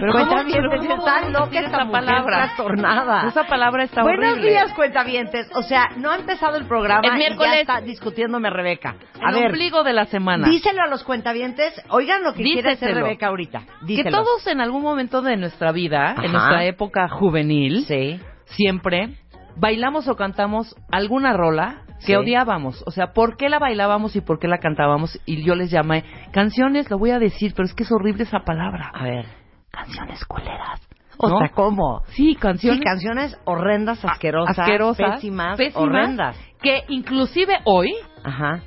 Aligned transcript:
Pero 0.00 0.12
cuentavientes, 0.12 0.54
¿Pero 0.62 0.70
cómo 0.70 0.92
está 0.98 1.12
vas 1.12 1.22
a 1.24 1.28
loca 1.28 1.44
decir 1.50 1.64
esta 1.64 1.90
palabra? 1.90 2.36
trastornada. 2.38 3.28
Esa 3.28 3.44
palabra 3.44 3.82
está 3.84 4.02
Buenos 4.02 4.32
horrible. 4.32 4.48
días, 4.50 4.72
cuentavientes. 4.72 5.50
O 5.54 5.62
sea, 5.62 5.90
no 5.96 6.10
ha 6.10 6.16
empezado 6.16 6.56
el 6.56 6.64
programa 6.66 7.06
y 7.06 7.10
miércoles. 7.18 7.52
ya 7.52 7.60
está 7.60 7.80
discutiéndome 7.82 8.48
Rebeca. 8.48 8.96
A 9.22 9.28
El 9.28 9.34
ver, 9.34 9.46
ombligo 9.50 9.82
de 9.84 9.92
la 9.92 10.06
semana. 10.06 10.48
díselo 10.48 10.82
a 10.82 10.86
los 10.86 11.04
cuentavientes. 11.04 11.74
Oigan 11.90 12.22
lo 12.22 12.32
que 12.32 12.42
quiere 12.42 12.60
hacer 12.72 12.78
Díceselo. 12.88 13.04
Rebeca 13.04 13.26
ahorita. 13.26 13.60
que 13.60 13.86
Díselo. 13.86 14.10
todos 14.22 14.46
en 14.46 14.62
algún 14.62 14.82
momento 14.82 15.20
de 15.20 15.36
nuestra 15.36 15.70
vida, 15.70 16.12
Ajá. 16.12 16.24
en 16.24 16.32
nuestra 16.32 16.64
época 16.64 17.08
juvenil, 17.08 17.84
Sí. 17.84 18.18
siempre 18.46 19.16
bailamos 19.56 20.08
o 20.08 20.16
cantamos 20.16 20.74
alguna 20.90 21.34
rola 21.34 21.82
que 22.00 22.06
Sí. 22.06 22.14
odiábamos. 22.14 22.82
O 22.86 22.90
sea, 22.90 23.12
¿por 23.12 23.36
qué 23.36 23.48
la 23.48 23.58
bailábamos 23.58 24.16
y 24.16 24.20
por 24.20 24.38
qué 24.38 24.48
la 24.48 24.58
cantábamos? 24.58 25.18
Y 25.26 25.44
yo 25.44 25.54
les 25.54 25.70
llamé 25.70 26.04
canciones, 26.32 26.90
lo 26.90 26.98
voy 26.98 27.10
a 27.10 27.18
decir, 27.18 27.52
pero 27.54 27.66
es 27.66 27.74
que 27.74 27.82
es 27.84 27.92
horrible 27.92 28.24
esa 28.24 28.40
palabra. 28.40 28.90
A 28.94 29.04
ver. 29.04 29.26
Canciones 29.70 30.24
culeras. 30.24 30.80
O 31.18 31.28
¿no? 31.28 31.38
sea, 31.38 31.50
¿cómo? 31.50 32.02
Sí, 32.08 32.34
canciones 32.34 32.78
Sí, 32.78 32.84
canciones 32.84 33.38
horrendas, 33.44 34.02
asquerosas, 34.04 34.58
asquerosas, 34.58 35.16
pésimas, 35.16 35.56
pésimas, 35.58 35.82
horrendas. 35.88 36.36
que 36.62 36.84
inclusive 36.88 37.58
hoy, 37.64 37.92
Ajá. 38.24 38.60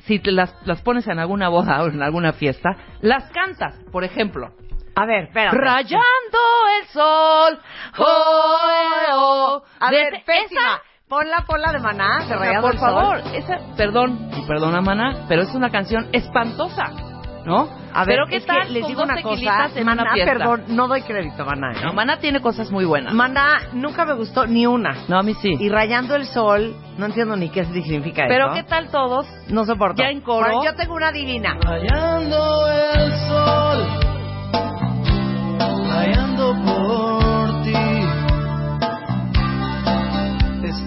si 0.00 0.18
te 0.18 0.30
las, 0.30 0.54
las 0.66 0.82
pones 0.82 1.06
en 1.08 1.18
alguna 1.18 1.48
boda 1.48 1.82
o 1.82 1.86
en 1.88 2.02
alguna 2.02 2.34
fiesta, 2.34 2.68
las 3.00 3.30
cantas, 3.32 3.74
por 3.90 4.04
ejemplo. 4.04 4.50
A 4.94 5.06
ver, 5.06 5.24
espérate. 5.24 5.56
Rayando 5.56 6.38
el 6.80 6.86
sol. 6.88 7.58
Oh, 7.98 8.56
eh, 8.70 9.10
oh. 9.14 9.62
A 9.80 9.90
ver, 9.90 10.22
pésima. 10.24 10.60
esa- 10.60 10.82
Ponla, 11.08 11.44
ponla 11.46 11.70
de 11.70 11.78
maná, 11.78 12.24
de 12.26 12.34
Rayando 12.34 12.62
por 12.62 12.72
el 12.74 12.80
Sol. 12.80 12.90
favor, 12.90 13.18
esa, 13.32 13.58
perdón, 13.76 14.28
y 14.36 14.42
perdona, 14.44 14.80
mana, 14.80 15.24
pero 15.28 15.42
es 15.42 15.54
una 15.54 15.70
canción 15.70 16.08
espantosa, 16.12 16.90
¿no? 17.44 17.68
A 17.94 18.04
ver, 18.04 18.16
pero 18.16 18.26
qué 18.28 18.36
es 18.38 18.42
que 18.42 18.48
tal 18.48 18.72
les 18.74 18.88
digo 18.88 19.04
una 19.04 19.22
cosa, 19.22 19.68
Maná, 19.84 20.04
perdón, 20.24 20.64
no 20.66 20.88
doy 20.88 21.02
crédito, 21.02 21.44
Maná. 21.44 21.74
¿eh? 21.74 21.84
No, 21.84 21.92
Maná 21.92 22.18
tiene 22.18 22.40
cosas 22.40 22.72
muy 22.72 22.84
buenas. 22.84 23.14
Maná 23.14 23.68
nunca 23.72 24.04
me 24.04 24.14
gustó 24.14 24.46
ni 24.48 24.66
una. 24.66 24.96
no, 25.06 25.16
a 25.20 25.22
mí 25.22 25.34
sí. 25.34 25.54
Y 25.60 25.68
Rayando 25.68 26.16
el 26.16 26.26
Sol, 26.26 26.74
no 26.98 27.06
entiendo 27.06 27.36
ni 27.36 27.50
qué 27.50 27.64
significa 27.66 28.24
pero 28.26 28.46
eso. 28.46 28.54
qué 28.54 28.62
tal 28.64 28.88
todos 28.90 29.28
No 29.48 29.64
soporto. 29.64 30.02
Ya 30.02 30.10
en 30.10 30.22
coro. 30.22 30.44
Bueno, 30.44 30.64
yo 30.64 30.74
tengo 30.74 30.94
una 30.96 31.12
divina. 31.12 31.56
Rayando 31.62 32.66
el 32.68 33.12
sol, 33.12 33.86
rayando 35.88 36.52
por 36.64 37.25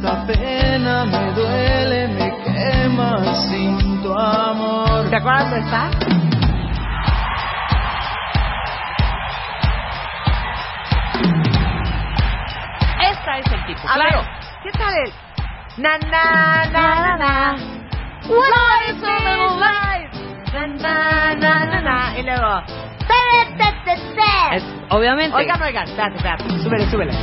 Esta 0.02 0.26
pena 0.26 1.04
me 1.04 1.34
duele, 1.34 2.08
me 2.08 2.32
quema 2.46 3.36
sin 3.50 4.02
tu 4.02 4.14
amor. 4.18 5.10
¿Te 5.10 5.18
acuerdas 5.18 5.52
de 5.52 5.60
esta? 5.60 5.90
Esta 13.02 13.38
es 13.40 13.52
el 13.52 13.66
tipo, 13.66 13.88
A 13.88 13.94
claro. 13.96 14.22
ver, 14.22 14.30
¿qué 14.64 14.72
tal 14.78 14.94
el? 14.96 15.12
Na 15.78 15.98
na 15.98 16.66
na 16.72 16.96
na 17.02 17.18
na. 17.18 17.56
What 18.28 18.82
is 18.90 19.02
the 19.02 19.20
life? 19.60 20.14
Na 20.54 20.68
na 20.68 21.34
na 21.36 21.66
na 21.66 21.82
na. 21.82 22.20
Y 22.20 22.24
luego. 22.24 22.62
te, 23.08 23.56
te, 23.58 23.72
te, 23.86 23.96
te. 24.16 24.58
Es- 24.58 24.76
obviamente. 24.90 25.36
Oigan, 25.36 25.62
oigan, 25.62 25.88
espérate, 25.88 26.16
espérate. 26.18 26.44
Súbele, 26.64 26.90
súbele. 26.92 27.14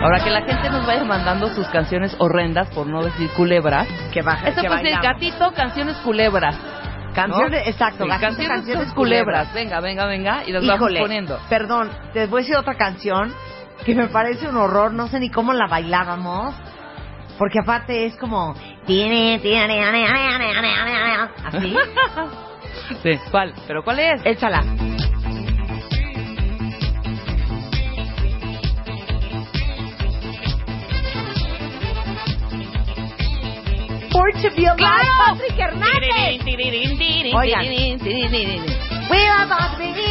Ahora 0.00 0.22
que 0.22 0.30
la 0.30 0.42
gente 0.42 0.70
nos 0.70 0.86
vaya 0.86 1.02
mandando 1.02 1.48
sus 1.54 1.66
canciones 1.68 2.14
horrendas, 2.20 2.68
por 2.70 2.86
no 2.86 3.02
decir 3.02 3.28
culebras. 3.30 3.88
Que 4.12 4.22
baja, 4.22 4.48
Esto 4.48 4.62
que 4.62 4.68
pues 4.68 4.78
es 4.78 4.84
bailamos. 4.84 5.06
gatito, 5.06 5.52
canciones 5.52 5.96
culebras. 5.98 6.56
Canciones, 7.14 7.64
¿no? 7.64 7.70
exacto. 7.70 8.04
Sí, 8.04 8.10
canciones, 8.10 8.48
canciones 8.48 8.92
culebras. 8.92 9.52
Venga, 9.52 9.80
venga, 9.80 10.06
venga. 10.06 10.44
Y 10.46 10.52
las 10.52 10.64
vamos 10.64 10.92
poniendo. 11.00 11.40
perdón, 11.48 11.90
te 12.12 12.26
voy 12.26 12.40
a 12.40 12.42
decir 12.42 12.56
otra 12.56 12.76
canción 12.76 13.34
que 13.84 13.94
me 13.94 14.06
parece 14.08 14.48
un 14.48 14.56
horror, 14.56 14.92
no 14.92 15.08
sé 15.08 15.18
ni 15.18 15.30
cómo 15.30 15.52
la 15.52 15.66
bailábamos, 15.66 16.54
porque 17.36 17.58
aparte 17.60 18.06
es 18.06 18.16
como... 18.16 18.54
Tiene, 18.86 19.38
tiene, 19.40 19.82
así. 21.44 21.76
Sí, 23.02 23.10
¿cuál? 23.30 23.52
¿Pero 23.66 23.82
cuál 23.82 23.98
es? 23.98 24.20
Échala. 24.24 24.62
Born 34.18 34.34
to 34.42 34.50
be 34.50 34.66
alive, 34.66 35.06
Patrick 35.14 35.54
Hernández. 35.54 36.42
Oigan. 37.38 37.62
We 37.62 38.26
were 39.30 39.46
born 39.46 39.70
to 39.70 39.94
be 39.94 40.10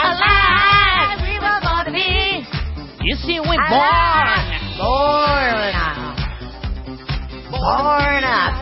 alive. 0.00 1.20
We 1.20 1.36
were 1.36 1.60
born 1.60 1.84
to 1.84 1.92
be 1.92 2.46
You 3.04 3.14
see, 3.16 3.40
we 3.40 3.56
alive. 3.56 4.56
Born. 4.78 5.74
Born 7.50 8.24
up. 8.24 8.54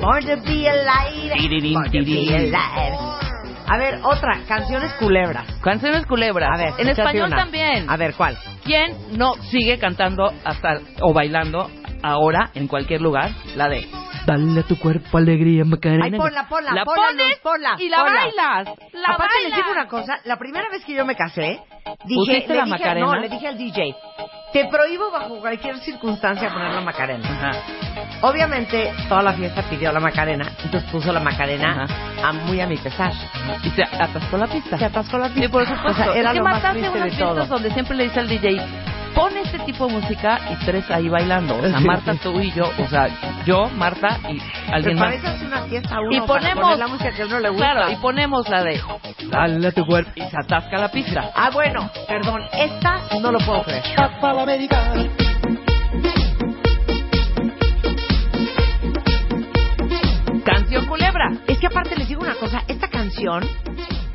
Born 0.00 0.22
to 0.24 0.36
be 0.46 0.66
alive. 0.66 1.36
Born 1.74 1.92
to 1.92 2.00
be 2.02 2.34
alive. 2.34 3.20
A 3.68 3.76
ver, 3.76 4.00
otra. 4.02 4.40
Canciones 4.48 4.94
culebras. 4.94 5.46
Canciones 5.60 6.06
culebras. 6.06 6.48
A 6.54 6.56
ver, 6.56 6.72
en 6.78 6.88
español 6.88 7.26
una. 7.26 7.36
también. 7.36 7.84
A 7.90 7.98
ver, 7.98 8.14
¿cuál? 8.14 8.38
¿Quién 8.64 8.96
no 9.18 9.34
sigue 9.50 9.78
cantando 9.78 10.32
hasta 10.42 10.80
o 11.02 11.12
bailando 11.12 11.70
ahora 12.02 12.50
en 12.54 12.66
cualquier 12.68 13.00
lugar? 13.00 13.30
La 13.56 13.68
de 13.68 13.86
Dale 14.26 14.60
a 14.60 14.62
tu 14.64 14.78
cuerpo 14.78 15.16
alegría, 15.16 15.64
Macarena. 15.64 16.04
Ay, 16.04 16.12
ponla, 16.12 16.46
ponla, 16.48 16.72
la 16.74 16.84
ponla, 16.84 17.02
pones 17.08 17.26
Luz, 17.28 17.38
ponla, 17.42 17.76
y 17.78 17.88
la 17.88 17.96
ponla. 18.04 18.20
bailas. 18.20 18.78
La 18.92 19.14
Aparte 19.14 19.34
les 19.42 19.50
bailas. 19.50 19.56
digo 19.56 19.72
una 19.72 19.86
cosa, 19.88 20.20
la 20.24 20.36
primera 20.36 20.68
vez 20.70 20.84
que 20.84 20.92
yo 20.94 21.06
me 21.06 21.16
casé, 21.16 21.58
dije, 22.04 22.16
¿Pusiste 22.16 22.48
le 22.48 22.54
la 22.56 22.64
dije, 22.64 22.78
Macarena? 22.78 23.06
no, 23.06 23.16
le 23.16 23.28
dije 23.30 23.48
al 23.48 23.56
DJ, 23.56 23.94
te 24.52 24.66
prohíbo 24.68 25.10
bajo 25.10 25.40
cualquier 25.40 25.78
circunstancia 25.78 26.50
poner 26.52 26.70
la 26.74 26.80
Macarena. 26.82 27.28
Ajá. 27.28 27.62
Obviamente 28.22 28.92
toda 29.08 29.22
la 29.22 29.32
fiesta 29.32 29.62
pidió 29.70 29.90
la 29.90 30.00
Macarena, 30.00 30.52
entonces 30.64 30.90
puso 30.90 31.12
la 31.12 31.20
Macarena 31.20 31.86
a, 32.22 32.32
muy 32.32 32.60
a 32.60 32.66
mi 32.66 32.76
pesar. 32.76 33.12
Y 33.64 33.70
se 33.70 33.82
atascó 33.82 34.36
la 34.36 34.46
pista. 34.48 34.76
Se 34.76 34.84
atascó 34.84 35.16
la 35.16 35.28
pista. 35.28 35.42
Sí, 35.42 35.48
por 35.48 35.64
supuesto. 35.66 35.90
O 35.90 35.94
sea, 35.94 36.14
era 36.14 36.28
es 36.28 36.32
que 36.34 36.38
lo 36.38 36.44
más 36.44 36.52
Marta 36.54 36.70
hace 36.70 36.78
triste 36.80 36.98
unas 36.98 37.04
de 37.10 37.16
fiestas 37.16 37.36
todo. 37.48 37.54
donde 37.54 37.70
siempre 37.70 37.96
le 37.96 38.04
dice 38.04 38.20
al 38.20 38.28
DJ, 38.28 38.60
pon 39.14 39.36
este 39.36 39.58
tipo 39.60 39.86
de 39.86 39.94
música 39.94 40.40
y 40.50 40.64
tres 40.64 40.90
ahí 40.90 41.08
bailando. 41.08 41.56
O 41.56 41.68
sea, 41.68 41.80
Marta, 41.80 42.14
tú 42.14 42.40
y 42.40 42.52
yo, 42.52 42.64
o 42.78 42.88
sea, 42.88 43.08
yo, 43.44 43.68
Marta 43.76 44.18
y 44.28 44.40
alguien 44.72 44.98
más. 44.98 45.14
una 45.42 45.62
fiesta 45.62 46.00
uno 46.00 46.12
Y 46.12 46.20
para 46.20 46.26
ponemos 46.26 46.64
poner 46.64 46.78
la 46.78 46.86
música 46.88 47.12
que 47.12 47.22
a 47.22 47.26
uno 47.26 47.40
le 47.40 47.48
gusta. 47.50 47.72
Claro, 47.72 47.90
y 47.90 47.96
ponemos 47.96 48.48
la 48.48 48.62
de 48.62 48.80
Dale 49.30 49.68
a 49.68 49.72
tu 49.72 49.86
cuerpo 49.86 50.10
y 50.14 50.22
se 50.22 50.36
atasca 50.36 50.78
la 50.78 50.88
pista. 50.90 51.30
Ah, 51.34 51.50
bueno, 51.52 51.90
perdón, 52.08 52.42
esta 52.52 53.00
no 53.20 53.32
lo 53.32 53.38
puedo 53.38 53.62
creer. 53.62 53.82
Para 54.20 54.34
la 54.34 54.42
americana. 54.42 55.08
Canción 60.44 60.86
culebra. 60.86 61.32
Es 61.46 61.58
que 61.58 61.66
aparte 61.66 61.96
les 61.96 62.08
digo 62.08 62.22
una 62.22 62.34
cosa, 62.34 62.62
esta 62.66 62.88
canción 62.88 63.42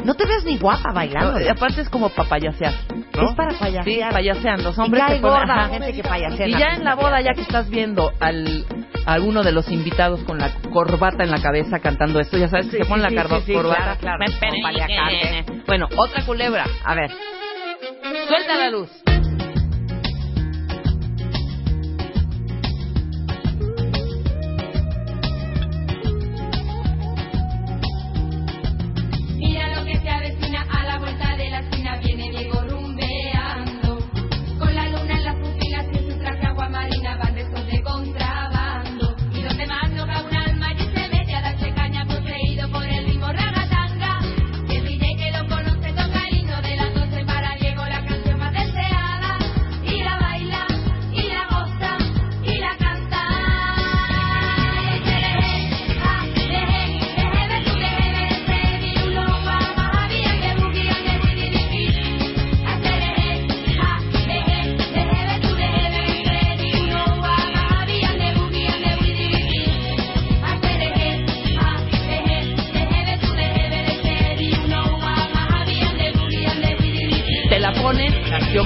no 0.06 0.14
te 0.14 0.26
ves 0.26 0.46
ni 0.46 0.58
guapa 0.58 0.92
bailando. 0.94 1.34
No, 1.34 1.42
y 1.42 1.48
aparte 1.48 1.82
es 1.82 1.90
como 1.90 2.10
para 2.10 2.30
payasear. 2.30 2.74
¿no? 3.16 3.30
Es 3.30 3.36
para 3.36 3.58
payasear. 3.58 3.84
Sí, 3.86 4.00
payasean. 4.12 4.64
Los 4.64 4.78
hombres 4.80 5.04
y 5.04 5.08
cae 5.08 5.18
ponen- 5.22 5.22
gorda 5.22 5.56
la 5.56 5.68
gente 5.70 5.94
que 5.94 6.04
payasea. 6.04 6.48
Y 6.48 6.52
ya 6.52 6.68
en 6.76 6.84
la 6.84 6.96
boda, 6.96 7.20
ya 7.22 7.34
que 7.34 7.42
estás 7.42 7.70
viendo 7.70 8.12
al 8.20 8.66
a 9.08 9.14
alguno 9.14 9.44
de 9.44 9.52
los 9.52 9.70
invitados 9.70 10.22
con 10.24 10.40
la 10.40 10.52
corbata 10.74 11.24
en 11.24 11.30
la 11.30 11.40
cabeza 11.42 11.80
cantando 11.80 12.20
esto, 12.20 12.38
ya 12.38 12.48
sabes 12.48 12.66
que 12.68 12.78
Sí, 12.78 12.84
se 12.84 12.86
pone 12.90 13.08
sí, 13.08 13.14
la 13.16 13.24
sí, 13.42 13.54
corbata. 13.54 13.98
claro, 14.00 14.00
claro. 14.00 14.18
Bueno, 15.68 15.88
otra 15.98 16.26
culebra. 16.26 16.66
A 16.84 16.96
ver. 16.96 17.12
Suelta 18.28 18.56
la 18.58 18.70
luz. 18.72 18.90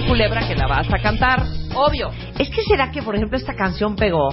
Culebra 0.09 0.47
que 0.47 0.55
la 0.55 0.67
vas 0.67 0.87
a 0.93 0.99
cantar, 0.99 1.43
obvio. 1.75 2.09
Es 2.37 2.49
que 2.49 2.61
será 2.63 2.91
que, 2.91 3.01
por 3.01 3.15
ejemplo, 3.15 3.37
esta 3.37 3.53
canción 3.53 3.95
pegó 3.95 4.29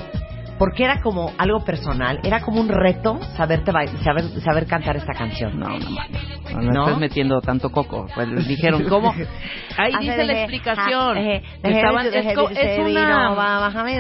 porque 0.59 0.85
era 0.85 1.03
como 1.03 1.33
algo 1.37 1.63
personal, 1.65 2.19
era 2.25 2.41
como 2.41 2.63
un 2.63 2.69
reto 2.71 3.21
saberte 3.37 3.73
ba- 3.73 3.87
saber, 4.03 4.25
saber 4.41 4.67
cantar 4.67 4.97
esta 4.97 5.13
canción. 5.13 5.59
No, 5.61 5.69
no. 5.69 5.91
No, 6.55 6.63
no 6.63 6.73
¿No? 6.73 6.85
estás 6.85 6.99
metiendo 6.99 7.41
tanto 7.43 7.71
coco. 7.71 8.07
Pues 8.15 8.27
les 8.29 8.49
dijeron, 8.49 8.85
¿cómo? 8.89 9.15
Ahí 9.77 9.93
dice 10.01 10.17
de- 10.17 10.25
la 10.25 10.33
explicación. 10.33 11.19
ah, 11.19 11.21
eh, 11.21 11.43
de- 11.63 11.71
Estaban- 11.73 12.05
de- 12.11 12.19
es, 12.21 12.25
de- 12.25 12.33
es 12.53 12.77
de- 12.77 12.83
una... 12.91 13.35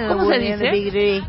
¿Cómo 0.08 0.28
de- 0.30 0.34
se 0.34 0.56
de- 0.56 0.56
de- 0.56 0.70
dice? 0.72 1.22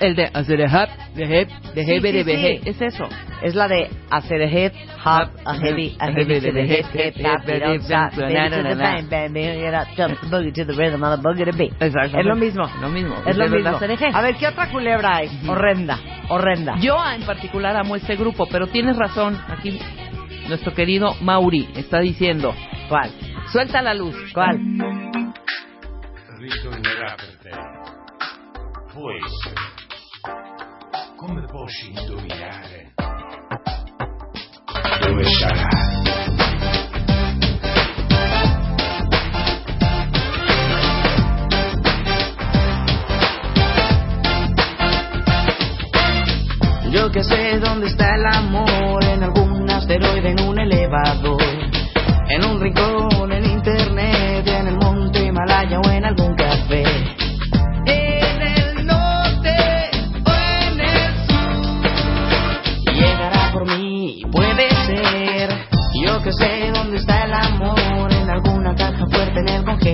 El 0.00 0.14
de 0.14 0.30
hacer 0.32 0.60
el 0.60 0.70
hap, 0.70 0.90
de 1.14 1.40
hep, 1.40 1.48
de 1.74 1.84
Sí, 1.84 1.90
hebe, 1.92 2.10
sí, 2.12 2.16
de 2.18 2.24
beje. 2.24 2.60
sí. 2.62 2.70
Es 2.70 2.80
eso. 2.80 3.04
Es 3.42 3.54
la 3.56 3.66
de 3.66 3.90
hacer 4.10 4.40
a 4.42 4.46
hip, 4.46 4.72
hop, 5.04 5.28
a 5.44 5.54
heavy, 5.54 5.96
a 5.98 6.06
heavy 6.12 6.40
to 6.40 6.52
the 6.52 6.62
hip, 6.62 6.86
hip, 6.94 7.16
hop, 7.26 7.48
it 7.48 7.60
don't 7.62 7.82
stop, 7.82 8.14
baby 8.14 8.50
to 8.50 8.62
the 8.62 8.74
bang, 8.76 9.08
bang, 9.08 9.32
bang, 9.32 9.58
get 9.60 9.74
up, 9.74 9.88
jump, 9.96 10.16
boogie 10.30 10.52
to 10.52 10.64
the 10.64 10.72
rhythm 10.74 11.02
of 11.02 11.20
the 11.20 11.28
boogie 11.28 11.44
to 11.44 11.56
beat. 11.56 11.72
Exactamente. 11.80 12.20
Es 12.20 12.26
lo 12.26 12.36
mismo. 12.36 12.64
Lo 12.80 12.88
mismo. 12.88 13.16
Es 13.26 13.36
lo 13.36 13.48
mismo. 13.48 13.78
A 14.14 14.22
ver, 14.22 14.36
¿qué 14.36 14.46
otra 14.46 14.70
culebra 14.70 15.16
hay? 15.16 15.28
Horrenda, 15.48 15.98
horrenda. 16.28 16.76
Yo 16.80 16.96
en 17.12 17.22
particular 17.22 17.76
amo 17.76 17.96
este 17.96 18.14
grupo, 18.14 18.46
pero 18.50 18.68
tienes 18.68 18.96
razón. 18.96 19.36
Aquí 19.48 19.80
nuestro 20.48 20.72
querido 20.74 21.14
Mauri 21.20 21.68
está 21.74 21.98
diciendo, 21.98 22.54
¿Cuál? 22.88 23.10
suelta 23.50 23.82
la 23.82 23.94
luz. 23.94 24.14
¿Cuál? 24.32 24.58
ritornerà 26.42 27.14
per 27.16 27.36
te. 27.42 27.81
Può 28.92 29.10
essere. 29.10 29.54
Come 31.16 31.46
posso 31.46 31.86
indovinare? 31.86 32.92
Dove 35.00 35.24
sarà? 35.24 35.68
Yo 46.90 47.10
que 47.10 47.22
sé 47.22 47.58
dónde 47.60 47.86
está 47.86 48.14
el 48.16 48.26
amor, 48.26 49.02
en 49.04 49.22
algún 49.22 49.70
asteroide, 49.70 50.32
en 50.32 50.40
un 50.40 50.58
elevador, 50.60 51.42
en 52.28 52.44
un 52.44 52.60
rincón, 52.60 53.32
en 53.32 53.46
internet, 53.46 54.46
en 54.46 54.66
el 54.66 54.76
monte 54.76 55.24
Himalaya 55.24 55.80
o 55.80 55.88
en 55.88 56.04
algún 56.04 56.36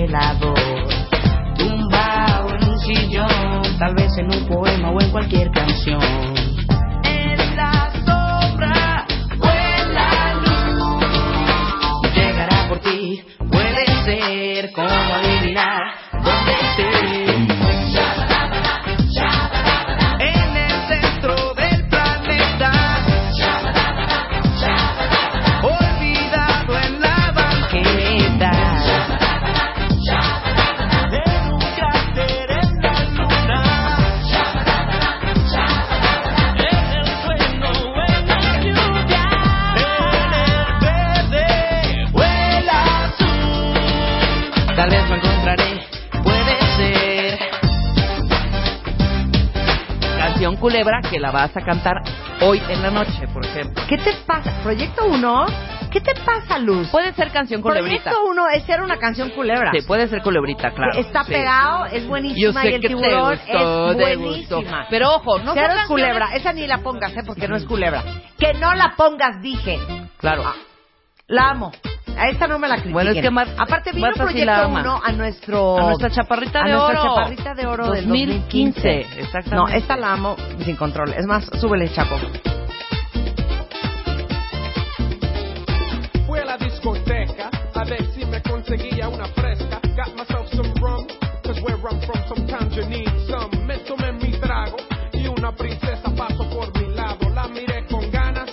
congelador, 0.09 0.55
tumbado 1.55 2.55
en 2.55 2.69
un 2.69 2.79
sillón, 2.79 3.77
tal 3.77 3.95
vez 3.95 4.11
en 4.17 4.25
un 4.33 4.47
poema 4.47 4.91
o 4.91 5.01
en 5.01 5.11
cualquier 5.11 5.51
canción 5.51 6.38
que 51.09 51.19
la 51.19 51.31
vas 51.31 51.55
a 51.55 51.61
cantar 51.61 51.95
hoy 52.41 52.61
en 52.69 52.81
la 52.81 52.91
noche, 52.91 53.27
por 53.33 53.45
ejemplo. 53.45 53.83
¿Qué 53.87 53.97
te 53.97 54.13
pasa? 54.25 54.51
¿Proyecto 54.63 55.05
1? 55.05 55.45
¿Qué 55.91 56.01
te 56.01 56.13
pasa, 56.23 56.59
Luz? 56.59 56.87
Puede 56.89 57.13
ser 57.13 57.31
canción 57.31 57.61
culebrita. 57.61 58.11
Proyecto 58.11 58.29
1 58.29 58.49
es 58.49 58.63
ser 58.63 58.81
una 58.81 58.97
canción 58.97 59.29
culebra. 59.31 59.71
Sí, 59.73 59.79
puede 59.87 60.07
ser 60.07 60.21
culebrita, 60.21 60.71
claro. 60.71 60.99
Está 60.99 61.23
Sí. 61.23 61.31
pegado, 61.33 61.85
es 61.87 62.03
Yo 62.03 62.09
buenísima 62.09 62.61
sé 62.61 62.69
y 62.69 62.73
el 62.75 62.81
que 62.81 62.87
te 62.89 62.93
tiburón 62.95 63.31
gustó, 63.31 63.91
es 63.91 63.97
te 63.97 64.15
buenísima. 64.15 64.57
gustó. 64.59 64.87
Pero 64.91 65.15
ojo, 65.15 65.39
no 65.39 65.53
Cero 65.53 65.73
es 65.81 65.87
culebra, 65.87 66.29
esa 66.35 66.53
ni 66.53 66.67
la 66.67 66.77
pongas, 66.79 67.15
¿eh? 67.17 67.21
Porque 67.25 67.47
no 67.47 67.55
es 67.55 67.65
culebra. 67.65 68.03
Que 68.37 68.53
no 68.53 68.73
la 68.75 68.93
pongas, 68.95 69.41
dije. 69.41 69.79
Claro. 70.17 70.43
Ah, 70.45 70.53
La 71.27 71.49
amo. 71.51 71.71
A 72.19 72.27
esta 72.29 72.47
no 72.47 72.59
me 72.59 72.67
la 72.67 72.75
critiquen. 72.75 72.93
Bueno, 72.93 73.11
es 73.11 73.21
que 73.21 73.31
Mar- 73.31 73.47
Aparte 73.57 73.91
vino 73.91 74.07
Marta 74.07 74.23
sí 74.27 74.33
Proyecto 74.33 74.45
la 74.45 74.63
ama. 74.65 74.81
1 74.81 75.01
a 75.05 75.11
nuestro... 75.13 75.77
A 75.77 75.81
nuestra 75.83 76.09
chaparrita 76.09 76.59
a 76.61 76.63
de 76.65 76.71
nuestra 76.73 77.01
oro. 77.01 77.15
chaparrita 77.15 77.53
de 77.55 77.65
oro 77.67 77.89
del 77.91 78.07
2015, 78.07 78.81
2015. 78.89 79.21
exactamente. 79.21 79.55
No, 79.55 79.67
esta 79.69 79.95
la 79.95 80.11
amo 80.13 80.35
sin 80.65 80.75
control. 80.75 81.13
Es 81.13 81.25
más, 81.25 81.45
súbele, 81.59 81.89
Chapo. 81.93 82.17
Fui 86.27 86.39
a 86.39 86.45
la 86.45 86.57
discoteca 86.57 87.49
a 87.73 87.83
ver 87.85 88.03
si 88.13 88.25
me 88.25 88.41
conseguía 88.41 89.07
una 89.07 89.25
fresca. 89.27 89.79
Got 89.95 90.15
myself 90.15 90.47
some 90.53 90.73
rum, 90.81 91.07
cause 91.43 91.59
where 91.61 91.77
I'm 91.89 91.99
from 92.01 92.21
sometimes 92.27 92.75
you 92.75 92.85
need 92.85 93.07
some. 93.27 93.49
Me 93.65 93.77
tomé 93.79 94.11
mi 94.13 94.31
trago 94.39 94.77
y 95.13 95.27
una 95.27 95.51
princesa 95.53 96.09
pasó 96.15 96.47
por 96.49 96.71
mi 96.79 96.93
lado. 96.93 97.29
La 97.33 97.47
miré 97.47 97.85
con 97.89 98.09
ganas, 98.11 98.49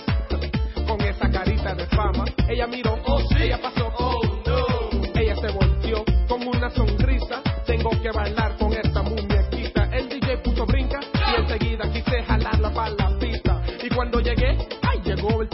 con 0.87 1.01
esa 1.01 1.29
carita 1.29 1.75
de 1.75 1.85
fama. 1.87 2.25
Ella 2.49 2.65
miró, 2.67 2.96
ella 3.43 3.59
pasó, 3.61 3.91
oh 3.97 4.21
no. 4.45 5.19
Ella 5.19 5.35
se 5.35 5.47
volteó 5.49 6.03
con 6.27 6.47
una 6.47 6.69
sonrisa. 6.69 7.41
Tengo 7.65 7.89
que 8.01 8.11
bailar 8.11 8.57
con 8.57 8.73
esta 8.73 9.01
muñequita. 9.01 9.89
El 9.91 10.09
DJ 10.09 10.37
puso 10.37 10.65
brinca 10.65 10.99
y 11.13 11.41
enseguida 11.41 11.91
quise 11.91 12.23
jalarla 12.23 12.71
para 12.71 12.89
la 12.91 13.19
pista. 13.19 13.61
Y 13.83 13.89
cuando 13.89 14.19
llegué, 14.19 14.57
ay, 14.81 15.01
llegó 15.03 15.41
el 15.41 15.49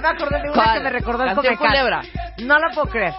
me 0.00 0.08
acordé 0.08 0.42
de 0.42 0.50
una 0.50 0.62
¿Cuál? 0.62 0.78
que 0.78 0.84
me 0.84 0.90
recordó 0.90 1.24
el 1.24 1.34
Canción. 1.34 1.56
Culebra. 1.56 2.02
No 2.38 2.58
la 2.58 2.70
puedo 2.74 2.88
creer. 2.88 3.14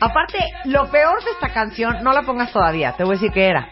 Aparte, 0.00 0.38
lo 0.64 0.90
peor 0.90 1.22
de 1.22 1.30
esta 1.30 1.52
canción, 1.52 2.02
no 2.02 2.12
la 2.12 2.22
pongas 2.22 2.50
todavía, 2.52 2.92
te 2.92 3.04
voy 3.04 3.12
a 3.12 3.18
decir 3.20 3.30
que 3.32 3.46
era. 3.46 3.68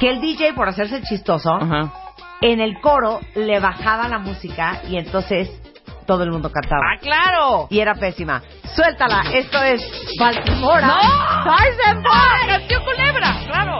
Que 0.00 0.10
el 0.10 0.20
DJ, 0.20 0.54
por 0.54 0.68
hacerse 0.68 1.02
chistoso, 1.02 1.54
Ajá. 1.54 1.92
en 2.40 2.60
el 2.60 2.80
coro 2.80 3.20
le 3.36 3.60
bajaba 3.60 4.08
la 4.08 4.18
música 4.18 4.80
y 4.88 4.96
entonces 4.96 5.48
todo 6.06 6.24
el 6.24 6.30
mundo 6.32 6.50
cantaba. 6.50 6.82
¡Ah, 6.94 6.98
claro! 7.00 7.66
Y 7.70 7.78
era 7.80 7.94
pésima. 7.94 8.42
Suéltala, 8.74 9.22
esto 9.32 9.62
es 9.62 9.80
Baltimora. 10.18 10.86
¡No! 10.86 11.56
Eisenberg. 11.64 12.46
¡Canción 12.48 12.84
culebra! 12.84 13.34
¡Claro! 13.46 13.78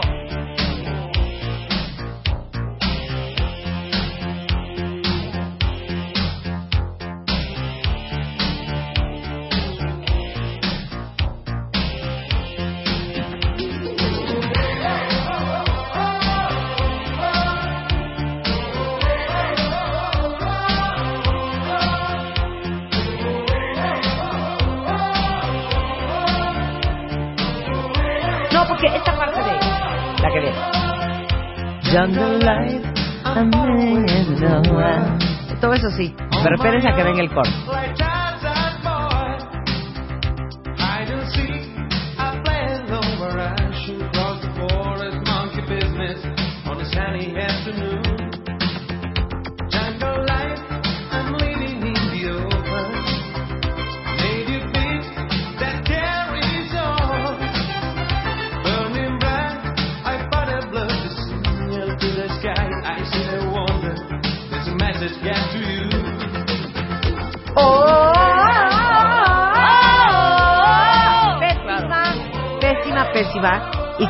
Todo 35.59 35.73
eso 35.73 35.89
sí, 35.97 36.13
pero 36.43 36.55
espérense 36.55 36.87
a 36.87 36.95
que 36.95 37.03
venga 37.03 37.21
el 37.21 37.29
coro. 37.29 37.49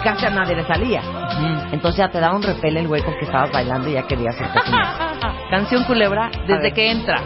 Casi 0.08 0.26
a 0.26 0.30
nadie 0.30 0.56
le 0.56 0.66
salía. 0.66 1.02
Entonces 1.72 1.98
ya 1.98 2.10
te 2.10 2.20
daba 2.20 2.36
un 2.36 2.42
repele 2.42 2.80
el 2.80 2.88
güey 2.88 3.04
con 3.04 3.14
que 3.16 3.26
estabas 3.26 3.52
bailando 3.52 3.90
y 3.90 3.94
ya 3.94 4.04
querías 4.04 4.36
hacer 4.36 4.48
cocina. 4.54 5.18
Canción 5.52 5.84
culebra 5.84 6.32
desde 6.48 6.72
que 6.72 6.92
entra. 6.92 7.22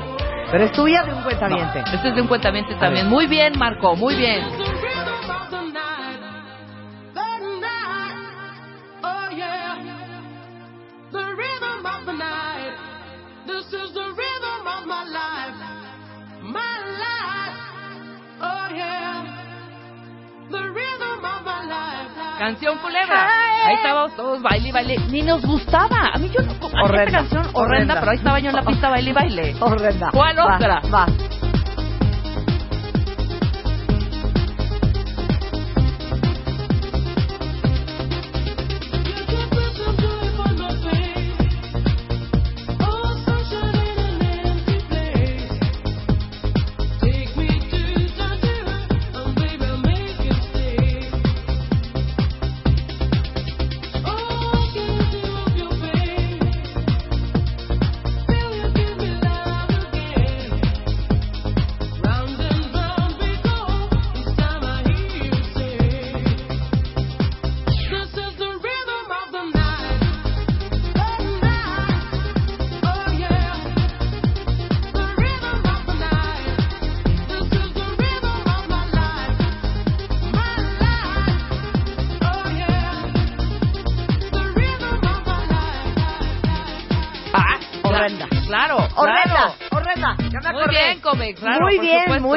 Pero 0.52 0.66
es 0.66 0.72
tuya 0.72 1.04
de 1.04 1.14
un 1.14 1.22
cuentaviente. 1.22 1.84
Este 1.94 2.10
es 2.10 2.16
de 2.16 2.22
un 2.22 2.28
cuentamiento 2.28 2.76
también. 2.78 3.08
Muy 3.08 3.28
bien, 3.28 3.54
Marco, 3.58 3.96
muy 3.96 4.16
bien. 4.16 4.44
Estábamos 24.41 24.43
baile 24.43 24.69
y 24.69 24.71
baile. 24.71 24.98
Ni 25.10 25.21
nos 25.21 25.41
gustaba. 25.45 26.12
A 26.13 26.17
mí 26.17 26.29
yo 26.29 26.41
no. 26.41 26.53
Horrenda, 26.83 27.03
Esta 27.03 27.12
canción 27.19 27.41
horrenda, 27.53 27.60
horrenda. 27.62 28.00
pero 28.00 28.12
ahí 28.12 28.17
estaba 28.17 28.39
yo 28.39 28.50
en 28.50 28.55
la 28.55 28.63
pista 28.63 28.89
baile 28.89 29.10
y 29.10 29.13
baile. 29.13 29.55
Horrenda. 29.60 30.10
¿Cuál 30.12 30.38
Va, 30.38 30.55
otra? 30.55 30.81
Va. 30.93 31.05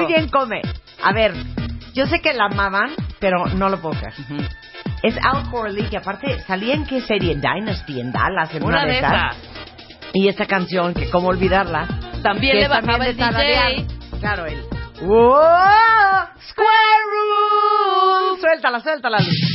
Muy 0.04 0.12
bien, 0.14 0.28
come. 0.28 0.62
A 1.02 1.12
ver, 1.12 1.34
yo 1.94 2.06
sé 2.06 2.20
que 2.20 2.32
la 2.32 2.46
amaban, 2.46 2.90
pero 3.20 3.46
no 3.46 3.68
lo 3.68 3.80
puedo 3.80 3.98
creer. 3.98 4.14
Es 5.02 5.16
Al 5.22 5.50
Corley, 5.50 5.84
que 5.84 5.98
aparte 5.98 6.40
salía 6.40 6.74
en 6.74 6.86
qué 6.86 7.00
serie, 7.00 7.32
en 7.32 7.40
Dynasty, 7.40 8.00
en 8.00 8.12
Dallas, 8.12 8.54
en 8.54 8.64
una, 8.64 8.82
Una 8.82 8.86
de 8.86 8.98
esas. 8.98 9.36
Y 10.12 10.28
esta 10.28 10.46
canción, 10.46 10.94
que 10.94 11.10
cómo 11.10 11.28
olvidarla. 11.28 11.86
También 12.22 12.58
le 12.58 12.68
bajaba 12.68 13.04
de 13.04 13.10
el. 13.10 13.16
DJ. 13.16 13.86
Claro, 14.20 14.46
él. 14.46 14.62
¡Wow! 15.02 15.34
¡Square 16.48 17.04
Root! 17.10 18.40
Suéltala, 18.40 18.80
suéltala, 18.80 19.18
Luis. 19.18 19.53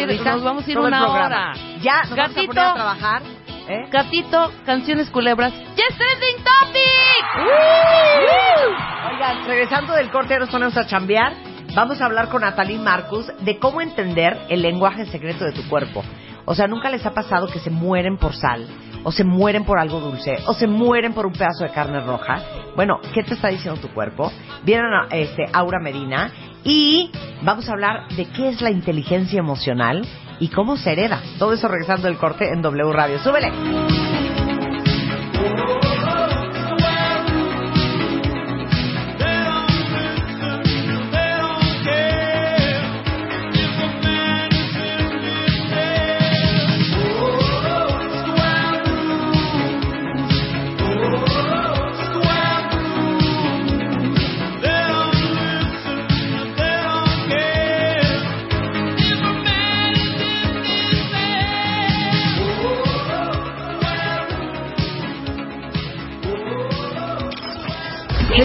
Vamos 0.00 0.10
a 0.10 0.14
ir- 0.14 0.24
nos 0.24 0.42
vamos 0.44 0.66
a 0.66 0.70
ir 0.70 0.78
una 0.78 1.08
hora. 1.08 1.52
Ya, 1.80 2.00
nos 2.02 2.10
vamos 2.10 2.18
a 2.18 2.28
Gatito. 2.34 2.46
poner 2.46 2.64
a 2.66 2.74
trabajar. 2.74 3.22
¿eh? 3.68 3.86
Gatito, 3.90 4.52
canciones 4.66 5.10
culebras. 5.10 5.52
¡Yes, 5.52 5.96
trending 5.96 6.44
topic! 6.44 7.48
Oigan, 9.12 9.46
regresando 9.46 9.92
del 9.94 10.10
corte, 10.10 10.34
ya 10.34 10.40
nos 10.40 10.50
ponemos 10.50 10.76
a 10.76 10.86
chambear. 10.86 11.32
Vamos 11.74 12.00
a 12.00 12.04
hablar 12.06 12.28
con 12.28 12.42
Natalie 12.42 12.78
Marcus 12.78 13.26
de 13.40 13.58
cómo 13.58 13.80
entender 13.80 14.36
el 14.50 14.60
lenguaje 14.62 15.06
secreto 15.06 15.44
de 15.44 15.52
tu 15.52 15.66
cuerpo. 15.68 16.02
O 16.44 16.54
sea, 16.54 16.66
¿nunca 16.66 16.90
les 16.90 17.06
ha 17.06 17.12
pasado 17.14 17.46
que 17.46 17.60
se 17.60 17.70
mueren 17.70 18.18
por 18.18 18.34
sal? 18.34 18.66
O 19.04 19.12
se 19.12 19.24
mueren 19.24 19.64
por 19.64 19.78
algo 19.78 20.00
dulce, 20.00 20.36
o 20.46 20.54
se 20.54 20.66
mueren 20.66 21.12
por 21.12 21.24
un 21.26 21.32
pedazo 21.32 21.64
de 21.64 21.70
carne 21.70 22.00
roja. 22.00 22.40
Bueno, 22.76 23.00
¿qué 23.14 23.22
te 23.22 23.34
está 23.34 23.48
diciendo 23.48 23.80
tu 23.80 23.88
cuerpo? 23.94 24.30
Vienen 24.64 24.92
a 24.92 25.06
este, 25.16 25.44
Aura 25.52 25.78
Medina 25.80 26.30
y 26.64 27.10
vamos 27.42 27.68
a 27.68 27.72
hablar 27.72 28.08
de 28.16 28.26
qué 28.26 28.48
es 28.48 28.60
la 28.60 28.70
inteligencia 28.70 29.38
emocional 29.38 30.06
y 30.40 30.48
cómo 30.48 30.76
se 30.76 30.92
hereda. 30.92 31.22
Todo 31.38 31.52
eso 31.52 31.68
regresando 31.68 32.08
del 32.08 32.18
corte 32.18 32.48
en 32.52 32.62
W 32.62 32.92
Radio. 32.92 33.18
¡Súbele! 33.18 33.52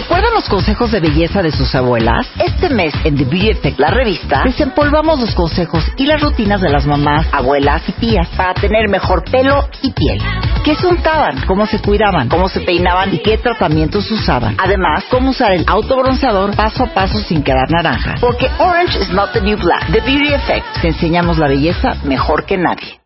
¿Recuerdan 0.08 0.32
los 0.32 0.48
consejos 0.48 0.90
de 0.90 1.00
belleza 1.00 1.42
de 1.42 1.52
sus 1.52 1.74
abuelas? 1.74 2.26
Este 2.42 2.70
mes 2.70 2.94
en 3.04 3.14
The 3.14 3.24
Beauty 3.24 3.50
Effect, 3.50 3.78
la 3.78 3.90
revista, 3.90 4.40
desempolvamos 4.42 5.20
los 5.20 5.34
consejos 5.34 5.84
y 5.98 6.06
las 6.06 6.22
rutinas 6.22 6.62
de 6.62 6.70
las 6.70 6.86
mamás, 6.86 7.26
abuelas 7.30 7.86
y 7.86 7.92
tías 7.92 8.26
para 8.34 8.54
tener 8.54 8.88
mejor 8.88 9.22
pelo 9.30 9.68
y 9.82 9.90
piel. 9.90 10.18
¿Qué 10.64 10.74
se 10.76 10.86
untaban? 10.86 11.44
¿Cómo 11.46 11.66
se 11.66 11.80
cuidaban? 11.80 12.30
¿Cómo 12.30 12.48
se 12.48 12.60
peinaban? 12.60 13.14
¿Y 13.14 13.18
qué 13.18 13.36
tratamientos 13.36 14.10
usaban? 14.10 14.56
Además, 14.58 15.04
cómo 15.10 15.28
usar 15.28 15.52
el 15.52 15.64
autobronceador 15.66 16.56
paso 16.56 16.84
a 16.84 16.86
paso 16.86 17.18
sin 17.20 17.42
quedar 17.42 17.70
naranja. 17.70 18.14
Porque 18.18 18.48
orange 18.60 18.98
is 18.98 19.10
not 19.10 19.34
the 19.34 19.42
new 19.42 19.58
black. 19.58 19.92
The 19.92 20.00
Beauty 20.00 20.32
Effect. 20.32 20.64
Te 20.80 20.88
enseñamos 20.88 21.36
la 21.36 21.48
belleza 21.48 21.96
mejor 22.04 22.46
que 22.46 22.56
nadie. 22.56 22.98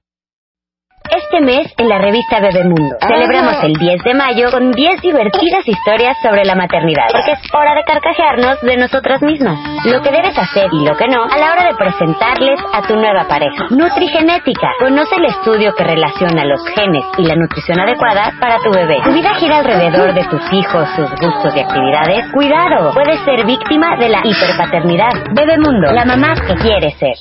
Este 1.11 1.41
mes, 1.41 1.67
en 1.77 1.89
la 1.89 1.99
revista 1.99 2.41
Bebemundo, 2.41 2.97
celebramos 3.01 3.63
el 3.65 3.75
10 3.75 4.03
de 4.05 4.15
mayo 4.15 4.51
con 4.51 4.71
10 4.71 5.01
divertidas 5.03 5.67
historias 5.67 6.17
sobre 6.23 6.45
la 6.45 6.55
maternidad, 6.55 7.07
porque 7.11 7.33
es 7.33 7.55
hora 7.55 7.75
de 7.75 7.83
carcajearnos 7.85 8.61
de 8.63 8.77
nosotras 8.77 9.21
mismas. 9.23 9.59
Lo 9.85 10.01
que 10.01 10.11
debes 10.11 10.37
hacer 10.39 10.69
y 10.73 10.85
lo 10.87 10.97
que 10.97 11.09
no 11.09 11.25
a 11.25 11.37
la 11.37 11.53
hora 11.53 11.65
de 11.67 11.75
presentarles 11.75 12.61
a 12.73 12.83
tu 12.83 12.97
nueva 12.97 13.27
pareja. 13.29 13.67
Nutrigenética. 13.71 14.73
Conoce 14.79 15.17
el 15.17 15.27
estudio 15.27 15.75
que 15.75 15.85
relaciona 15.85 16.45
los 16.45 16.65
genes 16.75 17.05
y 17.19 17.25
la 17.25 17.35
nutrición 17.35 17.81
adecuada 17.81 18.33
para 18.41 18.59
tu 18.59 18.71
bebé. 18.71 19.01
Tu 19.05 19.13
vida 19.13 19.35
gira 19.35 19.59
alrededor 19.59 20.15
de 20.15 20.25
tus 20.25 20.53
hijos, 20.53 20.89
sus 20.97 21.11
gustos 21.11 21.55
y 21.57 21.61
actividades. 21.61 22.31
Cuidado, 22.33 22.93
puedes 22.95 23.21
ser 23.25 23.45
víctima 23.45 23.97
de 23.97 24.09
la 24.09 24.21
hiperpaternidad. 24.25 25.13
Bebemundo, 25.35 25.93
la 25.93 26.05
mamá 26.05 26.35
que 26.47 26.55
quiere 26.55 26.93
ser. 26.93 27.17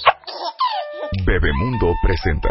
Bebemundo 1.26 1.94
presenta. 2.02 2.50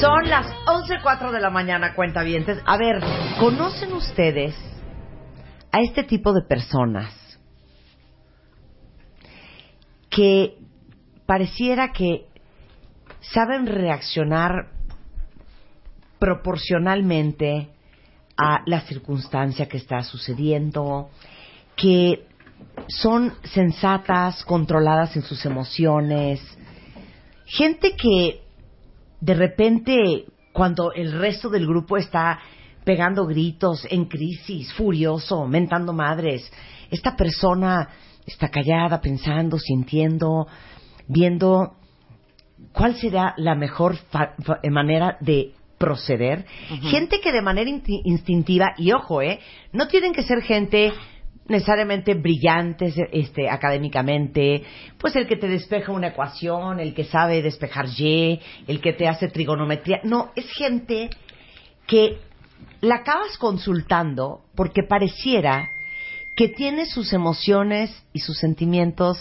Son 0.00 0.28
las 0.28 0.46
11.04 0.66 1.32
de 1.32 1.40
la 1.40 1.50
mañana, 1.50 1.94
cuentavientes. 1.94 2.62
A 2.64 2.76
ver, 2.76 3.02
¿conocen 3.40 3.92
ustedes 3.94 4.54
a 5.72 5.80
este 5.80 6.04
tipo 6.04 6.32
de 6.32 6.42
personas 6.42 7.12
que 10.08 10.56
pareciera 11.26 11.92
que 11.92 12.26
saben 13.20 13.66
reaccionar 13.66 14.70
proporcionalmente 16.20 17.70
a 18.36 18.62
la 18.66 18.82
circunstancia 18.82 19.66
que 19.66 19.78
está 19.78 20.02
sucediendo, 20.02 21.10
que 21.74 22.27
son 22.88 23.34
sensatas, 23.44 24.44
controladas 24.44 25.14
en 25.16 25.22
sus 25.22 25.44
emociones, 25.44 26.40
gente 27.44 27.94
que 27.96 28.40
de 29.20 29.34
repente 29.34 30.24
cuando 30.52 30.92
el 30.92 31.12
resto 31.12 31.48
del 31.48 31.66
grupo 31.66 31.96
está 31.96 32.40
pegando 32.84 33.26
gritos, 33.26 33.86
en 33.90 34.06
crisis, 34.06 34.72
furioso, 34.72 35.46
mentando 35.46 35.92
madres, 35.92 36.50
esta 36.90 37.14
persona 37.16 37.88
está 38.26 38.48
callada, 38.48 39.00
pensando, 39.00 39.58
sintiendo, 39.58 40.46
viendo 41.06 41.74
cuál 42.72 42.96
será 42.96 43.34
la 43.36 43.54
mejor 43.54 43.96
fa- 44.10 44.34
fa- 44.42 44.60
manera 44.70 45.16
de 45.20 45.52
proceder. 45.78 46.44
Gente 46.90 47.20
que 47.20 47.30
de 47.30 47.42
manera 47.42 47.70
inti- 47.70 48.00
instintiva, 48.04 48.72
y 48.78 48.90
ojo, 48.92 49.22
eh, 49.22 49.38
no 49.72 49.86
tienen 49.86 50.12
que 50.12 50.22
ser 50.22 50.42
gente 50.42 50.92
necesariamente 51.48 52.14
brillantes 52.14 52.94
este, 53.12 53.48
académicamente, 53.48 54.62
pues 54.98 55.16
el 55.16 55.26
que 55.26 55.36
te 55.36 55.48
despeja 55.48 55.92
una 55.92 56.08
ecuación, 56.08 56.78
el 56.78 56.94
que 56.94 57.04
sabe 57.04 57.42
despejar 57.42 57.86
Y, 57.96 58.40
el 58.66 58.80
que 58.80 58.92
te 58.92 59.08
hace 59.08 59.28
trigonometría. 59.28 60.00
No, 60.04 60.30
es 60.36 60.50
gente 60.52 61.10
que 61.86 62.18
la 62.80 62.96
acabas 62.96 63.36
consultando 63.38 64.42
porque 64.54 64.82
pareciera 64.82 65.70
que 66.36 66.48
tiene 66.48 66.86
sus 66.86 67.12
emociones 67.12 67.90
y 68.12 68.20
sus 68.20 68.38
sentimientos 68.38 69.18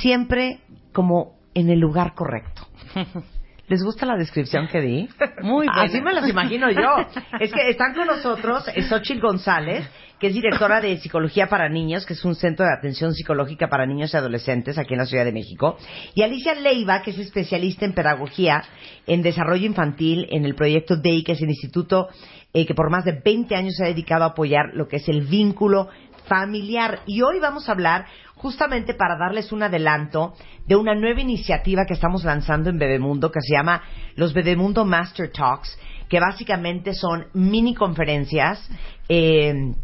siempre 0.00 0.60
como 0.92 1.36
en 1.54 1.70
el 1.70 1.78
lugar 1.78 2.14
correcto. 2.14 2.66
¿Les 3.68 3.82
gusta 3.82 4.06
la 4.06 4.16
descripción 4.16 4.66
que 4.66 4.80
di? 4.80 5.08
Muy 5.42 5.66
buena. 5.66 5.82
Así 5.82 6.00
me 6.00 6.12
las 6.12 6.28
imagino 6.28 6.70
yo. 6.70 6.96
Es 7.38 7.52
que 7.52 7.68
están 7.68 7.94
con 7.94 8.06
nosotros 8.06 8.64
Xochitl 8.88 9.20
González, 9.20 9.86
que 10.18 10.28
es 10.28 10.34
directora 10.34 10.80
de 10.80 10.96
Psicología 10.96 11.48
para 11.48 11.68
Niños, 11.68 12.06
que 12.06 12.14
es 12.14 12.24
un 12.24 12.34
centro 12.34 12.64
de 12.64 12.72
atención 12.72 13.12
psicológica 13.12 13.68
para 13.68 13.86
niños 13.86 14.12
y 14.12 14.16
adolescentes 14.16 14.78
aquí 14.78 14.94
en 14.94 15.00
la 15.00 15.06
Ciudad 15.06 15.26
de 15.26 15.32
México. 15.32 15.76
Y 16.14 16.22
Alicia 16.22 16.54
Leiva, 16.54 17.02
que 17.02 17.10
es 17.10 17.18
especialista 17.18 17.84
en 17.84 17.92
pedagogía 17.92 18.64
en 19.06 19.22
desarrollo 19.22 19.66
infantil 19.66 20.26
en 20.30 20.46
el 20.46 20.54
proyecto 20.54 20.96
DEI, 20.96 21.22
que 21.22 21.32
es 21.32 21.42
el 21.42 21.50
instituto 21.50 22.08
eh, 22.54 22.64
que 22.64 22.74
por 22.74 22.90
más 22.90 23.04
de 23.04 23.20
20 23.22 23.54
años 23.54 23.74
se 23.76 23.84
ha 23.84 23.88
dedicado 23.88 24.24
a 24.24 24.28
apoyar 24.28 24.70
lo 24.72 24.88
que 24.88 24.96
es 24.96 25.08
el 25.08 25.26
vínculo 25.26 25.88
familiar. 26.26 27.00
Y 27.06 27.22
hoy 27.22 27.38
vamos 27.40 27.68
a 27.68 27.72
hablar 27.72 28.06
justamente 28.38 28.94
para 28.94 29.16
darles 29.16 29.52
un 29.52 29.62
adelanto 29.62 30.34
de 30.66 30.76
una 30.76 30.94
nueva 30.94 31.20
iniciativa 31.20 31.84
que 31.86 31.94
estamos 31.94 32.24
lanzando 32.24 32.70
en 32.70 32.78
Bebemundo 32.78 33.30
que 33.30 33.40
se 33.40 33.54
llama 33.54 33.82
los 34.16 34.32
Bebemundo 34.32 34.84
Master 34.84 35.30
Talks, 35.30 35.78
que 36.08 36.20
básicamente 36.20 36.94
son 36.94 37.26
mini 37.34 37.74
conferencias. 37.74 38.68
eh, 39.08 39.74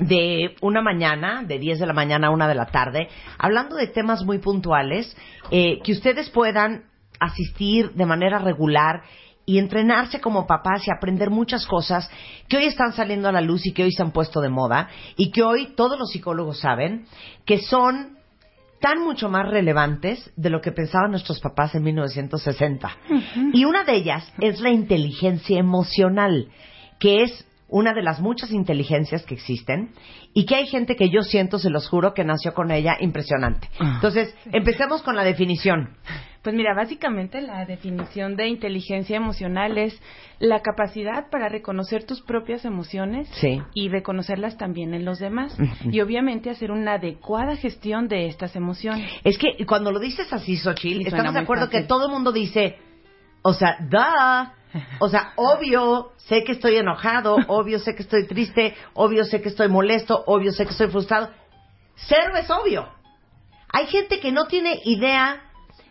de 0.00 0.56
una 0.62 0.80
mañana, 0.80 1.42
de 1.46 1.58
10 1.58 1.78
de 1.78 1.86
la 1.86 1.92
mañana 1.92 2.28
a 2.28 2.30
una 2.30 2.48
de 2.48 2.54
la 2.54 2.66
tarde, 2.66 3.08
hablando 3.38 3.76
de 3.76 3.86
temas 3.86 4.24
muy 4.24 4.38
puntuales, 4.38 5.14
eh, 5.50 5.78
que 5.84 5.92
ustedes 5.92 6.30
puedan 6.30 6.84
asistir 7.20 7.92
de 7.92 8.06
manera 8.06 8.38
regular 8.38 9.02
y 9.50 9.58
entrenarse 9.58 10.20
como 10.20 10.46
papás 10.46 10.86
y 10.86 10.92
aprender 10.92 11.28
muchas 11.28 11.66
cosas 11.66 12.08
que 12.48 12.56
hoy 12.56 12.66
están 12.66 12.92
saliendo 12.92 13.28
a 13.28 13.32
la 13.32 13.40
luz 13.40 13.66
y 13.66 13.72
que 13.72 13.82
hoy 13.82 13.90
se 13.90 14.00
han 14.00 14.12
puesto 14.12 14.40
de 14.40 14.48
moda 14.48 14.88
y 15.16 15.32
que 15.32 15.42
hoy 15.42 15.74
todos 15.74 15.98
los 15.98 16.12
psicólogos 16.12 16.60
saben 16.60 17.06
que 17.44 17.58
son 17.58 18.16
tan 18.80 19.02
mucho 19.02 19.28
más 19.28 19.48
relevantes 19.48 20.30
de 20.36 20.50
lo 20.50 20.60
que 20.60 20.70
pensaban 20.70 21.10
nuestros 21.10 21.40
papás 21.40 21.74
en 21.74 21.82
1960. 21.82 22.96
Y 23.52 23.64
una 23.64 23.82
de 23.82 23.94
ellas 23.94 24.32
es 24.38 24.60
la 24.60 24.70
inteligencia 24.70 25.58
emocional, 25.58 26.46
que 27.00 27.22
es 27.24 27.44
una 27.66 27.92
de 27.92 28.02
las 28.02 28.20
muchas 28.20 28.52
inteligencias 28.52 29.24
que 29.24 29.34
existen 29.34 29.90
y 30.32 30.46
que 30.46 30.54
hay 30.54 30.68
gente 30.68 30.94
que 30.94 31.10
yo 31.10 31.22
siento, 31.22 31.58
se 31.58 31.70
los 31.70 31.88
juro, 31.88 32.14
que 32.14 32.24
nació 32.24 32.54
con 32.54 32.70
ella 32.70 32.96
impresionante. 33.00 33.68
Entonces, 33.80 34.32
empecemos 34.52 35.02
con 35.02 35.16
la 35.16 35.24
definición. 35.24 35.96
Pues 36.42 36.54
mira, 36.54 36.72
básicamente 36.74 37.42
la 37.42 37.66
definición 37.66 38.34
de 38.34 38.48
inteligencia 38.48 39.16
emocional 39.16 39.76
es 39.76 40.00
la 40.38 40.60
capacidad 40.62 41.28
para 41.30 41.50
reconocer 41.50 42.04
tus 42.04 42.22
propias 42.22 42.64
emociones 42.64 43.28
Sí. 43.34 43.60
y 43.74 43.90
reconocerlas 43.90 44.56
también 44.56 44.94
en 44.94 45.04
los 45.04 45.18
demás. 45.18 45.54
Y 45.84 46.00
obviamente 46.00 46.48
hacer 46.48 46.70
una 46.70 46.94
adecuada 46.94 47.56
gestión 47.56 48.08
de 48.08 48.26
estas 48.26 48.56
emociones. 48.56 49.10
Es 49.22 49.36
que 49.36 49.66
cuando 49.66 49.92
lo 49.92 49.98
dices 49.98 50.32
así, 50.32 50.56
Xochitl, 50.56 51.02
Sí, 51.02 51.08
estamos 51.08 51.34
de 51.34 51.40
acuerdo 51.40 51.66
fácil. 51.66 51.80
que 51.82 51.86
todo 51.86 52.06
el 52.06 52.12
mundo 52.12 52.32
dice, 52.32 52.78
o 53.42 53.52
sea, 53.52 53.76
da, 53.90 54.54
O 55.00 55.08
sea, 55.08 55.32
obvio, 55.36 56.12
sé 56.16 56.44
que 56.44 56.52
estoy 56.52 56.76
enojado, 56.76 57.36
obvio, 57.48 57.80
sé 57.80 57.94
que 57.96 58.02
estoy 58.02 58.26
triste, 58.26 58.74
obvio, 58.94 59.24
sé 59.24 59.42
que 59.42 59.48
estoy 59.48 59.68
molesto, 59.68 60.22
obvio, 60.26 60.52
sé 60.52 60.64
que 60.64 60.70
estoy 60.70 60.88
frustrado. 60.88 61.28
Cero 61.96 62.34
es 62.36 62.48
obvio. 62.50 62.88
Hay 63.72 63.86
gente 63.88 64.20
que 64.20 64.30
no 64.32 64.46
tiene 64.46 64.78
idea 64.84 65.42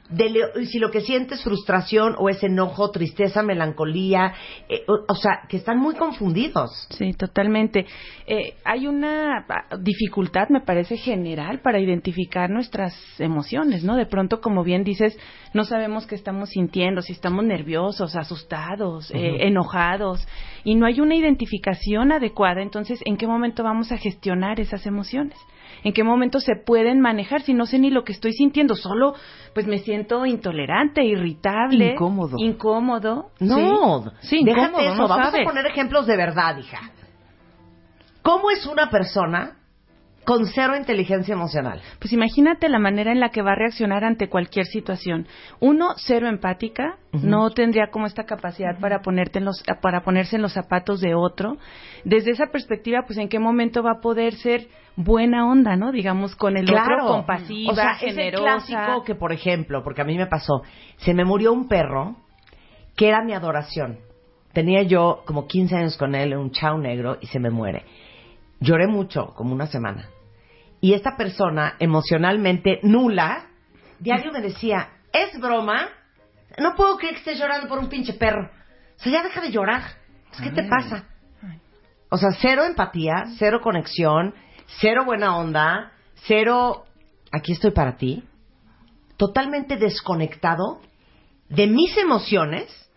de 0.10 0.30
le- 0.30 0.65
si 0.65 0.80
lo 0.80 0.89
que 0.89 1.02
siente 1.02 1.36
es 1.36 1.43
frustración 1.43 2.15
o 2.17 2.30
es 2.30 2.43
enojo, 2.43 2.89
tristeza, 2.91 3.43
melancolía, 3.43 4.34
eh, 4.67 4.84
o, 4.88 5.06
o 5.08 5.15
sea, 5.15 5.41
que 5.48 5.58
están 5.58 5.78
muy 5.80 5.95
confundidos. 5.95 6.88
Sí, 6.89 7.13
totalmente. 7.13 7.86
Eh, 8.26 8.56
hay 8.65 8.88
una 8.88 9.45
ah, 9.48 9.78
dificultad, 9.80 10.50
me 10.50 10.62
parece, 10.62 10.98
general 10.98 11.60
para 11.62 11.80
identificar 11.80 12.50
nuestras 12.50 12.95
emociones, 13.19 13.84
¿no? 13.84 13.95
De 13.95 14.08
pronto, 14.08 14.41
como 14.41 14.63
bien 14.63 14.84
dices, 14.84 15.17
no 15.54 15.63
sabemos 15.63 16.08
qué 16.08 16.15
estamos 16.15 16.50
sintiendo, 16.50 17.02
si 17.02 17.13
estamos 17.13 17.45
nerviosos, 17.45 18.15
asustados, 18.15 19.12
eh, 19.12 19.48
enojados, 19.48 20.28
y 20.63 20.76
no 20.76 20.86
hay 20.88 21.02
una 21.02 21.15
identificación 21.15 22.12
adecuada. 22.12 22.62
Entonces, 22.62 23.00
¿en 23.06 23.17
qué 23.17 23.28
momento 23.28 23.63
vamos 23.63 23.91
a 23.91 23.98
gestionar 23.98 24.60
esas 24.60 24.86
emociones? 24.86 25.38
¿En 25.84 25.93
qué 25.93 26.04
momento 26.04 26.39
se 26.39 26.56
pueden 26.56 27.00
manejar 27.00 27.41
si 27.41 27.54
no 27.54 27.65
sé 27.65 27.80
ni 27.80 27.89
lo 27.89 28.04
que 28.04 28.12
estoy 28.12 28.34
sintiendo? 28.34 28.76
Solo, 28.76 29.13
pues 29.54 29.65
me 29.65 29.78
siento 29.78 29.98
intolerante, 30.25 31.03
irritable, 31.03 31.93
Incómodo. 31.93 32.38
incómodo. 32.39 33.31
No, 33.39 34.03
sí, 34.21 34.39
sí 34.39 34.43
déjate 34.43 34.85
eso. 34.88 34.95
no 34.95 35.07
Vamos 35.07 35.25
sabes. 35.27 35.41
a 35.45 35.49
poner 35.49 35.65
ejemplos 35.65 36.05
de 36.07 36.17
verdad, 36.17 36.57
hija. 36.57 36.79
¿Cómo 38.21 38.51
es 38.51 38.65
una 38.65 38.89
persona 38.89 39.59
con 40.25 40.45
cero 40.45 40.75
inteligencia 40.77 41.34
emocional? 41.34 41.82
Pues 41.99 42.13
imagínate 42.13 42.69
la 42.69 42.79
manera 42.79 43.12
en 43.12 43.19
la 43.19 43.29
que 43.29 43.41
va 43.41 43.53
a 43.53 43.55
reaccionar 43.55 44.03
ante 44.03 44.29
cualquier 44.29 44.65
situación. 44.65 45.27
Uno, 45.60 45.93
cero 45.97 46.27
empática, 46.27 46.97
no 47.12 47.49
tendría 47.51 47.88
como 47.91 48.05
esta 48.05 48.25
capacidad 48.25 48.77
para 48.79 49.01
ponerte 49.01 49.39
en 49.39 49.45
los, 49.45 49.63
para 49.82 50.01
ponerse 50.01 50.36
en 50.36 50.43
los 50.43 50.53
zapatos 50.53 51.01
de 51.01 51.15
otro. 51.15 51.58
Desde 52.03 52.32
esa 52.32 52.47
perspectiva, 52.47 53.03
pues 53.08 53.17
en 53.17 53.29
qué 53.29 53.39
momento 53.39 53.82
va 53.82 53.93
a 53.93 54.01
poder 54.01 54.34
ser 54.36 54.67
buena 54.95 55.49
onda, 55.49 55.75
¿no? 55.75 55.91
Digamos, 55.91 56.36
con 56.36 56.58
el 56.58 56.65
Claro. 56.65 56.95
otro, 57.05 57.08
compasiva, 57.08 57.71
o 57.71 57.75
sea, 57.75 57.91
es 57.93 58.03
el 58.03 58.10
generosa. 58.10 58.43
clásico 58.43 59.03
que, 59.03 59.15
por 59.15 59.32
ejemplo, 59.32 59.84
porque 59.84 60.01
a 60.01 60.05
mí 60.05 60.17
me 60.17 60.27
pasó, 60.27 60.62
se 60.97 61.13
me 61.13 61.25
murió 61.25 61.53
un 61.53 61.67
perro 61.67 62.17
que 62.95 63.08
era 63.08 63.23
mi 63.23 63.34
adoración. 63.34 63.99
Tenía 64.53 64.84
yo 64.84 65.21
como 65.25 65.47
15 65.47 65.75
años 65.75 65.97
con 65.97 66.15
él, 66.15 66.36
un 66.36 66.51
chao 66.51 66.77
negro, 66.77 67.17
y 67.21 67.27
se 67.27 67.39
me 67.39 67.49
muere. 67.49 67.86
Lloré 68.60 68.88
mucho, 68.88 69.34
como 69.36 69.54
una 69.54 69.67
semana. 69.67 70.10
Y 70.82 70.93
esta 70.93 71.17
persona, 71.17 71.76
emocionalmente 71.80 72.80
nula, 72.84 73.48
diario 74.00 74.32
me 74.32 74.41
decía, 74.41 74.89
¿es 75.12 75.39
broma? 75.39 75.89
No 76.58 76.76
puedo 76.76 76.98
creer 76.98 77.15
que 77.15 77.19
estés 77.19 77.39
llorando 77.39 77.67
por 77.67 77.80
un 77.80 77.89
pinche 77.89 78.13
perro. 78.13 78.50
O 78.98 79.02
sea, 79.02 79.12
ya 79.12 79.24
deja 79.24 79.41
de 79.41 79.52
llorar. 79.52 79.84
Pues, 80.30 80.41
¿Qué 80.41 80.52
te 80.52 80.63
pasa? 80.67 81.06
O 82.10 82.17
sea, 82.17 82.30
cero 82.41 82.63
empatía, 82.65 83.26
cero 83.38 83.60
conexión, 83.62 84.34
cero 84.80 85.04
buena 85.06 85.38
onda, 85.38 85.91
cero, 86.28 86.86
aquí 87.32 87.54
estoy 87.54 87.72
para 87.72 87.98
ti, 87.98 88.24
totalmente 89.17 89.78
desconectado 89.78 90.82
de 91.50 91.67
mis 91.67 91.95
emociones, 91.98 92.89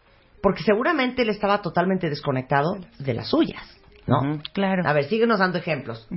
porque 0.43 0.63
seguramente 0.63 1.23
él 1.23 1.29
estaba 1.29 1.61
totalmente 1.61 2.09
desconectado 2.09 2.79
de 2.99 3.15
las 3.15 3.29
suyas, 3.29 3.63
¿no? 4.07 4.41
Claro. 4.53 4.83
A 4.87 4.93
ver, 4.93 5.05
síguenos 5.05 5.39
dando 5.39 5.59
ejemplos. 5.59 6.09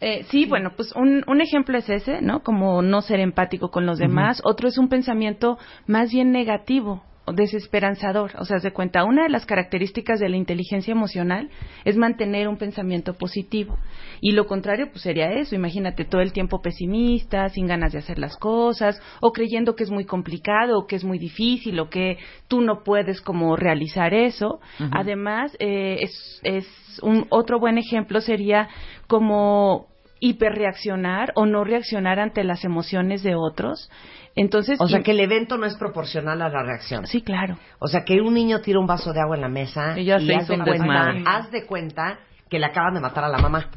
Eh, 0.00 0.24
sí, 0.30 0.46
bueno, 0.46 0.72
pues 0.76 0.92
un, 0.96 1.24
un 1.26 1.40
ejemplo 1.40 1.76
es 1.76 1.88
ese, 1.88 2.22
¿no? 2.22 2.42
Como 2.42 2.80
no 2.82 3.02
ser 3.02 3.20
empático 3.20 3.70
con 3.70 3.86
los 3.86 3.98
demás. 3.98 4.40
Otro 4.44 4.68
es 4.68 4.78
un 4.78 4.88
pensamiento 4.88 5.58
más 5.86 6.10
bien 6.10 6.32
negativo 6.32 7.02
desesperanzador. 7.32 8.32
O 8.38 8.44
sea, 8.44 8.58
de 8.58 8.72
cuenta, 8.72 9.04
una 9.04 9.24
de 9.24 9.28
las 9.28 9.46
características 9.46 10.20
de 10.20 10.28
la 10.28 10.36
inteligencia 10.36 10.92
emocional 10.92 11.50
es 11.84 11.96
mantener 11.96 12.48
un 12.48 12.56
pensamiento 12.56 13.14
positivo. 13.14 13.78
Y 14.20 14.32
lo 14.32 14.46
contrario, 14.46 14.88
pues 14.90 15.02
sería 15.02 15.32
eso. 15.32 15.54
Imagínate 15.54 16.04
todo 16.04 16.20
el 16.20 16.32
tiempo 16.32 16.60
pesimista, 16.60 17.48
sin 17.48 17.66
ganas 17.66 17.92
de 17.92 17.98
hacer 17.98 18.18
las 18.18 18.36
cosas, 18.36 19.00
o 19.20 19.32
creyendo 19.32 19.74
que 19.74 19.84
es 19.84 19.90
muy 19.90 20.04
complicado, 20.04 20.78
o 20.78 20.86
que 20.86 20.96
es 20.96 21.04
muy 21.04 21.18
difícil, 21.18 21.78
o 21.80 21.88
que 21.88 22.18
tú 22.48 22.60
no 22.60 22.82
puedes 22.82 23.20
como 23.20 23.56
realizar 23.56 24.14
eso. 24.14 24.60
Además, 24.92 25.56
eh, 25.58 25.98
es, 26.00 26.40
es 26.42 26.66
un 27.02 27.26
otro 27.30 27.58
buen 27.58 27.78
ejemplo 27.78 28.20
sería 28.20 28.68
como 29.06 29.88
hiperreaccionar 30.20 31.32
o 31.34 31.46
no 31.46 31.64
reaccionar 31.64 32.20
ante 32.20 32.44
las 32.44 32.64
emociones 32.64 33.22
de 33.22 33.34
otros. 33.34 33.90
Entonces, 34.36 34.80
O 34.80 34.88
sea, 34.88 35.00
y- 35.00 35.02
que 35.02 35.10
el 35.10 35.20
evento 35.20 35.56
no 35.58 35.66
es 35.66 35.76
proporcional 35.76 36.40
a 36.42 36.48
la 36.48 36.62
reacción. 36.62 37.06
Sí, 37.06 37.22
claro. 37.22 37.58
O 37.78 37.88
sea, 37.88 38.04
que 38.04 38.20
un 38.20 38.32
niño 38.34 38.60
tira 38.60 38.78
un 38.78 38.86
vaso 38.86 39.12
de 39.12 39.20
agua 39.20 39.36
en 39.36 39.42
la 39.42 39.48
mesa 39.48 39.98
Y 39.98 40.04
ya 40.04 40.18
se 40.20 40.34
haz 40.34 40.44
hizo 40.44 40.52
de 40.52 40.58
un 40.60 40.64
cuenta, 40.64 41.14
haz 41.26 41.50
de 41.50 41.66
cuenta 41.66 42.18
que 42.48 42.58
le 42.58 42.66
acaban 42.66 42.94
de 42.94 43.00
matar 43.00 43.24
a 43.24 43.28
la 43.28 43.38
mamá. 43.38 43.70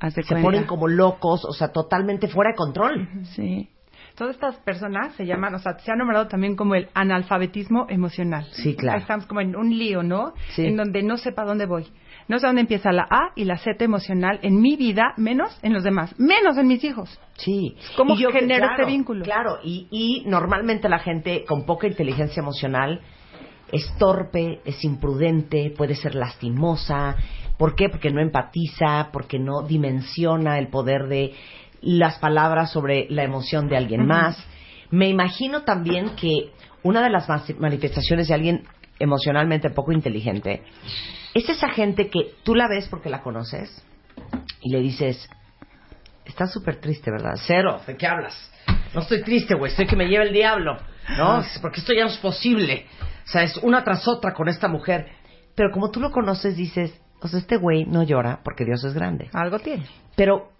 Haz 0.00 0.14
de 0.14 0.22
Se 0.22 0.28
cuenta. 0.28 0.46
ponen 0.46 0.64
como 0.64 0.88
locos, 0.88 1.44
o 1.44 1.52
sea, 1.52 1.68
totalmente 1.72 2.28
fuera 2.28 2.50
de 2.52 2.56
control. 2.56 3.08
Sí. 3.34 3.68
Todas 4.14 4.34
estas 4.34 4.56
personas 4.56 5.14
se 5.14 5.26
llaman, 5.26 5.54
o 5.54 5.58
sea, 5.60 5.78
se 5.78 5.92
ha 5.92 5.96
nombrado 5.96 6.26
también 6.26 6.56
como 6.56 6.74
el 6.74 6.88
analfabetismo 6.94 7.86
emocional. 7.88 8.46
Sí, 8.52 8.74
claro. 8.74 8.98
Estamos 8.98 9.26
como 9.26 9.40
en 9.40 9.54
un 9.54 9.70
lío, 9.76 10.02
¿no? 10.02 10.34
Sí. 10.50 10.66
En 10.66 10.76
donde 10.76 11.02
no 11.02 11.16
sé 11.18 11.30
para 11.32 11.48
dónde 11.48 11.66
voy. 11.66 11.86
No 12.28 12.38
sé 12.38 12.46
dónde 12.46 12.60
empieza 12.60 12.92
la 12.92 13.06
A 13.10 13.32
y 13.34 13.44
la 13.44 13.56
Z 13.56 13.82
emocional 13.82 14.38
en 14.42 14.60
mi 14.60 14.76
vida, 14.76 15.14
menos 15.16 15.58
en 15.62 15.72
los 15.72 15.82
demás, 15.82 16.14
menos 16.18 16.58
en 16.58 16.66
mis 16.66 16.84
hijos. 16.84 17.18
Sí. 17.38 17.74
¿Cómo 17.96 18.14
Y 18.14 18.18
yo 18.18 18.30
genero 18.30 18.66
claro, 18.66 18.82
este 18.82 18.92
vínculo? 18.92 19.24
Claro, 19.24 19.58
y, 19.64 19.88
y 19.90 20.28
normalmente 20.28 20.90
la 20.90 20.98
gente 20.98 21.44
con 21.46 21.64
poca 21.64 21.86
inteligencia 21.86 22.40
emocional 22.40 23.00
es 23.72 23.90
torpe, 23.98 24.60
es 24.66 24.84
imprudente, 24.84 25.72
puede 25.76 25.94
ser 25.94 26.14
lastimosa. 26.14 27.16
¿Por 27.56 27.74
qué? 27.74 27.88
Porque 27.88 28.10
no 28.10 28.20
empatiza, 28.20 29.08
porque 29.10 29.38
no 29.38 29.62
dimensiona 29.62 30.58
el 30.58 30.68
poder 30.68 31.08
de 31.08 31.32
las 31.80 32.18
palabras 32.18 32.70
sobre 32.70 33.06
la 33.08 33.24
emoción 33.24 33.68
de 33.68 33.76
alguien 33.76 34.06
más. 34.06 34.36
Me 34.90 35.08
imagino 35.08 35.62
también 35.62 36.10
que 36.10 36.50
una 36.82 37.02
de 37.02 37.10
las 37.10 37.26
manifestaciones 37.58 38.28
de 38.28 38.34
alguien 38.34 38.64
emocionalmente 38.98 39.70
poco 39.70 39.92
inteligente 39.92 40.62
es 41.34 41.48
esa 41.48 41.68
gente 41.70 42.08
que 42.08 42.34
tú 42.42 42.54
la 42.54 42.68
ves 42.68 42.88
porque 42.88 43.10
la 43.10 43.22
conoces 43.22 43.84
y 44.60 44.70
le 44.70 44.80
dices, 44.80 45.28
estás 46.24 46.52
súper 46.52 46.80
triste, 46.80 47.10
¿verdad? 47.10 47.34
Cero, 47.46 47.80
¿de 47.86 47.96
qué 47.96 48.06
hablas? 48.06 48.34
No 48.94 49.00
estoy 49.02 49.22
triste, 49.22 49.54
güey, 49.54 49.70
estoy 49.70 49.86
que 49.86 49.96
me 49.96 50.08
lleva 50.08 50.24
el 50.24 50.32
diablo, 50.32 50.78
¿no? 51.16 51.42
Porque 51.60 51.80
esto 51.80 51.92
ya 51.92 52.04
no 52.04 52.10
es 52.10 52.18
posible. 52.18 52.86
O 53.26 53.30
sea, 53.30 53.42
es 53.42 53.56
una 53.58 53.84
tras 53.84 54.08
otra 54.08 54.32
con 54.32 54.48
esta 54.48 54.68
mujer. 54.68 55.08
Pero 55.54 55.70
como 55.70 55.90
tú 55.90 56.00
lo 56.00 56.10
conoces, 56.10 56.56
dices, 56.56 56.98
o 57.20 57.28
sea, 57.28 57.40
este 57.40 57.56
güey 57.56 57.84
no 57.84 58.02
llora 58.02 58.40
porque 58.42 58.64
Dios 58.64 58.82
es 58.84 58.94
grande. 58.94 59.28
Algo 59.32 59.58
tiene. 59.58 59.86
Pero 60.16 60.50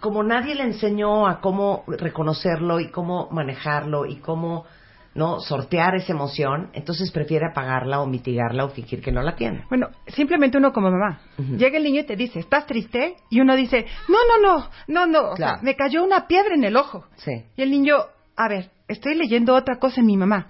como 0.00 0.22
nadie 0.22 0.54
le 0.54 0.64
enseñó 0.64 1.26
a 1.26 1.40
cómo 1.40 1.84
reconocerlo 1.86 2.80
y 2.80 2.90
cómo 2.90 3.28
manejarlo 3.30 4.06
y 4.06 4.16
cómo 4.16 4.66
no 5.14 5.40
sortear 5.40 5.94
esa 5.94 6.12
emoción, 6.12 6.70
entonces 6.72 7.10
prefiere 7.12 7.46
apagarla 7.50 8.00
o 8.00 8.06
mitigarla 8.06 8.64
o 8.64 8.68
fingir 8.70 9.00
que 9.00 9.12
no 9.12 9.22
la 9.22 9.36
tiene. 9.36 9.64
Bueno, 9.68 9.88
simplemente 10.08 10.58
uno 10.58 10.72
como 10.72 10.90
mamá. 10.90 11.20
Llega 11.56 11.76
el 11.78 11.84
niño 11.84 12.00
y 12.00 12.04
te 12.06 12.16
dice, 12.16 12.40
¿estás 12.40 12.66
triste? 12.66 13.14
Y 13.30 13.40
uno 13.40 13.54
dice, 13.56 13.86
no, 14.08 14.18
no, 14.40 14.48
no, 14.58 14.68
no, 14.88 15.06
no. 15.06 15.30
O 15.30 15.34
Claro. 15.34 15.54
sea, 15.56 15.62
me 15.62 15.76
cayó 15.76 16.02
una 16.04 16.26
piedra 16.26 16.54
en 16.54 16.64
el 16.64 16.76
ojo. 16.76 17.04
Sí. 17.16 17.32
Y 17.56 17.62
el 17.62 17.70
niño, 17.70 17.96
a 18.36 18.48
ver, 18.48 18.70
estoy 18.88 19.14
leyendo 19.14 19.54
otra 19.54 19.78
cosa 19.78 20.00
en 20.00 20.06
mi 20.06 20.16
mamá. 20.16 20.48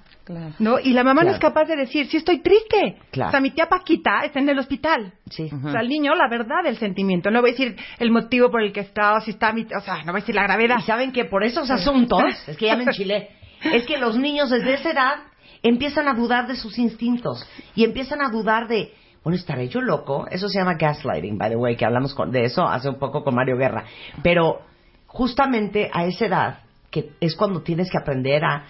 ¿No? 0.59 0.79
Y 0.81 0.94
la 0.94 1.05
mamá 1.05 1.20
no 1.20 1.29
Claro. 1.33 1.35
es 1.35 1.38
capaz 1.40 1.64
de 1.68 1.77
decir, 1.77 2.07
sí 2.07 2.16
estoy 2.16 2.38
triste. 2.40 2.96
Claro. 3.11 3.29
O 3.29 3.31
sea, 3.33 3.40
mi 3.40 3.50
tía 3.50 3.66
Paquita 3.68 4.20
está 4.24 4.38
en 4.38 4.48
el 4.48 4.59
hospital. 4.59 5.12
Sí. 5.29 5.50
O 5.62 5.70
sea, 5.70 5.83
el 5.83 5.88
niño, 5.90 6.14
la 6.14 6.29
verdad 6.31 6.62
del 6.64 6.79
sentimiento. 6.79 7.31
No 7.31 7.42
va 7.42 7.48
a 7.48 7.50
decir 7.50 7.77
el 7.98 8.11
motivo 8.11 8.50
por 8.50 8.62
el 8.62 8.72
que 8.72 8.81
está, 8.81 9.12
o 9.16 9.20
si 9.20 9.33
está, 9.33 9.53
mi- 9.53 9.66
o 9.77 9.81
sea, 9.83 9.98
no 10.05 10.12
va 10.14 10.18
a 10.18 10.20
decir 10.22 10.35
la 10.35 10.44
gravedad. 10.44 10.77
Y 10.79 10.83
saben 10.83 11.12
que 11.12 11.27
por 11.27 11.44
esos 11.44 11.70
asuntos, 11.70 12.22
es 12.48 12.57
que 12.57 12.64
ya 12.66 12.77
me 12.77 12.85
enchilé, 12.85 13.29
es 13.72 13.87
que 13.87 13.98
los 13.98 14.16
niños 14.18 14.50
desde 14.50 14.74
esa 14.74 14.90
edad 14.90 15.14
empiezan 15.62 16.09
a 16.09 16.14
dudar 16.14 16.46
de 16.46 16.57
sus 16.57 16.79
instintos 16.79 17.46
y 17.74 17.85
empiezan 17.85 18.20
a 18.20 18.29
dudar 18.31 18.68
de, 18.68 18.92
bueno, 19.22 19.37
estaré 19.37 19.68
yo 19.68 19.81
loco. 19.81 20.27
Eso 20.31 20.48
se 20.48 20.59
llama 20.59 20.74
gaslighting, 20.74 21.38
by 21.38 21.50
the 21.50 21.57
way, 21.57 21.77
que 21.77 21.85
hablamos 21.87 22.14
con- 22.14 22.31
de 22.31 22.44
eso 22.44 22.66
hace 22.66 22.88
un 22.88 22.98
poco 22.98 23.24
con 23.24 23.35
Mario 23.35 23.57
Guerra. 23.57 23.85
Pero 24.22 24.61
justamente 25.07 25.90
a 25.92 26.05
esa 26.05 26.27
edad, 26.27 26.59
que 26.90 27.11
es 27.20 27.35
cuando 27.35 27.62
tienes 27.62 27.90
que 27.90 27.98
aprender 27.98 28.44
a 28.44 28.66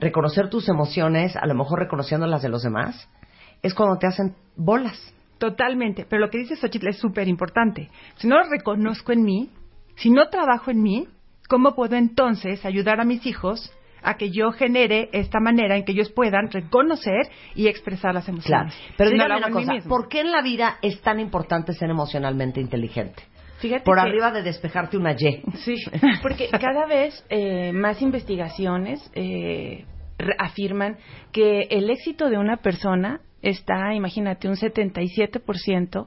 reconocer 0.00 0.48
tus 0.48 0.68
emociones, 0.68 1.36
a 1.36 1.46
lo 1.46 1.54
mejor 1.54 1.80
reconociendo 1.80 2.26
las 2.26 2.42
de 2.42 2.48
los 2.48 2.62
demás, 2.62 3.08
es 3.62 3.74
cuando 3.74 3.98
te 3.98 4.06
hacen 4.06 4.34
bolas. 4.56 4.96
Totalmente. 5.38 6.04
Pero 6.08 6.20
lo 6.20 6.30
que 6.30 6.38
dice 6.38 6.56
Xochitl 6.56 6.88
es 6.88 6.98
súper 6.98 7.28
importante. 7.28 7.90
Si 8.16 8.26
no 8.26 8.38
lo 8.38 8.48
reconozco 8.48 9.12
en 9.12 9.22
mí, 9.22 9.50
si 9.96 10.10
no 10.10 10.28
trabajo 10.30 10.70
en 10.70 10.82
mí, 10.82 11.08
¿cómo 11.48 11.74
puedo 11.74 11.94
entonces 11.96 12.64
ayudar 12.64 13.00
a 13.00 13.04
mis 13.04 13.24
hijos 13.26 13.72
a 14.02 14.14
que 14.16 14.30
yo 14.30 14.50
genere 14.52 15.08
esta 15.12 15.40
manera 15.40 15.76
en 15.76 15.84
que 15.84 15.92
ellos 15.92 16.10
puedan 16.10 16.50
reconocer 16.50 17.28
y 17.54 17.66
expresar 17.68 18.14
las 18.14 18.24
Claro. 18.24 18.36
emociones? 18.38 18.74
Pero 18.96 19.10
Si 19.10 19.16
no 19.16 19.24
dígame 19.24 19.40
lo 19.40 19.46
hago 19.46 19.58
una 19.58 19.74
cosa. 19.76 19.88
¿por 19.88 20.08
qué 20.08 20.20
en 20.20 20.32
la 20.32 20.42
vida 20.42 20.78
es 20.82 21.00
tan 21.02 21.20
importante 21.20 21.72
ser 21.72 21.90
emocionalmente 21.90 22.60
inteligente? 22.60 23.22
Fíjate 23.58 23.82
Por 23.84 23.96
que- 23.96 24.02
arriba 24.02 24.30
de 24.30 24.42
despejarte 24.42 24.96
una 24.96 25.12
Y. 25.12 25.42
Sí, 25.64 25.74
porque 26.22 26.48
cada 26.48 26.86
vez 26.86 27.24
eh, 27.28 27.72
más 27.72 28.00
investigaciones 28.02 29.10
eh, 29.14 29.84
re- 30.16 30.36
afirman 30.38 30.96
que 31.32 31.62
el 31.70 31.90
éxito 31.90 32.30
de 32.30 32.38
una 32.38 32.58
persona 32.58 33.20
está, 33.42 33.94
imagínate, 33.94 34.48
un 34.48 34.54
77% 34.56 36.06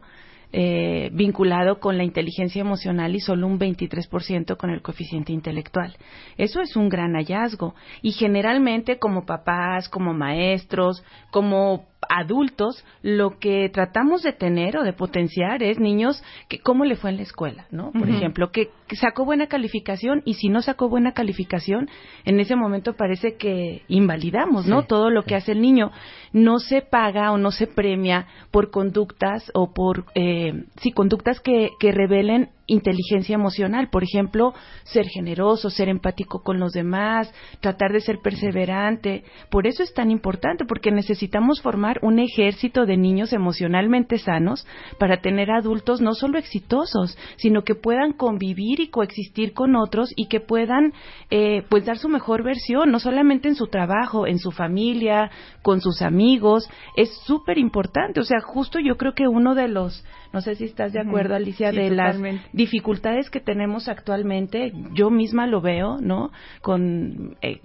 eh, 0.54 1.10
vinculado 1.14 1.80
con 1.80 1.98
la 1.98 2.04
inteligencia 2.04 2.62
emocional 2.62 3.16
y 3.16 3.20
solo 3.20 3.48
un 3.48 3.60
23% 3.60 4.58
con 4.58 4.70
el 4.70 4.82
coeficiente 4.82 5.32
intelectual. 5.32 5.96
Eso 6.38 6.62
es 6.62 6.76
un 6.76 6.90
gran 6.90 7.14
hallazgo. 7.14 7.76
Y 8.02 8.12
generalmente 8.12 9.00
como 9.00 9.26
papás, 9.26 9.88
como 9.88 10.14
maestros, 10.14 11.04
como 11.32 11.91
adultos, 12.10 12.84
lo 13.02 13.40
que 13.40 13.70
tratamos 13.70 14.24
de 14.24 14.34
tener 14.34 14.78
o 14.78 14.84
de 14.84 14.94
potenciar 14.94 15.64
es 15.64 15.80
niños 15.80 16.24
que 16.50 16.60
cómo 16.60 16.86
le 16.86 16.96
fue 16.96 17.12
en 17.12 17.18
la 17.18 17.24
escuela, 17.24 17.68
¿no? 17.72 17.92
Por 17.92 18.10
ejemplo, 18.10 18.52
que, 18.52 18.70
que 18.88 18.96
sacó 18.96 19.26
buena 19.26 19.48
calificación 19.48 20.22
y 20.26 20.36
si 20.36 20.50
no 20.50 20.62
sacó 20.62 20.90
buena 20.90 21.14
calificación, 21.14 21.90
en 22.26 22.40
ese 22.40 22.56
momento 22.56 22.94
parece 22.94 23.36
que 23.36 23.84
invalidamos, 23.88 24.68
¿no? 24.68 24.82
Sí, 24.82 24.88
Todo 24.88 25.10
lo 25.10 25.24
que 25.24 25.36
hace 25.36 25.52
el 25.54 25.62
niño. 25.62 25.92
No 26.34 26.60
se 26.60 26.82
paga 26.82 27.32
o 27.32 27.38
no 27.38 27.52
se 27.52 27.68
premia 27.68 28.28
por 28.52 28.72
conductas 28.72 29.52
o 29.54 29.74
por, 29.74 30.06
eh, 30.16 30.66
sí, 30.78 30.92
conductas 30.92 31.40
que, 31.40 31.70
que 31.80 31.92
revelen 31.92 32.50
inteligencia 32.72 33.36
emocional. 33.36 33.90
Por 33.90 34.04
ejemplo, 34.04 34.54
ser 34.84 35.08
generoso, 35.08 35.70
ser 35.70 35.90
empático 35.90 36.42
con 36.44 36.60
los 36.60 36.72
demás, 36.72 37.34
tratar 37.60 37.92
de 37.92 38.02
ser 38.02 38.20
perseverante. 38.20 39.24
Por 39.50 39.68
eso 39.68 39.84
es 39.84 39.94
tan 39.94 40.12
importante, 40.12 40.66
porque 40.66 40.92
necesitamos 40.92 41.62
formar 41.62 42.00
un 42.02 42.20
ejército 42.20 42.86
de 42.86 42.98
niños 42.98 43.34
emocionalmente 43.34 44.18
sanos 44.18 44.66
para 44.98 45.22
tener 45.22 45.52
adultos 45.52 46.02
no 46.02 46.14
solo 46.14 46.38
exitosos, 46.38 47.18
sino 47.38 47.64
que 47.64 47.76
puedan 47.76 48.14
convivir 48.14 48.80
y 48.80 48.90
coexistir 48.90 49.54
con 49.54 49.76
otros 49.76 50.12
y 50.16 50.28
que 50.28 50.40
puedan 50.40 50.94
eh, 51.30 51.64
pues 51.70 51.86
dar 51.86 51.98
su 51.98 52.10
mejor 52.10 52.44
versión, 52.44 52.92
no 52.92 53.00
solamente 53.00 53.48
en 53.48 53.56
su 53.56 53.68
trabajo, 53.68 54.28
en 54.28 54.40
su 54.40 54.52
familia, 54.52 55.30
con 55.62 55.82
sus 55.82 56.02
amigos. 56.02 56.70
Es 56.96 57.10
súper 57.26 57.58
importante. 57.58 58.20
O 58.20 58.24
sea, 58.24 58.40
justo 58.42 58.80
yo 58.80 58.98
creo 58.98 59.14
que 59.14 59.28
uno 59.28 59.56
de 59.56 59.68
los, 59.68 60.04
no 60.34 60.42
sé 60.42 60.56
si 60.56 60.66
estás 60.66 60.94
de 60.94 61.00
acuerdo, 61.02 61.36
Alicia, 61.36 61.72
Sí, 61.72 61.78
de 61.78 61.90
las 61.92 62.18
dificultades 62.54 63.30
que 63.30 63.40
tenemos 63.40 63.88
actualmente, 63.90 64.72
yo 64.94 65.10
misma 65.10 65.48
lo 65.48 65.62
veo, 65.62 65.98
¿no? 66.00 66.32
Con 66.62 67.36
eh, 67.42 67.60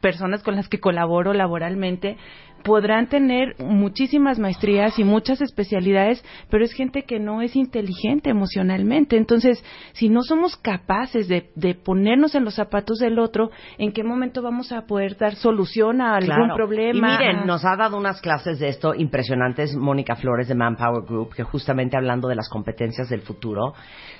personas 0.00 0.42
con 0.42 0.54
las 0.54 0.68
que 0.68 0.80
colaboro 0.80 1.32
laboralmente, 1.32 2.16
podrán 2.64 3.08
tener 3.08 3.54
muchísimas 3.58 4.38
maestrías 4.38 4.98
y 4.98 5.04
muchas 5.04 5.40
especialidades, 5.40 6.24
pero 6.50 6.64
es 6.64 6.72
gente 6.72 7.02
que 7.04 7.18
no 7.18 7.42
es 7.42 7.56
inteligente 7.56 8.30
emocionalmente. 8.30 9.16
Entonces, 9.16 9.62
si 9.92 10.08
no 10.08 10.22
somos 10.22 10.56
capaces 10.56 11.28
de, 11.28 11.50
de 11.54 11.74
ponernos 11.74 12.34
en 12.34 12.44
los 12.44 12.54
zapatos 12.54 12.98
del 12.98 13.18
otro, 13.18 13.50
¿en 13.78 13.92
qué 13.92 14.02
momento 14.04 14.42
vamos 14.42 14.72
a 14.72 14.82
poder 14.86 15.16
dar 15.16 15.34
solución 15.36 16.00
a 16.00 16.16
algún 16.16 16.28
Claro. 16.34 16.54
problema? 16.54 17.14
Y 17.14 17.18
miren, 17.18 17.46
nos 17.46 17.64
ha 17.64 17.76
dado 17.76 17.96
unas 17.96 18.20
clases 18.20 18.58
de 18.58 18.68
esto 18.68 18.94
impresionantes 18.94 19.74
Mónica 19.76 20.16
Flores 20.16 20.48
de 20.48 20.54
Manpower 20.54 21.04
Group, 21.06 21.34
que 21.34 21.42
justamente 21.42 21.96
hablando 21.96 22.28
de 22.28 22.34
las 22.36 22.48
competencias 22.48 23.08
del 23.08 23.22
futuro, 23.22 23.74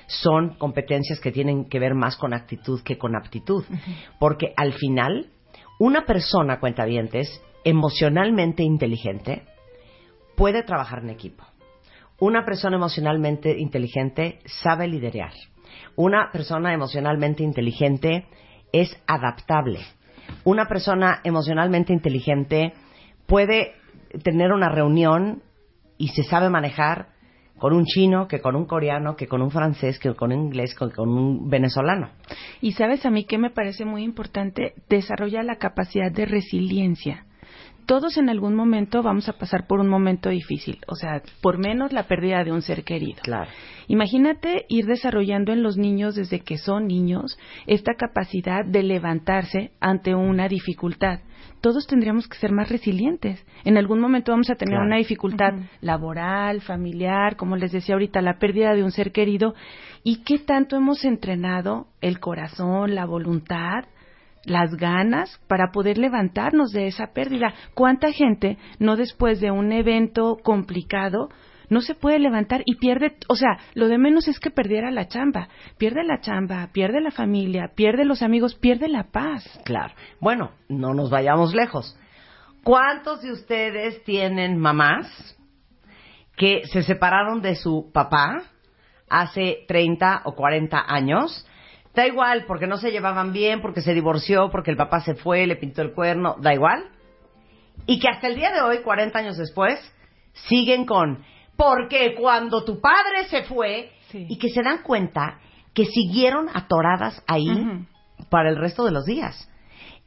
son 0.07 0.55
competencias 0.57 1.19
que 1.19 1.31
tienen 1.31 1.69
que 1.69 1.79
ver 1.79 1.93
más 1.93 2.17
con 2.17 2.33
actitud 2.33 2.81
que 2.83 2.97
con 2.97 3.15
aptitud. 3.15 3.63
Porque 4.19 4.53
al 4.57 4.73
final, 4.73 5.27
una 5.79 6.05
persona, 6.05 6.59
cuentavientes, 6.59 7.41
emocionalmente 7.63 8.63
inteligente, 8.63 9.43
puede 10.35 10.63
trabajar 10.63 10.99
en 11.03 11.09
equipo. 11.09 11.43
Una 12.19 12.45
persona 12.45 12.75
emocionalmente 12.75 13.57
inteligente 13.57 14.39
sabe 14.45 14.87
liderar. 14.87 15.31
Una 15.95 16.31
persona 16.31 16.73
emocionalmente 16.73 17.43
inteligente 17.43 18.25
es 18.71 18.95
adaptable. 19.07 19.79
Una 20.43 20.65
persona 20.67 21.21
emocionalmente 21.23 21.93
inteligente 21.93 22.73
puede 23.25 23.73
tener 24.23 24.51
una 24.51 24.69
reunión 24.69 25.43
y 25.97 26.09
se 26.09 26.23
sabe 26.23 26.49
manejar 26.49 27.09
con 27.57 27.73
un 27.73 27.85
chino, 27.85 28.27
que 28.27 28.39
con 28.39 28.55
un 28.55 28.65
coreano, 28.65 29.15
que 29.15 29.27
con 29.27 29.41
un 29.41 29.51
francés, 29.51 29.99
que 29.99 30.13
con 30.15 30.31
un 30.31 30.45
inglés, 30.45 30.73
que 30.73 30.89
con 30.89 31.09
un 31.09 31.49
venezolano. 31.49 32.09
Y 32.61 32.71
sabes 32.71 33.05
a 33.05 33.11
mí 33.11 33.25
que 33.25 33.37
me 33.37 33.49
parece 33.49 33.85
muy 33.85 34.03
importante 34.03 34.73
desarrollar 34.89 35.45
la 35.45 35.57
capacidad 35.57 36.11
de 36.11 36.25
resiliencia. 36.25 37.25
Todos 37.89 38.19
en 38.19 38.29
algún 38.29 38.53
momento 38.53 39.01
vamos 39.01 39.29
a 39.29 39.33
pasar 39.33 39.65
por 39.65 39.79
un 39.79 39.89
momento 39.89 40.29
difícil, 40.29 40.77
o 40.87 40.93
sea, 40.93 41.23
por 41.41 41.57
menos 41.57 41.91
la 41.91 42.03
pérdida 42.03 42.43
de 42.43 42.51
un 42.51 42.61
ser 42.61 42.83
querido. 42.83 43.19
Claro. 43.23 43.49
Imagínate 43.87 44.67
ir 44.69 44.85
desarrollando 44.85 45.51
en 45.53 45.63
los 45.63 45.75
niños 45.75 46.13
desde 46.13 46.41
que 46.41 46.59
son 46.59 46.85
niños 46.85 47.39
esta 47.65 47.95
capacidad 47.95 48.63
de 48.63 48.83
levantarse 48.83 49.71
ante 49.79 50.13
una 50.13 50.47
dificultad. 50.47 51.21
Todos 51.61 51.87
tendríamos 51.87 52.27
que 52.27 52.37
ser 52.37 52.51
más 52.51 52.69
resilientes. 52.69 53.43
En 53.65 53.75
algún 53.75 53.99
momento 53.99 54.33
vamos 54.33 54.51
a 54.51 54.55
tener 54.55 54.73
Claro. 54.75 54.85
una 54.85 54.97
dificultad 54.97 55.53
laboral, 55.81 56.61
familiar, 56.61 57.37
como 57.37 57.55
les 57.55 57.71
decía 57.71 57.95
ahorita, 57.95 58.21
la 58.21 58.37
pérdida 58.37 58.75
de 58.75 58.83
un 58.83 58.91
ser 58.91 59.11
querido. 59.11 59.55
¿Y 60.03 60.21
qué 60.25 60.37
tanto 60.37 60.75
hemos 60.75 61.03
entrenado 61.05 61.87
el 62.01 62.19
corazón, 62.19 62.93
la 62.93 63.05
voluntad? 63.07 63.85
Las 64.45 64.75
ganas 64.75 65.39
para 65.47 65.71
poder 65.71 65.97
levantarnos 65.97 66.71
de 66.71 66.87
esa 66.87 67.07
pérdida. 67.13 67.53
¿Cuánta 67.73 68.11
gente 68.11 68.57
no 68.79 68.95
después 68.95 69.39
de 69.39 69.51
un 69.51 69.71
evento 69.71 70.37
complicado 70.43 71.29
no 71.69 71.81
se 71.81 71.95
puede 71.95 72.19
levantar 72.19 72.63
y 72.65 72.75
pierde, 72.75 73.15
o 73.27 73.35
sea, 73.35 73.59
lo 73.75 73.87
de 73.87 73.97
menos 73.97 74.27
es 74.27 74.39
que 74.39 74.49
perdiera 74.49 74.91
la 74.91 75.07
chamba, 75.07 75.49
pierde 75.77 76.03
la 76.03 76.19
chamba, 76.19 76.69
pierde 76.73 76.99
la 76.99 77.11
familia, 77.11 77.71
pierde 77.75 78.05
los 78.05 78.21
amigos, 78.21 78.55
pierde 78.55 78.87
la 78.87 79.03
paz. 79.11 79.45
Claro. 79.65 79.93
Bueno, 80.19 80.51
no 80.67 80.93
nos 80.93 81.09
vayamos 81.09 81.53
lejos. 81.53 81.95
¿Cuántos 82.63 83.21
de 83.21 83.31
ustedes 83.31 84.03
tienen 84.03 84.57
mamás 84.57 85.37
que 86.35 86.63
se 86.65 86.83
separaron 86.83 87.41
de 87.41 87.55
su 87.55 87.91
papá 87.93 88.43
hace 89.09 89.65
30 89.67 90.23
o 90.25 90.33
40 90.33 90.85
años? 90.87 91.45
Da 91.99 92.07
igual, 92.07 92.45
porque 92.45 92.65
no 92.65 92.77
se 92.77 92.91
llevaban 92.91 93.33
bien, 93.33 93.61
porque 93.61 93.81
se 93.81 93.93
divorció, 93.93 94.49
porque 94.51 94.71
el 94.71 94.77
papá 94.77 95.01
se 95.01 95.15
fue, 95.15 95.45
le 95.45 95.57
pintó 95.57 95.81
el 95.81 95.91
cuerno, 95.91 96.37
da 96.39 96.53
igual. 96.53 96.85
Y 97.87 97.99
que 97.99 98.07
hasta 98.07 98.27
el 98.27 98.37
día 98.37 98.53
de 98.53 98.61
hoy, 98.61 98.77
40 98.83 99.19
años 99.19 99.35
después, 99.35 99.77
siguen 100.47 100.85
con, 100.85 101.25
porque 101.57 102.15
cuando 102.15 102.63
tu 102.63 102.79
padre 102.79 103.25
se 103.29 103.43
fue, 103.43 103.91
y 104.13 104.37
que 104.37 104.47
se 104.47 104.63
dan 104.63 104.81
cuenta 104.81 105.41
que 105.73 105.87
siguieron 105.87 106.47
atoradas 106.53 107.21
ahí 107.27 107.85
para 108.29 108.47
el 108.47 108.55
resto 108.55 108.85
de 108.85 108.91
los 108.91 109.03
días. 109.03 109.51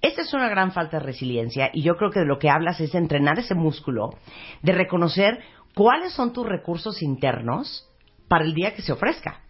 Esta 0.01 0.23
es 0.23 0.33
una 0.33 0.49
gran 0.49 0.73
falta 0.73 0.99
de 0.99 1.05
resiliencia 1.05 1.69
y 1.75 1.83
yo 1.83 1.97
creo 1.97 2.11
que 2.11 2.21
de 2.21 2.27
lo 2.27 2.39
que 2.39 2.49
hablas 2.49 2.81
es 2.81 2.93
de 2.93 3.01
entrenar 3.01 3.39
ese 3.39 3.55
músculo, 3.55 4.15
de 4.63 4.73
reconocer 4.73 5.41
cuáles 5.75 6.15
son 6.15 6.33
tus 6.33 6.47
recursos 6.47 7.03
internos 7.03 7.87
para 8.29 8.47
el 8.47 8.55
día 8.55 8.75
que 8.75 8.81
se 8.81 8.93
ofrezca. 8.93 9.43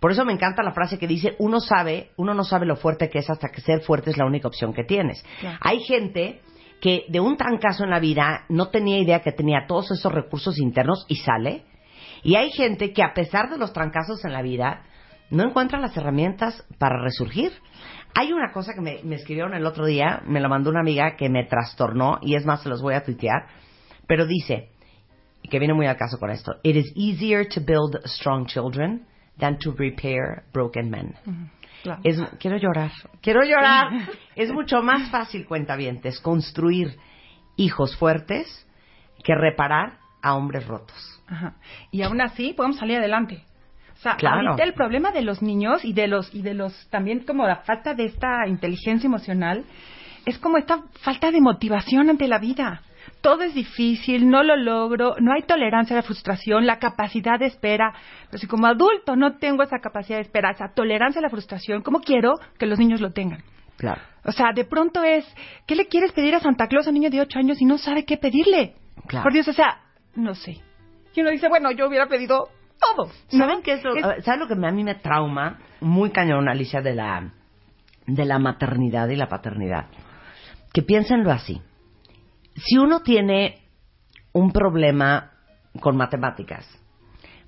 Por 0.00 0.12
eso 0.12 0.24
me 0.24 0.32
encanta 0.32 0.62
la 0.62 0.72
frase 0.72 0.98
que 0.98 1.06
dice, 1.06 1.36
uno 1.38 1.60
sabe, 1.60 2.10
uno 2.16 2.34
no 2.34 2.44
sabe 2.44 2.66
lo 2.66 2.76
fuerte 2.76 3.08
que 3.08 3.18
es 3.18 3.30
hasta 3.30 3.48
que 3.48 3.60
ser 3.60 3.80
fuerte 3.82 4.10
es 4.10 4.16
la 4.16 4.26
única 4.26 4.48
opción 4.48 4.72
que 4.72 4.84
tienes. 4.84 5.24
Claro. 5.40 5.58
Hay 5.60 5.80
gente 5.80 6.40
que 6.80 7.04
de 7.08 7.20
un 7.20 7.36
trancazo 7.36 7.84
en 7.84 7.90
la 7.90 8.00
vida 8.00 8.44
no 8.48 8.68
tenía 8.68 8.98
idea 8.98 9.20
que 9.20 9.32
tenía 9.32 9.66
todos 9.68 9.92
esos 9.92 10.12
recursos 10.12 10.58
internos 10.58 11.06
y 11.08 11.16
sale. 11.16 11.64
Y 12.24 12.34
hay 12.34 12.50
gente 12.50 12.92
que 12.92 13.02
a 13.02 13.14
pesar 13.14 13.50
de 13.50 13.58
los 13.58 13.72
trancazos 13.72 14.24
en 14.24 14.32
la 14.32 14.42
vida 14.42 14.82
no 15.30 15.44
encuentra 15.44 15.78
las 15.78 15.96
herramientas 15.96 16.66
para 16.78 17.02
resurgir. 17.02 17.52
Hay 18.14 18.32
una 18.32 18.52
cosa 18.52 18.74
que 18.74 18.80
me, 18.80 19.00
me 19.04 19.14
escribieron 19.14 19.54
el 19.54 19.64
otro 19.64 19.86
día, 19.86 20.22
me 20.26 20.40
la 20.40 20.48
mandó 20.48 20.70
una 20.70 20.80
amiga 20.80 21.16
que 21.16 21.30
me 21.30 21.44
trastornó 21.44 22.18
y 22.20 22.34
es 22.34 22.44
más, 22.44 22.62
se 22.62 22.68
los 22.68 22.82
voy 22.82 22.94
a 22.94 23.02
tuitear, 23.02 23.46
pero 24.06 24.26
dice, 24.26 24.72
que 25.48 25.58
viene 25.58 25.74
muy 25.74 25.86
al 25.86 25.96
caso 25.96 26.18
con 26.18 26.30
esto, 26.30 26.52
It 26.62 26.76
is 26.76 26.92
easier 26.96 27.46
to 27.48 27.60
build 27.60 27.96
strong 28.06 28.46
children 28.46 29.06
than 29.42 29.58
to 29.58 29.72
repair 29.72 30.44
broken 30.52 30.88
men. 30.88 31.14
Es, 32.04 32.16
quiero 32.38 32.56
llorar, 32.58 32.92
quiero 33.20 33.42
llorar. 33.42 33.88
es 34.36 34.52
mucho 34.52 34.82
más 34.82 35.10
fácil, 35.10 35.44
cuentavientes, 35.46 36.20
construir 36.20 36.96
hijos 37.56 37.96
fuertes 37.96 38.46
que 39.24 39.34
reparar 39.34 39.98
a 40.22 40.36
hombres 40.36 40.64
rotos. 40.68 41.20
Ajá. 41.26 41.56
Y 41.90 42.02
aún 42.02 42.20
así 42.20 42.52
podemos 42.52 42.78
salir 42.78 42.98
adelante. 42.98 43.42
O 43.94 43.96
sea, 43.96 44.14
Claro. 44.14 44.50
ahorita 44.50 44.62
el 44.62 44.74
problema 44.74 45.10
de 45.10 45.22
los 45.22 45.42
niños 45.42 45.84
y 45.84 45.92
de 45.92 46.06
los 46.06 46.32
y 46.32 46.42
de 46.42 46.54
los 46.54 46.88
también 46.90 47.24
como 47.24 47.44
la 47.44 47.56
falta 47.56 47.94
de 47.94 48.04
esta 48.04 48.46
inteligencia 48.46 49.08
emocional 49.08 49.64
es 50.24 50.38
como 50.38 50.56
esta 50.56 50.84
falta 51.02 51.32
de 51.32 51.40
motivación 51.40 52.10
ante 52.10 52.28
la 52.28 52.38
vida. 52.38 52.82
Todo 53.22 53.42
es 53.42 53.54
difícil, 53.54 54.28
no 54.28 54.42
lo 54.42 54.56
logro, 54.56 55.14
no 55.20 55.32
hay 55.32 55.42
tolerancia 55.42 55.94
a 55.94 56.00
la 56.00 56.02
frustración, 56.02 56.66
la 56.66 56.78
capacidad 56.78 57.38
de 57.38 57.46
espera. 57.46 57.94
Pero 58.26 58.38
si 58.38 58.48
como 58.48 58.66
adulto 58.66 59.14
no 59.14 59.36
tengo 59.36 59.62
esa 59.62 59.78
capacidad 59.78 60.18
de 60.18 60.22
espera, 60.22 60.50
esa 60.50 60.74
tolerancia 60.74 61.20
a 61.20 61.22
la 61.22 61.30
frustración, 61.30 61.82
¿cómo 61.82 62.00
quiero 62.00 62.34
que 62.58 62.66
los 62.66 62.78
niños 62.80 63.00
lo 63.00 63.12
tengan? 63.12 63.42
Claro. 63.76 64.02
O 64.24 64.32
sea, 64.32 64.52
de 64.52 64.64
pronto 64.64 65.02
es, 65.04 65.24
¿qué 65.66 65.76
le 65.76 65.86
quieres 65.86 66.12
pedir 66.12 66.34
a 66.34 66.40
Santa 66.40 66.66
Claus 66.66 66.86
a 66.86 66.90
un 66.90 66.94
niño 66.94 67.10
de 67.10 67.20
8 67.20 67.38
años 67.38 67.62
y 67.62 67.64
no 67.64 67.78
sabe 67.78 68.04
qué 68.04 68.16
pedirle? 68.16 68.74
Claro. 69.06 69.22
Por 69.22 69.32
Dios, 69.32 69.46
o 69.48 69.52
sea, 69.52 69.78
no 70.16 70.34
sé. 70.34 70.56
Y 71.14 71.20
uno 71.20 71.30
dice, 71.30 71.48
bueno, 71.48 71.70
yo 71.70 71.86
hubiera 71.86 72.06
pedido 72.06 72.48
todo. 72.78 73.06
¿no? 73.32 73.38
¿Saben 73.38 73.62
qué 73.62 73.74
es 73.74 73.84
lo, 73.84 73.94
¿saben 74.22 74.40
lo 74.40 74.48
que 74.48 74.54
a 74.54 74.72
mí 74.72 74.84
me 74.84 74.96
trauma 74.96 75.58
muy 75.80 76.10
cañón, 76.10 76.48
Alicia, 76.48 76.80
de 76.80 76.94
la, 76.94 77.32
de 78.06 78.24
la 78.24 78.38
maternidad 78.38 79.08
y 79.08 79.16
la 79.16 79.28
paternidad? 79.28 79.86
Que 80.72 80.82
piénsenlo 80.82 81.30
así. 81.30 81.60
Si 82.56 82.76
uno 82.76 83.00
tiene 83.00 83.62
un 84.32 84.52
problema 84.52 85.32
con 85.80 85.96
matemáticas, 85.96 86.66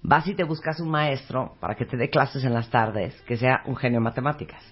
vas 0.02 0.26
y 0.26 0.34
te 0.34 0.44
buscas 0.44 0.80
un 0.80 0.90
maestro 0.90 1.56
para 1.60 1.74
que 1.74 1.84
te 1.84 1.96
dé 1.96 2.10
clases 2.10 2.44
en 2.44 2.54
las 2.54 2.70
tardes, 2.70 3.20
que 3.22 3.36
sea 3.36 3.62
un 3.66 3.76
genio 3.76 3.98
en 3.98 4.04
matemáticas. 4.04 4.62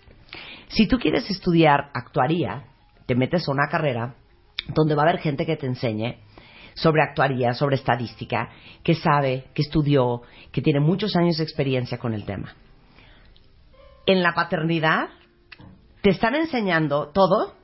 Si 0.68 0.87
tú 0.87 0.99
quieres 0.99 1.29
estudiar 1.31 1.90
actuaría, 1.92 2.64
te 3.07 3.14
metes 3.14 3.49
a 3.49 3.53
una 3.53 3.68
carrera 3.68 4.14
donde 4.68 4.95
va 4.95 5.03
a 5.03 5.09
haber 5.09 5.21
gente 5.21 5.45
que 5.45 5.57
te 5.57 5.66
enseñe 5.66 6.18
sobre 6.75 7.03
actuaría, 7.03 7.53
sobre 7.53 7.77
estadística, 7.77 8.49
que 8.83 8.95
sabe, 8.95 9.45
que 9.55 9.62
estudió, 9.62 10.23
que 10.51 10.62
tiene 10.62 10.81
muchos 10.81 11.14
años 11.16 11.37
de 11.37 11.45
experiencia 11.45 11.99
con 11.99 12.14
el 12.14 12.25
tema. 12.25 12.55
En 14.07 14.23
la 14.23 14.33
paternidad 14.33 15.09
te 16.01 16.11
están 16.11 16.35
enseñando 16.35 17.11
todo 17.12 17.55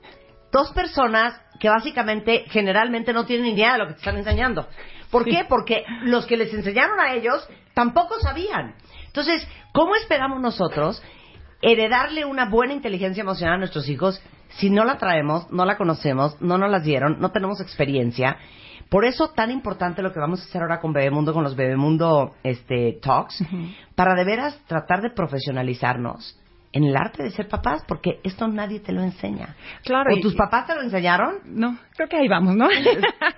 dos 0.52 0.72
personas 0.72 1.34
que 1.58 1.68
básicamente 1.68 2.44
generalmente 2.48 3.12
no 3.12 3.26
tienen 3.26 3.46
idea 3.46 3.72
de 3.72 3.78
lo 3.78 3.86
que 3.86 3.94
te 3.94 3.98
están 3.98 4.16
enseñando. 4.16 4.66
¿Por 5.10 5.24
qué? 5.24 5.44
Porque 5.48 5.84
los 6.02 6.26
que 6.26 6.36
les 6.36 6.52
enseñaron 6.52 7.00
a 7.00 7.14
ellos 7.14 7.48
tampoco 7.74 8.20
sabían. 8.20 8.74
Entonces, 9.06 9.46
¿cómo 9.72 9.94
esperamos 9.96 10.40
nosotros 10.40 11.02
heredarle 11.62 12.24
una 12.24 12.48
buena 12.48 12.74
inteligencia 12.74 13.22
emocional 13.22 13.54
a 13.54 13.58
nuestros 13.58 13.88
hijos 13.88 14.22
si 14.58 14.70
no 14.70 14.84
la 14.84 14.98
traemos, 14.98 15.50
no 15.50 15.64
la 15.64 15.76
conocemos, 15.76 16.40
no 16.40 16.58
nos 16.58 16.70
las 16.70 16.84
dieron, 16.84 17.18
no 17.20 17.30
tenemos 17.30 17.60
experiencia? 17.60 18.36
Por 18.90 19.04
eso 19.04 19.28
tan 19.28 19.50
importante 19.50 20.02
lo 20.02 20.12
que 20.12 20.20
vamos 20.20 20.40
a 20.40 20.44
hacer 20.44 20.62
ahora 20.62 20.80
con 20.80 20.92
Bebemundo, 20.92 21.34
con 21.34 21.44
los 21.44 21.56
Bebemundo 21.56 22.34
este, 22.42 22.98
Talks, 23.02 23.44
para 23.94 24.14
de 24.14 24.24
veras 24.24 24.58
tratar 24.66 25.02
de 25.02 25.10
profesionalizarnos 25.10 26.38
en 26.72 26.84
el 26.84 26.94
arte 26.96 27.22
de 27.22 27.30
ser 27.30 27.48
papás, 27.48 27.82
porque 27.88 28.20
esto 28.24 28.46
nadie 28.46 28.80
te 28.80 28.92
lo 28.92 29.02
enseña. 29.02 29.56
Claro. 29.84 30.12
¿O 30.12 30.16
y- 30.18 30.20
tus 30.20 30.34
papás 30.34 30.66
te 30.66 30.74
lo 30.74 30.82
enseñaron? 30.82 31.36
No, 31.46 31.78
creo 31.96 32.08
que 32.08 32.16
ahí 32.16 32.28
vamos, 32.28 32.54
¿no? 32.56 32.68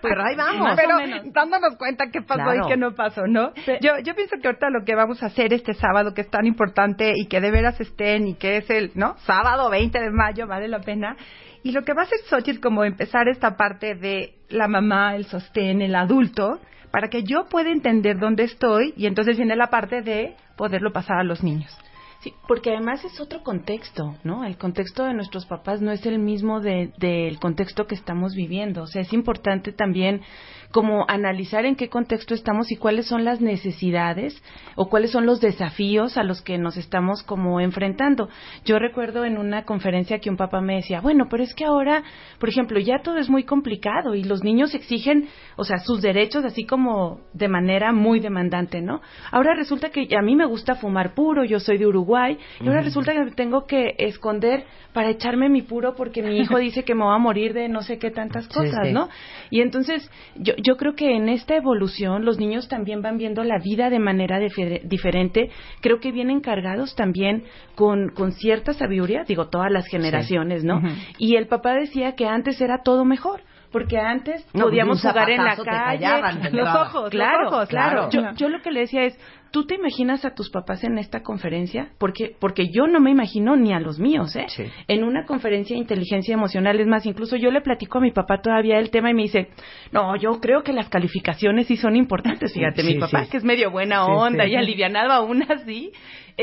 Pero 0.03 0.23
ahí 0.25 0.35
vamos. 0.37 0.77
Pero 0.77 0.97
dándonos 1.33 1.77
cuenta 1.77 2.07
qué 2.12 2.23
pasó 2.23 2.43
Claro. 2.43 2.66
y 2.66 2.69
qué 2.69 2.77
no 2.77 2.93
pasó, 2.95 3.23
¿no? 3.29 3.53
Yo, 3.81 3.93
yo 4.03 4.14
pienso 4.14 4.37
que 4.43 4.49
ahorita 4.49 4.69
lo 4.71 4.85
que 4.85 4.95
vamos 4.97 5.23
a 5.23 5.27
hacer 5.27 5.53
este 5.53 5.75
sábado, 5.75 6.12
que 6.12 6.23
es 6.23 6.31
tan 6.31 6.45
importante 6.47 7.12
y 7.14 7.27
que 7.27 7.40
de 7.40 7.51
veras 7.51 7.81
estén 7.81 8.27
y 8.27 8.35
que 8.35 8.57
es 8.59 8.71
el, 8.71 8.90
¿no? 8.95 9.16
Sábado 9.19 9.71
20 9.71 9.99
de 10.01 10.11
mayo, 10.11 10.47
vale 10.49 10.66
la 10.69 10.81
pena. 10.81 11.16
Y 11.62 11.73
lo 11.73 11.83
que 11.83 11.93
va 11.93 12.03
a 12.03 12.05
hacer 12.07 12.19
Xochitl 12.29 12.61
como 12.61 12.85
empezar 12.85 13.29
esta 13.29 13.57
parte 13.57 13.95
de 13.95 14.35
la 14.49 14.66
mamá, 14.66 15.14
el 15.14 15.27
sostén, 15.27 15.83
el 15.83 15.95
adulto, 15.95 16.59
para 16.90 17.09
que 17.09 17.23
yo 17.23 17.45
pueda 17.49 17.71
entender 17.71 18.19
dónde 18.19 18.43
estoy 18.45 18.93
y 18.97 19.07
entonces 19.07 19.37
viene 19.37 19.55
la 19.55 19.69
parte 19.69 20.03
de 20.03 20.35
poderlo 20.57 20.90
pasar 20.93 21.19
a 21.19 21.23
los 21.23 21.45
niños. 21.45 21.71
Sí, 22.23 22.35
porque 22.47 22.71
además 22.71 23.03
es 23.05 23.19
otro 23.19 23.43
contexto, 23.43 24.15
¿no? 24.25 24.45
El 24.45 24.59
contexto 24.59 25.05
de 25.05 25.15
nuestros 25.15 25.47
papás 25.47 25.81
no 25.81 25.91
es 25.91 26.05
el 26.05 26.19
mismo 26.19 26.61
de- 26.61 26.93
del 26.99 27.39
contexto 27.41 27.87
que 27.87 27.95
estamos 27.95 28.35
viviendo. 28.35 28.83
O 28.83 28.87
sea, 28.87 29.01
es 29.01 29.13
importante 29.15 29.73
también 29.73 30.21
como 30.71 31.05
analizar 31.09 31.65
en 31.65 31.77
qué 31.77 31.89
contexto 31.89 32.35
estamos 32.35 32.71
y 32.71 32.77
cuáles 32.77 33.07
son 33.07 33.25
las 33.25 33.41
necesidades 33.41 34.41
o 34.77 34.89
cuáles 34.89 35.11
son 35.11 35.27
los 35.27 35.41
desafíos 35.41 36.17
a 36.17 36.23
los 36.23 36.43
que 36.43 36.59
nos 36.59 36.77
estamos 36.77 37.23
como 37.23 37.61
enfrentando. 37.61 38.29
Yo 38.65 38.79
recuerdo 38.79 39.25
en 39.25 39.39
una 39.39 39.65
conferencia 39.65 40.21
que 40.21 40.31
un 40.31 40.37
papá 40.37 40.61
me 40.61 40.77
decía, 40.77 41.01
bueno, 41.01 41.27
pero 41.29 41.43
es 41.43 41.55
que 41.55 41.65
ahora, 41.65 42.03
por 42.39 42.49
ejemplo, 42.49 42.79
ya 42.79 43.01
todo 43.03 43.19
es 43.19 43.29
muy 43.29 43.45
complicado 43.45 44.15
y 44.15 44.23
los 44.23 44.45
niños 44.45 44.75
exigen, 44.75 45.29
o 45.57 45.65
sea, 45.65 45.79
sus 45.79 46.03
derechos 46.03 46.45
así 46.45 46.65
como 46.65 47.21
de 47.33 47.49
manera 47.49 47.93
muy 47.93 48.21
demandante, 48.21 48.81
¿no? 48.81 49.01
Ahora 49.33 49.55
resulta 49.55 49.91
que 49.91 50.09
a 50.17 50.23
mí 50.23 50.37
me 50.37 50.47
gusta 50.47 50.77
fumar 50.77 51.15
puro, 51.15 51.45
yo 51.45 51.59
soy 51.59 51.79
de 51.79 51.87
Uruguay, 51.87 52.39
y 52.61 52.69
ahora 52.69 52.83
resulta 52.83 53.13
que 53.13 53.33
tengo 53.33 53.67
que 53.67 53.95
esconder 53.99 54.65
para 54.93 55.11
echarme 55.11 55.49
mi 55.49 55.63
puro 55.63 55.95
porque 55.95 56.23
mi 56.23 56.39
hijo 56.39 56.59
dice 56.59 56.85
que 56.85 56.95
me 56.95 57.05
va 57.05 57.15
a 57.15 57.19
morir 57.19 57.53
de 57.55 57.69
no 57.69 57.83
sé 57.83 57.99
qué 57.99 58.11
tantas 58.11 58.45
Sí, 58.45 58.55
cosas, 58.55 58.87
sí. 58.87 58.93
¿no? 58.93 59.09
Y 59.51 59.61
entonces 59.61 60.11
yo, 60.37 60.55
yo 60.62 60.77
creo 60.77 60.94
que 60.94 61.14
en 61.16 61.29
esta 61.29 61.57
evolución 61.57 62.25
los 62.25 62.38
niños 62.38 62.68
también 62.68 63.03
van 63.03 63.18
viendo 63.18 63.44
la 63.44 63.59
vida 63.59 63.90
de 63.90 63.99
manera 63.99 64.38
difer- 64.40 64.83
diferente. 64.83 65.51
Creo 65.81 66.01
que 66.01 66.12
vienen 66.12 66.40
cargados 66.40 66.94
también 66.94 67.44
con, 67.75 68.11
con 68.11 68.33
cierta 68.33 68.73
sabiduría, 68.73 69.25
digo, 69.27 69.49
todas 69.49 69.70
las 69.70 69.87
generaciones, 69.87 70.64
¿no? 70.64 70.81
Y 71.18 71.37
el 71.37 71.46
papá 71.46 71.75
decía 71.75 72.14
que 72.14 72.27
antes 72.27 72.61
era 72.61 72.83
todo 72.83 73.05
mejor. 73.05 73.40
Porque 73.73 73.99
antes 73.99 74.45
No, 74.55 74.65
podíamos 74.65 75.01
jugar 75.01 75.31
en 75.31 75.45
la 75.45 75.57
calle. 75.57 76.01
callaban 76.01 76.41
los 76.53 76.69
ojos, 76.75 77.11
Claro, 77.11 77.45
los 77.45 77.53
ojos, 77.53 77.69
claro. 77.69 78.09
claro. 78.09 78.33
Yo, 78.33 78.37
yo 78.37 78.49
lo 78.49 78.61
que 78.63 78.71
le 78.73 78.81
decía 78.81 79.05
es, 79.05 79.17
¿tú 79.53 79.65
te 79.67 79.77
imaginas 79.77 80.25
a 80.25 80.35
tus 80.35 80.51
papás 80.51 80.83
en 80.83 80.99
esta 80.99 81.23
conferencia? 81.23 81.91
Porque, 81.99 82.35
porque 82.41 82.69
yo 82.73 82.87
no 82.89 82.99
me 83.01 83.11
imagino 83.13 83.55
ni 83.57 83.73
a 83.73 83.79
los 83.81 83.99
míos, 84.01 84.35
¿eh? 84.37 84.47
En 84.89 85.05
una 85.05 85.25
conferencia 85.25 85.75
de 85.77 85.81
inteligencia 85.83 86.35
emocional, 86.35 86.81
es 86.81 86.87
más, 86.89 87.07
incluso 87.07 87.37
yo 87.37 87.51
le 87.53 87.61
platico 87.61 87.99
a 87.99 88.01
mi 88.01 88.11
papá 88.11 88.41
todavía 88.43 88.79
el 88.79 88.91
tema 88.91 89.11
y 89.11 89.14
me 89.14 89.23
dice, 89.23 89.49
no, 89.93 90.16
yo 90.16 90.41
creo 90.41 90.62
que 90.62 90.73
las 90.73 90.89
calificaciones 90.89 91.66
sí 91.68 91.77
son 91.77 91.95
importantes. 91.97 92.53
Fíjate, 92.53 92.83
Sí, 92.83 92.95
mi 92.95 93.01
papá, 93.01 93.25
sí. 93.25 93.31
que 93.31 93.37
es 93.37 93.45
medio 93.45 93.71
buena 93.71 94.05
Sí, 94.05 94.11
onda 94.11 94.45
sí. 94.45 94.51
y 94.51 94.57
alivianado 94.57 95.12
aún 95.12 95.45
así, 95.49 95.93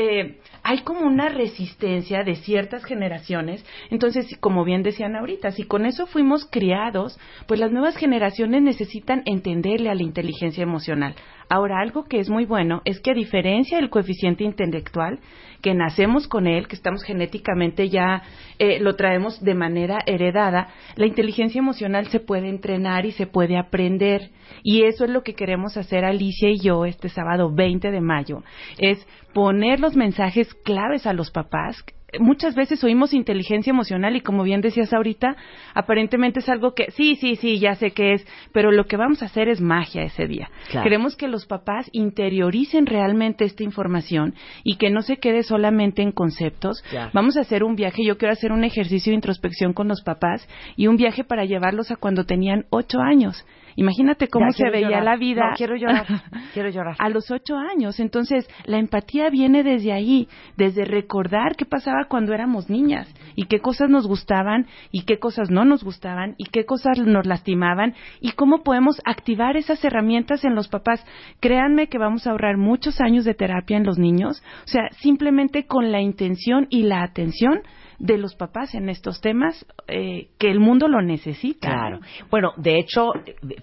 eh, 0.00 0.38
hay 0.62 0.82
como 0.82 1.00
una 1.00 1.28
resistencia 1.28 2.22
de 2.22 2.36
ciertas 2.36 2.84
generaciones. 2.84 3.64
Entonces, 3.90 4.28
como 4.38 4.64
bien 4.64 4.84
decían 4.84 5.16
ahorita, 5.16 5.50
si 5.50 5.64
con 5.64 5.86
eso 5.86 6.06
fuimos 6.06 6.46
criados, 6.48 7.18
pues 7.48 7.58
las 7.58 7.72
nuevas 7.72 7.96
generaciones 7.96 8.62
necesitan 8.62 9.22
entenderle 9.26 9.90
a 9.90 9.96
la 9.96 10.04
inteligencia 10.04 10.62
emocional. 10.62 11.16
Ahora, 11.50 11.80
algo 11.80 12.04
que 12.04 12.18
es 12.18 12.28
muy 12.28 12.44
bueno 12.44 12.82
es 12.84 13.00
que 13.00 13.12
a 13.12 13.14
diferencia 13.14 13.78
del 13.78 13.88
coeficiente 13.88 14.44
intelectual, 14.44 15.18
que 15.62 15.74
nacemos 15.74 16.28
con 16.28 16.46
él, 16.46 16.68
que 16.68 16.76
estamos 16.76 17.02
genéticamente 17.02 17.88
ya, 17.88 18.22
eh, 18.58 18.80
lo 18.80 18.96
traemos 18.96 19.42
de 19.42 19.54
manera 19.54 19.98
heredada, 20.06 20.68
la 20.96 21.06
inteligencia 21.06 21.58
emocional 21.58 22.08
se 22.08 22.20
puede 22.20 22.48
entrenar 22.48 23.06
y 23.06 23.12
se 23.12 23.26
puede 23.26 23.56
aprender. 23.56 24.30
Y 24.62 24.82
eso 24.82 25.04
es 25.04 25.10
lo 25.10 25.22
que 25.22 25.34
queremos 25.34 25.76
hacer 25.76 26.04
Alicia 26.04 26.50
y 26.50 26.60
yo 26.60 26.84
este 26.84 27.08
sábado 27.08 27.50
20 27.52 27.90
de 27.90 28.00
mayo, 28.00 28.42
es 28.78 29.06
poner 29.32 29.80
los 29.80 29.96
mensajes 29.96 30.52
claves 30.64 31.06
a 31.06 31.12
los 31.12 31.30
papás. 31.30 31.82
Muchas 32.18 32.54
veces 32.54 32.82
oímos 32.84 33.12
inteligencia 33.12 33.70
emocional 33.70 34.16
y 34.16 34.22
como 34.22 34.42
bien 34.42 34.62
decías 34.62 34.94
ahorita, 34.94 35.36
aparentemente 35.74 36.40
es 36.40 36.48
algo 36.48 36.74
que 36.74 36.90
sí, 36.92 37.16
sí, 37.16 37.36
sí, 37.36 37.58
ya 37.58 37.74
sé 37.74 37.90
qué 37.90 38.14
es, 38.14 38.26
pero 38.52 38.72
lo 38.72 38.86
que 38.86 38.96
vamos 38.96 39.22
a 39.22 39.26
hacer 39.26 39.48
es 39.48 39.60
magia 39.60 40.04
ese 40.04 40.26
día. 40.26 40.50
Claro. 40.70 40.84
Queremos 40.84 41.16
que 41.16 41.28
los 41.28 41.44
papás 41.44 41.90
interioricen 41.92 42.86
realmente 42.86 43.44
esta 43.44 43.62
información 43.62 44.34
y 44.64 44.76
que 44.76 44.88
no 44.88 45.02
se 45.02 45.18
quede 45.18 45.42
solamente 45.42 46.00
en 46.00 46.12
conceptos. 46.12 46.82
Vamos 47.12 47.36
a 47.36 47.42
hacer 47.42 47.62
un 47.62 47.76
viaje, 47.76 48.02
yo 48.04 48.16
quiero 48.16 48.32
hacer 48.32 48.52
un 48.52 48.64
ejercicio 48.64 49.10
de 49.10 49.16
introspección 49.16 49.74
con 49.74 49.88
los 49.88 50.02
papás 50.02 50.48
y 50.76 50.86
un 50.86 50.96
viaje 50.96 51.24
para 51.24 51.44
llevarlos 51.44 51.90
a 51.90 51.96
cuando 51.96 52.24
tenían 52.24 52.64
ocho 52.70 53.00
años. 53.00 53.44
Imagínate 53.78 54.26
cómo 54.26 54.46
Ya, 54.46 54.52
se 54.64 54.70
veía 54.70 54.88
llorar. 54.88 55.04
la 55.04 55.16
vida. 55.16 55.50
No, 55.50 55.56
quiero 55.56 55.76
llorar. 55.76 56.04
quiero 56.52 56.68
llorar. 56.68 56.96
A 56.98 57.08
los 57.08 57.30
ocho 57.30 57.56
años. 57.56 58.00
Entonces, 58.00 58.48
la 58.64 58.78
empatía 58.78 59.30
viene 59.30 59.62
desde 59.62 59.92
ahí, 59.92 60.28
desde 60.56 60.84
recordar 60.84 61.54
qué 61.56 61.64
pasaba 61.64 62.06
cuando 62.08 62.34
éramos 62.34 62.68
niñas 62.68 63.08
y 63.36 63.44
qué 63.44 63.60
cosas 63.60 63.88
nos 63.88 64.08
gustaban 64.08 64.66
y 64.90 65.02
qué 65.04 65.20
cosas 65.20 65.48
no 65.48 65.64
nos 65.64 65.84
gustaban 65.84 66.34
y 66.38 66.46
qué 66.46 66.64
cosas 66.64 66.98
nos 66.98 67.24
lastimaban 67.24 67.94
y 68.20 68.32
cómo 68.32 68.64
podemos 68.64 69.00
activar 69.04 69.56
esas 69.56 69.84
herramientas 69.84 70.44
en 70.44 70.56
los 70.56 70.66
papás. 70.66 71.06
Créanme 71.38 71.86
que 71.86 71.98
vamos 71.98 72.26
a 72.26 72.32
ahorrar 72.32 72.56
muchos 72.56 73.00
años 73.00 73.24
de 73.24 73.34
terapia 73.34 73.76
en 73.76 73.84
los 73.84 73.96
niños. 73.96 74.42
O 74.64 74.68
sea, 74.68 74.88
simplemente 74.98 75.66
con 75.66 75.92
la 75.92 76.00
intención 76.00 76.66
y 76.68 76.82
la 76.82 77.04
atención 77.04 77.60
de 77.98 78.16
los 78.16 78.34
papás 78.34 78.74
en 78.74 78.88
estos 78.88 79.20
temas 79.20 79.66
eh, 79.86 80.28
que 80.38 80.50
el 80.50 80.60
mundo 80.60 80.88
lo 80.88 81.02
necesita. 81.02 81.68
Claro. 81.68 82.00
Bueno, 82.30 82.52
de 82.56 82.78
hecho, 82.78 83.12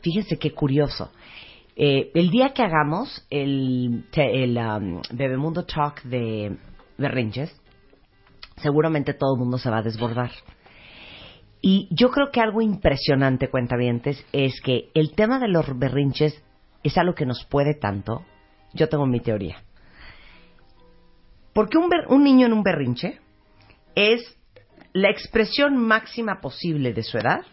fíjense 0.01 0.37
qué 0.37 0.51
curioso. 0.51 1.11
Eh, 1.77 2.11
el 2.13 2.29
día 2.29 2.53
que 2.53 2.63
hagamos 2.63 3.25
el, 3.29 4.05
el 4.13 4.57
um, 4.57 5.01
Bebemundo 5.11 5.65
Talk 5.65 6.03
de 6.03 6.57
berrinches, 6.97 7.53
seguramente 8.57 9.13
todo 9.13 9.35
el 9.35 9.39
mundo 9.39 9.57
se 9.57 9.69
va 9.69 9.79
a 9.79 9.83
desbordar. 9.83 10.31
Y 11.61 11.87
yo 11.91 12.11
creo 12.11 12.29
que 12.31 12.41
algo 12.41 12.61
impresionante, 12.61 13.49
cuentavientes, 13.49 14.23
es 14.31 14.61
que 14.61 14.89
el 14.93 15.15
tema 15.15 15.39
de 15.39 15.47
los 15.47 15.65
berrinches 15.77 16.43
es 16.83 16.97
algo 16.97 17.15
que 17.15 17.25
nos 17.25 17.43
puede 17.45 17.73
tanto. 17.73 18.23
Yo 18.73 18.87
tengo 18.87 19.05
mi 19.05 19.19
teoría. 19.19 19.63
Porque 21.53 21.77
un, 21.77 21.89
un 22.09 22.23
niño 22.23 22.45
en 22.45 22.53
un 22.53 22.63
berrinche 22.63 23.19
es 23.95 24.37
la 24.93 25.09
expresión 25.09 25.77
máxima 25.77 26.39
posible 26.41 26.93
de 26.93 27.03
su 27.03 27.17
edad 27.17 27.45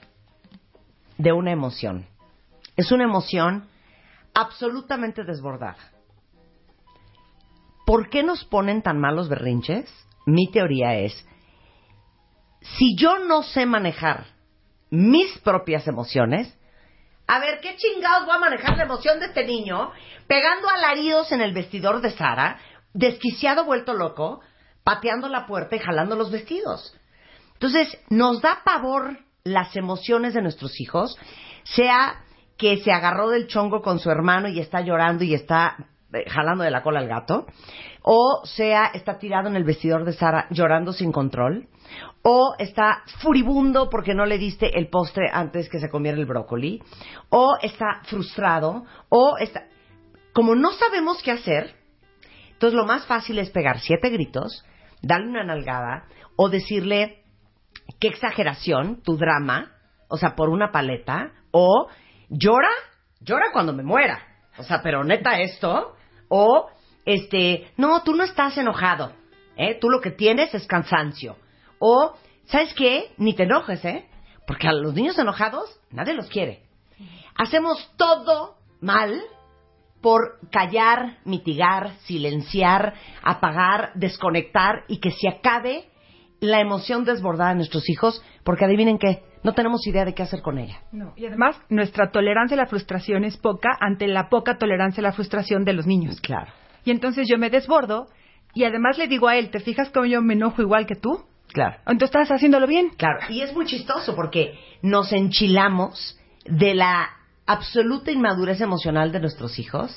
de 1.18 1.32
una 1.32 1.53
emoción. 1.53 2.07
Es 2.76 2.93
una 2.93 3.05
emoción 3.05 3.68
absolutamente 4.34 5.24
desbordada. 5.24 5.93
¿Por 7.86 8.09
qué 8.11 8.22
nos 8.22 8.45
ponen 8.45 8.82
tan 8.82 9.01
mal 9.01 9.16
los 9.16 9.28
berrinches? 9.28 9.93
Mi 10.24 10.51
teoría 10.51 10.95
es, 10.95 11.26
si 12.61 12.97
yo 12.97 13.18
no 13.18 13.43
sé 13.43 13.66
manejar 13.66 14.26
mis 14.90 15.38
propias 15.38 15.88
emociones, 15.88 16.57
a 17.26 17.38
ver, 17.40 17.61
¿qué 17.61 17.76
chingados 17.76 18.26
voy 18.26 18.36
a 18.36 18.40
manejar 18.40 18.76
la 18.76 18.84
emoción 18.84 19.18
de 19.18 19.26
este 19.26 19.45
niño 19.45 19.90
pegando 20.26 20.68
alaridos 20.68 21.32
en 21.32 21.40
el 21.40 21.53
vestidor 21.53 22.01
de 22.01 22.11
Sara, 22.11 22.59
desquiciado, 22.95 23.64
vuelto 23.64 23.95
loco, 23.95 24.40
pateando 24.85 25.28
la 25.28 25.47
puerta 25.47 25.76
y 25.76 25.80
jalando 25.80 26.16
los 26.16 26.30
vestidos? 26.30 26.97
Entonces, 27.55 27.97
nos 28.11 28.41
da 28.41 28.61
pavor 28.64 29.18
las 29.45 29.76
emociones 29.76 30.35
de 30.35 30.43
nuestros 30.43 30.80
hijos, 30.80 31.16
sea 31.64 32.24
que 32.57 32.78
se 32.78 32.93
agarró 32.93 33.28
del 33.28 33.47
chongo 33.47 33.83
con 33.83 33.99
su 33.99 34.11
hermano 34.11 34.49
y 34.49 34.61
está 34.61 34.80
llorando 34.80 35.24
y 35.24 35.35
está 35.35 35.89
eh, 36.12 36.28
jalando 36.28 36.64
de 36.64 36.70
la 36.70 36.83
cola 36.83 37.01
al 37.01 37.09
gato, 37.09 37.47
o 38.03 38.43
sea, 38.45 38.91
está 38.95 39.18
tirado 39.18 39.49
en 39.49 39.57
el 39.57 39.64
vestidor 39.64 40.05
de 40.05 40.12
Sara 40.12 40.47
llorando 40.51 40.93
sin 40.93 41.12
control, 41.12 41.68
o 42.22 42.55
está 42.59 43.03
furibundo 43.20 43.89
porque 43.89 44.14
no 44.14 44.26
le 44.26 44.39
diste 44.39 44.78
el 44.78 44.89
postre 44.89 45.30
antes 45.33 45.68
que 45.68 45.78
se 45.78 45.89
comiera 45.89 46.18
el 46.18 46.26
brócoli, 46.26 46.83
o 47.30 47.57
está 47.62 48.03
frustrado, 48.05 48.85
o 49.09 49.37
está... 49.39 49.66
Como 50.33 50.55
no 50.55 50.72
sabemos 50.72 51.22
qué 51.22 51.30
hacer, 51.30 51.74
entonces 52.53 52.76
lo 52.76 52.87
más 52.87 53.07
fácil 53.07 53.39
es 53.39 53.51
pegar 53.51 53.80
siete 53.80 54.09
gritos, 54.11 54.64
darle 55.03 55.29
una 55.29 55.45
nalgada, 55.45 56.05
o 56.37 56.49
decirle, 56.49 57.25
qué 58.01 58.09
exageración, 58.09 59.03
tu 59.03 59.17
drama, 59.17 59.73
o 60.09 60.17
sea, 60.17 60.35
por 60.35 60.49
una 60.49 60.71
paleta, 60.73 61.33
o 61.51 61.89
llora, 62.29 62.71
llora 63.21 63.47
cuando 63.53 63.73
me 63.73 63.83
muera, 63.83 64.21
o 64.57 64.63
sea, 64.63 64.83
pero 64.83 65.05
neta 65.05 65.41
esto, 65.41 65.95
o 66.29 66.71
este, 67.05 67.71
no, 67.77 68.03
tú 68.03 68.15
no 68.15 68.25
estás 68.25 68.57
enojado, 68.57 69.13
¿eh? 69.57 69.79
Tú 69.81 69.91
lo 69.91 70.01
que 70.01 70.11
tienes 70.11 70.55
es 70.55 70.67
cansancio, 70.67 71.37
o, 71.79 72.17
¿sabes 72.47 72.73
qué? 72.75 73.13
Ni 73.19 73.35
te 73.35 73.45
enojes, 73.45 73.85
¿eh? 73.85 74.09
Porque 74.47 74.69
a 74.69 74.73
los 74.73 74.95
niños 74.95 75.19
enojados 75.19 75.81
nadie 75.91 76.15
los 76.15 76.29
quiere. 76.29 76.63
Hacemos 77.35 77.91
todo 77.97 78.57
mal 78.81 79.23
por 80.03 80.41
callar, 80.51 81.19
mitigar, 81.25 81.93
silenciar, 82.01 82.95
apagar, 83.23 83.93
desconectar 83.95 84.85
y 84.89 84.99
que 84.99 85.13
se 85.13 85.29
acabe 85.29 85.85
la 86.41 86.61
emoción 86.61 87.05
desbordada 87.05 87.51
de 87.51 87.57
nuestros 87.57 87.89
hijos, 87.89 88.23
porque 88.43 88.65
adivinen 88.65 88.99
qué, 88.99 89.23
no 89.45 89.55
tenemos 89.55 89.87
idea 89.87 90.05
de 90.05 90.13
qué 90.13 90.25
hacer 90.25 90.43
con 90.43 90.59
ella. 90.59 90.81
No, 90.91 91.13
y 91.17 91.27
además 91.27 91.57
nuestra 91.69 92.11
tolerancia 92.11 92.57
a 92.57 92.59
la 92.59 92.67
frustración 92.67 93.25
es 93.25 93.37
poca 93.37 93.71
ante 93.81 94.09
la 94.09 94.29
poca 94.29 94.59
tolerancia 94.59 95.01
a 95.01 95.05
la 95.05 95.13
frustración 95.13 95.65
de 95.65 95.73
los 95.73 95.87
niños. 95.87 96.21
Claro. 96.21 96.53
Y 96.85 96.91
entonces 96.91 97.29
yo 97.29 97.39
me 97.39 97.49
desbordo 97.49 98.09
y 98.55 98.65
además 98.65 98.99
le 98.99 99.07
digo 99.07 99.29
a 99.29 99.37
él, 99.37 99.51
¿te 99.51 99.61
fijas 99.61 99.91
cómo 99.91 100.07
yo 100.07 100.21
me 100.21 100.35
enojo 100.35 100.63
igual 100.63 100.87
que 100.87 100.97
tú? 100.97 101.25
Claro. 101.53 101.77
Entonces 101.87 102.11
estás 102.17 102.31
haciéndolo 102.31 102.67
bien. 102.67 102.91
Claro, 102.97 103.21
y 103.29 103.43
es 103.43 103.55
muy 103.55 103.67
chistoso 103.67 104.17
porque 104.17 104.59
nos 104.83 105.13
enchilamos 105.13 106.19
de 106.45 106.75
la 106.75 107.09
absoluta 107.53 108.11
inmadurez 108.11 108.61
emocional 108.61 109.13
de 109.13 109.21
nuestros 109.21 109.59
hijos, 109.59 109.97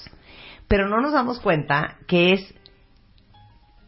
pero 0.68 0.88
no 0.88 1.02
nos 1.02 1.14
damos 1.14 1.40
cuenta 1.40 1.98
que 2.08 2.34
es 2.34 2.56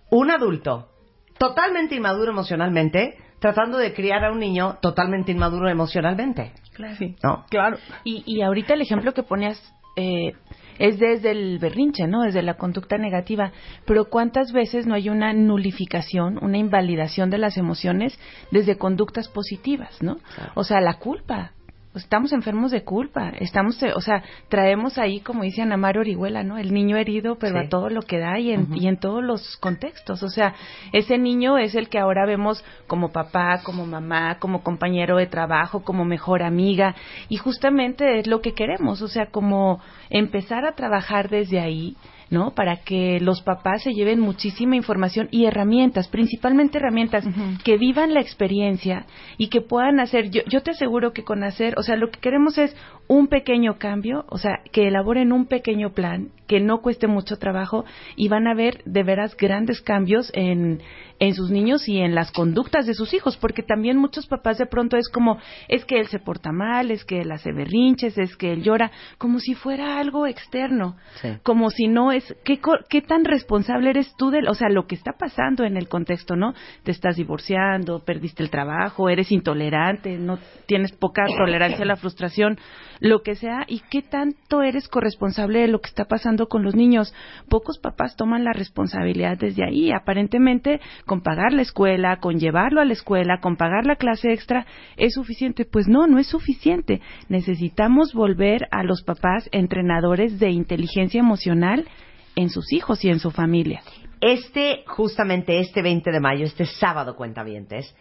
un 0.10 0.32
adulto 0.32 0.90
totalmente 1.38 1.96
inmaduro 1.96 2.32
emocionalmente 2.32 3.18
tratando 3.40 3.78
de 3.78 3.94
criar 3.94 4.26
a 4.26 4.32
un 4.32 4.40
niño 4.40 4.78
totalmente 4.82 5.32
inmaduro 5.32 5.70
emocionalmente. 5.70 6.54
Claro. 6.74 6.96
¿No? 7.24 7.46
Claro. 7.50 7.78
Y, 8.04 8.24
y 8.26 8.42
ahorita 8.42 8.74
el 8.74 8.82
ejemplo 8.82 9.14
que 9.14 9.24
ponías 9.24 9.62
eh, 9.96 10.34
es 10.80 11.00
desde 11.00 11.32
el 11.32 11.58
berrinche, 11.60 12.08
¿no? 12.08 12.22
Desde 12.22 12.44
la 12.44 12.56
conducta 12.56 12.98
negativa. 12.98 13.52
Pero 13.86 14.06
¿cuántas 14.06 14.52
veces 14.52 14.86
no 14.86 14.94
hay 14.94 15.10
una 15.10 15.34
nulificación, 15.34 16.38
una 16.42 16.58
invalidación 16.58 17.30
de 17.30 17.40
las 17.40 17.58
emociones 17.58 18.18
desde 18.52 18.78
conductas 18.78 19.28
positivas, 19.28 20.02
¿no? 20.02 20.18
O 20.56 20.64
sea, 20.64 20.82
la 20.82 21.00
culpa. 21.00 21.52
Pues 21.98 22.04
estamos 22.06 22.32
enfermos 22.32 22.70
de 22.70 22.84
culpa, 22.84 23.32
estamos, 23.40 23.82
eh, 23.82 23.92
o 23.96 24.02
sea, 24.02 24.22
traemos 24.50 25.00
ahí, 25.00 25.20
como 25.20 25.42
dice 25.42 25.64
Ana 25.64 25.78
Mar 25.78 25.98
Orihuela, 25.98 26.44
¿no? 26.44 26.60
El 26.60 26.72
niño 26.72 26.96
herido, 26.96 27.40
pero 27.40 27.60
Sí. 27.60 27.66
a 27.66 27.70
todo 27.70 27.90
lo 27.90 28.04
que 28.04 28.20
da 28.20 28.38
y 28.38 28.52
en, 28.52 28.68
y 28.76 28.88
en 28.88 28.98
todos 29.00 29.24
los 29.24 29.58
contextos. 29.58 30.22
O 30.22 30.30
sea, 30.30 30.54
ese 30.94 31.18
niño 31.18 31.58
es 31.58 31.74
el 31.74 31.90
que 31.90 31.98
ahora 31.98 32.28
vemos 32.28 32.64
como 32.86 33.12
papá, 33.12 33.62
como 33.64 33.88
mamá, 33.88 34.38
como 34.38 34.62
compañero 34.62 35.18
de 35.18 35.26
trabajo, 35.26 35.82
como 35.82 36.06
mejor 36.06 36.44
amiga. 36.44 36.94
Y 37.30 37.38
justamente 37.38 38.20
es 38.20 38.28
lo 38.28 38.42
que 38.42 38.54
queremos, 38.54 39.02
o 39.02 39.08
sea, 39.08 39.32
como 39.32 39.82
empezar 40.12 40.66
a 40.68 40.74
trabajar 40.74 41.30
desde 41.30 41.60
ahí. 41.60 41.98
¿No? 42.30 42.52
Para 42.52 42.78
que 42.78 43.20
los 43.22 43.42
papás 43.42 43.84
se 43.84 43.94
lleven 43.94 44.20
muchísima 44.20 44.76
información 44.76 45.30
y 45.32 45.46
herramientas, 45.46 46.10
principalmente 46.10 46.78
herramientas 46.78 47.26
que 47.64 47.78
vivan 47.78 48.14
la 48.14 48.20
experiencia 48.20 49.06
y 49.38 49.48
que 49.48 49.62
puedan 49.62 50.02
hacer. 50.02 50.30
Yo, 50.30 50.42
yo 50.48 50.62
te 50.62 50.72
aseguro 50.72 51.14
que 51.14 51.24
con 51.24 51.44
hacer, 51.44 51.76
o 51.78 51.84
sea, 51.84 51.96
lo 51.96 52.10
que 52.10 52.20
queremos 52.20 52.58
es 52.58 52.76
un 53.08 53.28
pequeño 53.28 53.78
cambio, 53.78 54.26
o 54.30 54.38
sea, 54.38 54.60
que 54.72 54.88
elaboren 54.88 55.32
un 55.32 55.46
pequeño 55.46 55.94
plan 55.94 56.30
que 56.48 56.60
no 56.62 56.80
cueste 56.82 57.08
mucho 57.08 57.38
trabajo 57.38 57.86
y 58.16 58.30
van 58.30 58.48
a 58.48 58.54
ver 58.54 58.82
de 58.86 59.04
veras 59.04 59.36
grandes 59.36 59.82
cambios 59.82 60.32
en, 60.34 60.82
en 61.20 61.34
sus 61.34 61.52
niños 61.52 61.88
y 61.90 62.00
en 62.00 62.16
las 62.16 62.32
conductas 62.32 62.86
de 62.86 62.94
sus 62.94 63.14
hijos, 63.14 63.36
porque 63.38 63.64
también 63.64 63.98
muchos 63.98 64.28
papás 64.28 64.58
de 64.58 64.66
pronto 64.66 64.96
es 64.98 65.10
como, 65.10 65.38
es 65.68 65.84
que 65.84 66.00
él 66.00 66.08
se 66.08 66.20
porta 66.20 66.52
mal, 66.52 66.90
es 66.92 67.04
que 67.04 67.20
él 67.22 67.32
hace 67.32 67.52
berrinches, 67.52 68.18
es 68.18 68.36
que 68.38 68.54
él 68.54 68.64
llora, 68.64 68.92
como 69.18 69.40
si 69.40 69.54
fuera 69.56 70.00
algo 70.00 70.26
externo, 70.26 70.96
Sí. 71.22 71.30
como 71.44 71.70
si 71.70 71.88
no 71.88 72.12
es, 72.12 72.36
¿qué, 72.46 72.60
¿qué 72.90 73.02
tan 73.02 73.26
responsable 73.26 73.90
eres 73.90 74.14
tú 74.18 74.30
del, 74.30 74.48
o 74.48 74.54
sea, 74.54 74.70
lo 74.70 74.88
que 74.88 74.96
está 74.96 75.14
pasando 75.14 75.66
en 75.66 75.76
el 75.76 75.90
contexto, 75.90 76.36
¿no? 76.36 76.54
Te 76.84 76.92
estás 76.92 77.18
divorciando, 77.18 78.04
perdiste 78.06 78.42
el 78.44 78.50
trabajo, 78.50 79.10
eres 79.10 79.32
intolerante, 79.32 80.18
no 80.18 80.40
tienes 80.66 80.94
poca 80.94 81.26
tolerancia 81.38 81.84
a 81.84 81.88
la 81.88 81.96
frustración, 81.98 82.58
lo 83.00 83.22
que 83.22 83.36
sea, 83.36 83.66
y 83.68 83.82
qué 83.90 84.02
tanto 84.02 84.62
eres 84.62 84.88
corresponsable 84.88 85.60
de 85.60 85.68
lo 85.68 85.80
que 85.80 85.90
está 85.90 86.06
pasando 86.06 86.48
con 86.48 86.64
los 86.64 86.76
niños. 86.76 87.14
Pocos 87.50 87.80
papás 87.80 88.16
toman 88.16 88.44
la 88.44 88.54
responsabilidad 88.54 89.38
desde 89.38 89.64
ahí, 89.64 89.92
aparentemente 89.92 90.80
con 91.06 91.22
pagar 91.22 91.54
la 91.54 91.62
escuela, 91.62 92.18
con 92.18 92.40
llevarlo 92.40 92.82
a 92.82 92.86
la 92.86 92.94
escuela, 92.94 93.40
con 93.40 93.58
pagar 93.58 93.86
la 93.86 93.96
clase 93.96 94.32
extra, 94.32 94.66
es 94.98 95.14
suficiente. 95.14 95.66
Pues 95.66 95.88
no, 95.88 96.08
no 96.08 96.20
es 96.20 96.28
suficiente. 96.28 97.02
Necesitamos 97.30 98.14
volver 98.14 98.68
a 98.72 98.84
los 98.84 99.04
papás 99.04 99.50
entrenadores 99.52 100.40
de 100.40 100.50
inteligencia 100.50 101.20
emocional 101.20 101.88
en 102.36 102.50
sus 102.50 102.72
hijos 102.72 103.04
y 103.04 103.10
en 103.10 103.20
su 103.20 103.32
familia. 103.32 103.82
Este, 104.22 104.84
justamente 104.88 105.60
este 105.60 105.82
20 105.82 106.12
de 106.12 106.20
mayo, 106.20 106.46
este 106.46 106.66
sábado, 106.66 107.16
cuentavientes, 107.16 107.96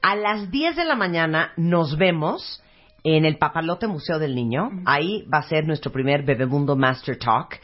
a 0.00 0.14
las 0.14 0.50
10 0.50 0.76
de 0.76 0.84
la 0.84 0.94
mañana 0.94 1.52
nos 1.56 1.96
vemos 1.98 2.62
en 3.04 3.24
el 3.24 3.38
Papalote 3.38 3.86
Museo 3.86 4.18
del 4.18 4.34
Niño. 4.34 4.70
Ahí 4.84 5.24
va 5.32 5.38
a 5.38 5.48
ser 5.48 5.66
nuestro 5.66 5.92
primer 5.92 6.22
Bebemundo 6.22 6.76
Master 6.76 7.18
Talk. 7.18 7.60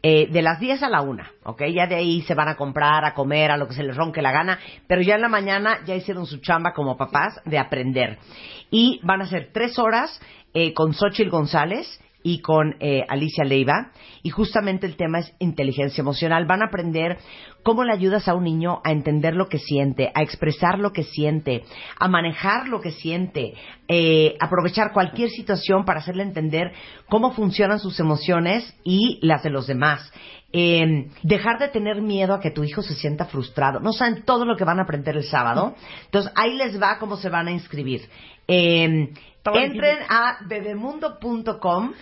eh, 0.00 0.28
de 0.30 0.42
las 0.42 0.60
10 0.60 0.82
a 0.84 0.88
la 0.88 1.02
1, 1.02 1.24
¿ok? 1.42 1.62
Ya 1.74 1.88
de 1.88 1.96
ahí 1.96 2.22
se 2.22 2.34
van 2.34 2.46
a 2.48 2.54
comprar, 2.54 3.04
a 3.04 3.14
comer, 3.14 3.50
a 3.50 3.56
lo 3.56 3.66
que 3.66 3.74
se 3.74 3.82
les 3.82 3.96
ronque 3.96 4.22
la 4.22 4.30
gana, 4.30 4.60
pero 4.86 5.02
ya 5.02 5.16
en 5.16 5.22
la 5.22 5.28
mañana 5.28 5.80
ya 5.86 5.96
hicieron 5.96 6.24
su 6.24 6.38
chamba 6.38 6.72
como 6.72 6.96
papás 6.96 7.40
de 7.44 7.58
aprender. 7.58 8.18
Y 8.70 9.00
van 9.02 9.22
a 9.22 9.26
ser 9.26 9.50
tres 9.52 9.76
horas 9.76 10.20
eh, 10.54 10.72
con 10.72 10.94
Xochitl 10.94 11.30
González 11.30 12.00
y 12.28 12.40
con 12.42 12.76
eh, 12.80 13.06
Alicia 13.08 13.42
Leiva. 13.42 13.90
Y 14.22 14.28
justamente 14.28 14.86
el 14.86 14.96
tema 14.96 15.20
es 15.20 15.34
inteligencia 15.38 16.02
emocional. 16.02 16.44
Van 16.44 16.60
a 16.60 16.66
aprender 16.66 17.16
cómo 17.62 17.84
le 17.84 17.92
ayudas 17.94 18.28
a 18.28 18.34
un 18.34 18.44
niño 18.44 18.82
a 18.84 18.92
entender 18.92 19.34
lo 19.34 19.48
que 19.48 19.58
siente, 19.58 20.12
a 20.14 20.22
expresar 20.22 20.78
lo 20.78 20.92
que 20.92 21.04
siente, 21.04 21.64
a 21.98 22.06
manejar 22.06 22.68
lo 22.68 22.82
que 22.82 22.90
siente, 22.90 23.54
eh, 23.88 24.36
aprovechar 24.40 24.92
cualquier 24.92 25.30
situación 25.30 25.86
para 25.86 26.00
hacerle 26.00 26.22
entender 26.22 26.72
cómo 27.08 27.32
funcionan 27.32 27.78
sus 27.78 27.98
emociones 27.98 28.76
y 28.84 29.18
las 29.22 29.42
de 29.42 29.48
los 29.48 29.66
demás. 29.66 30.12
Eh, 30.52 31.08
dejar 31.22 31.58
de 31.58 31.68
tener 31.68 32.02
miedo 32.02 32.34
a 32.34 32.40
que 32.40 32.50
tu 32.50 32.62
hijo 32.62 32.82
se 32.82 32.94
sienta 32.94 33.24
frustrado. 33.24 33.80
No 33.80 33.94
saben 33.94 34.22
todo 34.24 34.44
lo 34.44 34.54
que 34.56 34.64
van 34.64 34.80
a 34.80 34.82
aprender 34.82 35.16
el 35.16 35.24
sábado. 35.24 35.74
Entonces 36.04 36.30
ahí 36.36 36.56
les 36.58 36.80
va 36.80 36.98
cómo 36.98 37.16
se 37.16 37.30
van 37.30 37.48
a 37.48 37.52
inscribir. 37.52 38.08
Eh, 38.46 39.12
entren 39.54 39.98
a 40.08 40.38
bebemundo.com 40.46 41.92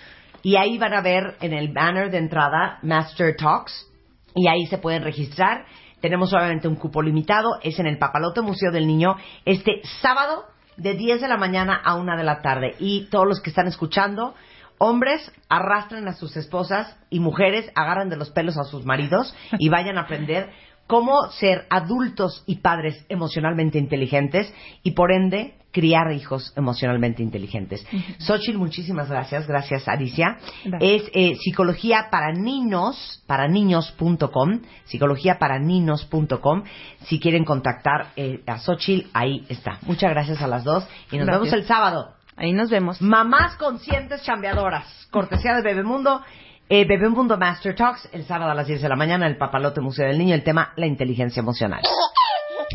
y 0.46 0.54
ahí 0.54 0.78
van 0.78 0.94
a 0.94 1.00
ver 1.00 1.34
en 1.40 1.52
el 1.52 1.72
banner 1.72 2.08
de 2.08 2.18
entrada 2.18 2.78
Master 2.82 3.34
Talks 3.34 3.90
y 4.32 4.46
ahí 4.46 4.64
se 4.66 4.78
pueden 4.78 5.02
registrar. 5.02 5.66
Tenemos 6.00 6.32
obviamente 6.32 6.68
un 6.68 6.76
cupo 6.76 7.02
limitado, 7.02 7.58
es 7.64 7.80
en 7.80 7.88
el 7.88 7.98
Papalote 7.98 8.42
Museo 8.42 8.70
del 8.70 8.86
Niño 8.86 9.16
este 9.44 9.80
sábado 10.00 10.44
de 10.76 10.94
10 10.94 11.22
de 11.22 11.26
la 11.26 11.36
mañana 11.36 11.74
a 11.84 11.96
1 11.96 12.16
de 12.16 12.22
la 12.22 12.42
tarde. 12.42 12.76
Y 12.78 13.08
todos 13.10 13.26
los 13.26 13.40
que 13.40 13.50
están 13.50 13.66
escuchando, 13.66 14.36
hombres 14.78 15.32
arrastren 15.48 16.06
a 16.06 16.12
sus 16.12 16.36
esposas 16.36 16.96
y 17.10 17.18
mujeres 17.18 17.68
agarran 17.74 18.08
de 18.08 18.16
los 18.16 18.30
pelos 18.30 18.56
a 18.56 18.62
sus 18.62 18.84
maridos 18.84 19.34
y 19.58 19.68
vayan 19.68 19.98
a 19.98 20.02
aprender 20.02 20.50
cómo 20.86 21.28
ser 21.40 21.66
adultos 21.70 22.44
y 22.46 22.58
padres 22.60 23.04
emocionalmente 23.08 23.78
inteligentes 23.78 24.54
y 24.84 24.92
por 24.92 25.10
ende 25.10 25.56
criar 25.76 26.10
hijos 26.10 26.54
emocionalmente 26.56 27.22
inteligentes. 27.22 27.86
Xochitl, 28.18 28.56
muchísimas 28.56 29.10
gracias. 29.10 29.46
Gracias, 29.46 29.86
Alicia. 29.86 30.38
Gracias. 30.64 30.80
Es 30.80 31.10
eh, 31.12 31.36
psicología 31.38 32.08
para 32.10 32.32
niños, 32.32 33.22
para 33.26 33.46
niños.com, 33.46 34.62
psicología 34.86 35.38
para 35.38 35.58
niños.com. 35.58 36.62
Si 37.02 37.20
quieren 37.20 37.44
contactar 37.44 38.06
eh, 38.16 38.40
a 38.46 38.58
Xochitl, 38.58 39.10
ahí 39.12 39.44
está. 39.50 39.78
Muchas 39.82 40.10
gracias 40.12 40.40
a 40.40 40.46
las 40.46 40.64
dos 40.64 40.88
y 41.12 41.18
nos 41.18 41.26
Gracias. 41.26 41.42
vemos 41.42 41.52
el 41.52 41.66
sábado. 41.66 42.14
Ahí 42.38 42.54
nos 42.54 42.70
vemos. 42.70 43.02
Mamás 43.02 43.56
conscientes 43.56 44.22
chambeadoras. 44.22 45.08
Cortesía 45.10 45.56
de 45.56 45.62
Bebemundo. 45.62 46.22
Eh, 46.70 46.86
Bebemundo 46.86 47.36
Master 47.36 47.76
Talks 47.76 48.08
el 48.12 48.24
sábado 48.24 48.50
a 48.50 48.54
las 48.54 48.66
10 48.66 48.80
de 48.80 48.88
la 48.88 48.96
mañana 48.96 49.26
en 49.26 49.32
el 49.32 49.38
Papalote 49.38 49.82
Museo 49.82 50.06
del 50.06 50.16
Niño. 50.16 50.34
El 50.34 50.42
tema, 50.42 50.72
la 50.76 50.86
inteligencia 50.86 51.40
emocional. 51.40 51.82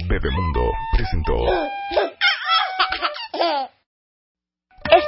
Bebemundo 0.08 0.70
presentó. 0.96 1.34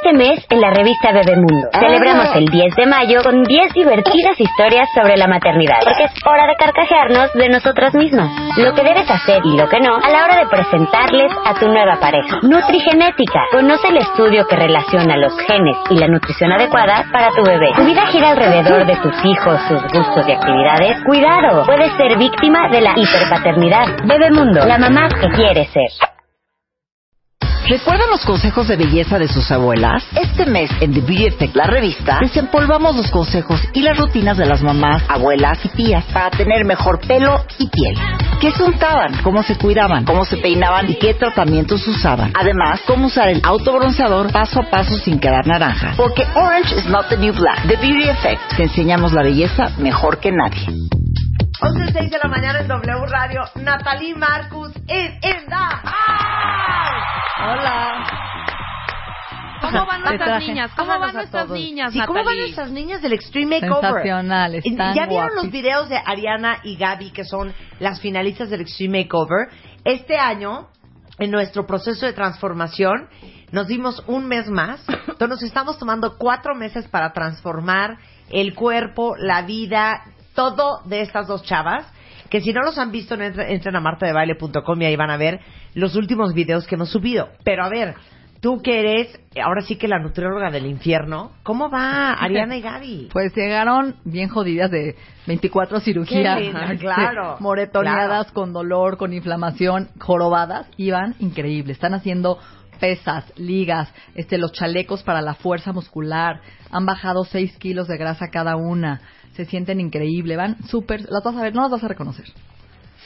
Este 0.04 0.18
mes, 0.18 0.45
en 0.49 0.60
la 0.60 0.70
revista 0.70 1.14
Bebemundo, 1.14 1.70
celebramos 1.80 2.36
el 2.36 2.43
10 2.47 2.76
de 2.76 2.86
mayo 2.88 3.24
con 3.24 3.41
10 3.41 3.74
divertidas 3.74 4.38
historias 4.38 4.89
sobre 4.93 5.16
la 5.16 5.28
maternidad. 5.28 5.78
Porque 5.82 6.04
es 6.04 6.12
hora 6.26 6.45
de 6.45 6.56
carcajearnos 6.58 7.32
de 7.34 7.47
nosotras 7.47 7.93
mismas. 7.93 8.30
Lo 8.58 8.74
que 8.74 8.84
debes 8.84 9.10
hacer 9.10 9.39
y 9.45 9.56
lo 9.56 9.70
que 9.70 9.80
no 9.80 9.95
a 9.95 10.10
la 10.10 10.26
hora 10.26 10.39
de 10.39 10.47
presentarles 10.47 11.32
a 11.45 11.54
tu 11.54 11.70
nueva 11.70 12.01
pareja. 12.01 12.38
Nutrigenética. 12.41 13.47
Conoce 13.54 13.88
el 13.88 13.97
estudio 13.97 14.45
que 14.45 14.58
relaciona 14.58 15.16
los 15.16 15.39
genes 15.47 15.78
y 15.89 15.95
la 15.95 16.10
nutrición 16.10 16.51
adecuada 16.51 17.06
para 17.10 17.30
tu 17.30 17.41
bebé. 17.45 17.72
Tu 17.74 17.86
vida 17.86 18.06
gira 18.08 18.32
alrededor 18.32 18.86
de 18.86 18.97
tus 18.97 19.16
hijos, 19.24 19.58
sus 19.70 19.82
gustos 19.84 20.28
y 20.28 20.34
actividades. 20.34 21.01
Cuidado, 21.06 21.66
puedes 21.66 21.93
ser 21.95 22.18
víctima 22.18 22.68
de 22.68 22.82
la 22.82 22.91
hiperpaternidad. 22.97 23.86
Bebemundo, 24.04 24.66
la 24.66 24.78
mamá 24.78 25.08
que 25.08 25.30
quiere 25.30 25.66
ser. 25.68 26.12
¿Recuerdan 27.68 28.09
los 28.09 28.26
consejos 28.26 28.68
de 28.68 28.76
belleza 28.76 29.18
de 29.18 29.30
sus 29.30 29.49
abuelas? 29.49 30.03
Este 30.16 30.45
mes 30.45 30.70
en 30.82 30.93
The 30.93 30.99
Beauty 30.99 31.28
Effect, 31.28 31.55
la 31.55 31.66
revista, 31.66 32.18
desempolvamos 32.22 32.95
los 32.95 33.09
consejos 33.09 33.61
y 33.74 33.82
las 33.82 33.97
rutinas 33.97 34.38
de 34.38 34.45
las 34.45 34.61
mamás, 34.61 35.01
abuelas 35.07 35.64
y 35.64 35.70
tías 35.70 36.03
para 36.11 36.30
tener 36.30 36.66
mejor 36.66 36.99
pelo 36.99 37.45
y 37.57 37.70
piel. 37.70 37.95
¿Qué 38.41 38.51
se 38.51 38.64
untaban? 38.64 39.16
¿Cómo 39.24 39.43
se 39.43 39.57
cuidaban? 39.57 40.03
¿Cómo 40.03 40.26
se 40.26 40.36
peinaban? 40.38 40.89
¿Y 40.91 40.95
qué 40.95 41.14
tratamientos 41.14 41.88
usaban? 41.88 42.34
Además, 42.38 42.82
cómo 42.86 43.07
usar 43.07 43.30
el 43.30 43.39
autobronceador 43.41 44.30
paso 44.34 44.59
a 44.59 44.70
paso 44.70 44.97
sin 44.97 45.20
quedar 45.20 45.47
naranja. 45.47 45.93
Porque 45.95 46.26
orange 46.36 46.76
is 46.76 46.86
not 46.88 47.07
the 47.07 47.18
new 47.18 47.34
black. 47.34 47.66
The 47.66 47.78
Beauty 47.78 48.09
Effect. 48.09 48.41
Te 48.57 48.64
enseñamos 48.64 49.14
la 49.14 49.24
belleza 49.24 49.72
mejor 49.78 50.20
que 50.20 50.32
nadie. 50.32 50.68
11 51.66 51.93
6 51.93 52.11
de 52.11 52.18
la 52.22 52.28
mañana 52.28 52.59
en 52.59 52.68
W 52.68 53.05
Radio. 53.07 53.41
Natalie 53.55 54.14
Marcus 54.16 54.76
is 54.76 55.11
in 55.22 55.45
the 55.47 55.55
house. 55.55 57.03
Hola. 57.39 58.03
¿Cómo 59.61 59.86
van 59.86 60.01
nuestras 60.01 60.43
niñas? 60.45 60.72
¿Cómo 60.76 60.99
van 60.99 61.14
nuestras 61.14 61.49
niñas, 61.49 61.93
Sí, 61.93 62.01
¿cómo 62.05 62.22
van 62.22 62.38
nuestras 62.38 62.70
niñas 62.70 63.01
del 63.01 63.14
Extreme 63.14 63.61
Makeover? 63.61 63.82
Sensacional, 63.82 64.55
están 64.55 64.93
¿Ya 64.93 65.05
vieron 65.05 65.28
los 65.28 65.45
guapísimas. 65.45 65.51
videos 65.53 65.89
de 65.89 65.97
Ariana 66.05 66.57
y 66.64 66.76
Gaby, 66.76 67.11
que 67.11 67.24
son 67.24 67.53
las 67.80 68.01
finalistas 68.01 68.49
del 68.49 68.59
Extreme 68.59 69.03
Makeover? 69.03 69.47
Este 69.86 70.18
año, 70.18 70.68
en 71.18 71.32
nuestro 71.32 71.66
proceso 71.66 72.05
de 72.05 72.11
transformación, 72.11 73.07
nos 73.53 73.68
dimos 73.68 74.03
un 74.07 74.28
mes 74.28 74.49
más. 74.49 74.84
Entonces 74.89 75.30
nos 75.30 75.43
estamos 75.43 75.80
tomando 75.80 76.18
cuatro 76.18 76.55
meses 76.55 76.89
para 76.89 77.14
transformar 77.14 77.99
el 78.30 78.53
cuerpo, 78.53 79.16
la 79.18 79.43
vida, 79.43 80.01
todo 80.34 80.82
de 80.86 81.02
estas 81.02 81.28
dos 81.28 81.44
chavas. 81.44 81.86
Que 82.30 82.42
si 82.42 82.52
no 82.52 82.62
los 82.62 82.78
han 82.80 82.92
visto, 82.92 83.14
entren, 83.14 83.52
entren 83.52 83.76
a 83.76 83.80
martadebaile.com 83.80 84.82
y 84.82 84.86
ahí 84.86 84.96
van 84.96 85.12
a 85.12 85.18
ver 85.18 85.40
los 85.76 85.96
últimos 85.96 86.34
videos 86.34 86.66
que 86.66 86.76
hemos 86.76 86.90
subido. 86.90 87.30
Pero 87.44 87.64
a 87.64 87.70
ver, 87.70 87.96
tú 88.44 88.62
que 88.62 88.80
eres, 88.80 89.20
ahora 89.42 89.62
sí 89.62 89.78
que 89.78 89.88
la 89.88 90.00
nutrióloga 90.00 90.52
del 90.52 90.66
infierno, 90.66 91.32
¿cómo 91.44 91.70
va 91.70 92.12
Ariana 92.14 92.58
y 92.58 92.62
Gaby? 92.62 93.10
Pues 93.14 93.34
llegaron 93.36 93.96
bien 94.04 94.28
jodidas 94.28 94.70
de 94.70 94.96
24 95.28 95.80
cirugías. 95.80 96.40
Linda, 96.42 96.66
Este, 96.74 96.80
claro, 96.80 97.38
Moretoneadas, 97.40 98.26
claro. 98.26 98.34
con 98.34 98.52
dolor, 98.52 98.98
con 98.98 99.14
inflamación, 99.14 99.90
jorobadas. 100.00 100.68
Iban 100.76 101.16
increíbles. 101.20 101.78
Están 101.78 101.94
haciendo 101.94 102.38
pesas, 102.82 103.32
ligas, 103.38 103.94
este, 104.14 104.38
los 104.38 104.52
chalecos 104.52 105.04
para 105.04 105.22
la 105.22 105.36
fuerza 105.36 105.72
muscular. 105.72 106.42
Han 106.70 106.86
bajado 106.86 107.24
6 107.24 107.58
kilos 107.60 107.88
de 107.88 107.98
grasa 107.98 108.28
cada 108.30 108.58
una. 108.58 109.00
Se 109.34 109.46
sienten 109.46 109.80
increíble. 109.80 110.36
Van 110.36 110.62
súper... 110.68 111.02
Las 111.10 111.24
vas 111.24 111.36
a 111.36 111.42
ver, 111.42 111.54
no 111.56 111.62
las 111.64 111.72
vas 111.72 111.84
a 111.84 111.88
reconocer. 111.88 112.26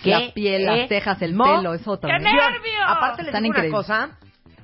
¿Qué 0.03 0.11
La 0.11 0.31
piel, 0.33 0.65
las 0.65 0.87
cejas, 0.89 1.21
el 1.21 1.33
emo- 1.33 1.57
pelo, 1.57 1.73
es 1.73 1.87
otra. 1.87 2.17
¡Qué 2.17 2.23
nervios! 2.23 2.83
Aparte 2.87 3.23
les 3.23 3.27
Están 3.29 3.43
digo 3.43 3.53
una 3.55 3.65
increíbles. 3.65 3.85
cosa, 3.87 4.17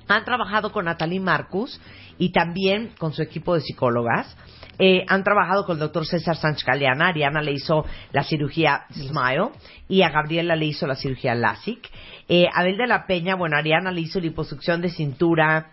han 0.07 0.25
trabajado 0.25 0.71
con 0.71 0.85
Natalie 0.85 1.19
Marcus 1.19 1.81
y 2.19 2.31
también 2.31 2.91
con 2.99 3.13
su 3.13 3.21
equipo 3.23 3.55
de 3.55 3.61
psicólogas. 3.61 4.35
Eh, 4.79 5.05
han 5.07 5.23
trabajado 5.23 5.65
con 5.65 5.75
el 5.77 5.79
doctor 5.79 6.05
César 6.05 6.35
Sánchez 6.35 6.65
Galeana. 6.65 7.07
Ariana 7.07 7.41
le 7.41 7.51
hizo 7.53 7.85
la 8.11 8.23
cirugía 8.23 8.85
Smile 8.91 9.49
y 9.87 10.01
a 10.03 10.09
Gabriela 10.09 10.55
le 10.55 10.65
hizo 10.65 10.85
la 10.87 10.95
cirugía 10.95 11.33
LASIK. 11.35 11.89
Eh, 12.27 12.47
Abel 12.53 12.77
de 12.77 12.87
la 12.87 13.05
Peña, 13.07 13.35
bueno, 13.35 13.55
Ariana 13.57 13.91
le 13.91 14.01
hizo 14.01 14.19
liposucción 14.19 14.81
de 14.81 14.89
cintura, 14.89 15.71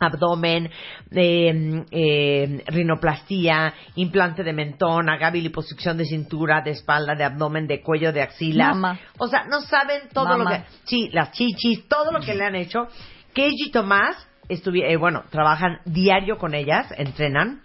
abdomen, 0.00 0.70
eh, 1.10 1.84
eh, 1.90 2.64
rinoplastía, 2.66 3.74
implante 3.96 4.42
de 4.42 4.52
mentón, 4.52 5.10
a 5.10 5.18
Gaby 5.18 5.42
liposucción 5.42 5.96
de 5.98 6.06
cintura, 6.06 6.62
de 6.62 6.70
espalda, 6.70 7.14
de 7.14 7.24
abdomen, 7.24 7.66
de 7.66 7.82
cuello, 7.82 8.12
de 8.12 8.22
axilas. 8.22 8.74
Mama. 8.74 8.98
O 9.18 9.28
sea, 9.28 9.44
no 9.44 9.60
saben 9.60 10.08
todo 10.12 10.38
Mama. 10.38 10.44
lo 10.44 10.50
que... 10.50 10.64
Sí, 10.84 11.10
las 11.12 11.32
chichis, 11.32 11.86
todo 11.86 12.10
lo 12.12 12.20
que 12.20 12.34
le 12.34 12.44
han 12.44 12.54
hecho. 12.54 12.88
Keiji 13.34 13.68
y 13.68 13.70
Tomás, 13.70 14.26
eh, 14.48 14.96
bueno, 14.96 15.24
trabajan 15.30 15.80
diario 15.84 16.38
con 16.38 16.54
ellas, 16.54 16.92
entrenan. 16.96 17.62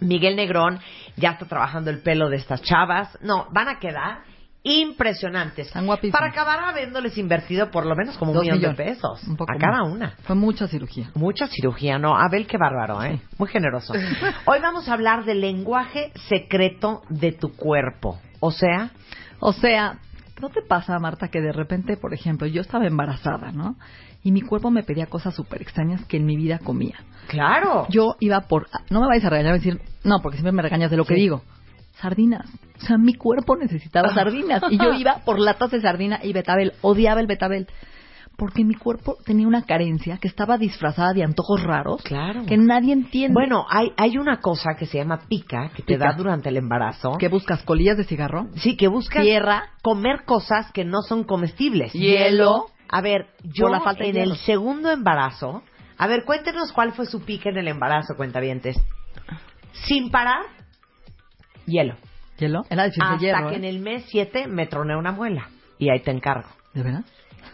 Miguel 0.00 0.36
Negrón 0.36 0.80
ya 1.16 1.30
está 1.30 1.46
trabajando 1.46 1.90
el 1.90 2.02
pelo 2.02 2.28
de 2.28 2.36
estas 2.36 2.62
chavas. 2.62 3.16
No, 3.20 3.46
van 3.52 3.68
a 3.68 3.78
quedar 3.78 4.24
impresionantes. 4.64 5.66
Están 5.68 5.86
guapísimas. 5.86 6.18
Para 6.18 6.32
acabar 6.32 6.58
habiéndoles 6.64 7.16
invertido 7.18 7.70
por 7.70 7.86
lo 7.86 7.94
menos 7.94 8.16
como 8.18 8.32
un 8.32 8.36
Dos 8.38 8.42
millón 8.44 8.58
millones. 8.58 8.78
de 8.78 8.84
pesos 8.84 9.22
Un 9.24 9.36
poco 9.36 9.52
a 9.52 9.56
cada 9.58 9.82
más. 9.84 9.92
una. 9.92 10.14
Fue 10.24 10.34
mucha 10.34 10.66
cirugía. 10.66 11.10
Mucha 11.14 11.46
cirugía, 11.46 11.98
¿no? 11.98 12.16
Abel, 12.16 12.46
qué 12.46 12.56
bárbaro, 12.58 13.02
¿eh? 13.04 13.20
Muy 13.38 13.48
generoso. 13.48 13.92
Hoy 14.46 14.58
vamos 14.60 14.88
a 14.88 14.94
hablar 14.94 15.24
del 15.24 15.40
lenguaje 15.42 16.10
secreto 16.28 17.02
de 17.10 17.32
tu 17.32 17.54
cuerpo. 17.54 18.18
O 18.40 18.50
sea, 18.50 18.90
O 19.38 19.52
sea, 19.52 19.98
¿no 20.40 20.48
te 20.48 20.62
pasa, 20.62 20.98
Marta, 20.98 21.28
que 21.28 21.40
de 21.42 21.52
repente, 21.52 21.96
por 21.98 22.14
ejemplo, 22.14 22.46
yo 22.46 22.62
estaba 22.62 22.86
embarazada, 22.86 23.52
¿no? 23.52 23.76
Y 24.22 24.32
mi 24.32 24.40
cuerpo 24.40 24.70
me 24.70 24.82
pedía 24.82 25.06
cosas 25.06 25.34
súper 25.34 25.60
extrañas 25.60 26.02
que 26.06 26.16
en 26.16 26.24
mi 26.24 26.36
vida 26.36 26.58
comía. 26.58 26.96
claro. 27.28 27.86
Yo 27.90 28.16
iba 28.20 28.40
por... 28.42 28.68
No 28.88 29.02
me 29.02 29.06
vais 29.08 29.22
a 29.22 29.28
regañar 29.28 29.56
y 29.56 29.58
decir... 29.58 29.80
No, 30.02 30.20
porque 30.22 30.38
siempre 30.38 30.52
me 30.52 30.62
regañas 30.62 30.90
de 30.90 30.96
lo 30.96 31.04
que 31.04 31.14
digo. 31.14 31.42
Sardinas. 32.00 32.48
O 32.82 32.86
sea, 32.86 32.98
mi 32.98 33.14
cuerpo 33.14 33.56
necesitaba 33.56 34.12
sardinas. 34.14 34.62
Y 34.70 34.78
yo 34.78 34.92
iba 34.98 35.18
por 35.24 35.38
latas 35.38 35.70
de 35.70 35.80
sardina 35.80 36.20
y 36.22 36.32
betabel. 36.32 36.72
Odiaba 36.82 37.20
el 37.20 37.26
betabel. 37.26 37.66
Porque 38.36 38.64
mi 38.64 38.74
cuerpo 38.74 39.16
tenía 39.24 39.46
una 39.46 39.62
carencia 39.62 40.18
que 40.18 40.26
estaba 40.26 40.58
disfrazada 40.58 41.12
de 41.12 41.22
antojos 41.22 41.62
raros. 41.62 42.02
Claro. 42.02 42.44
Que 42.46 42.56
nadie 42.56 42.92
entiende. 42.92 43.32
Bueno, 43.32 43.64
hay, 43.70 43.92
hay 43.96 44.18
una 44.18 44.40
cosa 44.40 44.74
que 44.76 44.86
se 44.86 44.98
llama 44.98 45.20
pica 45.28 45.70
que 45.76 45.82
te 45.84 45.94
Pica. 45.94 46.06
da 46.10 46.16
durante 46.16 46.48
el 46.48 46.56
embarazo. 46.56 47.12
¿Qué 47.18 47.28
buscas? 47.28 47.62
¿Colillas 47.62 47.96
de 47.96 48.02
cigarro? 48.02 48.48
Sí, 48.56 48.76
que 48.76 48.88
buscas 48.88 49.22
Tierra. 49.22 49.70
comer 49.82 50.24
cosas 50.24 50.72
que 50.72 50.84
no 50.84 51.02
son 51.02 51.22
comestibles. 51.22 51.92
Hielo. 51.92 52.66
A 52.88 53.00
ver, 53.00 53.28
yo 53.44 53.68
la 53.68 53.80
falta 53.80 54.04
en 54.04 54.16
el 54.16 54.36
segundo 54.36 54.90
embarazo, 54.90 55.62
a 55.96 56.06
ver, 56.08 56.24
cuéntenos 56.24 56.72
cuál 56.72 56.92
fue 56.92 57.06
su 57.06 57.24
pica 57.24 57.48
en 57.50 57.56
el 57.56 57.68
embarazo, 57.68 58.14
cuentavientes. 58.16 58.76
Sin 59.72 60.10
parar, 60.10 60.42
hielo. 61.66 61.96
¿Hielo? 62.38 62.62
Era 62.68 62.84
Hasta 62.84 63.16
hierro, 63.18 63.48
que 63.48 63.54
¿eh? 63.54 63.58
en 63.58 63.64
el 63.64 63.78
mes 63.80 64.04
7 64.08 64.48
me 64.48 64.66
troné 64.66 64.96
una 64.96 65.12
muela. 65.12 65.48
Y 65.78 65.90
ahí 65.90 66.00
te 66.00 66.10
encargo. 66.10 66.48
¿De 66.72 66.82
verdad? 66.82 67.04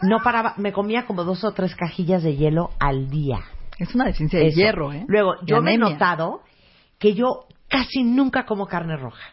No 0.01 0.19
paraba, 0.23 0.55
me 0.57 0.71
comía 0.71 1.05
como 1.05 1.23
dos 1.23 1.43
o 1.43 1.51
tres 1.51 1.75
cajillas 1.75 2.23
de 2.23 2.35
hielo 2.35 2.71
al 2.79 3.09
día. 3.09 3.39
Es 3.77 3.93
una 3.93 4.05
deficiencia 4.05 4.39
de 4.39 4.47
Eso. 4.47 4.57
hierro, 4.59 4.91
¿eh? 4.93 5.05
Luego, 5.07 5.35
yo 5.45 5.61
me 5.61 5.73
he 5.75 5.77
notado 5.77 6.41
que 6.99 7.13
yo 7.13 7.45
casi 7.67 8.03
nunca 8.03 8.45
como 8.45 8.65
carne 8.67 8.95
roja. 8.97 9.23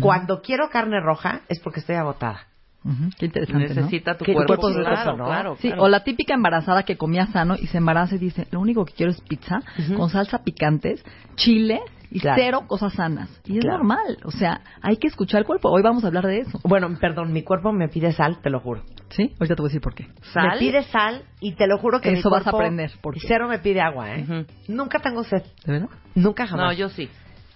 Cuando 0.00 0.40
quiero 0.42 0.68
carne 0.70 0.98
roja 1.00 1.42
es 1.48 1.60
porque 1.60 1.80
estoy 1.80 1.96
agotada. 1.96 2.40
Qué 3.18 3.26
interesante, 3.26 3.68
¿no? 3.68 3.74
Necesita 3.74 4.16
tu 4.16 4.24
Que 4.24 4.32
tu 4.32 4.36
cuerpo. 4.36 4.56
cuerpo 4.60 4.80
claro, 4.80 5.16
¿no? 5.16 5.24
claro, 5.26 5.56
Sí, 5.60 5.68
claro. 5.68 5.82
o 5.82 5.88
la 5.88 6.04
típica 6.04 6.34
embarazada 6.34 6.84
que 6.84 6.96
comía 6.96 7.26
sano 7.26 7.56
y 7.60 7.66
se 7.66 7.78
embaraza 7.78 8.14
y 8.14 8.18
dice, 8.18 8.46
lo 8.52 8.60
único 8.60 8.84
que 8.84 8.92
quiero 8.94 9.10
es 9.10 9.20
pizza 9.22 9.60
con 9.96 10.08
salsa 10.08 10.44
picantes, 10.44 11.04
chile 11.34 11.80
y 12.10 12.20
Claro. 12.20 12.36
cero 12.42 12.60
cosas 12.66 12.92
sanas. 12.94 13.28
Y 13.46 13.58
es 13.58 13.60
Claro. 13.64 13.78
normal, 13.78 14.18
o 14.24 14.30
sea, 14.30 14.60
hay 14.82 14.96
que 14.96 15.08
escuchar 15.08 15.40
el 15.40 15.46
cuerpo. 15.46 15.70
Hoy 15.70 15.82
vamos 15.82 16.04
a 16.04 16.08
hablar 16.08 16.26
de 16.26 16.40
eso. 16.40 16.60
Bueno, 16.64 16.88
perdón, 17.00 17.32
mi 17.32 17.42
cuerpo 17.42 17.72
me 17.72 17.88
pide 17.88 18.12
sal, 18.12 18.38
te 18.42 18.50
lo 18.50 18.60
juro. 18.60 18.82
¿Sí? 19.10 19.32
Ahorita 19.38 19.54
te 19.54 19.62
voy 19.62 19.68
a 19.68 19.70
decir 19.70 19.80
por 19.80 19.94
qué. 19.94 20.08
Me 20.34 20.58
pide 20.58 20.82
sal 20.84 21.22
y 21.40 21.52
te 21.52 21.66
lo 21.66 21.78
juro 21.78 22.00
que 22.00 22.10
mi 22.10 22.18
Eso 22.18 22.28
vas 22.30 22.40
a 22.40 22.50
cuerpo 22.50 22.58
aprender, 22.58 22.90
¿por 23.00 23.14
qué? 23.14 23.20
Cero 23.26 23.48
me 23.48 23.58
pide 23.60 23.80
agua, 23.80 24.14
¿eh? 24.16 24.22
Ujú. 24.24 24.46
Nunca 24.68 24.98
tengo 24.98 25.22
sed. 25.24 25.42
¿De 25.64 25.72
verdad? 25.72 25.88
Nunca 26.14 26.46
jamás. 26.46 26.66
No, 26.66 26.72
yo 26.72 26.88
sí. 26.88 27.08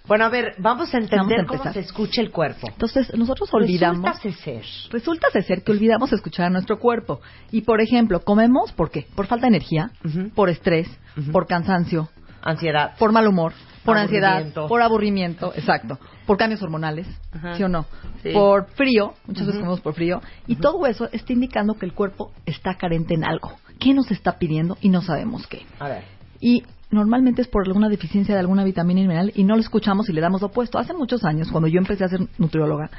Bueno, 0.07 0.25
a 0.25 0.29
ver, 0.29 0.55
vamos 0.59 0.93
a 0.95 0.99
entender 0.99 1.45
Vamos 1.45 1.55
a 1.55 1.59
cómo 1.63 1.73
se 1.73 1.81
escucha 1.81 2.21
el 2.21 2.31
cuerpo. 2.31 2.67
Entonces, 2.69 3.15
nosotros 3.17 3.49
olvidamos... 3.53 4.03
Resulta 4.23 4.43
ser. 4.43 4.65
Resulta 4.91 5.31
ser 5.43 5.63
que 5.63 5.71
olvidamos 5.73 6.13
escuchar 6.13 6.47
a 6.47 6.51
nuestro 6.51 6.79
cuerpo. 6.79 7.21
Y, 7.53 7.61
por 7.63 7.81
ejemplo, 7.81 8.21
comemos, 8.25 8.73
¿por 8.73 8.91
qué? 8.91 9.07
Por 9.15 9.27
falta 9.27 9.43
de 9.47 9.49
energía, 9.57 9.91
Ujú. 10.05 10.31
por 10.31 10.49
estrés, 10.49 10.89
Ujú. 11.17 11.31
por 11.31 11.47
cansancio, 11.47 12.09
Ansiedad. 12.43 12.97
por 12.99 13.13
mal 13.13 13.29
humor, 13.29 13.53
por 13.85 13.97
ansiedad, 13.97 14.45
por 14.69 14.83
aburrimiento, 14.83 15.53
exacto, 15.55 15.99
por 16.27 16.37
cambios 16.37 16.63
hormonales, 16.63 17.07
Ajá. 17.33 17.55
¿sí 17.57 17.63
o 17.63 17.69
no? 17.69 17.87
Sí. 18.23 18.31
Por 18.33 18.67
frío, 18.71 19.15
muchas 19.27 19.47
veces 19.47 19.61
comemos 19.61 19.81
por 19.81 19.95
frío, 19.95 20.21
y 20.47 20.57
todo 20.57 20.87
eso 20.87 21.09
está 21.13 21.33
indicando 21.33 21.75
que 21.75 21.87
el 21.87 21.95
cuerpo 21.95 22.33
está 22.47 22.75
carente 22.75 23.15
en 23.15 23.25
algo. 23.25 23.53
¿Qué 23.79 23.95
nos 23.95 24.11
está 24.11 24.39
pidiendo 24.39 24.77
y 24.81 24.91
no 24.91 25.01
sabemos 25.01 25.47
qué? 25.47 25.65
A 25.79 25.89
ver. 25.89 26.05
Y 26.41 26.65
normalmente 26.91 27.43
es 27.43 27.49
por 27.49 27.67
alguna 27.67 27.89
deficiencia 27.89 28.35
de 28.35 28.41
alguna 28.41 28.65
vitamina 28.65 29.01
y 29.01 29.05
mineral 29.05 29.33
y 29.35 29.45
no 29.45 29.55
lo 29.55 29.61
escuchamos 29.61 30.09
y 30.09 30.13
le 30.13 30.21
damos 30.21 30.43
lo 30.43 30.49
opuesto. 30.49 30.79
Hace 30.79 30.93
muchos 30.93 31.25
años, 31.25 31.51
cuando 31.51 31.69
yo 31.69 31.79
empecé 31.79 32.05
a 32.05 32.09
ser 32.09 32.21
nutrióloga, 32.39 32.91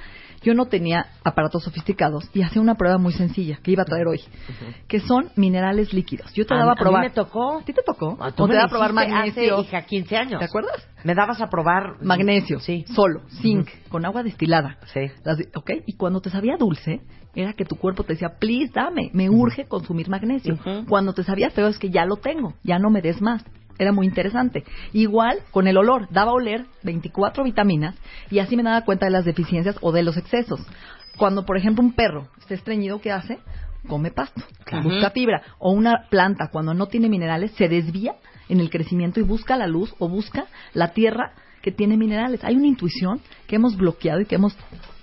yo 0.42 0.54
no 0.54 0.66
tenía 0.66 1.06
aparatos 1.24 1.64
sofisticados 1.64 2.30
y 2.34 2.42
hacía 2.42 2.62
una 2.62 2.76
prueba 2.76 2.98
muy 2.98 3.14
sencilla 3.14 3.60
que 3.62 3.72
iba 3.72 3.84
a 3.84 3.86
traer 3.86 4.08
hoy, 4.08 4.22
que 4.88 5.00
son 5.00 5.30
minerales 5.36 5.94
líquidos. 5.94 6.32
Yo 6.34 6.46
te 6.46 6.54
A- 6.54 6.58
daba 6.58 6.72
a 6.72 6.74
a 6.74 6.76
mí 6.76 6.82
probar. 6.82 7.02
me 7.04 7.10
tocó. 7.12 7.60
¿A 7.60 7.64
ti 7.66 7.74
te 7.74 7.84
tocó? 7.86 8.18
Ah, 8.20 8.32
tú 8.32 8.44
o 8.44 8.48
me 8.48 8.54
te 8.54 8.58
daba 8.58 8.68
a 8.68 8.70
probar 8.70 8.94
magnesio. 8.94 9.58
Hace, 9.58 9.68
hija, 9.68 9.82
15 9.86 10.18
años. 10.18 10.39
¿Te 10.39 10.46
acuerdas? 10.46 10.88
Me 11.04 11.16
dabas 11.16 11.42
a 11.42 11.50
probar 11.50 11.96
Magnesio, 12.04 12.60
Sí. 12.60 12.86
solo, 12.94 13.22
zinc, 13.42 13.68
con 13.89 14.06
agua 14.06 14.22
destilada. 14.24 14.78
Sí. 14.94 15.00
Las 15.24 15.39
¿Ok? 15.56 15.72
Y 15.88 15.94
cuando 15.98 16.22
te 16.22 16.30
sabía 16.30 16.58
dulce, 16.58 17.02
era 17.34 17.54
que 17.54 17.66
tu 17.66 17.76
cuerpo 17.76 18.04
te 18.04 18.14
decía, 18.14 18.38
please, 18.39 18.72
dame, 18.74 19.10
me 19.14 19.30
urge 19.30 19.66
consumir 19.68 20.10
magnesio. 20.10 20.60
Cuando 20.88 21.14
te 21.14 21.24
sabía 21.24 21.50
feo 21.50 21.68
es 21.70 21.80
que 21.80 21.89
ya 21.89 22.06
lo 22.06 22.18
tengo, 22.18 22.54
ya 22.64 22.78
no 22.78 22.89
me 22.92 23.02
des 23.02 23.20
más. 23.22 23.44
Era 23.82 23.92
muy 23.92 24.06
interesante. 24.06 24.64
Igual 24.94 25.40
con 25.50 25.66
el 25.68 25.76
olor, 25.76 26.08
daba 26.12 26.30
a 26.30 26.36
oler 26.36 26.66
24 26.84 27.44
vitaminas 27.44 27.96
y 28.30 28.38
así 28.38 28.56
me 28.56 28.62
daba 28.62 28.86
cuenta 28.86 29.08
de 29.08 29.12
las 29.12 29.26
deficiencias 29.26 29.76
o 29.82 29.92
de 29.92 30.04
los 30.04 30.18
excesos. 30.18 30.60
Cuando, 31.18 31.48
por 31.48 31.58
ejemplo, 31.58 31.84
un 31.84 31.94
perro 31.94 32.28
está 32.40 32.54
estreñido, 32.54 33.02
¿qué 33.02 33.12
hace? 33.12 33.40
Come 33.88 34.12
pasto, 34.12 34.44
Claro. 34.66 34.84
busca 34.88 35.10
fibra. 35.10 35.42
O 35.58 35.72
una 35.72 36.04
planta, 36.12 36.50
cuando 36.52 36.76
no 36.76 36.86
tiene 36.90 37.10
minerales, 37.10 37.54
se 37.54 37.68
desvía 37.70 38.14
en 38.50 38.60
el 38.60 38.70
crecimiento 38.70 39.20
y 39.20 39.24
busca 39.24 39.58
la 39.58 39.66
luz 39.66 39.96
o 39.98 40.08
busca 40.08 40.46
la 40.76 40.90
tierra 40.90 41.32
que 41.64 41.72
tiene 41.72 41.98
minerales. 41.98 42.44
Hay 42.44 42.56
una 42.56 42.68
intuición 42.68 43.20
que 43.48 43.56
hemos 43.56 43.76
bloqueado 43.78 44.22
y 44.22 44.26
que 44.28 44.36
hemos 44.36 44.56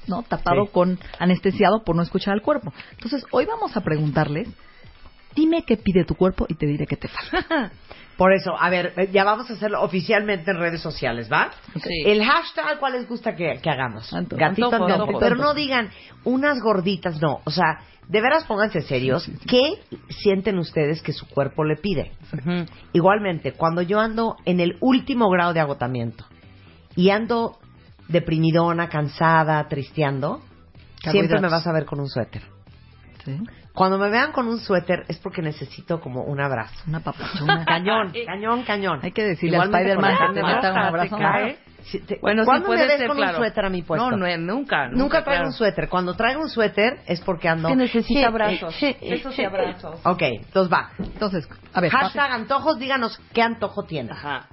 no 0.07 0.23
tapado 0.23 0.67
Sí. 0.67 0.71
con 0.73 1.01
anestesiado 1.19 1.83
por 1.83 1.97
no 1.97 2.03
escuchar 2.03 2.35
al 2.35 2.43
cuerpo. 2.43 2.73
Entonces, 2.93 3.25
hoy 3.33 3.45
vamos 3.45 3.77
a 3.77 3.81
preguntarles, 3.81 4.47
dime 5.39 5.63
qué 5.63 5.77
pide 5.77 6.05
tu 6.05 6.15
cuerpo 6.15 6.47
y 6.49 6.55
te 6.55 6.67
diré 6.67 6.87
qué 6.87 6.97
te 6.97 7.09
falta. 7.09 7.71
Por 8.17 8.33
eso, 8.33 8.51
a 8.59 8.69
ver, 8.69 8.95
eh, 8.97 9.11
ya 9.13 9.23
vamos 9.23 9.49
a 9.49 9.53
hacerlo 9.53 9.81
oficialmente 9.81 10.51
en 10.51 10.59
redes 10.59 10.81
sociales, 10.81 11.31
¿va? 11.31 11.53
Sí. 11.75 12.03
El 12.05 12.25
hashtag, 12.25 12.81
¿cuál 12.81 12.95
les 12.95 13.09
gusta 13.09 13.37
que, 13.37 13.61
que 13.63 13.71
hagamos? 13.71 14.13
Antojo. 14.13 14.41
Gatito 14.41 14.67
Antojo, 14.67 14.85
antojo. 14.85 15.03
antojo. 15.03 15.21
Pero 15.21 15.37
no 15.37 15.55
digan 15.55 15.91
unas 16.25 16.59
gorditas, 16.61 17.23
no. 17.23 17.41
O 17.45 17.51
sea, 17.53 17.79
de 18.09 18.21
veras 18.21 18.45
pónganse 18.45 18.81
serios. 18.81 19.31
¿Qué 19.47 19.75
sienten 20.09 20.59
ustedes 20.59 21.01
que 21.01 21.13
su 21.13 21.29
cuerpo 21.29 21.63
le 21.63 21.77
pide? 21.77 22.11
Igualmente, 22.93 23.53
cuando 23.53 23.83
yo 23.83 24.01
ando 24.01 24.37
en 24.45 24.59
el 24.59 24.79
último 24.81 25.31
grado 25.31 25.53
de 25.53 25.61
agotamiento 25.61 26.25
y 26.97 27.11
ando 27.11 27.59
deprimidona, 28.09 28.89
cansada, 28.89 29.69
tristeando, 29.69 30.43
siempre 31.09 31.41
me 31.41 31.49
vas 31.49 31.67
a 31.69 31.73
ver 31.73 31.85
con 31.85 32.01
un 32.01 32.09
suéter. 32.09 32.43
¿Sí? 33.25 33.39
Cuando 33.79 33.97
me 33.97 34.11
vean 34.11 34.33
con 34.33 34.49
un 34.49 34.59
suéter 34.59 35.05
es 35.09 35.19
porque 35.19 35.41
necesito 35.41 36.01
como 36.01 36.25
un 36.25 36.41
abrazo. 36.41 36.75
Una 36.89 36.99
papachona. 37.01 37.65
Cañón, 37.65 38.13
cañón, 38.27 38.63
cañón. 38.65 39.01
Hay 39.05 39.13
que 39.13 39.23
decirle 39.23 39.57
Igualmente 39.57 39.93
a 39.93 39.95
Spider-Man 39.95 40.17
que 40.35 40.35
te 40.35 40.41
un 40.41 40.77
abrazo. 40.79 41.17
te 41.17 41.23
cae. 41.23 41.59
Si 41.85 42.01
te- 42.01 42.19
Bueno, 42.21 42.43
sí 42.43 42.47
¿Cuándo 42.47 42.67
puede 42.67 42.81
me 42.81 42.87
ves 42.89 42.99
ser, 42.99 43.07
con 43.07 43.17
claro. 43.17 43.33
un 43.39 43.45
suéter 43.45 43.65
a 43.65 43.71
mi 43.71 43.83
puesto? 43.83 44.11
No, 44.11 44.17
no, 44.17 44.37
nunca. 44.39 44.89
Nunca 44.89 45.23
traigo 45.23 45.43
claro. 45.43 45.47
un 45.47 45.53
suéter. 45.53 45.89
Cuando 45.89 46.15
traigo 46.15 46.43
un 46.43 46.51
suéter 46.51 46.99
es 47.07 47.21
porque 47.21 47.49
ando... 47.49 47.69
Que 47.69 47.77
necesita 47.77 48.19
Sí, 48.19 48.25
abrazos. 48.25 48.75
sí, 48.75 48.97
Besos 49.01 49.35
sí. 49.37 49.43
y 49.43 49.45
abrazos. 49.45 50.01
Ok, 50.05 50.23
entonces 50.23 50.73
va. 50.73 50.91
Entonces, 50.99 51.49
a 51.73 51.81
ver, 51.81 51.93
Hashtag 51.93 52.33
antojos, 52.33 52.79
díganos 52.81 53.19
qué 53.33 53.43
antojo 53.43 53.85
tiene. 53.85 54.11
Ajá. 54.11 54.47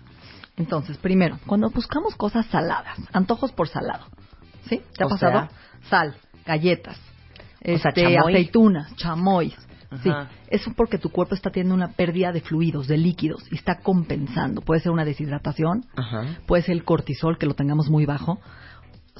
Entonces, 0.55 0.97
primero, 0.99 1.39
cuando 1.47 1.69
buscamos 1.71 2.15
cosas 2.15 2.45
saladas, 2.45 2.97
antojos 3.11 3.51
por 3.51 3.67
salado, 3.67 4.05
¿sí? 4.69 4.81
¿Te 4.95 5.03
ha 5.03 5.07
O 5.07 5.09
pasado? 5.09 5.31
sea, 5.33 5.49
Sal, 5.89 6.15
galletas, 6.45 6.97
O 7.73 7.77
sea, 7.77 7.89
este, 7.89 8.03
chamoy. 8.03 8.33
aceitunas, 8.33 8.95
chamois. 8.95 9.55
Sí, 10.03 10.09
eso 10.49 10.73
porque 10.75 10.97
tu 10.97 11.09
cuerpo 11.09 11.35
está 11.35 11.51
teniendo 11.51 11.73
una 11.73 11.89
pérdida 11.93 12.33
de 12.33 12.41
fluidos, 12.41 12.87
de 12.87 12.97
líquidos, 12.97 13.43
y 13.49 13.55
está 13.55 13.79
compensando. 13.79 14.61
Puede 14.61 14.81
ser 14.81 14.91
una 14.91 15.05
deshidratación, 15.05 15.85
Ajá. 15.95 16.25
puede 16.47 16.63
ser 16.63 16.73
el 16.73 16.83
cortisol, 16.83 17.37
que 17.37 17.45
lo 17.45 17.53
tengamos 17.53 17.89
muy 17.89 18.05
bajo. 18.05 18.39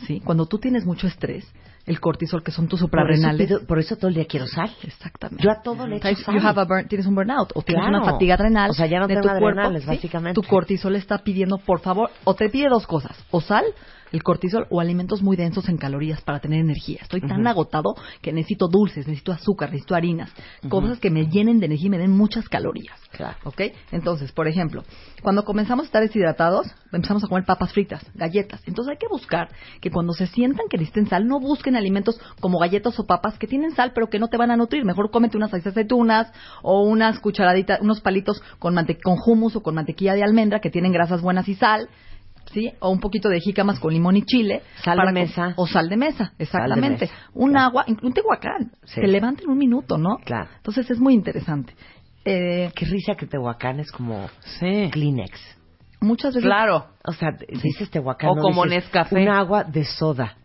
Sí, 0.06 0.20
cuando 0.26 0.48
tú 0.48 0.58
tienes 0.58 0.84
mucho 0.86 1.08
estrés, 1.08 1.46
el 1.86 2.02
cortisol, 2.02 2.44
que 2.44 2.52
son 2.52 2.68
tus 2.68 2.80
Por 2.82 2.88
eso, 2.88 2.88
suprarrenales. 2.88 3.48
pido- 3.48 3.66
por 3.66 3.80
eso 3.80 3.96
todo 3.96 4.10
el 4.10 4.16
día 4.16 4.26
quiero 4.26 4.48
sal. 4.48 4.70
Exactamente. 4.84 5.42
Yo 5.42 5.52
a 5.52 5.62
todo 5.62 5.88
le 5.88 5.98
echo 5.98 6.16
sal. 6.24 6.36
you 6.36 6.42
have 6.46 6.60
a 6.60 6.66
burn- 6.66 6.88
tienes 6.90 7.06
un 7.08 7.16
burnout 7.16 7.52
o 7.56 7.62
tienes 7.62 7.86
Claro. 7.86 8.04
una 8.04 8.12
fatiga 8.12 8.34
adrenal 8.36 8.72
O 8.72 8.74
sea, 8.74 8.88
ya 8.88 9.00
no 9.00 9.08
de 9.08 9.14
tengo 9.14 9.22
tu 9.34 9.40
cuerpo, 9.40 9.48
adrenales, 9.60 9.84
¿sí? 9.84 9.88
básicamente. 9.90 10.42
Tu 10.42 10.46
cortisol 10.48 10.96
está 10.98 11.20
pidiendo, 11.20 11.60
por 11.60 11.80
favor, 11.80 12.10
o 12.26 12.34
te 12.34 12.50
pide 12.50 12.68
dos 12.68 12.86
cosas, 12.88 13.16
o 13.32 13.40
sal, 13.40 13.64
el 14.12 14.24
cortisol, 14.24 14.68
o 14.70 14.80
alimentos 14.80 15.22
muy 15.22 15.36
densos 15.36 15.70
en 15.70 15.78
calorías 15.78 16.22
para 16.22 16.40
tener 16.40 16.60
energía. 16.60 17.00
Estoy 17.02 17.22
tan 17.22 17.46
agotado 17.48 17.96
que 18.22 18.32
necesito 18.32 18.68
dulces, 18.68 19.08
necesito 19.08 19.32
azúcar, 19.32 19.70
necesito 19.72 19.96
harinas, 19.96 20.32
cosas 20.70 21.00
que 21.00 21.10
me 21.10 21.28
llenen 21.28 21.60
de 21.60 21.68
energía 21.68 21.88
y 21.88 21.92
me 21.92 21.98
den 21.98 22.12
muchas 22.12 22.48
calorías. 22.50 23.00
Claro. 23.12 23.38
¿Ok? 23.44 23.62
Entonces, 23.92 24.32
por 24.32 24.48
ejemplo, 24.48 24.84
cuando 25.22 25.44
comenzamos 25.44 25.84
a 25.84 25.88
estar 25.88 26.02
deshidratados, 26.02 26.68
empezamos 26.92 27.24
a 27.24 27.28
comer 27.28 27.46
papas 27.46 27.74
fritas, 27.74 28.06
galletas. 28.14 28.62
Entonces 28.66 28.92
hay 28.92 28.98
que 28.98 29.08
buscar 29.08 29.50
que 29.82 29.92
cuando 29.92 30.14
se 30.14 30.28
sientan 30.28 30.68
que 30.70 30.78
necesiten 30.78 31.08
sal, 31.08 31.28
no 31.28 31.40
busquen 31.40 31.76
alimentos 31.76 32.20
como 32.40 32.60
galletas 32.60 33.00
o 33.00 33.06
papas 33.06 33.38
que 33.38 33.48
tienen 33.48 33.76
sal 33.76 33.92
pero 33.94 34.10
que 34.10 34.20
no 34.20 34.28
te 34.28 34.38
van 34.38 34.52
a 34.52 34.58
nutrir. 34.58 34.86
Mejor 34.86 35.12
cómete 35.12 35.38
unas 35.38 35.54
aceitunas 35.54 36.32
o 36.62 36.84
unas 36.84 37.20
cucharaditas, 37.20 37.82
unos 37.82 38.02
palitos 38.02 38.42
con, 38.60 38.76
con 39.04 39.18
hummus 39.26 39.56
o 39.56 39.64
con 39.64 39.76
mantequilla 39.76 40.14
de 40.14 40.24
almendra 40.24 40.60
que 40.60 40.70
tienen 40.70 40.92
grasas 40.92 41.22
buenas 41.22 41.48
y 41.48 41.56
sal. 41.56 41.90
¿Sí? 42.54 42.72
O 42.80 42.90
un 42.90 43.00
poquito 43.00 43.28
de 43.30 43.40
jícamas 43.40 43.80
con 43.80 43.94
limón 43.94 44.16
y 44.18 44.22
chile. 44.24 44.62
Sal 44.84 45.00
de 45.06 45.12
mesa. 45.12 45.54
O 45.58 45.68
sal 45.68 45.90
de 45.90 45.98
mesa, 45.98 46.32
exactamente. 46.40 47.06
mesa, 47.06 47.14
Un 47.34 47.52
claro. 47.52 47.66
agua, 47.68 47.86
un 48.02 48.14
tehuacán. 48.14 48.72
Sí. 48.86 49.02
Se 49.02 49.08
levanta 49.08 49.44
en 49.44 49.50
un 49.50 49.58
minuto, 49.58 49.98
¿no? 49.98 50.18
Claro. 50.24 50.50
Entonces 50.58 50.90
es 50.90 51.00
muy 51.00 51.14
interesante. 51.14 51.74
Eh, 52.24 52.72
Qué 52.76 52.86
risa 52.86 53.14
que 53.16 53.28
Tehuacán 53.28 53.80
es 53.80 53.92
como 53.92 54.28
Sí. 54.60 54.90
Kleenex. 54.92 55.40
muchas 56.02 56.34
veces 56.34 56.48
Claro. 56.48 56.88
O 57.06 57.12
sea, 57.14 57.30
dices 57.62 57.90
Tehuacán. 57.92 58.30
O 58.32 58.36
no 58.36 58.42
como 58.42 58.66
Nescafé. 58.66 59.22
Un 59.24 59.30
agua 59.30 59.64
de 59.64 59.84
soda. 59.86 60.36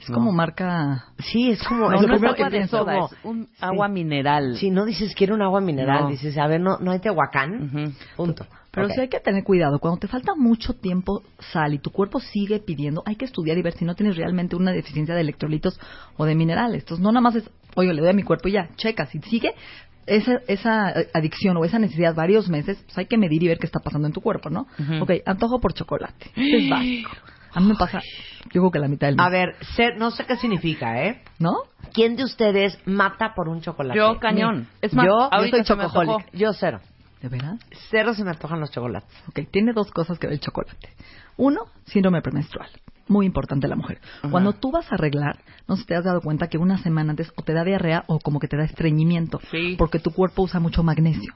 es 0.00 0.10
como 0.10 0.32
marca 0.32 1.04
Sí, 1.18 1.50
es 1.50 1.62
como... 1.62 1.90
No, 1.90 1.96
es 1.96 2.06
no 2.06 2.14
es 2.14 2.22
agua 2.22 2.50
de 2.50 2.66
soda, 2.68 2.92
como- 2.94 3.06
es 3.06 3.12
un 3.24 3.44
Sí. 3.46 3.52
agua 3.60 3.88
mineral. 3.88 4.56
Si 4.56 4.70
no 4.70 4.84
dices 4.84 5.14
quiero 5.14 5.34
un 5.34 5.40
agua 5.42 5.60
mineral, 5.62 6.08
dices, 6.10 6.36
a 6.38 6.46
ver, 6.46 6.60
no, 6.60 6.78
no 6.78 6.90
hay 6.92 6.98
Tehuacán. 7.00 7.94
Punto. 8.16 8.46
Pero 8.74 8.88
sí 8.94 9.00
hay 9.00 9.08
que 9.08 9.20
tener 9.20 9.44
cuidado. 9.44 9.78
Cuando 9.78 10.00
te 10.00 10.08
falta 10.08 10.34
mucho 10.34 10.72
tiempo 10.74 11.22
sal 11.52 11.74
y 11.74 11.78
tu 11.78 11.90
cuerpo 11.90 12.20
sigue 12.20 12.58
pidiendo, 12.58 13.02
hay 13.06 13.16
que 13.16 13.24
estudiar 13.24 13.56
y 13.58 13.62
ver 13.62 13.74
si 13.74 13.84
no 13.84 13.94
tienes 13.94 14.16
realmente 14.16 14.56
una 14.56 14.72
deficiencia 14.72 15.14
de 15.14 15.20
electrolitos 15.20 15.78
o 16.16 16.24
de 16.24 16.34
minerales. 16.34 16.82
Entonces, 16.82 17.02
no 17.02 17.10
nada 17.12 17.20
más 17.22 17.36
es, 17.36 17.48
oye, 17.76 17.92
le 17.94 18.00
doy 18.00 18.10
a 18.10 18.14
mi 18.14 18.22
cuerpo 18.22 18.48
y 18.48 18.52
ya, 18.52 18.68
checa. 18.76 19.06
Si 19.06 19.20
sigue 19.20 19.54
esa, 20.06 20.40
esa 20.48 20.90
eh, 21.00 21.08
adicción 21.14 21.56
o 21.56 21.64
esa 21.64 21.78
necesidad 21.78 22.14
varios 22.14 22.48
meses, 22.48 22.78
pues 22.84 22.98
hay 22.98 23.06
que 23.06 23.16
medir 23.16 23.42
y 23.42 23.48
ver 23.48 23.58
qué 23.58 23.66
está 23.66 23.80
pasando 23.80 24.06
en 24.06 24.12
tu 24.12 24.20
cuerpo, 24.20 24.50
¿no? 24.50 24.66
Ujú. 24.78 25.02
Ok, 25.04 25.10
antojo 25.26 25.60
por 25.60 25.72
chocolate. 25.72 26.30
Ese 26.36 26.56
es 26.64 26.68
básico. 26.70 27.10
A 27.56 27.60
mí 27.60 27.68
me 27.68 27.76
pasa, 27.76 28.00
yo 28.52 28.60
creo 28.60 28.70
que 28.72 28.80
la 28.80 28.88
mitad 28.88 29.06
del 29.06 29.16
mes. 29.16 29.24
A 29.24 29.28
ver, 29.28 29.54
ser- 29.76 29.96
no 29.96 30.10
sé 30.10 30.24
qué 30.26 30.36
significa, 30.36 31.04
¿eh? 31.04 31.22
¿No? 31.38 31.54
¿Quién 31.92 32.16
de 32.16 32.24
ustedes 32.24 32.76
mata 32.84 33.32
por 33.36 33.48
un 33.48 33.60
chocolate? 33.60 33.96
Yo, 33.96 34.18
cañón. 34.18 34.66
Es 34.82 34.92
más, 34.92 35.06
yo, 35.06 35.30
yo 35.30 35.48
soy 35.50 35.62
chocoholic. 35.62 36.32
Yo 36.32 36.52
cero. 36.52 36.80
¿De 37.24 37.30
verdad? 37.30 37.58
Cero 37.90 38.12
se 38.12 38.22
me 38.22 38.32
antojan 38.32 38.60
los 38.60 38.70
chocolates. 38.70 39.08
Ok, 39.28 39.48
tiene 39.50 39.72
dos 39.72 39.90
cosas 39.90 40.18
que 40.18 40.26
ver 40.26 40.34
el 40.34 40.40
chocolate. 40.40 40.90
Uno, 41.38 41.62
síndrome 41.86 42.20
premenstrual. 42.20 42.68
Muy 43.08 43.24
importante 43.24 43.66
la 43.66 43.76
mujer. 43.76 43.98
Cuando 44.30 44.52
tú 44.52 44.70
vas 44.70 44.92
a 44.92 44.96
arreglar, 44.96 45.38
no 45.66 45.76
sé 45.76 45.82
si 45.82 45.86
te 45.88 45.94
has 45.94 46.04
dado 46.04 46.20
cuenta 46.20 46.48
que 46.48 46.58
una 46.58 46.76
semana 46.76 47.12
antes 47.12 47.32
o 47.34 47.40
te 47.40 47.54
da 47.54 47.64
diarrea 47.64 48.04
o 48.08 48.18
como 48.18 48.40
que 48.40 48.46
te 48.46 48.58
da 48.58 48.64
estreñimiento. 48.64 49.40
Sí. 49.50 49.74
Porque 49.78 50.00
tu 50.00 50.10
cuerpo 50.10 50.42
usa 50.42 50.60
mucho 50.60 50.82
magnesio. 50.82 51.32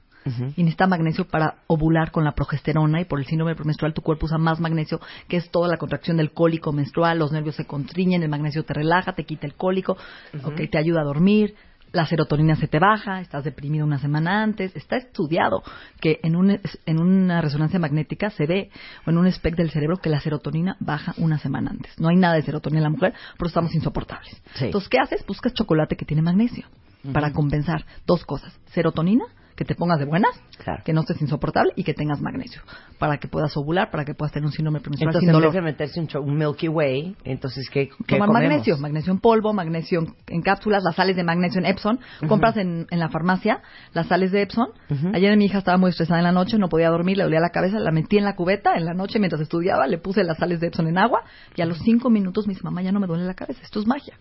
Y 0.56 0.62
necesita 0.62 0.86
magnesio 0.86 1.26
para 1.26 1.62
ovular 1.68 2.10
con 2.10 2.22
la 2.22 2.32
progesterona 2.32 3.00
y 3.00 3.06
por 3.06 3.18
el 3.18 3.24
síndrome 3.24 3.54
premenstrual 3.54 3.94
tu 3.94 4.02
cuerpo 4.02 4.26
usa 4.26 4.36
más 4.36 4.60
magnesio, 4.60 5.00
que 5.26 5.38
es 5.38 5.50
toda 5.50 5.68
la 5.68 5.78
contracción 5.78 6.18
del 6.18 6.32
cólico 6.32 6.70
menstrual, 6.70 7.18
los 7.18 7.32
nervios 7.32 7.54
se 7.54 7.64
constriñen, 7.64 8.22
el 8.22 8.28
magnesio 8.28 8.62
te 8.62 8.74
relaja, 8.74 9.14
te 9.14 9.24
quita 9.24 9.46
el 9.46 9.54
cólico, 9.54 9.96
ok, 10.44 10.68
te 10.70 10.76
ayuda 10.76 11.00
a 11.00 11.04
dormir, 11.04 11.54
la 11.92 12.06
serotonina 12.06 12.56
se 12.56 12.68
te 12.68 12.78
baja, 12.78 13.20
estás 13.20 13.44
deprimido 13.44 13.84
una 13.84 13.98
semana 13.98 14.42
antes, 14.42 14.74
está 14.76 14.96
estudiado 14.96 15.62
que 16.00 16.20
en, 16.22 16.36
un, 16.36 16.60
en 16.86 17.00
una 17.00 17.40
resonancia 17.40 17.78
magnética 17.78 18.30
se 18.30 18.46
ve, 18.46 18.70
o 19.06 19.10
en 19.10 19.18
un 19.18 19.30
SPEC 19.30 19.56
del 19.56 19.70
cerebro, 19.70 19.96
que 19.96 20.10
la 20.10 20.20
serotonina 20.20 20.76
baja 20.80 21.14
una 21.18 21.38
semana 21.38 21.70
antes. 21.70 21.98
No 21.98 22.08
hay 22.08 22.16
nada 22.16 22.34
de 22.34 22.42
serotonina 22.42 22.78
en 22.78 22.84
la 22.84 22.90
mujer, 22.90 23.14
pero 23.36 23.48
estamos 23.48 23.74
insoportables. 23.74 24.42
Sí. 24.54 24.66
Entonces, 24.66 24.88
¿qué 24.88 24.98
haces? 24.98 25.24
Buscas 25.26 25.54
chocolate 25.54 25.96
que 25.96 26.04
tiene 26.04 26.22
magnesio 26.22 26.66
para 27.12 27.32
compensar 27.32 27.84
dos 28.06 28.24
cosas. 28.24 28.52
Serotonina, 28.72 29.24
que 29.58 29.64
te 29.64 29.74
pongas 29.74 29.98
de 29.98 30.04
buenas, 30.04 30.30
Claro. 30.62 30.82
que 30.84 30.92
no 30.92 31.00
estés 31.00 31.20
insoportable 31.20 31.72
y 31.74 31.82
que 31.82 31.92
tengas 31.92 32.20
magnesio, 32.20 32.62
para 32.98 33.18
que 33.18 33.26
puedas 33.26 33.56
ovular, 33.56 33.90
para 33.90 34.04
que 34.04 34.14
puedas 34.14 34.32
tener 34.32 34.46
un 34.46 34.52
síndrome 34.52 34.78
premenstrual 34.78 35.08
Entonces, 35.10 35.20
sin 35.26 35.28
en 35.30 35.32
dolor. 35.34 35.52
vez 35.52 35.54
de 35.54 35.62
meterse 35.62 36.00
un, 36.00 36.28
un 36.30 36.38
Milky 36.38 36.68
Way, 36.68 37.16
entonces, 37.24 37.68
¿qué, 37.68 37.88
qué 38.06 38.18
comemos? 38.18 38.34
magnesio, 38.34 38.78
magnesio 38.78 39.12
en 39.12 39.18
polvo, 39.18 39.52
magnesio 39.52 39.98
en, 40.00 40.14
en 40.28 40.42
cápsulas, 40.42 40.84
las 40.84 40.94
sales 40.94 41.16
de 41.16 41.24
magnesio 41.24 41.58
en 41.58 41.66
Epson. 41.66 41.98
Compras 42.28 42.56
en, 42.56 42.86
en 42.90 42.98
la 43.00 43.08
farmacia 43.08 43.60
las 43.94 44.06
sales 44.06 44.30
de 44.30 44.42
Epson. 44.42 44.68
Ayer 45.12 45.36
mi 45.36 45.46
hija 45.46 45.58
estaba 45.58 45.76
muy 45.76 45.90
estresada 45.90 46.20
en 46.20 46.24
la 46.24 46.32
noche, 46.32 46.56
no 46.56 46.68
podía 46.68 46.90
dormir, 46.90 47.16
le 47.16 47.24
dolía 47.24 47.40
la 47.40 47.50
cabeza, 47.50 47.80
la 47.80 47.90
metí 47.90 48.16
en 48.18 48.24
la 48.24 48.36
cubeta 48.36 48.74
en 48.76 48.84
la 48.84 48.94
noche 48.94 49.18
mientras 49.18 49.42
estudiaba, 49.42 49.86
le 49.88 49.98
puse 49.98 50.22
las 50.22 50.38
sales 50.38 50.60
de 50.60 50.68
Epson 50.68 50.86
en 50.86 50.98
agua 50.98 51.22
y 51.56 51.62
a 51.62 51.66
los 51.66 51.78
cinco 51.80 52.10
minutos 52.10 52.46
me 52.46 52.52
dice, 52.54 52.62
mamá, 52.62 52.80
ya 52.82 52.92
no 52.92 53.00
me 53.00 53.06
duele 53.08 53.24
la 53.24 53.34
cabeza, 53.34 53.60
esto 53.62 53.80
es 53.80 53.86
magia. 53.88 54.14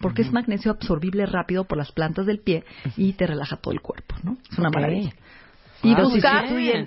Porque 0.00 0.22
es 0.22 0.32
magnesio 0.32 0.70
absorbible 0.70 1.26
rápido 1.26 1.64
por 1.64 1.76
las 1.78 1.92
plantas 1.92 2.26
del 2.26 2.38
pie 2.40 2.64
y 2.96 3.12
te 3.14 3.26
relaja 3.26 3.56
todo 3.56 3.72
el 3.72 3.80
cuerpo, 3.80 4.14
¿no? 4.22 4.36
Es 4.50 4.58
una 4.58 4.70
maravilla. 4.70 5.10
Y 5.80 5.94
Pero 5.94 6.08
buscar- 6.10 6.46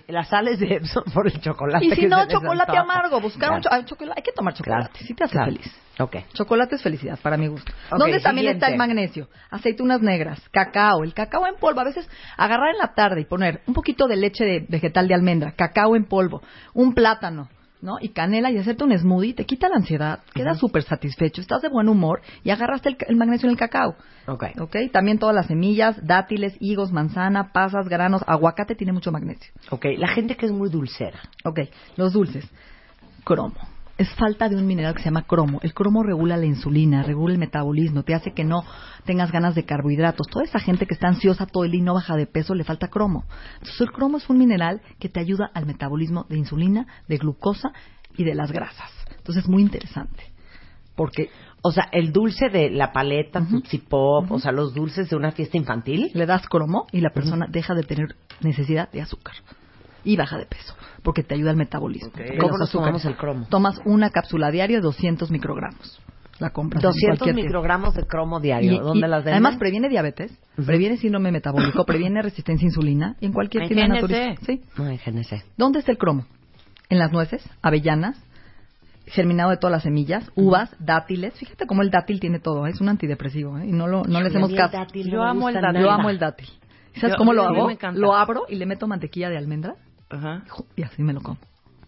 las 0.10 0.28
sales 0.28 0.60
de 0.60 0.76
Epsom 0.76 1.04
por 1.14 1.26
el 1.26 1.40
chocolate. 1.40 1.86
Y 1.86 1.92
si 1.92 2.02
que 2.02 2.08
no, 2.10 2.28
chocolate 2.28 2.78
amargo, 2.78 3.22
buscar 3.22 3.52
un 3.52 3.62
Claro. 3.62 3.64
cho- 3.64 3.70
ay, 3.72 3.86
chocolate. 3.86 4.20
Hay 4.20 4.24
que 4.24 4.34
tomar 4.34 4.54
chocolate, 4.54 5.00
si 5.00 5.14
te 5.14 5.24
hace 5.24 5.32
claro. 5.32 5.52
feliz. 5.54 5.74
Ok. 5.98 6.18
Chocolate 6.34 6.76
es 6.76 6.82
felicidad, 6.82 7.18
para 7.22 7.38
mi 7.38 7.48
gusto. 7.48 7.72
Ok, 7.90 8.00
¿Dónde 8.00 8.20
también 8.20 8.48
está 8.50 8.68
el 8.68 8.78
magnesio? 8.78 9.30
Aceitunas 9.50 10.02
negras, 10.02 10.42
cacao, 10.52 11.04
el 11.06 11.14
cacao 11.14 11.48
en 11.48 11.56
polvo. 11.56 11.80
A 11.80 11.86
veces 11.86 12.10
agarrar 12.36 12.72
en 12.74 12.80
la 12.80 12.94
tarde 12.94 13.22
y 13.22 13.26
poner 13.26 13.62
un 13.66 13.74
poquito 13.74 14.08
de 14.08 14.18
leche 14.18 14.44
de 14.44 14.66
vegetal 14.68 15.08
de 15.08 15.14
almendra, 15.14 15.54
cacao 15.54 15.96
en 15.96 16.04
polvo, 16.04 16.42
un 16.74 16.94
plátano, 16.94 17.48
¿no? 17.82 17.98
Y 18.00 18.10
canela 18.10 18.52
y 18.52 18.58
hacerte 18.58 18.84
un 18.84 18.98
smoothie, 18.98 19.34
te 19.34 19.46
quita 19.46 19.70
la 19.70 19.78
ansiedad, 19.78 20.20
quedas 20.34 20.60
súper 20.60 20.84
satisfecho, 20.84 21.42
estás 21.42 21.62
de 21.62 21.70
buen 21.70 21.90
humor 21.90 22.22
y 22.44 22.50
agarraste 22.52 22.90
el, 22.90 22.98
el 23.08 23.16
magnesio 23.16 23.48
en 23.48 23.52
el 23.52 23.58
cacao. 23.58 23.96
Ok. 24.28 24.46
¿Ok? 24.60 24.76
También 24.92 25.20
todas 25.20 25.36
las 25.36 25.48
semillas, 25.48 25.98
dátiles, 26.06 26.56
higos, 26.60 26.92
manzana, 26.92 27.52
pasas, 27.52 27.88
granos, 27.88 28.24
aguacate 28.28 28.76
tiene 28.76 28.94
mucho 28.94 29.12
magnesio. 29.12 29.52
Ok, 29.70 29.86
la 29.98 30.08
gente 30.08 30.36
que 30.36 30.46
es 30.46 30.52
muy 30.52 30.70
dulcera. 30.70 31.20
Ok, 31.44 31.60
los 31.98 32.14
dulces. 32.14 32.48
Cromo. 33.24 33.71
Es 34.02 34.10
falta 34.16 34.50
de 34.50 34.56
un 34.56 34.66
mineral 34.66 34.96
que 34.96 35.04
se 35.04 35.10
llama 35.10 35.28
cromo. 35.28 35.60
El 35.62 35.76
cromo 35.76 36.02
regula 36.02 36.36
la 36.36 36.48
insulina, 36.48 37.04
regula 37.04 37.36
el 37.36 37.40
metabolismo, 37.40 38.02
te 38.02 38.16
hace 38.16 38.34
que 38.34 38.44
no 38.44 38.64
tengas 39.06 39.32
ganas 39.32 39.54
de 39.54 39.64
carbohidratos. 39.64 40.26
Toda 40.26 40.44
esa 40.44 40.58
gente 40.58 40.88
que 40.88 40.96
está 40.96 41.08
ansiosa 41.08 41.46
todo 41.46 41.66
el 41.66 41.72
día 41.72 41.82
y 41.82 41.84
no 41.84 41.94
baja 41.94 42.16
de 42.16 42.26
peso 42.26 42.56
le 42.56 42.64
falta 42.64 42.88
cromo. 42.88 43.26
Entonces 43.60 43.80
el 43.82 43.92
cromo 43.92 44.18
es 44.18 44.28
un 44.28 44.40
mineral 44.40 44.82
que 44.98 45.08
te 45.08 45.20
ayuda 45.20 45.52
al 45.54 45.68
metabolismo 45.68 46.26
de 46.30 46.40
insulina, 46.40 46.88
de 47.08 47.18
glucosa 47.18 47.74
y 48.18 48.24
de 48.24 48.34
las 48.34 48.52
grasas. 48.52 48.92
Entonces 49.18 49.44
es 49.44 49.50
muy 49.52 49.62
interesante. 49.62 50.34
Porque 50.96 51.30
O 51.62 51.72
sea, 51.72 51.88
el 51.92 52.12
dulce 52.12 52.50
de 52.50 52.72
la 52.72 52.92
paleta, 52.92 53.46
Tootsie 53.48 53.84
Pop, 53.88 54.32
o 54.32 54.40
sea, 54.40 54.52
los 54.52 54.74
dulces 54.74 55.12
de 55.12 55.16
una 55.16 55.32
fiesta 55.32 55.58
infantil. 55.58 56.10
le 56.16 56.26
das 56.26 56.48
cromo 56.48 56.88
y 56.92 57.02
la 57.02 57.12
persona 57.12 57.46
deja 57.48 57.76
de 57.76 57.84
tener 57.84 58.16
necesidad 58.42 58.92
de 58.92 59.02
azúcar 59.02 59.36
y 60.04 60.16
baja 60.16 60.38
de 60.38 60.46
peso 60.46 60.76
porque 61.04 61.24
te 61.24 61.34
ayuda 61.36 61.52
al 61.52 61.58
metabolismo. 61.58 62.12
¿Cómo 62.40 62.58
nos 62.58 62.72
tomamos 62.72 63.04
el 63.06 63.16
cromo? 63.18 63.48
Tomas 63.50 63.80
una 63.86 64.10
cápsula 64.12 64.52
diaria 64.52 64.78
de 64.78 64.82
200 64.84 65.32
microgramos. 65.32 66.00
La 66.40 66.50
compras 66.52 66.84
en 66.84 66.90
200 66.90 67.18
cualquier 67.20 67.36
tienda. 67.36 67.48
microgramos 67.50 67.94
de 67.96 68.04
cromo 68.08 68.40
diario. 68.40 68.74
Y- 68.74 68.80
¿Dónde 68.80 69.08
y 69.08 69.10
las 69.10 69.20
venden? 69.24 69.34
Además 69.34 69.58
previene 69.58 69.90
diabetes, 69.90 70.32
previene 70.66 70.98
síndrome 70.98 71.32
metabólico, 71.32 71.86
previene 71.86 72.22
resistencia 72.22 72.66
a 72.66 72.70
insulina 72.70 73.16
y 73.20 73.28
en 73.28 73.34
cualquier 73.34 73.64
En 73.64 73.70
tienda 73.70 73.88
naturista. 73.96 74.46
Sí. 74.46 74.62
No, 74.78 74.88
en 74.88 74.98
GNC. 74.98 75.44
¿Dónde 75.58 75.80
está 75.80 75.92
el 75.92 75.98
cromo? 76.00 76.26
En 76.90 76.98
las 77.00 77.12
nueces, 77.12 77.48
avellanas, 77.62 78.18
germinado 79.06 79.52
de 79.52 79.58
todas 79.58 79.72
las 79.72 79.84
semillas, 79.84 80.32
uvas, 80.36 80.76
dátiles. 80.80 81.34
Fíjate 81.36 81.66
cómo 81.68 81.82
el 81.84 81.90
dátil 81.92 82.20
tiene 82.20 82.40
todo, 82.40 82.66
¿eh? 82.66 82.72
es 82.72 82.82
un 82.82 82.90
antidepresivo 82.90 83.58
¿eh? 83.60 83.68
y 83.68 83.72
no 83.72 83.88
lo 83.88 84.04
no 84.04 84.04
le 84.04 84.10
Híjole, 84.12 84.28
hacemos 84.30 84.50
a 84.50 84.52
mí 84.52 84.54
el 84.54 84.60
caso. 84.60 84.78
dátil 84.78 85.08
no 85.08 85.14
Yo 85.14 85.24
amo 85.24 85.50
el 85.50 85.56
dátil. 85.56 85.74
Yo 85.82 85.82
nada. 85.88 85.96
amo 85.96 86.10
el 86.10 86.20
dátil. 86.20 86.50
¿Y 86.96 87.00
¿Sabes 87.00 87.14
Yo- 87.14 87.18
cómo 87.18 87.34
lo 87.34 87.44
hago? 87.44 87.70
Lo 87.94 88.16
abro 88.16 88.44
y 88.50 88.56
le 88.56 88.66
meto 88.66 88.88
mantequilla 88.88 89.30
de 89.30 89.38
almendra 89.38 89.76
Ajá. 90.12 90.44
y 90.76 90.84
así 90.84 91.02
me 91.04 91.14
lo 91.14 91.22
como. 91.22 91.38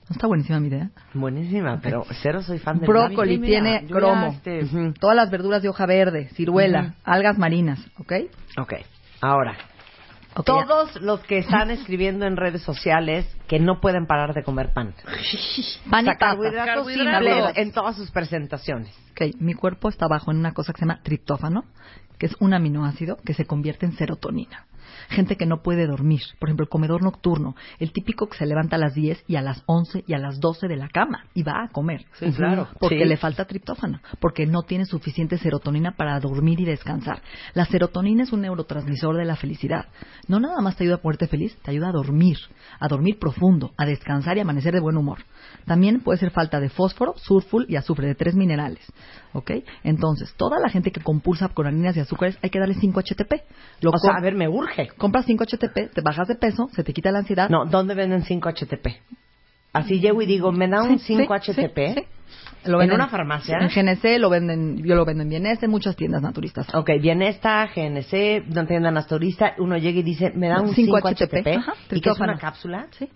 ¿No 0.10 0.16
está 0.16 0.28
buenísima 0.28 0.60
mi 0.60 0.68
idea? 0.68 0.90
Buenísima, 1.14 1.80
pero 1.82 2.06
cero 2.22 2.42
soy 2.42 2.60
fan 2.60 2.80
del 2.80 2.88
Brócoli 2.90 3.38
dátil. 3.38 3.42
tiene 3.46 3.86
ya, 3.88 3.96
cromo. 3.96 4.28
este, 4.28 4.64
Ujú. 4.66 4.94
Todas 5.00 5.16
las 5.16 5.32
verduras 5.32 5.62
de 5.62 5.70
hoja 5.70 5.86
verde, 5.86 6.28
ciruela, 6.34 6.82
Ujú. 6.82 6.94
algas 7.06 7.38
marinas, 7.38 7.80
¿ok? 8.00 8.14
Ok, 8.60 8.74
ahora. 9.22 9.56
Ok, 10.36 10.46
Todos 10.46 11.00
los 11.02 11.22
que 11.22 11.38
están 11.38 11.70
escribiendo 11.72 12.26
en 12.26 12.36
redes 12.38 12.64
sociales 12.64 13.26
que 13.48 13.60
no 13.60 13.80
pueden 13.80 14.06
parar 14.08 14.34
de 14.34 14.44
comer 14.44 14.74
pan. 14.74 14.94
Pan 15.90 16.06
y 16.06 16.10
O 16.10 16.12
sea, 16.12 16.18
carbohidratos 16.18 16.66
Carbohidratos. 16.88 17.24
simples 17.28 17.58
en 17.58 17.72
todas 17.72 17.96
sus 17.96 18.12
presentaciones. 18.12 18.94
Ok, 19.12 19.36
mi 19.40 19.54
cuerpo 19.54 19.88
está 19.90 20.08
bajo 20.08 20.32
en 20.32 20.38
una 20.38 20.54
cosa 20.54 20.74
que 20.74 20.80
se 20.80 20.86
llama 20.86 21.02
triptófano, 21.04 21.64
que 22.18 22.26
es 22.26 22.36
un 22.40 22.54
aminoácido 22.54 23.18
que 23.24 23.34
se 23.36 23.46
convierte 23.46 23.86
en 23.86 23.94
serotonina. 23.96 24.66
Gente 25.10 25.36
que 25.38 25.46
no 25.46 25.62
puede 25.62 25.88
dormir, 25.88 26.22
por 26.40 26.50
ejemplo, 26.50 26.64
el 26.64 26.70
comedor 26.70 27.04
nocturno, 27.04 27.56
el 27.80 27.92
típico 27.92 28.28
que 28.28 28.38
se 28.38 28.46
levanta 28.46 28.76
a 28.76 28.80
las 28.80 28.94
10 28.94 29.24
y 29.28 29.36
a 29.36 29.42
las 29.42 29.64
11 29.66 30.04
y 30.08 30.14
a 30.14 30.18
las 30.18 30.40
12 30.40 30.68
de 30.68 30.76
la 30.78 30.88
cama 30.90 31.26
y 31.34 31.44
va 31.44 31.64
a 31.64 31.70
comer. 31.70 32.06
Sí, 32.20 32.32
claro. 32.32 32.68
Porque 32.80 33.00
Sí. 33.00 33.06
le 33.06 33.18
falta 33.18 33.46
triptófano, 33.46 34.00
porque 34.20 34.46
no 34.46 34.64
tiene 34.64 34.86
suficiente 34.86 35.38
serotonina 35.38 35.92
para 35.92 36.20
dormir 36.20 36.60
y 36.60 36.66
descansar. 36.66 37.22
La 37.54 37.66
serotonina 37.66 38.24
es 38.24 38.32
un 38.34 38.42
neurotransmisor 38.42 39.18
de 39.18 39.26
la 39.26 39.36
felicidad. 39.36 39.88
No 40.28 40.40
nada 40.40 40.62
más 40.62 40.76
te 40.76 40.84
ayuda 40.84 40.96
a 40.96 41.02
ponerte 41.02 41.28
feliz, 41.28 41.56
te 41.64 41.72
ayuda 41.72 41.90
a 41.90 41.94
dormir, 41.94 42.38
a 42.80 42.88
dormir 42.88 43.20
profundo, 43.20 43.72
a 43.78 43.86
descansar 43.86 44.38
y 44.38 44.42
amanecer 44.42 44.74
de 44.74 44.80
buen 44.80 44.98
humor. 44.98 45.20
También 45.66 46.02
puede 46.02 46.20
ser 46.20 46.32
falta 46.32 46.60
de 46.60 46.70
fósforo, 46.70 47.14
sulfur 47.18 47.66
y 47.68 47.76
azufre, 47.76 48.08
de 48.08 48.16
tres 48.16 48.36
minerales. 48.36 48.86
¿Ok? 49.34 49.52
Entonces, 49.84 50.34
toda 50.38 50.60
la 50.60 50.70
gente 50.70 50.92
que 50.92 51.02
compulsa 51.02 51.50
con 51.50 51.66
harinas 51.68 51.98
y 51.98 52.00
azúcares, 52.00 52.38
hay 52.42 52.50
que 52.50 52.60
darle 52.60 52.76
5 52.76 53.00
HTP. 53.02 53.34
Lo 53.82 53.92
O 53.92 53.98
sea, 53.98 54.14
a 54.18 54.22
ver, 54.22 54.36
me 54.36 54.48
urge. 54.48 54.90
compras 54.98 55.26
5 55.26 55.44
HTP, 55.46 55.92
te 55.94 56.02
bajas 56.02 56.28
de 56.28 56.36
peso, 56.36 56.70
se 56.74 56.84
te 56.84 56.94
quita 56.94 57.12
la 57.12 57.20
ansiedad. 57.20 57.50
No, 57.50 57.66
¿dónde 57.66 57.96
venden 57.96 58.24
5 58.24 58.50
HTP? 58.50 58.88
Así 59.74 60.00
llego 60.00 60.22
y 60.22 60.28
digo, 60.28 60.52
¿me 60.52 60.68
da 60.68 60.84
un 60.84 61.00
Sí, 61.00 61.18
5 61.18 61.34
sí, 61.42 61.52
HTP? 61.52 61.78
sí. 61.96 62.04
Lo 62.66 62.74
¿En 62.74 62.80
venden 62.82 62.96
una 62.96 63.08
farmacia? 63.10 63.58
En 63.60 63.68
GNC 63.70 64.20
lo 64.20 64.30
venden, 64.30 64.78
yo 64.84 64.96
lo 64.96 65.04
vendo 65.04 65.24
en 65.24 65.30
Bieneste, 65.30 65.66
en 65.66 65.72
muchas 65.72 65.96
tiendas 65.96 66.22
naturistas. 66.22 66.74
Ok, 66.74 66.92
viene 67.02 67.28
esta, 67.28 67.66
GNC, 67.66 68.46
no 68.48 68.66
tienda 68.68 68.92
naturista, 68.92 69.54
uno 69.58 69.78
llega 69.78 70.00
y 70.00 70.04
dice, 70.04 70.32
¿me 70.36 70.48
da 70.48 70.62
un 70.62 70.74
5 70.74 70.98
5 71.02 71.10
HTP? 71.10 71.48
Ajá, 71.58 71.74
¿Y 71.92 72.00
que 72.00 72.10
es 72.10 72.20
una 72.20 72.38
cápsula? 72.38 72.88
Sí. 72.98 73.10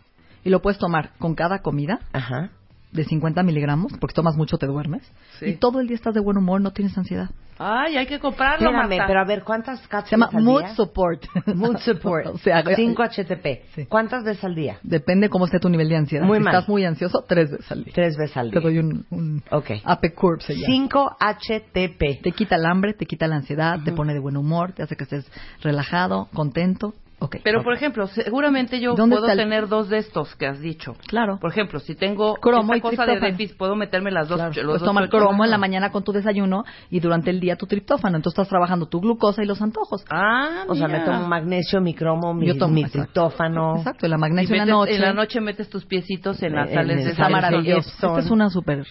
Y 0.44 0.50
lo 0.50 0.62
puedes 0.62 0.78
tomar 0.80 1.12
con 1.20 1.36
cada 1.36 1.60
comida 1.60 2.00
Ajá. 2.12 2.50
De 2.92 3.04
50 3.04 3.44
miligramos, 3.44 3.92
porque 4.00 4.14
tomas 4.14 4.36
mucho 4.36 4.58
te 4.58 4.66
duermes. 4.66 5.04
Sí. 5.40 5.46
Y 5.48 5.56
todo 5.58 5.80
el 5.82 5.88
día 5.88 5.96
estás 5.96 6.14
de 6.14 6.22
buen 6.22 6.38
humor, 6.38 6.62
no 6.62 6.72
tienes 6.72 6.98
ansiedad. 6.98 7.30
Ay, 7.60 7.98
hay 7.98 8.06
que 8.06 8.20
comprarlo, 8.20 8.68
Espérame, 8.70 8.88
Marta. 8.90 9.06
pero 9.08 9.20
a 9.20 9.26
ver, 9.26 9.44
¿cuántas 9.44 9.80
Se 9.82 9.88
cápsulas 9.88 10.12
llama 10.32 10.38
al 10.38 10.44
Mood 10.44 10.60
día? 10.62 10.76
Support. 10.76 11.26
Mood 11.56 11.78
Support. 11.80 12.26
o 12.34 12.38
sea, 12.38 12.64
5 12.64 13.04
HTP. 13.04 13.46
Sí. 13.76 13.86
¿Cuántas 13.88 14.24
veces 14.24 14.44
al 14.44 14.54
día? 14.54 14.78
Depende 14.84 15.28
cómo 15.30 15.46
esté 15.46 15.60
tu 15.60 15.68
nivel 15.68 15.90
de 15.90 15.96
ansiedad. 15.98 16.24
Muy 16.26 16.38
si 16.38 16.44
mal. 16.44 16.54
estás 16.54 16.70
muy 16.70 16.86
ansioso, 16.86 17.26
tres 17.28 17.50
veces 17.52 17.72
al 17.72 17.84
día. 17.84 17.94
Tres 17.96 18.16
veces 18.16 18.38
al 18.38 18.52
Te 18.52 18.60
día. 18.60 18.70
doy 18.70 18.78
un, 18.78 19.06
un 19.10 19.44
Ok. 19.50 19.72
APE 19.84 20.14
Curve 20.14 20.42
se 20.42 20.54
llama. 20.54 20.66
5 20.68 21.18
HTP. 21.20 22.22
Te 22.22 22.32
quita 22.32 22.56
el 22.58 22.66
hambre, 22.66 22.94
te 22.94 23.06
quita 23.08 23.28
la 23.28 23.38
ansiedad, 23.38 23.80
te 23.84 23.92
pone 23.92 24.14
de 24.14 24.20
buen 24.20 24.38
humor, 24.38 24.74
te 24.74 24.84
hace 24.84 24.96
que 24.96 25.04
estés 25.06 25.26
relajado, 25.62 26.30
contento. 26.34 26.94
Pero, 27.44 27.64
por 27.64 27.74
ejemplo, 27.74 28.06
seguramente 28.08 28.80
yo 28.80 28.94
¿Dónde 28.94 29.16
puedo 29.16 29.28
el- 29.32 29.38
tener 29.38 29.68
dos 29.68 29.90
de 29.90 29.98
estos 29.98 30.36
que 30.36 30.46
has 30.46 30.60
dicho. 30.60 30.96
Claro. 31.08 31.40
Por 31.40 31.50
ejemplo, 31.52 31.80
si 31.80 31.96
tengo 31.96 32.36
Cromo 32.36 32.76
esta 32.76 32.78
y 32.78 32.82
cosa 32.82 33.06
de 33.08 33.20
déficit, 33.20 33.58
puedo 33.58 33.76
meterme 33.76 34.12
las 34.12 34.28
dos. 34.30 34.38
Claro, 34.38 34.50
los 34.54 34.64
puedes 34.66 34.82
dos 34.82 34.88
tomar 34.88 35.06
chochos. 35.06 35.22
cromo 35.28 35.44
en 35.44 35.50
la 35.50 35.58
mañana 35.58 35.92
con 35.92 36.04
tu 36.04 36.12
desayuno 36.12 36.64
y 36.92 37.00
durante 37.00 37.32
el 37.32 37.40
día 37.40 37.56
tu 37.56 37.66
triptófano. 37.66 38.18
Entonces 38.18 38.38
estás 38.38 38.50
trabajando 38.50 38.86
tu 38.86 39.00
glucosa 39.02 39.42
y 39.44 39.48
los 39.48 39.60
antojos. 39.64 40.06
Ah, 40.12 40.66
O 40.68 40.76
sea, 40.76 40.88
me 40.88 41.00
tomo 41.00 41.28
magnesio, 41.28 41.82
mi 41.82 41.96
cromo, 41.96 42.36
mi, 42.36 42.46
Yo 42.48 42.56
tomo- 42.56 42.74
mi 42.76 42.82
exacto. 42.82 43.00
triptófano. 43.06 43.78
Exacto, 43.78 44.06
y 44.06 44.10
la 44.10 44.18
Y 44.18 44.20
magnesio 44.20 44.54
en 44.56 44.60
la 44.60 44.66
noche. 44.68 44.96
en 44.96 45.02
la 45.02 45.14
noche 45.14 45.42
metes 45.42 45.70
tus 45.70 45.86
piecitos 45.86 46.42
en 46.44 46.54
las 46.54 46.70
sales 46.72 46.98
el 47.00 47.04
de 47.06 47.12
Está 47.12 47.30
maravilloso. 47.30 47.90
Esta 47.90 48.20
es 48.20 48.30
una 48.30 48.50
súper 48.52 48.86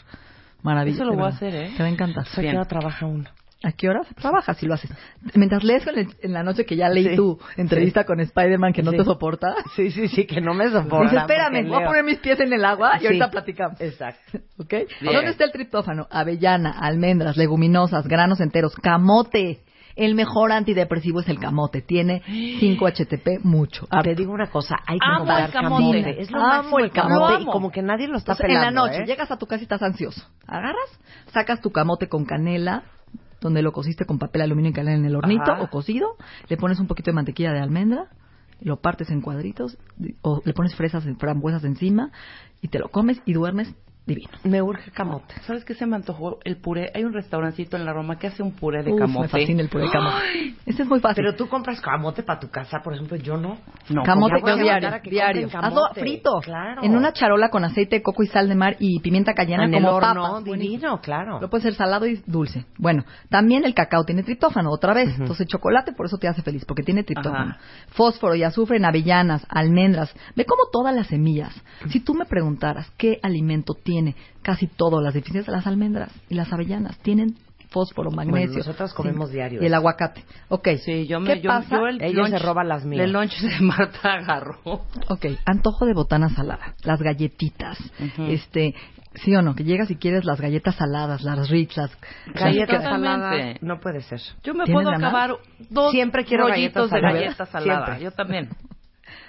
maravilla. 0.63 0.97
Eso 0.97 1.05
lo 1.05 1.15
voy 1.15 1.25
a 1.27 1.29
hacer, 1.29 1.55
¿eh? 1.55 1.71
Te 1.77 1.83
va 1.83 1.89
a 1.89 1.93
encantar. 1.93 2.25
¿A 2.27 2.35
qué 2.35 2.41
Bien. 2.43 2.57
hora 2.57 2.65
trabaja 2.67 3.07
uno? 3.07 3.31
¿A 3.67 3.73
qué 3.73 3.89
hora 3.89 4.03
trabajas 4.15 4.57
si 4.59 4.67
lo 4.67 4.75
haces? 4.75 4.91
Mientras 5.35 5.65
lees 5.65 5.85
en, 6.23 6.33
la 6.33 6.45
noche 6.45 6.65
que 6.65 6.77
ya 6.77 6.89
leí 6.89 7.09
Sí. 7.09 7.17
tu 7.17 7.37
entrevista 7.57 8.05
con 8.05 8.21
Spider-Man 8.21 8.73
que 8.73 8.83
no 8.85 8.93
Sí. 8.93 8.99
te 8.99 9.05
soporta. 9.05 9.57
Sí, 9.75 9.91
sí, 9.91 10.07
sí, 10.07 10.25
que 10.25 10.41
no 10.41 10.55
me 10.55 10.69
soporta. 10.71 11.03
Dice, 11.11 11.17
espérame, 11.17 11.67
voy 11.69 11.83
a 11.83 11.87
poner 11.87 12.05
mis 12.05 12.19
pies 12.19 12.39
en 12.39 12.53
el 12.53 12.65
agua 12.65 12.93
y 13.01 13.07
ahorita 13.07 13.29
platicamos. 13.29 13.81
Exacto. 13.81 14.39
¿Ok? 14.59 14.71
Bien. 15.01 15.15
¿Dónde 15.15 15.33
está 15.33 15.45
el 15.45 15.51
triptófano? 15.51 16.07
Avellana, 16.11 16.71
almendras, 16.79 17.37
leguminosas, 17.37 18.07
granos 18.07 18.41
enteros, 18.41 18.73
camote. 18.77 19.63
El 19.97 20.15
mejor 20.15 20.53
antidepresivo 20.53 21.21
es 21.21 21.29
el 21.29 21.41
camote. 21.41 21.81
Tiene 21.83 22.23
5 22.61 22.87
HTP, 22.93 23.41
mucho. 23.43 23.89
Te 24.05 24.15
digo 24.15 24.31
una 24.33 24.49
cosa, 24.49 24.77
hay 24.87 24.99
que 24.99 25.07
Amo 25.11 25.23
el 25.25 25.51
camote. 25.51 26.03
camote. 26.03 26.21
Es 26.21 26.31
lo 26.31 26.39
Amo 26.39 26.47
máximo 26.49 26.79
el 26.79 26.91
camote 26.93 27.43
y 27.43 27.47
como 27.47 27.71
que 27.73 27.83
nadie 27.83 28.07
lo 28.07 28.19
está 28.19 28.33
Entonces, 28.33 28.47
en 28.51 28.55
la 28.55 28.61
pelando, 28.69 28.87
noche, 28.87 29.03
¿eh? 29.03 29.07
llegas 29.07 29.31
a 29.33 29.39
tu 29.39 29.47
casa 29.47 29.63
y 29.63 29.65
estás 29.65 29.83
ansioso. 29.83 30.23
Agarras, 30.47 31.01
sacas 31.33 31.61
tu 31.63 31.73
camote 31.73 32.09
con 32.09 32.27
canela, 32.27 32.85
donde 33.41 33.63
lo 33.63 33.73
cosiste 33.73 34.05
con 34.05 34.19
papel 34.19 34.43
aluminio 34.43 34.71
y 34.71 34.75
canela 34.75 34.97
en 34.97 35.05
el 35.05 35.17
hornito 35.17 35.53
Ajá. 35.53 35.63
o 35.63 35.71
cocido, 35.71 36.17
le 36.49 36.57
pones 36.57 36.81
un 36.81 36.87
poquito 36.87 37.11
de 37.11 37.15
mantequilla 37.15 37.53
de 37.53 37.61
almendra, 37.61 38.09
lo 38.61 38.81
partes 38.81 39.11
en 39.11 39.21
cuadritos, 39.21 39.79
o 40.23 40.43
le 40.45 40.55
pones 40.55 40.75
fresas, 40.75 41.05
frambuesas 41.19 41.65
encima, 41.65 42.11
y 42.63 42.69
te 42.69 42.79
lo 42.79 42.89
comes 42.89 43.21
y 43.27 43.33
duermes 43.33 43.75
divino. 44.07 44.31
Me 44.45 44.63
urge 44.63 44.91
camote. 44.93 45.35
¿Sabes 45.43 45.65
qué 45.65 45.75
se 45.75 45.85
me 45.85 45.97
antojó? 45.97 46.39
El 46.45 46.59
puré. 46.59 46.91
Hay 46.95 47.05
un 47.05 47.13
restaurancito 47.13 47.77
en 47.77 47.85
la 47.85 47.93
Roma 47.93 48.19
que 48.19 48.29
hace 48.29 48.43
un 48.43 48.53
puré 48.53 48.83
de 48.85 48.93
Uf, 48.93 49.01
camote. 49.01 49.23
me 49.23 49.29
fascina 49.29 49.61
el 49.63 49.69
puré 49.69 49.85
de 49.85 49.91
camote. 49.91 50.55
Este 50.65 50.83
es 50.83 50.89
muy 50.89 51.01
fácil. 51.01 51.25
Pero 51.25 51.37
tú 51.37 51.49
compras 51.49 51.81
camote 51.81 52.23
para 52.23 52.39
tu 52.39 52.49
casa, 52.49 52.81
por 52.83 52.95
ejemplo, 52.95 53.17
yo 53.17 53.37
no. 53.37 53.59
No, 53.89 54.03
camote 54.05 54.41
mandar 54.41 54.59
diario, 54.59 55.01
diario. 55.11 55.49
Hazlo 55.53 55.83
frito. 55.95 56.41
Claro. 56.41 56.83
En 56.85 56.95
una 56.97 57.13
charola 57.13 57.51
con 57.51 57.65
aceite 57.65 57.97
de 57.97 58.03
coco 58.03 58.23
y 58.23 58.29
sal 58.29 58.49
de 58.49 58.55
mar 58.55 58.77
y 58.79 59.01
pimienta 59.01 59.35
cayena 59.35 59.65
en 59.65 59.73
como 59.73 59.89
el 59.89 59.95
horno, 59.95 60.23
papas. 60.23 60.45
Divino, 60.45 61.01
claro. 61.01 61.41
Lo 61.41 61.51
puede 61.51 61.65
ser 61.65 61.75
salado 61.75 62.07
y 62.07 62.23
dulce. 62.27 62.65
Bueno, 62.79 63.05
también 63.29 63.65
el 63.65 63.75
cacao 63.75 64.05
tiene 64.05 64.23
triptófano, 64.23 64.71
otra 64.71 64.95
vez. 64.95 65.19
Entonces, 65.19 65.49
chocolate 65.49 65.93
por 65.93 66.07
eso 66.07 66.19
te 66.19 66.29
hace 66.29 66.43
feliz, 66.43 66.65
porque 66.65 66.85
tiene 66.85 67.03
triptófano. 67.03 67.51
Ajá. 67.51 67.61
Fósforo 67.89 68.37
y 68.37 68.45
azufre 68.45 68.77
en 68.77 68.85
avellanas, 68.85 69.45
almendras. 69.49 70.15
Ve 70.37 70.45
como 70.45 70.69
todas 70.71 70.95
las 70.95 71.09
semillas. 71.09 71.53
Si 71.89 72.01
tú 72.01 72.15
me 72.15 72.25
preguntaras 72.25 72.91
qué 72.97 73.19
alimento 73.23 73.75
tiene 73.75 73.96
casi 74.43 74.67
todo, 74.67 75.01
las 75.01 75.15
deficiencias 75.15 75.47
de 75.47 75.53
las 75.53 75.67
almendras 75.67 76.11
y 76.29 76.35
las 76.35 76.53
avellanas 76.53 76.99
tienen 76.99 77.35
fósforo, 77.71 78.11
magnesio. 78.11 78.59
nosotras 78.59 78.95
comemos 78.95 79.31
diario 79.31 79.61
Y 79.63 79.67
el 79.67 79.75
aguacate. 79.75 80.25
Ok. 80.49 80.69
Sí, 80.85 81.07
yo 81.07 81.21
me, 81.21 81.35
¿Qué 81.35 81.41
yo, 81.43 81.49
pasa? 81.51 81.77
yo 81.77 81.87
el 81.89 82.01
Ella 82.01 82.27
se 82.29 82.39
roba 82.39 82.65
las 82.65 82.85
mías. 82.85 83.05
El 83.05 83.13
lunch 83.13 83.39
de 83.41 83.61
Marta 83.61 84.15
agarró. 84.15 84.57
Ok, 85.09 85.27
antojo 85.45 85.85
de 85.85 85.93
botana 85.93 86.29
salada, 86.31 86.75
las 86.85 87.01
galletitas, 87.03 87.77
este, 88.29 88.75
sí 89.17 89.35
o 89.35 89.43
no, 89.43 89.55
que 89.55 89.65
llegas 89.65 89.91
y 89.91 89.97
quieres 89.97 90.25
las 90.25 90.41
galletas 90.41 90.77
saladas, 90.77 91.23
las 91.23 91.51
Ritz, 91.51 91.77
las 91.77 91.91
Galleta 92.35 92.75
las- 92.75 92.83
salada 92.85 93.31
Totalmente. 93.31 93.67
no 93.67 93.81
puede 93.81 94.01
ser. 94.03 94.21
Yo 94.45 94.55
me 94.55 94.65
¿Tienes 94.65 94.85
puedo 94.85 94.97
acabar 94.97 95.31
dos 95.69 95.91
Siempre 95.91 96.25
quiero 96.25 96.45
rollitos 96.49 96.89
galletas 96.89 96.91
de 96.91 96.97
saladas. 97.01 97.21
galletas 97.21 97.49
saladas. 97.51 98.01
Yo 98.01 98.11
también. 98.13 98.49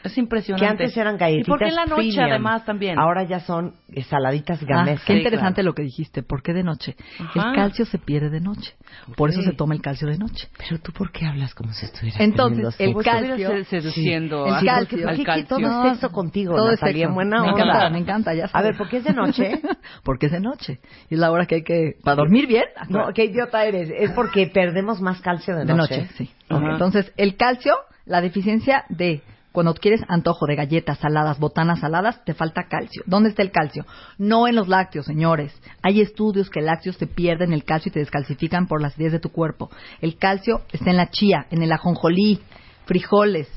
Es 0.08 0.18
impresionante. 0.18 0.66
Que 0.66 0.84
antes 0.84 0.98
eran 0.98 1.18
galletitas 1.18 1.48
Y 1.48 1.52
porque 1.52 1.66
en 1.66 1.76
la 1.76 1.86
noche 1.86 1.96
premium. 1.96 2.24
además 2.30 2.66
también. 2.66 3.00
Ahora 3.00 3.24
ya 3.24 3.40
son 3.42 3.74
eh, 3.94 4.04
saladitas 4.04 4.60
Ah, 4.64 4.66
gamesas. 4.68 5.06
qué 5.06 5.14
interesante 5.18 5.64
lo 5.64 5.74
que 5.74 5.84
dijiste. 5.84 6.24
¿Por 6.24 6.42
qué 6.42 6.54
de 6.54 6.64
noche? 6.64 6.96
Ajá. 7.20 7.50
El 7.50 7.56
calcio 7.56 7.86
se 7.86 7.98
pierde 8.00 8.30
de 8.30 8.42
noche. 8.42 8.74
Por 9.16 9.30
eso 9.30 9.42
se 9.42 9.54
toma 9.54 9.76
el 9.76 9.82
calcio 9.82 10.08
de 10.08 10.18
noche. 10.18 10.48
Pero 10.58 10.80
tú, 10.82 10.92
¿por 10.92 11.12
qué 11.12 11.26
hablas 11.26 11.54
como 11.54 11.72
si 11.74 11.86
estuvieras 11.86 12.20
Entonces, 12.20 12.66
el 12.80 12.94
teniendo 12.94 13.02
calcio... 13.04 13.34
Estuviera 13.36 13.64
seduciendo 13.66 14.46
El 14.48 14.54
a- 14.54 14.62
calcio. 14.62 14.98
¿Por 15.04 15.16
qué, 15.16 15.24
qué 15.24 15.44
todo 15.44 15.60
calcio. 15.60 15.84
es 15.84 15.92
sexo 16.00 16.12
contigo, 16.12 16.56
Todo 16.56 16.72
es 16.72 16.80
sexo. 16.80 17.14
Buena 17.14 17.42
me 17.42 17.50
onda. 17.52 17.64
encanta, 17.64 17.90
me 17.90 17.98
encanta, 18.00 18.34
ya 18.34 18.46
A 18.46 18.48
sabes. 18.48 18.70
ver, 18.70 18.78
¿por 18.78 18.90
qué 18.90 18.98
es 18.98 19.04
de 19.04 19.14
noche? 19.14 19.62
porque 20.04 20.26
es 20.28 20.32
de 20.32 20.40
noche. 20.40 20.80
Y 21.10 21.14
es 21.16 21.20
la 21.20 21.32
hora 21.32 21.46
que 21.46 21.56
hay 21.56 21.64
que... 21.64 21.96
Para 22.04 22.16
dormir 22.16 22.48
bien. 22.48 22.66
No, 22.90 23.08
qué 23.14 23.26
idiota 23.26 23.66
eres. 23.66 23.90
Es 23.96 24.12
porque 24.12 24.48
perdemos 24.48 25.02
más 25.02 25.22
calcio 25.22 25.56
de 25.56 25.66
De 25.66 25.74
noche. 25.74 25.98
noche, 26.02 26.10
sí. 26.18 26.30
Ajá. 26.50 26.60
Ok, 26.64 26.72
Entonces, 26.72 27.12
el 27.18 27.36
calcio, 27.36 27.74
la 28.06 28.22
deficiencia 28.22 28.86
de 28.90 29.22
cuando 29.58 29.74
quieres 29.74 30.02
antojo 30.08 30.46
de 30.46 30.56
galletas 30.56 31.00
saladas, 31.00 31.40
botanas 31.40 31.80
saladas, 31.80 32.24
te 32.26 32.36
falta 32.36 32.68
calcio. 32.70 33.02
¿Dónde 33.08 33.30
está 33.30 33.42
el 33.42 33.50
calcio? 33.50 33.88
No 34.20 34.48
en 34.48 34.54
los 34.54 34.68
lácteos, 34.68 35.08
señores. 35.08 35.52
Hay 35.82 36.00
estudios 36.00 36.52
que 36.52 36.62
lácteos 36.62 37.00
te 37.00 37.08
pierden 37.08 37.54
el 37.54 37.64
calcio 37.64 37.90
y 37.90 37.94
te 37.94 38.00
descalcifican 38.00 38.68
por 38.68 38.84
las 38.84 38.96
ideas 39.00 39.14
de 39.14 39.20
tu 39.20 39.30
cuerpo. 39.30 39.72
El 40.00 40.20
calcio 40.20 40.62
está 40.72 40.92
en 40.92 40.98
la 40.98 41.10
chía, 41.10 41.48
en 41.50 41.64
el 41.64 41.72
ajonjolí, 41.72 42.40
frijoles, 42.86 43.50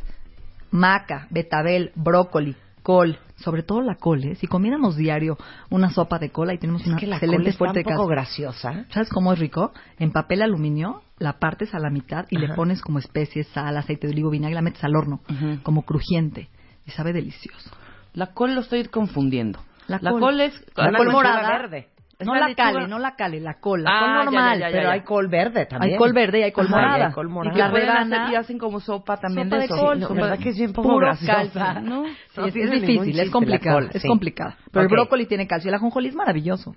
maca, 0.71 1.27
betabel, 1.29 1.93
brócoli, 1.97 2.57
col, 2.83 3.19
sobre 3.37 3.63
todo 3.63 3.83
la 3.83 3.97
col, 3.97 4.25
¿eh? 4.25 4.37
Si 4.37 4.47
comiéramos 4.47 4.97
diario 4.97 5.37
una 5.69 5.91
sopa 5.91 6.19
de 6.19 6.31
cola 6.31 6.55
y 6.55 6.59
tenemos 6.59 6.87
una 6.87 6.97
que 6.97 7.09
la 7.09 7.17
excelente 7.17 7.43
col 7.43 7.49
está 7.49 7.59
fuerte 7.59 7.79
un 7.81 7.85
poco 7.85 8.09
calcio. 8.09 8.09
graciosa. 8.09 8.87
¿Sabes 8.89 9.11
cómo 9.11 9.35
es 9.35 9.39
rico? 9.39 9.73
En 9.99 10.13
papel 10.13 10.41
aluminio 10.41 11.03
la 11.21 11.35
partes 11.39 11.73
a 11.75 11.79
la 11.79 11.91
mitad 11.91 12.27
y 12.31 12.39
le 12.39 12.49
pones 12.55 12.83
como 12.83 12.99
especies, 12.99 13.47
sal, 13.49 13.77
aceite 13.77 14.09
de 14.09 14.13
olivo, 14.15 14.31
vinagre, 14.31 14.55
la 14.57 14.63
metes 14.63 14.83
al 14.83 14.97
horno, 14.97 15.21
como 15.63 15.83
crujiente. 15.83 16.49
Y 16.87 16.91
sabe 16.91 17.13
delicioso. 17.13 17.71
La 18.15 18.33
col 18.33 18.55
lo 18.57 18.63
estoy 18.63 18.85
confundiendo. 18.87 19.61
La 19.87 19.99
La, 20.03 20.11
col. 20.11 20.21
col. 20.21 20.41
es 20.41 20.65
La 20.75 20.93
col 20.93 21.11
morada. 21.13 21.49
verde. 21.49 21.89
Es 22.19 22.27
no 22.27 22.35
la 22.35 22.49
lechuga. 22.49 22.73
cale, 22.73 22.89
no 22.89 22.99
la 22.99 23.17
cale, 23.17 23.41
la 23.41 23.55
col. 23.61 23.83
La 23.83 23.91
Ah, 23.93 24.01
col 24.01 24.25
normal. 24.27 24.59
ya, 24.59 24.67
ya, 24.69 24.73
Pero 24.73 24.89
ya. 24.89 24.93
hay 24.93 25.01
col 25.05 25.29
verde 25.29 25.65
también. 25.67 25.93
Hay 25.95 25.99
col 25.99 26.13
verde 26.13 26.41
y 26.41 26.43
hay 26.43 26.53
col 26.53 26.67
Ajá, 26.67 26.77
morada. 26.77 26.99
y 26.99 27.03
hay 27.03 27.13
col 27.13 27.29
morada. 27.31 27.55
Y 27.57 27.59
la 27.59 27.69
rebana, 27.71 28.23
hacer 28.25 28.33
y 28.33 28.37
hacen 28.37 28.59
como 28.59 28.81
sopa 28.81 29.17
también 29.17 29.49
sopa 29.49 29.59
de 29.59 29.65
eso. 29.65 29.77
col. 29.77 29.95
Sí, 29.97 30.01
no, 30.03 30.09
sopa 30.09 30.21
¿verdad 30.21 30.37
de- 30.39 30.43
que 30.45 30.49
es 30.51 30.57
bien 30.59 30.73
poco 30.75 30.89
puro 30.89 31.07
graciosa? 31.07 31.33
calcio, 31.35 31.81
¿no? 31.81 32.05
Sí, 32.05 32.11
No 32.41 32.47
es, 32.47 32.53
tiene 32.53 32.75
es 32.77 32.83
ningún 32.83 33.05
difícil, 33.05 33.21
es 33.21 33.31
complicado, 33.31 33.77
col, 33.79 33.91
es 33.95 34.03
sí. 34.03 34.09
complicado. 34.09 34.55
Pero 34.71 34.83
el 34.83 34.89
brócoli 34.89 35.27
tiene 35.27 35.47
calcio, 35.47 35.69
el 35.71 35.75
ajonjolí 35.77 36.09
es 36.09 36.15
maravilloso. 36.15 36.75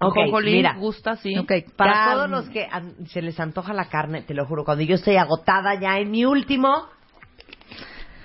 Ok, 0.00 0.16
Ajonjolí, 0.16 0.52
mira. 0.52 0.74
gusta, 0.74 1.16
sí. 1.16 1.36
Ok, 1.36 1.52
Para 1.76 2.14
todos 2.14 2.30
los 2.30 2.48
que 2.50 2.68
se 3.08 3.20
les 3.20 3.38
antoja 3.40 3.72
la 3.74 3.86
carne, 3.86 4.22
te 4.22 4.34
lo 4.34 4.46
juro, 4.46 4.64
cuando 4.64 4.84
yo 4.84 4.94
estoy 4.94 5.16
agotada 5.16 5.74
ya 5.74 5.98
en 5.98 6.10
mi 6.10 6.24
último, 6.24 6.86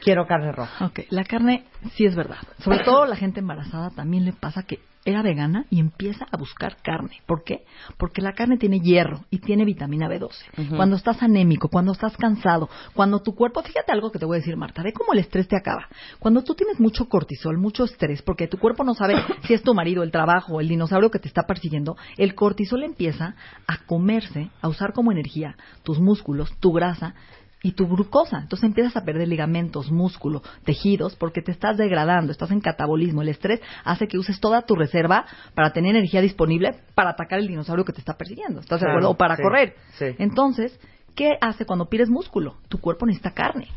quiero 0.03 0.27
carne 0.27 0.51
roja. 0.51 0.85
Ok, 0.85 1.01
la 1.09 1.23
carne 1.23 1.65
sí 1.95 2.05
es 2.05 2.15
verdad. 2.15 2.37
Sobre 2.59 2.79
todo 2.83 3.05
la 3.05 3.15
gente 3.15 3.39
embarazada 3.39 3.89
también 3.89 4.25
le 4.25 4.33
pasa 4.33 4.63
que 4.63 4.79
era 5.05 5.21
vegana 5.21 5.65
y 5.69 5.79
empieza 5.79 6.25
a 6.31 6.37
buscar 6.37 6.77
carne. 6.81 7.21
¿Por 7.25 7.43
qué? 7.43 7.65
Porque 7.97 8.21
la 8.21 8.33
carne 8.33 8.57
tiene 8.57 8.79
hierro 8.79 9.25
y 9.29 9.39
tiene 9.39 9.65
vitamina 9.65 10.07
B12. 10.07 10.31
Ujú. 10.57 10.75
Cuando 10.75 10.95
estás 10.95 11.21
anémico, 11.21 11.69
cuando 11.69 11.91
estás 11.91 12.15
cansado, 12.17 12.69
cuando 12.93 13.21
tu 13.21 13.35
cuerpo, 13.35 13.61
fíjate 13.61 13.91
algo 13.91 14.11
que 14.11 14.19
te 14.19 14.25
voy 14.25 14.37
a 14.37 14.39
decir, 14.39 14.55
Marta, 14.55 14.83
ve 14.83 14.93
cómo 14.93 15.13
el 15.13 15.19
estrés 15.19 15.47
te 15.47 15.57
acaba. 15.57 15.87
Cuando 16.19 16.43
tú 16.43 16.55
tienes 16.55 16.79
mucho 16.79 17.09
cortisol, 17.09 17.57
mucho 17.57 17.83
estrés, 17.83 18.21
porque 18.21 18.47
tu 18.47 18.57
cuerpo 18.57 18.83
no 18.83 18.93
sabe 18.93 19.15
si 19.47 19.53
es 19.53 19.63
tu 19.63 19.73
marido, 19.73 20.03
el 20.03 20.11
trabajo, 20.11 20.59
el 20.59 20.67
dinosaurio 20.67 21.11
que 21.11 21.19
te 21.19 21.27
está 21.27 21.43
persiguiendo, 21.43 21.97
el 22.17 22.35
cortisol 22.35 22.83
empieza 22.83 23.35
a 23.67 23.77
comerse, 23.85 24.49
a 24.61 24.67
usar 24.67 24.93
como 24.93 25.11
energía 25.11 25.55
tus 25.83 25.99
músculos, 25.99 26.49
tu 26.59 26.71
grasa 26.71 27.15
y 27.63 27.71
tu 27.71 27.87
glucosa. 27.87 28.39
Entonces 28.39 28.67
empiezas 28.67 28.95
a 28.95 29.05
perder 29.05 29.27
ligamentos, 29.27 29.89
músculo, 29.89 30.43
tejidos, 30.65 31.15
porque 31.15 31.41
te 31.41 31.51
estás 31.51 31.77
degradando, 31.77 32.31
estás 32.31 32.51
en 32.51 32.59
catabolismo. 32.59 33.21
El 33.23 33.29
estrés 33.29 33.61
hace 33.85 34.07
que 34.07 34.19
uses 34.19 34.39
toda 34.39 34.63
tu 34.63 34.75
reserva 34.75 35.25
para 35.55 35.71
tener 35.71 35.95
energía 35.95 36.21
disponible 36.21 36.75
para 36.93 37.11
atacar 37.11 37.39
el 37.39 37.47
dinosaurio 37.47 37.85
que 37.85 37.93
te 37.93 37.99
está 37.99 38.15
persiguiendo. 38.15 38.59
¿Estás 38.59 38.81
de 38.81 38.87
acuerdo? 38.87 39.09
O 39.11 39.17
para 39.17 39.37
sí, 39.37 39.41
correr. 39.41 39.75
sí. 39.97 40.07
Entonces, 40.19 40.77
¿qué 41.15 41.37
hace 41.39 41.65
cuando 41.65 41.87
pierdes 41.87 42.09
músculo? 42.09 42.57
Tu 42.67 42.79
cuerpo 42.79 43.05
necesita 43.05 43.31
carne 43.31 43.69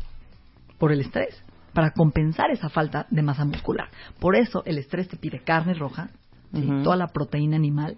por 0.77 0.91
el 0.91 0.99
estrés 0.99 1.41
para 1.73 1.91
compensar 1.91 2.51
esa 2.51 2.69
falta 2.69 3.07
de 3.09 3.21
masa 3.21 3.45
muscular. 3.45 3.87
Por 4.19 4.35
eso 4.35 4.63
el 4.65 4.79
estrés 4.79 5.07
te 5.07 5.15
pide 5.15 5.39
carne 5.39 5.73
roja, 5.73 6.09
¿sí? 6.53 6.61
Ujú. 6.61 6.83
toda 6.83 6.97
la 6.97 7.07
proteína 7.07 7.55
animal 7.55 7.95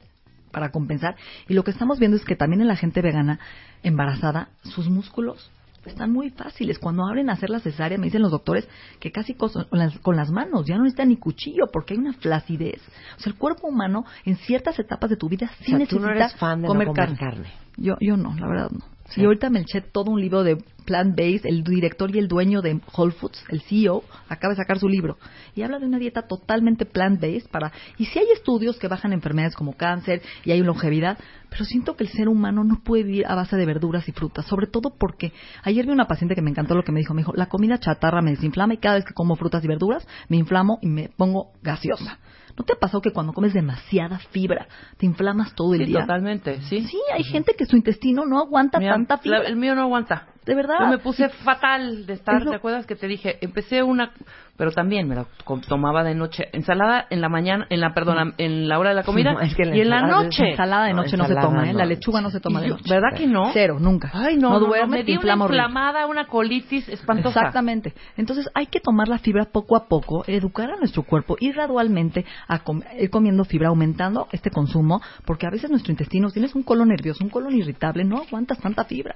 para 0.52 0.70
compensar. 0.70 1.16
Y 1.48 1.56
lo 1.56 1.64
que 1.64 1.72
estamos 1.72 1.98
viendo 1.98 2.18
es 2.18 2.26
que 2.26 2.36
también 2.36 2.62
en 2.62 2.68
la 2.68 2.76
gente 2.76 3.02
vegana 3.02 3.40
embarazada, 3.82 4.50
sus 4.64 4.88
músculos 4.88 5.50
están 5.86 6.12
muy 6.12 6.30
fáciles. 6.30 6.80
Cuando 6.80 7.06
abren 7.06 7.30
a 7.30 7.34
hacer 7.34 7.50
la 7.50 7.60
cesárea, 7.60 7.98
me 7.98 8.06
dicen 8.06 8.22
los 8.22 8.32
doctores 8.32 8.68
que 9.00 9.12
casi 9.12 9.34
con 9.34 9.52
las, 9.72 9.98
con 10.00 10.16
las 10.16 10.32
manos, 10.32 10.66
ya 10.66 10.76
no 10.76 10.84
necesitan 10.84 11.10
ni 11.10 11.18
cuchillo 11.18 11.68
porque 11.72 11.94
hay 11.94 12.00
una 12.00 12.14
flacidez. 12.14 12.82
O 13.18 13.20
sea, 13.22 13.32
el 13.32 13.38
cuerpo 13.38 13.68
humano 13.68 14.06
en 14.26 14.38
ciertas 14.38 14.78
etapas 14.80 15.10
de 15.10 15.18
tu 15.18 15.30
vida 15.30 15.50
sí 15.60 15.74
O 15.74 15.78
sea, 15.78 15.88
tú 15.88 16.00
necesita 16.00 16.02
no 16.02 16.12
eres 16.12 16.36
fan 16.36 16.62
de 16.62 16.68
no 16.68 16.74
comer 16.74 16.90
carne. 16.94 17.18
carne. 17.18 17.54
Yo, 17.78 17.96
yo 18.00 18.18
no, 18.18 18.36
la 18.36 18.48
verdad 18.48 18.72
no. 18.72 18.99
Sí. 19.10 19.22
Y 19.22 19.26
ahorita 19.26 19.50
me 19.50 19.62
eché 19.62 19.82
todo 19.82 20.12
un 20.12 20.22
libro 20.22 20.44
de 20.44 20.58
plant-based, 20.90 21.46
el 21.46 21.64
director 21.64 22.14
y 22.16 22.18
el 22.18 22.28
dueño 22.28 22.62
de 22.62 22.80
Whole 22.96 23.12
Foods, 23.12 23.44
el 23.50 23.62
CEO, 23.62 24.04
acaba 24.28 24.54
de 24.54 24.58
sacar 24.58 24.80
su 24.80 24.88
libro. 24.88 25.18
Y 25.56 25.62
habla 25.62 25.78
de 25.78 25.86
una 25.86 26.00
dieta 26.00 26.24
totalmente 26.24 26.86
plant-based 26.86 27.50
para... 27.52 27.72
Y 27.98 28.06
sí 28.06 28.18
hay 28.18 28.28
estudios 28.34 28.78
que 28.78 28.88
bajan 28.88 29.14
enfermedades 29.14 29.56
como 29.56 29.74
cáncer 29.74 30.24
y 30.46 30.52
hay 30.52 30.62
longevidad, 30.62 31.20
pero 31.50 31.64
siento 31.66 31.96
que 31.96 32.06
el 32.06 32.10
ser 32.10 32.28
humano 32.28 32.64
no 32.64 32.82
puede 32.84 33.04
vivir 33.04 33.26
a 33.28 33.36
base 33.36 33.56
de 33.56 33.66
verduras 33.66 34.08
y 34.10 34.12
frutas, 34.12 34.46
sobre 34.46 34.66
todo 34.66 34.96
porque 34.98 35.32
ayer 35.64 35.86
vi 35.86 35.92
una 35.92 36.08
paciente 36.08 36.34
que 36.34 36.42
me 36.42 36.50
encantó 36.50 36.74
lo 36.74 36.84
que 36.84 36.92
me 36.92 37.00
dijo. 37.00 37.14
Me 37.14 37.22
dijo, 37.22 37.34
la 37.36 37.48
comida 37.48 37.78
chatarra 37.78 38.22
me 38.22 38.32
desinflama 38.32 38.74
y 38.74 38.78
cada 38.78 38.96
vez 38.96 39.06
que 39.06 39.14
como 39.14 39.36
frutas 39.36 39.64
y 39.64 39.68
verduras 39.68 40.08
me 40.28 40.38
inflamo 40.38 40.80
y 40.82 40.88
me 40.88 41.10
pongo 41.10 41.52
gaseosa. 41.62 42.18
¿No 42.60 42.66
te 42.66 42.74
ha 42.74 42.76
pasado 42.76 43.02
que 43.02 43.12
cuando 43.14 43.32
comes 43.32 43.54
demasiada 43.54 44.20
fibra 44.20 44.68
te 44.98 45.06
inflamas 45.06 45.56
todo 45.56 45.74
el 45.76 45.80
Sí, 45.80 45.86
día? 45.86 46.02
totalmente, 46.02 46.62
sí. 46.64 46.82
Sí, 46.86 47.00
hay 47.14 47.24
gente 47.24 47.54
que 47.58 47.66
su 47.66 47.78
intestino 47.78 48.26
no 48.26 48.38
aguanta 48.38 48.80
Mira, 48.80 48.92
tanta 48.92 49.18
fibra. 49.18 49.40
la- 49.40 49.48
el 49.48 49.56
mío 49.56 49.76
no 49.76 49.84
aguanta. 49.84 50.28
De 50.50 50.56
verdad. 50.56 50.76
Yo 50.82 50.88
me 50.88 50.98
puse 50.98 51.30
fatal 51.30 52.06
de 52.06 52.14
estar, 52.14 52.36
Es 52.38 52.46
lo- 52.46 52.52
¿te 52.52 52.58
acuerdas 52.58 52.86
que 52.86 52.96
te 52.96 53.08
dije? 53.08 53.38
Empecé 53.42 53.84
una, 53.84 54.12
pero 54.58 54.72
también 54.72 55.08
me 55.08 55.16
la 55.16 55.26
tomaba 55.68 56.04
de 56.04 56.16
noche, 56.16 56.46
ensalada 56.54 57.06
en 57.10 57.22
la 57.22 57.30
mañana, 57.30 57.66
en 57.70 57.80
la, 57.80 57.94
perdón, 57.94 58.34
en 58.38 58.68
la 58.68 58.80
hora 58.80 58.90
de 58.90 58.96
la 58.96 59.04
comida 59.04 59.34
No, 59.34 59.40
es 59.42 59.56
que 59.56 59.66
la 59.66 59.76
y 59.76 59.82
en 59.82 59.90
la 59.90 60.02
noche. 60.02 60.52
Ensalada 60.52 60.86
de 60.86 60.94
No, 60.94 61.04
noche 61.04 61.18
no, 61.18 61.26
se 61.26 61.36
toma, 61.36 61.70
¿eh? 61.70 61.74
no. 61.74 61.80
La 61.80 61.86
lechuga 61.86 62.22
no 62.22 62.30
se 62.30 62.40
toma 62.40 62.62
de 62.62 62.70
yo- 62.70 62.76
noche. 62.76 62.86
¿Verdad 62.90 63.18
que 63.18 63.28
no? 63.28 63.52
Cero, 63.54 63.78
nunca. 63.80 64.10
Ay, 64.14 64.38
no, 64.38 64.60
no, 64.60 64.68
me 64.88 65.04
dio 65.04 65.20
una 65.20 65.34
inflamada, 65.36 66.06
una 66.08 66.26
colitis 66.26 66.90
espantosa. 66.90 67.40
Exactamente. 67.40 67.94
Entonces 68.18 68.50
hay 68.56 68.66
que 68.68 68.80
tomar 68.80 69.08
la 69.08 69.20
fibra 69.20 69.46
poco 69.46 69.76
a 69.78 69.88
poco, 69.88 70.24
educar 70.28 70.70
a 70.72 70.78
nuestro 70.78 71.04
cuerpo 71.04 71.38
y 71.40 71.52
gradualmente 71.52 72.26
a 72.48 72.60
com- 72.64 72.82
ir 73.00 73.10
comiendo 73.10 73.44
fibra, 73.46 73.70
aumentando 73.70 74.28
este 74.32 74.50
consumo, 74.52 75.02
porque 75.26 75.46
a 75.48 75.50
veces 75.52 75.70
nuestro 75.70 75.92
intestino, 75.92 76.30
tienes 76.32 76.56
un 76.56 76.64
colon 76.64 76.90
nervioso, 76.90 77.24
un 77.24 77.30
colon 77.30 77.54
irritable, 77.56 78.04
no 78.04 78.18
aguantas 78.18 78.60
tanta 78.60 78.84
fibra. 78.86 79.16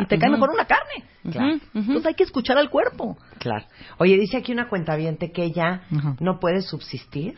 Y 0.00 0.06
te 0.06 0.18
cae 0.18 0.28
Ujú. 0.28 0.38
mejor 0.38 0.50
una 0.50 0.64
carne. 0.76 1.32
Claro. 1.32 1.54
Ujú, 1.56 1.56
ujú. 1.72 1.78
Entonces 1.80 2.06
hay 2.06 2.14
que 2.14 2.24
escuchar 2.24 2.58
al 2.58 2.70
cuerpo. 2.70 3.16
Claro. 3.38 3.64
Oye, 3.98 4.16
dice 4.18 4.36
aquí 4.36 4.52
una 4.52 4.68
cuentaviente 4.68 5.30
que 5.32 5.44
ella 5.44 5.82
Ujú. 5.90 6.16
no 6.20 6.38
puede 6.38 6.60
subsistir 6.62 7.34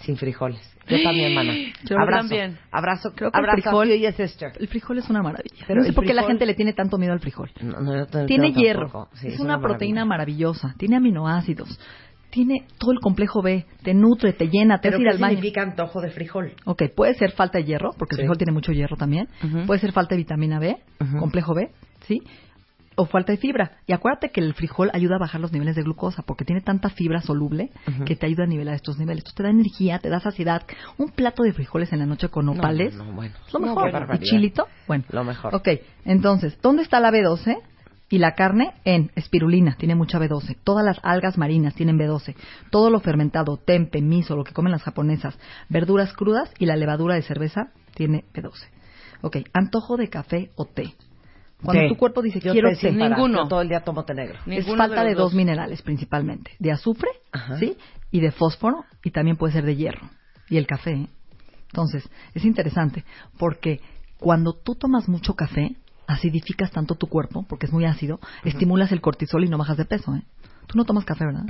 sin 0.00 0.16
frijoles. 0.16 0.60
Yo 0.88 1.02
también, 1.02 1.34
mana. 1.34 1.52
Yo 1.84 1.98
abrazo. 1.98 2.28
también. 2.28 2.58
Abrazo. 2.72 3.12
Creo 3.14 3.30
que 3.30 3.38
el 3.38 3.44
abrazo 3.44 3.70
frijol- 3.70 3.92
a 3.92 3.96
you 3.96 4.08
y 4.08 4.12
sister. 4.12 4.52
El 4.58 4.68
frijol 4.68 4.98
es 4.98 5.10
una 5.10 5.22
maravilla. 5.22 5.64
Pero 5.66 5.78
no 5.80 5.82
sé 5.82 5.88
el 5.90 5.94
por 5.94 6.04
qué 6.06 6.14
la 6.14 6.22
frijol- 6.22 6.26
gente 6.28 6.46
le 6.46 6.54
tiene 6.54 6.72
tanto 6.72 6.96
miedo 6.98 7.12
al 7.12 7.20
frijol. 7.20 7.50
No, 7.60 7.80
no, 7.80 8.06
te- 8.06 8.24
Tiene 8.26 8.52
hierro. 8.52 9.08
Sí, 9.14 9.28
es, 9.28 9.38
una, 9.40 9.60
proteína 9.60 10.04
maravilla. 10.04 10.48
maravillosa, 10.54 10.74
tiene 10.78 10.96
aminoácidos, 10.96 11.78
tiene 12.30 12.66
todo 12.78 12.92
el 12.92 13.00
complejo 13.00 13.42
B, 13.42 13.66
te 13.82 13.92
nutre, 13.92 14.32
te 14.32 14.48
llena, 14.48 14.78
te 14.78 14.88
¿Pero 14.88 14.96
hace 14.96 15.02
ir 15.02 15.08
al 15.10 15.18
baño. 15.18 15.34
significa 15.36 15.62
antojo 15.62 16.00
de 16.00 16.10
frijol? 16.10 16.52
Ok, 16.64 16.84
puede 16.96 17.14
ser 17.14 17.32
falta 17.32 17.58
de 17.58 17.64
hierro, 17.64 17.90
porque 17.98 18.14
Sí. 18.16 18.20
el 18.22 18.24
frijol 18.26 18.38
tiene 18.38 18.52
mucho 18.52 18.72
hierro 18.72 18.96
también. 18.96 19.28
Ujú. 19.44 19.66
Puede 19.66 19.80
ser 19.80 19.92
falta 19.92 20.14
de 20.14 20.18
vitamina 20.22 20.58
B, 20.58 20.76
Ujú. 21.00 21.18
complejo 21.18 21.54
B, 21.54 21.70
¿sí? 22.06 22.18
O 23.00 23.06
falta 23.06 23.30
de 23.30 23.38
fibra. 23.38 23.78
Y 23.86 23.92
acuérdate 23.92 24.30
que 24.30 24.40
el 24.40 24.54
frijol 24.54 24.90
ayuda 24.92 25.14
a 25.14 25.18
bajar 25.20 25.40
los 25.40 25.52
niveles 25.52 25.76
de 25.76 25.82
glucosa, 25.84 26.22
porque 26.22 26.44
tiene 26.44 26.62
tanta 26.62 26.90
fibra 26.90 27.20
soluble 27.20 27.70
que 28.04 28.16
te 28.16 28.26
ayuda 28.26 28.42
a 28.42 28.46
nivelar 28.48 28.74
estos 28.74 28.98
niveles. 28.98 29.20
Entonces 29.20 29.36
te 29.36 29.42
da 29.44 29.50
energía, 29.50 30.00
te 30.00 30.08
da 30.08 30.18
saciedad. 30.18 30.62
Un 30.96 31.10
plato 31.10 31.44
de 31.44 31.52
frijoles 31.52 31.92
en 31.92 32.00
la 32.00 32.06
noche 32.06 32.28
con 32.28 32.46
nopales 32.46 32.96
No, 32.96 33.04
no, 33.04 33.12
bueno. 33.12 33.34
lo 33.52 33.60
mejor. 33.60 34.08
y 34.14 34.18
chilito, 34.18 34.66
bueno. 34.88 35.04
Lo 35.10 35.22
mejor. 35.22 35.54
Ok, 35.54 35.68
entonces, 36.04 36.58
¿dónde 36.60 36.82
está 36.82 36.98
la 36.98 37.10
B12? 37.12 37.56
Y 38.10 38.18
la 38.18 38.32
carne 38.34 38.72
en 38.84 39.12
espirulina, 39.14 39.76
tiene 39.78 39.94
mucha 39.94 40.18
B12. 40.18 40.56
Todas 40.64 40.84
las 40.84 40.98
algas 41.04 41.38
marinas 41.38 41.74
tienen 41.74 41.98
B12. 41.98 42.34
Todo 42.70 42.90
lo 42.90 42.98
fermentado, 43.00 43.58
tempe, 43.58 44.00
miso, 44.02 44.34
lo 44.34 44.44
que 44.44 44.54
comen 44.54 44.72
las 44.72 44.82
japonesas, 44.82 45.38
verduras 45.68 46.12
crudas 46.14 46.50
y 46.58 46.66
la 46.66 46.74
levadura 46.74 47.14
de 47.14 47.22
cerveza 47.22 47.68
tiene 47.94 48.24
B12. 48.34 48.54
Ok, 49.20 49.36
antojo 49.52 49.96
de 49.96 50.08
café 50.08 50.50
o 50.56 50.64
té. 50.64 50.94
Cuando 51.62 51.88
tu 51.88 51.96
cuerpo 51.96 52.22
dice 52.22 52.40
Yo 52.40 52.52
quiero 52.52 52.70
té, 52.70 52.92
yo 52.92 53.48
todo 53.48 53.60
el 53.60 53.68
día 53.68 53.80
tomo 53.80 54.04
té 54.04 54.14
negro. 54.14 54.38
es 54.46 54.66
falta 54.66 55.02
de, 55.02 55.14
dos 55.14 55.34
minerales 55.34 55.82
principalmente, 55.82 56.52
de 56.58 56.72
azufre, 56.72 57.10
¿sí? 57.58 57.76
Y 58.10 58.20
de 58.20 58.30
fósforo 58.30 58.84
y 59.02 59.10
también 59.10 59.36
puede 59.36 59.52
ser 59.52 59.64
de 59.64 59.76
hierro 59.76 60.08
y 60.48 60.56
el 60.56 60.66
café. 60.66 60.92
¿eh? 60.92 61.08
Entonces, 61.70 62.08
es 62.34 62.44
interesante 62.44 63.04
porque 63.38 63.80
cuando 64.18 64.52
tú 64.54 64.74
tomas 64.74 65.08
mucho 65.08 65.34
café, 65.34 65.76
acidificas 66.06 66.70
tanto 66.70 66.94
tu 66.94 67.08
cuerpo 67.08 67.44
porque 67.48 67.66
es 67.66 67.72
muy 67.72 67.84
ácido, 67.84 68.20
estimulas 68.44 68.92
el 68.92 69.00
cortisol 69.00 69.44
y 69.44 69.48
no 69.48 69.58
bajas 69.58 69.76
de 69.76 69.84
peso, 69.84 70.14
¿eh? 70.14 70.22
Tú 70.66 70.76
no 70.76 70.84
tomas 70.84 71.06
café, 71.06 71.24
¿verdad? 71.24 71.44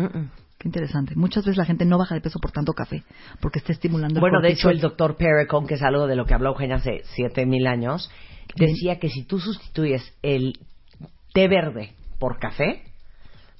Qué 0.58 0.68
interesante. 0.68 1.14
Muchas 1.16 1.44
veces 1.44 1.56
la 1.56 1.64
gente 1.64 1.84
no 1.84 1.98
baja 1.98 2.14
de 2.14 2.20
peso 2.20 2.38
por 2.38 2.52
tanto 2.52 2.72
café 2.72 3.04
porque 3.40 3.58
está 3.58 3.72
estimulando 3.72 4.16
el 4.16 4.20
Bueno, 4.20 4.40
de 4.40 4.50
hecho, 4.50 4.70
el 4.70 4.80
doctor 4.80 5.16
Perricone, 5.16 5.66
que 5.66 5.74
es 5.74 5.82
algo 5.82 6.06
de 6.06 6.16
lo 6.16 6.24
que 6.24 6.34
habló 6.34 6.50
Eugenia 6.50 6.76
hace 6.76 7.02
7000 7.16 7.66
años, 7.66 8.10
decía 8.56 8.98
que 8.98 9.08
si 9.08 9.24
tú 9.24 9.38
sustituyes 9.38 10.02
el 10.22 10.58
té 11.32 11.48
verde 11.48 11.92
por 12.18 12.38
café, 12.38 12.82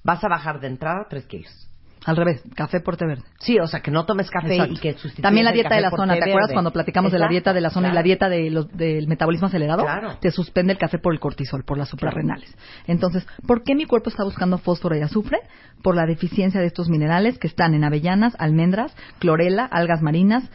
vas 0.05 0.22
a 0.24 0.28
bajar 0.28 0.61
de 0.61 0.68
entrada 0.68 1.07
3 1.09 1.26
kilos. 1.26 1.64
Al 2.07 2.16
revés, 2.16 2.43
café 2.55 2.80
por 2.80 2.97
té 2.97 3.05
verde. 3.07 3.24
Sí, 3.41 3.59
o 3.59 3.66
sea, 3.66 3.80
que 3.80 3.91
no 3.91 4.07
tomes 4.07 4.30
café 4.30 4.53
Exacto. 4.55 4.74
y 4.74 4.78
que 4.78 4.93
sustituyas 4.93 5.22
También 5.22 5.45
la 5.45 5.51
el 5.51 5.55
dieta 5.55 5.68
café 5.70 5.82
de 5.82 5.82
la 5.82 5.91
zona, 5.91 6.14
¿te 6.14 6.20
acuerdas 6.20 6.43
verde. 6.49 6.53
cuando 6.55 6.72
platicamos 6.72 7.12
de 7.12 7.18
la 7.18 7.28
dieta 7.28 7.53
de 7.53 7.61
la 7.61 7.70
zona 7.70 7.89
y 7.89 7.93
la 7.93 8.03
dieta 8.03 8.28
de 8.28 8.51
los- 8.51 8.68
del 8.72 9.09
metabolismo 9.09 9.49
acelerado? 9.49 9.82
Claro. 9.82 10.16
Te 10.20 10.30
suspende 10.30 10.72
el 10.72 10.78
café 10.78 10.99
por 10.99 11.12
el 11.12 11.18
cortisol, 11.20 11.64
por 11.64 11.76
las 11.76 11.89
suprarrenales. 11.89 12.57
Entonces, 12.86 13.26
¿por 13.47 13.62
qué 13.64 13.74
mi 13.74 13.84
cuerpo 13.84 14.11
está 14.11 14.22
buscando 14.24 14.59
fósforo 14.59 14.97
y 14.97 15.03
azufre? 15.03 15.39
Por 15.82 15.97
la 15.97 16.07
deficiencia 16.07 16.61
de 16.61 16.66
estos 16.68 16.89
minerales 16.89 17.36
que 17.39 17.49
están 17.49 17.74
en 17.74 17.84
avellanas, 17.84 18.34
almendras, 18.39 18.97
clorela, 19.18 19.64
algas 19.66 20.01
marinas, 20.01 20.49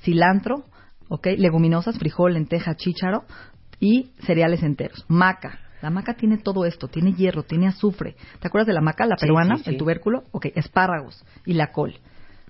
cilantro, 0.00 0.64
¿ok? 1.08 1.28
leguminosas, 1.38 1.96
frijol, 1.98 2.34
lenteja, 2.34 2.74
chícharo 2.74 3.22
y 3.80 4.10
cereales 4.20 4.62
enteros. 4.62 5.04
Maca. 5.08 5.60
La 5.80 5.90
maca 5.90 6.14
tiene 6.14 6.38
todo 6.38 6.64
esto, 6.64 6.88
tiene 6.88 7.12
hierro, 7.12 7.44
tiene 7.44 7.68
azufre. 7.68 8.16
¿Te 8.40 8.48
acuerdas 8.48 8.66
de 8.66 8.72
la 8.72 8.80
maca, 8.80 9.06
la 9.06 9.16
peruana, 9.16 9.58
sí, 9.58 9.64
sí. 9.64 9.70
el 9.70 9.76
tubérculo? 9.76 10.24
Ok, 10.32 10.46
espárragos 10.54 11.24
y 11.46 11.54
la 11.54 11.70
col. 11.70 11.94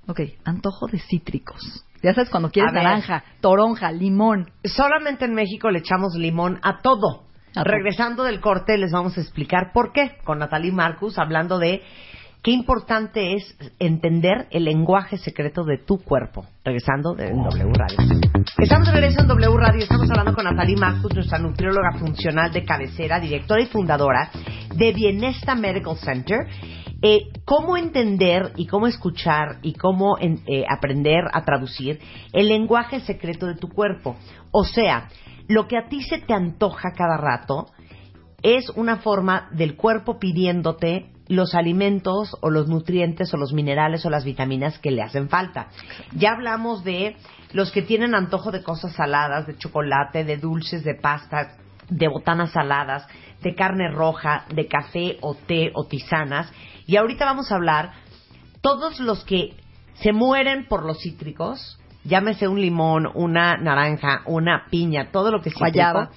Ok, 0.06 0.20
antojo 0.44 0.86
de 0.86 0.98
cítricos. 0.98 1.84
Ya 2.02 2.14
sabes, 2.14 2.30
cuando 2.30 2.50
quieres 2.50 2.72
ver. 2.72 2.82
naranja, 2.82 3.24
toronja, 3.40 3.92
limón. 3.92 4.50
Solamente 4.64 5.26
en 5.26 5.34
México 5.34 5.70
le 5.70 5.80
echamos 5.80 6.14
limón 6.14 6.58
a 6.62 6.78
todo. 6.78 7.24
A 7.50 7.62
todo. 7.62 7.64
Regresando 7.64 8.22
del 8.22 8.40
corte 8.40 8.78
les 8.78 8.92
vamos 8.92 9.18
a 9.18 9.20
explicar 9.20 9.72
por 9.74 9.92
qué 9.92 10.16
con 10.24 10.38
Natalie 10.38 10.72
Marcus 10.72 11.18
hablando 11.18 11.58
de 11.58 11.82
qué 12.48 12.52
importante 12.54 13.34
es 13.34 13.44
entender 13.78 14.46
el 14.50 14.64
lenguaje 14.64 15.18
secreto 15.18 15.64
de 15.64 15.76
tu 15.76 15.98
cuerpo. 15.98 16.46
Regresando 16.64 17.12
de 17.14 17.26
en 17.26 17.42
W 17.42 17.72
Radio. 17.74 17.98
Estamos 18.56 18.86
de 18.86 18.92
regreso 18.94 19.20
en 19.20 19.28
W 19.28 19.56
Radio. 19.58 19.82
Estamos 19.82 20.08
hablando 20.08 20.32
con 20.32 20.44
Natalie 20.44 20.78
Marcus, 20.78 21.14
nuestra 21.14 21.38
nutrióloga 21.38 21.98
funcional 21.98 22.50
de 22.50 22.64
cabecera, 22.64 23.20
directora 23.20 23.60
y 23.60 23.66
fundadora 23.66 24.30
de 24.74 24.92
Bienesta 24.94 25.54
Medical 25.56 25.98
Center. 25.98 26.38
Eh, 27.02 27.24
cómo 27.44 27.76
entender 27.76 28.52
y 28.56 28.66
cómo 28.66 28.86
escuchar 28.86 29.58
y 29.60 29.74
cómo 29.74 30.16
en- 30.18 30.40
eh, 30.46 30.64
aprender 30.66 31.24
a 31.30 31.44
traducir 31.44 32.00
el 32.32 32.48
lenguaje 32.48 33.00
secreto 33.00 33.44
de 33.44 33.56
tu 33.56 33.68
cuerpo. 33.68 34.16
O 34.52 34.64
sea, 34.64 35.08
lo 35.48 35.68
que 35.68 35.76
a 35.76 35.88
ti 35.90 36.00
se 36.00 36.16
te 36.16 36.32
antoja 36.32 36.92
cada 36.96 37.18
rato 37.18 37.66
es 38.42 38.70
una 38.70 38.96
forma 38.96 39.50
del 39.52 39.76
cuerpo 39.76 40.18
pidiéndote 40.18 41.10
los 41.28 41.54
alimentos 41.54 42.36
o 42.40 42.50
los 42.50 42.68
nutrientes 42.68 43.32
o 43.32 43.36
los 43.36 43.52
minerales 43.52 44.04
o 44.04 44.10
las 44.10 44.24
vitaminas 44.24 44.78
que 44.78 44.90
le 44.90 45.02
hacen 45.02 45.28
falta. 45.28 45.68
Ya 46.16 46.32
hablamos 46.32 46.84
de 46.84 47.16
los 47.52 47.70
que 47.70 47.82
tienen 47.82 48.14
antojo 48.14 48.50
de 48.50 48.62
cosas 48.62 48.94
saladas, 48.94 49.46
de 49.46 49.56
chocolate, 49.56 50.24
de 50.24 50.36
dulces, 50.38 50.84
de 50.84 50.94
pastas, 50.94 51.56
de 51.88 52.08
botanas 52.08 52.50
saladas, 52.52 53.06
de 53.42 53.54
carne 53.54 53.90
roja, 53.90 54.44
de 54.54 54.66
café 54.66 55.18
o 55.20 55.34
té 55.34 55.70
o 55.74 55.86
tisanas. 55.86 56.50
Y 56.86 56.96
ahorita 56.96 57.24
vamos 57.24 57.50
a 57.52 57.56
hablar 57.56 57.92
todos 58.60 59.00
los 59.00 59.24
que 59.24 59.54
se 59.94 60.12
mueren 60.12 60.66
por 60.66 60.84
los 60.84 61.00
cítricos, 61.00 61.78
llámese 62.04 62.48
un 62.48 62.60
limón, 62.60 63.08
una 63.14 63.56
naranja, 63.56 64.22
una 64.26 64.66
piña, 64.70 65.10
todo 65.10 65.30
lo 65.30 65.40
que 65.40 65.50
es 65.50 65.54
cítrico. 65.54 65.72
Guayaba. 65.72 66.10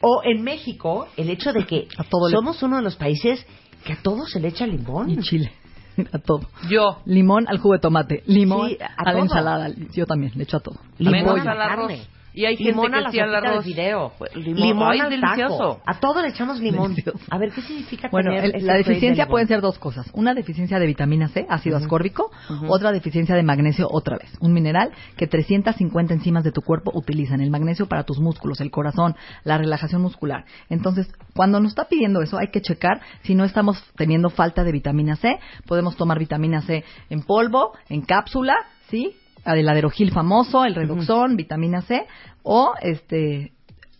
O 0.00 0.22
en 0.24 0.42
México, 0.42 1.08
el 1.16 1.28
hecho 1.28 1.52
de 1.52 1.66
que 1.66 1.88
somos 2.30 2.62
uno 2.62 2.76
de 2.76 2.82
los 2.82 2.94
países 2.94 3.44
que 3.84 3.92
a 3.94 4.02
todo 4.02 4.26
se 4.26 4.40
le 4.40 4.48
echa 4.48 4.66
limón. 4.66 5.10
Y 5.10 5.18
chile. 5.18 5.52
A 6.12 6.18
todo. 6.18 6.48
Yo. 6.68 7.02
Limón 7.06 7.46
al 7.48 7.58
jugo 7.58 7.74
de 7.74 7.80
tomate. 7.80 8.22
Limón 8.26 8.68
Sí, 8.68 8.78
a 8.80 9.02
a, 9.02 9.12
la 9.12 9.18
ensalada. 9.18 9.68
Yo 9.92 10.06
también, 10.06 10.32
le 10.36 10.44
echo 10.44 10.58
a 10.58 10.60
todo. 10.60 10.76
Limón 10.98 11.12
Menos 11.12 11.40
a 11.40 11.44
la 11.44 11.50
al 11.52 11.60
arroz. 11.62 12.08
Y 12.34 12.44
hay 12.44 12.56
gente 12.56 12.70
limón 12.72 12.92
que 13.10 13.20
a 13.20 13.26
la 13.26 13.38
arroz. 13.38 13.64
de 13.64 13.72
fideo. 13.72 14.12
Limón, 14.34 14.60
Limón 14.60 14.92
ay, 14.92 15.00
al 15.00 15.10
delicioso. 15.10 15.58
taco. 15.74 15.80
A 15.86 15.98
todo 15.98 16.22
le 16.22 16.28
echamos 16.28 16.60
limón. 16.60 16.90
Delicioso. 16.94 17.18
A 17.30 17.38
ver, 17.38 17.50
¿qué 17.52 17.62
significa 17.62 18.08
Bueno, 18.12 18.30
tener 18.30 18.44
el- 18.44 18.54
ese 18.56 18.66
la 18.66 18.72
de 18.74 18.78
deficiencia 18.78 19.24
limón? 19.24 19.30
pueden 19.32 19.48
ser 19.48 19.60
dos 19.60 19.78
cosas. 19.78 20.08
Una 20.12 20.34
deficiencia 20.34 20.78
de 20.78 20.86
vitamina 20.86 21.28
C, 21.28 21.46
ácido 21.48 21.76
ascórbico, 21.78 22.30
otra 22.68 22.92
deficiencia 22.92 23.34
de 23.34 23.42
magnesio 23.42 23.88
otra 23.90 24.18
vez. 24.18 24.30
Un 24.40 24.52
mineral 24.52 24.92
que 25.16 25.26
350 25.26 26.14
enzimas 26.14 26.44
de 26.44 26.52
tu 26.52 26.62
cuerpo 26.62 26.92
utilizan. 26.94 27.40
El 27.40 27.50
magnesio 27.50 27.86
para 27.86 28.04
tus 28.04 28.20
músculos, 28.20 28.60
el 28.60 28.70
corazón, 28.70 29.16
la 29.44 29.58
relajación 29.58 30.02
muscular. 30.02 30.44
Entonces, 30.68 31.08
cuando 31.34 31.60
nos 31.60 31.70
está 31.72 31.86
pidiendo 31.88 32.22
eso, 32.22 32.38
hay 32.38 32.48
que 32.48 32.60
checar 32.60 33.00
si 33.22 33.34
no 33.34 33.44
estamos 33.44 33.82
teniendo 33.96 34.30
falta 34.30 34.62
de 34.64 34.72
vitamina 34.72 35.16
C. 35.16 35.38
Podemos 35.66 35.96
tomar 35.96 36.18
vitamina 36.18 36.62
C 36.62 36.84
en 37.10 37.22
polvo, 37.22 37.72
en 37.88 38.02
cápsula, 38.02 38.54
¿sí? 38.90 39.16
El 39.44 39.68
aderogil 39.68 40.12
famoso, 40.12 40.64
el 40.64 40.74
redoxón, 40.74 41.36
vitamina 41.36 41.82
C, 41.82 42.06
o 42.42 42.74
este 42.80 43.52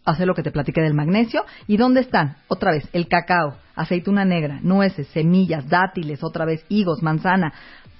hacer 0.05 0.26
lo 0.26 0.34
que 0.34 0.43
te 0.43 0.51
platiqué 0.51 0.80
del 0.80 0.95
magnesio. 0.95 1.45
¿Y 1.66 1.76
dónde 1.76 2.01
están? 2.01 2.36
Otra 2.49 2.72
vez, 2.72 2.89
el 2.93 3.09
cacao, 3.09 3.57
aceituna 3.74 4.24
negra, 4.24 4.59
nueces, 4.62 5.07
semillas, 5.09 5.68
dátiles, 5.68 6.24
otra 6.24 6.45
vez, 6.45 6.64
higos, 6.68 7.03
manzana, 7.03 7.53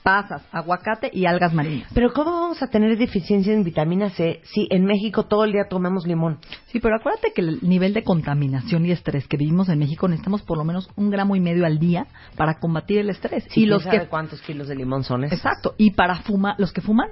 pasas, 0.03 0.43
aguacate 0.53 1.11
y 1.12 1.26
algas 1.26 1.53
marinas. 1.53 1.91
Pero 1.93 2.12
¿cómo 2.14 2.32
vamos 2.32 2.62
a 2.62 2.68
tener 2.68 2.97
deficiencia 2.97 3.53
en 3.53 3.62
vitamina 3.62 4.09
C 4.09 4.41
si 4.45 4.66
en 4.70 4.86
México 4.86 5.24
todo 5.24 5.45
el 5.45 5.53
día 5.53 5.64
tomamos 5.68 6.07
limón? 6.07 6.39
Sí, 6.68 6.80
pero 6.80 6.97
acuérdate 6.97 7.32
que 7.34 7.43
el 7.43 7.59
nivel 7.61 7.93
de 7.93 8.03
contaminación 8.05 8.86
y 8.86 8.93
estrés 8.93 9.28
que 9.28 9.36
vivimos 9.36 9.68
en 9.68 9.78
México 9.78 10.09
necesitamos 10.09 10.43
por 10.43 10.57
lo 10.57 10.64
menos 10.64 10.89
un 10.97 11.11
gramo 11.11 11.36
y 11.36 11.41
medio 11.41 11.66
al 11.66 11.78
día 11.78 12.07
para 12.36 12.59
combatir 12.59 13.01
el 13.01 13.11
estrés. 13.11 13.45
Sí, 13.51 13.62
y 13.62 13.66
los 13.66 13.82
¿quién 13.82 13.93
sabe 13.93 14.05
que 14.05 14.11
cuántos 14.11 14.41
kilos 14.41 14.68
de 14.68 14.76
limón 14.76 15.05
son 15.05 15.24
esos? 15.24 15.36
Exacto. 15.36 15.74
Y 15.76 15.91
para 15.91 16.16
fumar, 16.22 16.55
los 16.57 16.72
que 16.72 16.80
fuman, 16.80 17.11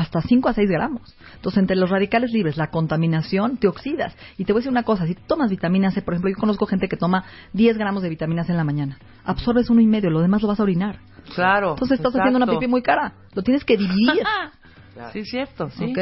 hasta 0.00 0.20
5 0.20 0.48
a 0.48 0.52
6 0.52 0.68
gramos. 0.68 1.16
Entonces, 1.36 1.58
entre 1.58 1.76
los 1.76 1.90
radicales 1.90 2.32
libres, 2.32 2.56
la 2.56 2.70
contaminación, 2.70 3.56
te 3.56 3.68
oxidas. 3.68 4.16
Y 4.38 4.44
te 4.44 4.52
voy 4.52 4.60
a 4.60 4.60
decir 4.60 4.72
una 4.72 4.82
cosa, 4.82 5.06
si 5.06 5.14
tú 5.14 5.22
tomas 5.26 5.50
vitamina 5.50 5.90
C, 5.90 6.02
por 6.02 6.14
ejemplo, 6.14 6.30
yo 6.30 6.36
conozco 6.36 6.66
gente 6.66 6.88
que 6.88 6.96
toma 6.96 7.24
10 7.52 7.78
gramos 7.78 8.02
de 8.02 8.08
vitamina 8.08 8.44
C 8.44 8.52
en 8.52 8.58
la 8.58 8.64
mañana. 8.64 8.98
Absorbes 9.24 9.70
uno 9.70 9.80
y 9.80 9.86
medio, 9.86 10.10
lo 10.10 10.20
demás 10.20 10.42
lo 10.42 10.48
vas 10.48 10.60
a 10.60 10.62
orinar. 10.62 11.00
Claro. 11.34 11.70
Entonces 11.70 11.98
estás 11.98 12.14
haciendo 12.14 12.36
una 12.36 12.46
pipí 12.46 12.66
muy 12.66 12.82
cara. 12.82 13.14
Lo 13.34 13.42
tienes 13.42 13.64
que 13.64 13.76
dividir. 13.76 14.22
Sí, 15.12 15.26
cierto, 15.26 15.68
sí. 15.68 15.84
¿ok? 15.84 15.98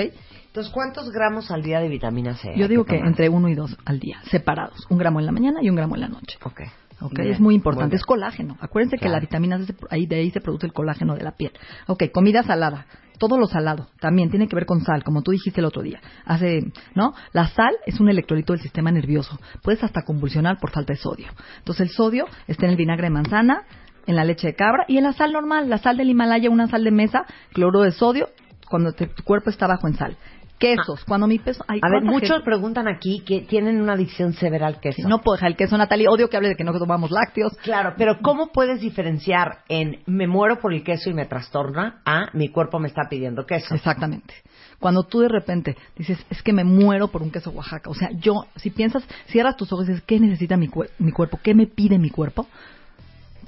Entonces, 0.47 0.73
¿cuántos 0.73 1.11
gramos 1.11 1.51
al 1.51 1.65
día 1.65 1.81
de 1.81 1.89
vitamina 1.89 2.37
C? 2.37 2.53
Yo 2.57 2.69
digo 2.69 2.85
que 2.85 2.97
entre 2.97 3.29
uno 3.29 3.49
y 3.49 3.57
dos 3.57 3.77
al 3.85 3.99
día, 3.99 4.21
separados. 4.31 4.87
Un 4.89 4.99
gramo 4.99 5.19
en 5.19 5.27
la 5.27 5.33
mañana 5.33 5.61
y 5.61 5.69
un 5.69 5.75
gramo 5.75 5.97
en 5.97 6.03
la 6.03 6.09
noche. 6.09 6.39
Ok. 6.45 6.61
Ok, 7.01 7.19
Bien, 7.19 7.33
es 7.33 7.41
muy 7.41 7.57
importante, 7.57 7.97
es 7.97 8.05
colágeno. 8.05 8.57
Acuérdense 8.61 8.97
que 8.99 9.09
la 9.09 9.19
vitamina 9.19 9.59
C, 9.59 9.75
ahí, 9.91 10.07
de 10.07 10.17
ahí 10.17 10.31
se 10.31 10.41
produce 10.41 10.67
el 10.67 10.73
colágeno 10.73 11.17
de 11.17 11.25
la 11.25 11.33
piel. 11.33 11.53
Ok, 11.89 12.05
comida 12.13 12.45
salada. 12.45 12.87
Todo 13.19 13.39
lo 13.39 13.47
salado 13.47 13.89
también 14.01 14.31
tiene 14.31 14.49
que 14.49 14.57
ver 14.57 14.67
con 14.67 14.81
sal, 14.83 15.05
como 15.05 15.23
tú 15.23 15.31
dijiste 15.31 15.61
el 15.61 15.67
otro 15.67 15.83
día. 15.83 16.01
Hace, 16.25 16.61
¿no? 16.95 17.15
La 17.33 17.47
sal 17.49 17.75
es 17.87 18.01
un 18.01 18.09
electrolito 18.09 18.53
del 18.53 18.63
sistema 18.63 18.91
nervioso. 18.91 19.39
Puedes 19.63 19.83
hasta 19.85 20.03
convulsionar 20.03 20.59
por 20.59 20.71
falta 20.71 20.93
de 20.93 20.99
sodio. 20.99 21.29
Entonces 21.59 21.89
el 21.89 21.95
sodio 21.95 22.27
está 22.49 22.67
en 22.67 22.73
el 22.73 22.77
vinagre 22.77 23.05
de 23.05 23.11
manzana, 23.11 23.63
en 24.07 24.17
la 24.17 24.25
leche 24.25 24.49
de 24.49 24.55
cabra 24.55 24.85
y 24.89 24.99
en 24.99 25.05
la 25.05 25.13
sal 25.13 25.33
normal, 25.33 25.71
la 25.71 25.79
sal 25.79 25.97
del 25.97 26.11
Himalaya, 26.11 26.51
una 26.51 26.67
sal 26.69 26.85
de 26.85 26.91
mesa, 26.91 27.25
cloro 27.53 27.81
de 27.83 27.93
sodio, 27.93 28.29
cuando 28.69 28.93
te- 28.93 29.07
tu 29.07 29.23
cuerpo 29.23 29.49
está 29.51 29.67
bajo 29.67 29.87
en 29.89 29.95
sal. 29.95 30.17
Quesos, 30.59 31.05
cuando 31.05 31.27
mi 31.27 31.39
peso... 31.39 31.65
ay, 31.69 31.81
A 31.83 31.89
ver, 31.89 31.99
¿cuánta 32.01 32.11
muchos 32.13 32.29
gente- 32.31 32.45
preguntan 32.45 32.89
aquí 32.89 33.21
que 33.27 33.41
tienen 33.41 33.81
una 33.81 33.95
adicción 33.95 34.33
severa 34.35 34.67
al 34.67 34.81
queso. 34.81 35.07
No 35.09 35.19
puedo 35.21 35.37
dejar 35.37 35.51
el 35.51 35.57
queso, 35.57 35.77
Natalie. 35.77 36.07
Odio 36.09 36.29
que 36.31 36.37
hable 36.37 36.49
de 36.51 36.55
que 36.57 36.65
no 36.65 36.73
tomamos 36.79 37.11
lácteos. 37.11 37.57
Claro, 37.63 37.95
pero 37.99 38.19
¿cómo 38.23 38.49
puedes 38.53 38.81
diferenciar 38.81 39.59
en 39.69 40.01
me 40.07 40.27
muero 40.27 40.61
por 40.61 40.73
el 40.73 40.83
queso 40.85 41.11
y 41.11 41.15
me 41.15 41.27
trastorna 41.27 42.01
a 42.05 42.29
mi 42.33 42.49
cuerpo 42.49 42.79
me 42.79 42.89
está 42.89 43.03
pidiendo 43.11 43.45
queso? 43.47 43.75
Exactamente. 43.75 44.33
Cuando 44.79 45.03
tú 45.05 45.21
de 45.21 45.29
repente 45.29 45.77
dices, 45.97 46.19
es 46.31 46.43
que 46.43 46.53
me 46.53 46.65
muero 46.65 47.09
por 47.09 47.23
un 47.23 47.31
queso 47.31 47.51
Oaxaca. 47.51 47.91
O 47.91 47.95
sea, 47.95 48.11
yo, 48.13 48.47
si 48.57 48.71
piensas, 48.71 49.05
cierras 49.27 49.57
tus 49.57 49.73
ojos 49.73 49.87
y 49.87 49.93
dices, 49.93 50.05
¿qué 50.07 50.21
necesita 50.21 50.57
mi, 50.57 50.69
cuer- 50.69 50.91
mi 50.99 51.11
cuerpo? 51.11 51.39
¿Qué 51.43 51.55
me 51.55 51.67
pide 51.67 51.99
mi 51.99 52.11
cuerpo? 52.11 52.47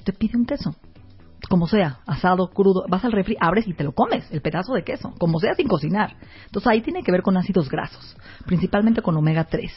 Te 0.03 0.13
pide 0.13 0.37
un 0.37 0.45
queso. 0.45 0.75
Como 1.49 1.67
sea, 1.67 1.99
asado, 2.05 2.49
crudo. 2.49 2.85
Vas 2.89 3.05
al 3.05 3.13
refri, 3.13 3.37
abres 3.39 3.67
y 3.67 3.73
te 3.73 3.83
lo 3.83 3.93
comes, 3.93 4.29
el 4.31 4.41
pedazo 4.41 4.73
de 4.73 4.83
queso. 4.83 5.13
Como 5.17 5.39
sea, 5.39 5.53
sin 5.53 5.67
cocinar. 5.67 6.15
Entonces 6.45 6.67
ahí 6.67 6.81
tiene 6.81 7.03
que 7.03 7.11
ver 7.11 7.21
con 7.21 7.37
ácidos 7.37 7.69
grasos. 7.69 8.17
Principalmente 8.45 9.01
con 9.01 9.15
omega 9.15 9.45
3. 9.45 9.71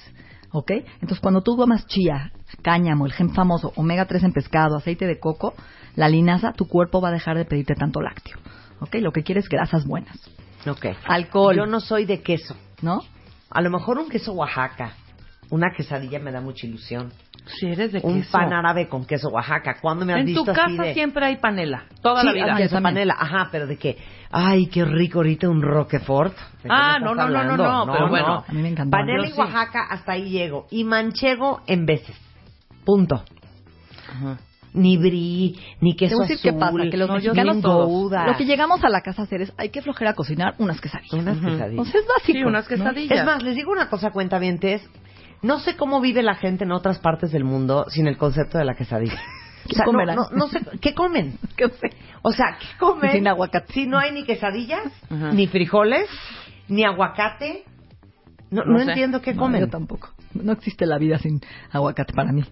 ¿Ok? 0.52 0.72
Entonces 0.94 1.20
cuando 1.20 1.42
tú 1.42 1.56
tomas 1.56 1.86
chía, 1.86 2.32
cáñamo, 2.62 3.06
el 3.06 3.12
gen 3.12 3.32
famoso, 3.34 3.72
omega 3.76 4.06
3 4.06 4.24
en 4.24 4.32
pescado, 4.32 4.76
aceite 4.76 5.06
de 5.06 5.20
coco, 5.20 5.54
la 5.94 6.08
linaza, 6.08 6.52
tu 6.52 6.66
cuerpo 6.66 7.00
va 7.00 7.10
a 7.10 7.12
dejar 7.12 7.36
de 7.36 7.44
pedirte 7.44 7.74
tanto 7.74 8.00
lácteo. 8.00 8.38
¿Ok? 8.80 8.96
Lo 8.96 9.12
que 9.12 9.22
quieres 9.22 9.44
es 9.44 9.50
grasas 9.50 9.86
buenas. 9.86 10.18
Ok. 10.66 10.86
Alcohol. 11.06 11.56
Yo 11.56 11.66
no 11.66 11.80
soy 11.80 12.04
de 12.04 12.22
queso. 12.22 12.56
¿No? 12.82 13.00
A 13.50 13.60
lo 13.62 13.70
mejor 13.70 13.98
un 13.98 14.08
queso 14.08 14.32
Oaxaca. 14.32 14.94
Una 15.50 15.72
quesadilla 15.76 16.18
me 16.18 16.32
da 16.32 16.40
mucha 16.40 16.66
ilusión. 16.66 17.12
Si 17.46 17.66
eres 17.66 17.92
de 17.92 18.00
Un 18.02 18.20
queso. 18.20 18.32
pan 18.32 18.52
árabe 18.52 18.88
con 18.88 19.04
queso 19.04 19.28
Oaxaca. 19.28 19.78
¿Cuándo 19.80 20.04
me 20.06 20.12
has 20.12 20.20
En 20.20 20.26
visto 20.26 20.44
tu 20.44 20.50
así 20.52 20.60
casa 20.60 20.82
de- 20.84 20.94
siempre 20.94 21.26
hay 21.26 21.36
panela, 21.36 21.84
toda 22.02 22.20
Sí, 22.20 22.26
la 22.28 22.32
vida. 22.32 22.56
queso 22.56 22.80
panela, 22.80 23.16
ajá, 23.18 23.48
pero 23.50 23.66
de 23.66 23.76
que, 23.76 23.98
ay, 24.30 24.66
qué 24.66 24.84
rico 24.84 25.18
ahorita 25.18 25.48
un 25.48 25.60
Roquefort. 25.62 26.34
¿De 26.36 26.62
qué 26.62 26.68
Ah, 26.70 26.98
no, 27.00 27.14
no, 27.14 27.14
no, 27.14 27.28
no, 27.30 27.38
hablando? 27.40 27.86
no, 27.86 27.92
pero 27.92 28.08
bueno. 28.08 28.44
A 28.46 28.52
mí 28.52 28.62
me 28.62 28.68
encantó. 28.68 28.90
Panela 28.90 29.28
y. 29.28 29.32
Oaxaca, 29.32 29.86
hasta 29.90 30.12
ahí 30.12 30.30
llego. 30.30 30.66
Y 30.70 30.84
manchego 30.84 31.60
en 31.66 31.86
veces. 31.86 32.16
Punto. 32.84 33.24
Ajá. 34.08 34.38
Ni 34.72 34.96
brie, 34.96 35.56
ni 35.80 35.96
queso 35.96 36.16
a 36.20 36.22
decir 36.26 36.38
qué 36.40 36.50
azul, 36.50 36.60
pasa, 36.60 36.90
que 36.90 36.96
los 36.96 37.08
ni 37.08 37.14
mexicanos 37.16 37.60
todos, 37.60 38.12
lo 38.12 38.36
que 38.36 38.44
llegamos 38.44 38.84
a 38.84 38.88
la 38.88 39.00
casa 39.00 39.22
a 39.22 39.24
hacer 39.24 39.42
es, 39.42 39.52
hay 39.58 39.70
que 39.70 39.82
flojera 39.82 40.10
a 40.10 40.14
cocinar 40.14 40.54
unas 40.58 40.80
quesadillas. 40.80 41.12
Unas 41.12 41.38
Ujú. 41.38 41.46
quesadillas. 41.48 41.88
O 41.88 41.90
sea, 41.90 42.00
es 42.00 42.06
básico. 42.06 42.38
Sí, 42.38 42.44
unas 42.44 42.64
¿no? 42.70 42.76
quesadillas. 42.76 43.18
Es 43.18 43.24
más, 43.24 43.42
les 43.42 43.56
digo 43.56 43.72
una 43.72 43.88
cosa, 43.90 44.10
cuentavientes. 44.12 44.88
No 45.42 45.58
sé 45.60 45.76
cómo 45.76 46.00
vive 46.00 46.22
la 46.22 46.34
gente 46.34 46.64
en 46.64 46.72
otras 46.72 46.98
partes 46.98 47.32
del 47.32 47.44
mundo 47.44 47.86
sin 47.88 48.06
el 48.06 48.16
concepto 48.18 48.58
de 48.58 48.64
la 48.64 48.74
quesadilla. 48.74 49.18
¿Qué 49.66 49.72
O 49.72 49.74
sea, 49.74 49.84
no, 49.86 49.92
comerán? 49.92 50.16
no, 50.16 50.30
no 50.30 50.48
sé, 50.48 50.60
¿qué 50.80 50.94
comen? 50.94 51.38
¿Qué 51.56 51.68
sé? 51.68 51.90
O 52.22 52.32
sea, 52.32 52.56
¿qué 52.58 52.66
comen? 52.78 53.12
Sin 53.12 53.28
aguacate. 53.28 53.72
Si 53.72 53.86
no 53.86 53.98
hay 53.98 54.12
ni 54.12 54.24
quesadillas, 54.24 54.92
Ajá. 55.10 55.32
ni 55.32 55.46
frijoles, 55.46 56.08
ni 56.68 56.84
aguacate. 56.84 57.64
No, 58.50 58.64
No 58.64 58.72
no 58.72 58.78
sé. 58.84 58.90
entiendo 58.90 59.20
qué 59.22 59.32
No, 59.34 59.42
comen. 59.42 59.60
yo 59.60 59.68
tampoco. 59.68 60.10
No 60.34 60.52
existe 60.52 60.86
la 60.86 60.98
vida 60.98 61.18
sin 61.18 61.40
aguacate 61.70 62.12
para 62.14 62.32
mí. 62.32 62.42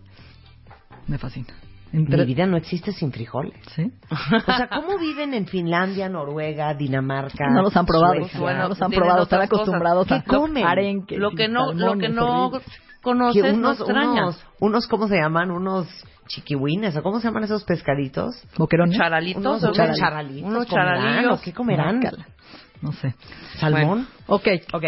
Me 1.07 1.18
fascina. 1.18 1.49
Mi 1.93 2.01
Entre- 2.01 2.24
vida 2.24 2.47
no 2.47 2.57
existe 2.57 2.93
sin 2.93 3.12
frijoles. 3.12 3.55
¿Sí? 3.74 3.91
O 4.11 4.53
sea, 4.53 4.68
¿cómo 4.68 4.99
viven 4.99 5.32
en 5.34 5.47
Finlandia, 5.47 6.09
Noruega, 6.09 6.74
Dinamarca? 6.74 7.49
No 7.51 7.62
los 7.62 7.76
han 7.76 7.86
probado. 7.86 8.14
Suecia? 8.14 8.41
Bueno, 8.41 8.62
no 8.64 8.68
los 8.70 8.82
han 8.82 8.91
probado. 8.91 9.22
Están 9.22 9.43
acostumbrados 9.43 10.07
¿Qué 10.07 10.14
a 10.14 10.22
comen? 10.22 10.66
arenques. 10.66 11.18
Lo 11.18 11.30
que 11.30 11.49
no, 11.49 11.72
lo 11.72 11.97
que 11.99 12.09
no 12.09 12.47
horribles. 12.49 12.64
Que 12.64 13.03
conoces 13.03 13.43
no 13.57 13.59
unos, 13.59 13.80
extrañas. 13.80 14.18
unos, 14.18 14.45
unos, 14.61 14.86
¿cómo 14.89 15.09
se 15.09 15.16
llaman? 15.16 15.51
Unos 15.51 15.86
chiquihuines, 16.26 16.95
¿o 16.97 17.03
cómo 17.03 17.20
se 17.20 17.28
llaman 17.28 17.45
esos 17.45 17.64
pescaditos? 17.64 18.43
¿Boquerones? 18.59 18.99
Charalitos, 18.99 19.41
Unos, 19.41 19.64
¿o 19.64 19.66
unos 19.72 19.97
charalitos. 19.97 20.51
Unos 20.51 20.66
comerán, 20.66 20.97
charalillos. 20.99 21.39
¿o 21.39 21.43
¿Qué 21.43 21.53
comerán? 21.55 22.01
No 22.82 22.93
sé. 22.93 23.14
¿Salmón? 23.59 24.07
Ok. 24.26 24.47
Ok. 24.72 24.84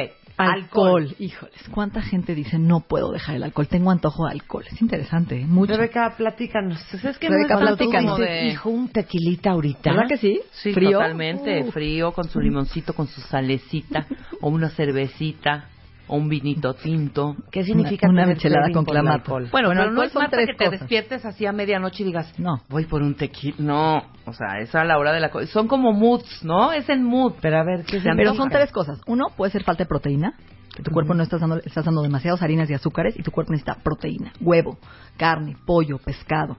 Alcohol. 0.49 1.15
Híjoles, 1.19 1.69
¿cuánta 1.71 2.03
gente 2.03 2.35
dice 2.35 2.59
no 2.59 2.81
puedo 2.81 3.13
dejar 3.13 3.37
el 3.37 3.43
alcohol? 3.43 3.69
Tengo 3.69 3.91
antojo 3.91 4.27
de 4.27 4.33
alcohol. 4.33 4.65
Es 4.71 4.81
interesante, 4.81 5.41
¿eh? 5.41 5.47
Mucho. 5.47 5.75
Rebeca, 5.75 6.15
platícanos. 6.17 6.85
Pues 6.91 7.05
es 7.05 7.19
que 7.19 7.29
Rebeca, 7.29 7.55
no 7.55 7.61
platícanos. 7.61 8.19
de... 8.19 8.49
hijo, 8.49 8.71
un 8.71 8.89
tequilita 8.89 9.51
ahorita. 9.51 9.91
¿Verdad 9.93 10.09
que 10.09 10.17
sí? 10.17 10.41
Sí, 10.53 10.73
¿Frío? 10.73 10.93
totalmente. 10.93 11.63
Uh. 11.63 11.73
Frío, 11.73 12.13
con 12.13 12.29
su 12.29 12.41
limoncito, 12.41 12.93
con 12.95 13.07
su 13.07 13.21
salecita, 13.23 14.07
o 14.41 14.49
una 14.49 14.71
cervecita, 14.71 15.69
o 16.11 16.17
un 16.17 16.29
vinito 16.29 16.75
tinto. 16.75 17.37
¿Qué 17.53 17.63
significa 17.63 18.09
Una 18.09 18.27
michelada 18.27 18.63
craving 18.63 18.75
con 18.75 18.85
clamato. 18.85 19.31
Bueno, 19.31 19.49
Bueno, 19.53 19.71
pero 19.71 19.91
no 19.93 20.03
es 20.03 20.15
Marta 20.15 20.39
que 20.45 20.55
te 20.55 20.71
despiertes 20.71 21.25
así 21.25 21.47
a 21.47 21.53
medianoche 21.53 22.03
y 22.03 22.07
digas, 22.07 22.37
No. 22.39 22.63
voy 22.69 22.85
por 22.87 23.01
un 23.01 23.15
tequila. 23.15 23.55
No, 23.59 24.03
o 24.27 24.33
sea, 24.33 24.59
es 24.61 24.75
a 24.75 24.85
la 24.85 24.99
hora 24.99 25.13
de 25.13 25.21
la... 25.21 25.31
Son 25.47 25.69
como 25.69 25.93
moods, 25.93 26.45
¿no? 26.45 26.73
Es 26.73 26.89
en 26.89 27.05
mood. 27.05 27.35
Pero 27.41 27.59
a 27.59 27.65
ver, 27.65 27.85
¿qué 27.85 27.99
es 27.99 28.03
Pero 28.05 28.35
son 28.35 28.51
tres 28.51 28.73
cosas. 28.73 29.01
Uno, 29.07 29.29
puede 29.37 29.53
ser 29.53 29.63
falta 29.63 29.85
de 29.85 29.89
proteína, 29.89 30.35
que 30.75 30.83
tu 30.83 30.91
cuerpo 30.91 31.15
no 31.15 31.23
estás 31.23 31.41
dando, 31.41 31.59
estás 31.59 31.85
dando 31.85 32.03
demasiadas 32.03 32.43
harinas 32.43 32.69
y 32.71 32.75
azúcares 32.75 33.17
y 33.17 33.23
tu 33.23 33.31
cuerpo 33.31 33.53
necesita 33.53 33.77
proteína, 33.83 34.33
huevo, 34.41 34.79
carne, 35.17 35.57
pollo, 35.65 35.99
pescado, 35.99 36.57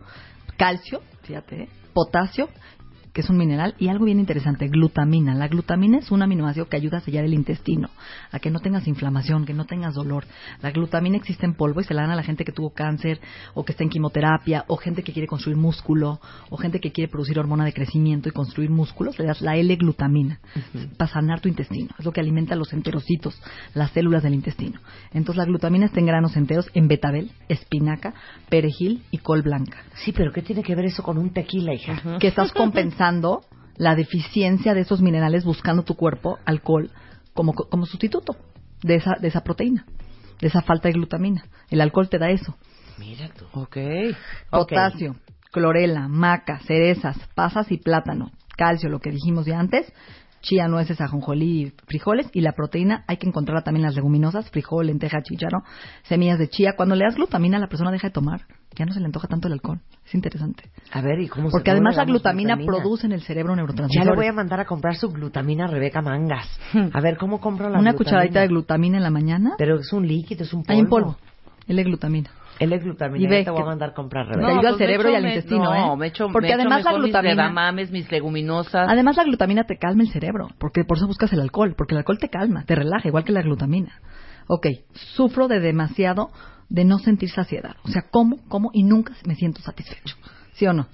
calcio, 0.57 1.01
fíjate, 1.23 1.63
¿eh? 1.63 1.69
potasio, 1.93 2.49
que 3.13 3.21
es 3.21 3.29
un 3.29 3.37
mineral, 3.37 3.75
y 3.77 3.89
algo 3.89 4.05
bien 4.05 4.19
interesante, 4.19 4.67
glutamina. 4.67 5.35
La 5.35 5.47
glutamina 5.47 5.97
es 5.97 6.11
un 6.11 6.21
aminoácido 6.21 6.69
que 6.69 6.77
ayuda 6.77 6.99
a 6.99 7.01
sellar 7.01 7.25
el 7.25 7.33
intestino, 7.33 7.89
a 8.31 8.39
que 8.39 8.49
no 8.49 8.59
tengas 8.59 8.87
inflamación, 8.87 9.45
que 9.45 9.53
no 9.53 9.65
tengas 9.65 9.95
dolor. 9.95 10.25
La 10.61 10.71
glutamina 10.71 11.17
existe 11.17 11.45
en 11.45 11.55
polvo 11.55 11.81
y 11.81 11.83
se 11.83 11.93
la 11.93 12.03
dan 12.03 12.11
a 12.11 12.15
la 12.15 12.23
gente 12.23 12.45
que 12.45 12.53
tuvo 12.53 12.69
cáncer, 12.69 13.19
o 13.53 13.65
que 13.65 13.73
está 13.73 13.83
en 13.83 13.89
quimioterapia, 13.89 14.63
o 14.67 14.77
gente 14.77 15.03
que 15.03 15.11
quiere 15.11 15.27
construir 15.27 15.57
músculo, 15.57 16.21
o 16.49 16.57
gente 16.57 16.79
que 16.79 16.91
quiere 16.91 17.11
producir 17.11 17.37
hormona 17.37 17.65
de 17.65 17.73
crecimiento 17.73 18.29
y 18.29 18.31
construir 18.31 18.69
músculos, 18.69 19.19
le 19.19 19.25
das 19.25 19.41
la 19.41 19.57
L-glutamina 19.57 20.39
para 20.97 21.11
sanar 21.11 21.41
tu 21.41 21.49
intestino. 21.49 21.89
Es 21.99 22.05
lo 22.05 22.13
que 22.13 22.21
alimenta 22.21 22.55
los 22.55 22.71
enterocitos, 22.71 23.41
las 23.73 23.91
células 23.91 24.23
del 24.23 24.35
intestino. 24.35 24.79
Entonces 25.11 25.37
la 25.37 25.45
glutamina 25.45 25.85
está 25.85 25.99
en 25.99 26.05
granos 26.05 26.37
enteros, 26.37 26.69
en 26.73 26.87
betabel, 26.87 27.31
espinaca, 27.49 28.13
perejil 28.49 29.03
y 29.11 29.17
col 29.17 29.41
blanca. 29.41 29.79
Sí, 29.95 30.13
pero 30.13 30.31
¿qué 30.31 30.41
tiene 30.41 30.63
que 30.63 30.75
ver 30.75 30.85
eso 30.85 31.03
con 31.03 31.17
un 31.17 31.31
tequila, 31.31 31.73
hija? 31.73 32.17
Que 32.19 32.27
estás 32.27 32.53
compensando 32.53 33.00
la 33.77 33.95
deficiencia 33.95 34.73
de 34.73 34.81
esos 34.81 35.01
minerales 35.01 35.43
buscando 35.43 35.83
tu 35.83 35.95
cuerpo 35.95 36.37
alcohol 36.45 36.91
como, 37.33 37.53
como 37.53 37.85
sustituto 37.85 38.35
de 38.83 38.95
esa, 38.95 39.15
de 39.19 39.27
esa 39.27 39.41
proteína, 39.41 39.85
de 40.39 40.47
esa 40.47 40.61
falta 40.61 40.87
de 40.87 40.93
glutamina. 40.93 41.45
El 41.69 41.81
alcohol 41.81 42.09
te 42.09 42.19
da 42.19 42.29
eso. 42.29 42.55
Mira 42.99 43.29
tú. 43.29 43.45
Ok. 43.53 43.77
Potasio, 44.49 45.15
clorela, 45.51 46.07
maca, 46.07 46.59
cerezas, 46.59 47.17
pasas 47.33 47.71
y 47.71 47.77
plátano, 47.77 48.31
calcio, 48.55 48.89
lo 48.89 48.99
que 48.99 49.09
dijimos 49.09 49.45
ya 49.45 49.59
antes, 49.59 49.91
chía, 50.41 50.67
nueces, 50.67 51.01
ajonjolí 51.01 51.61
y 51.61 51.73
frijoles, 51.87 52.29
y 52.33 52.41
la 52.41 52.53
proteína 52.53 53.03
hay 53.07 53.17
que 53.17 53.27
encontrarla 53.27 53.63
también 53.63 53.83
en 53.83 53.87
las 53.87 53.95
leguminosas, 53.95 54.49
frijol, 54.51 54.87
lenteja, 54.87 55.21
chícharo, 55.23 55.63
semillas 56.03 56.39
de 56.39 56.49
chía. 56.49 56.75
Cuando 56.75 56.95
le 56.95 57.05
das 57.05 57.15
glutamina, 57.15 57.59
la 57.59 57.67
persona 57.67 57.91
deja 57.91 58.07
de 58.07 58.13
tomar, 58.13 58.41
ya 58.75 58.85
no 58.85 58.93
se 58.93 58.99
le 58.99 59.05
antoja 59.05 59.27
tanto 59.27 59.47
el 59.47 59.53
alcohol. 59.53 59.79
Es 60.05 60.15
interesante. 60.15 60.69
A 60.91 61.01
ver, 61.01 61.19
¿y 61.19 61.27
cómo 61.27 61.49
se- 61.49 61.51
Porque 61.51 61.71
cómo 61.71 61.75
además 61.75 61.95
la 61.95 62.01
damos 62.03 62.13
glutamina, 62.21 62.57
produce 62.57 63.05
en 63.05 63.11
el 63.13 63.21
cerebro 63.21 63.53
Ya 63.53 63.57
neurotransmisores. 63.57 64.09
le 64.09 64.15
voy 64.15 64.27
a 64.27 64.33
mandar 64.33 64.59
a 64.59 64.65
comprar 64.65 64.95
su 64.95 65.09
glutamina 65.09 65.65
a 65.65 65.67
Rebeca 65.67 66.01
Mangas. 66.01 66.47
A 66.93 67.01
ver, 67.01 67.17
¿cómo 67.17 67.39
compro 67.39 67.69
la 67.69 67.79
Una 67.79 67.91
glutamina? 67.91 67.97
cucharadita 67.97 68.41
de 68.41 68.47
glutamina 68.47 68.97
en 68.97 69.03
la 69.03 69.09
mañana. 69.11 69.51
Pero 69.57 69.79
es 69.79 69.91
un 69.93 70.07
líquido, 70.07 70.43
es 70.43 70.53
un 70.53 70.63
polvo. 70.63 70.73
Hay 70.73 70.79
en 70.79 70.87
polvo. 70.87 71.17
L-glutamina. 71.67 72.29
Él 72.59 72.73
es 72.73 72.83
glutamina. 72.83 73.23
Y 73.25 73.27
ve 73.27 73.39
ya 73.39 73.45
te 73.45 73.51
voy 73.51 73.61
a 73.61 73.65
mandar 73.65 73.89
a 73.89 73.93
comprar, 73.93 74.27
Te 74.27 74.33
Rebeca. 74.33 74.49
ayuda 74.51 74.69
al 74.69 74.75
pues 74.75 74.77
cerebro 74.87 75.09
y 75.09 75.15
al 75.15 75.23
me- 75.23 75.29
intestino, 75.29 75.63
no, 75.63 75.93
¿eh? 75.93 75.97
me 75.97 76.07
echo, 76.07 76.27
Porque 76.31 76.47
me 76.49 76.53
echo 76.53 76.61
además 76.61 76.83
la 76.83 76.91
mejor 76.91 77.01
mis 77.01 77.11
glutamina... 77.11 77.33
edamames, 77.33 77.91
mis 77.91 78.11
leguminosas. 78.11 78.87
Además 78.89 79.17
la 79.17 79.23
glutamina 79.23 79.63
te 79.63 79.77
calma 79.77 80.03
el 80.03 80.09
cerebro, 80.11 80.47
porque 80.59 80.83
por 80.83 80.97
eso 80.97 81.07
buscas 81.07 81.31
el 81.33 81.39
alcohol, 81.41 81.73
porque 81.77 81.93
el 81.95 81.99
alcohol 81.99 82.19
te 82.19 82.29
calma, 82.29 82.63
te 82.65 82.75
relaja, 82.75 83.07
igual 83.07 83.23
que 83.23 83.31
la 83.31 83.41
glutamina. 83.41 83.93
Ok, 84.47 84.67
sufro 84.93 85.47
de 85.47 85.59
demasiado 85.59 86.29
de 86.71 86.85
no 86.85 86.99
sentir 86.99 87.29
saciedad. 87.29 87.75
O 87.83 87.89
sea, 87.89 88.03
como, 88.09 88.37
como 88.47 88.71
y 88.73 88.83
nunca 88.83 89.13
me 89.25 89.35
siento 89.35 89.61
satisfecho. 89.61 90.15
¿Sí 90.53 90.65
o 90.65 90.73
no? 90.73 90.87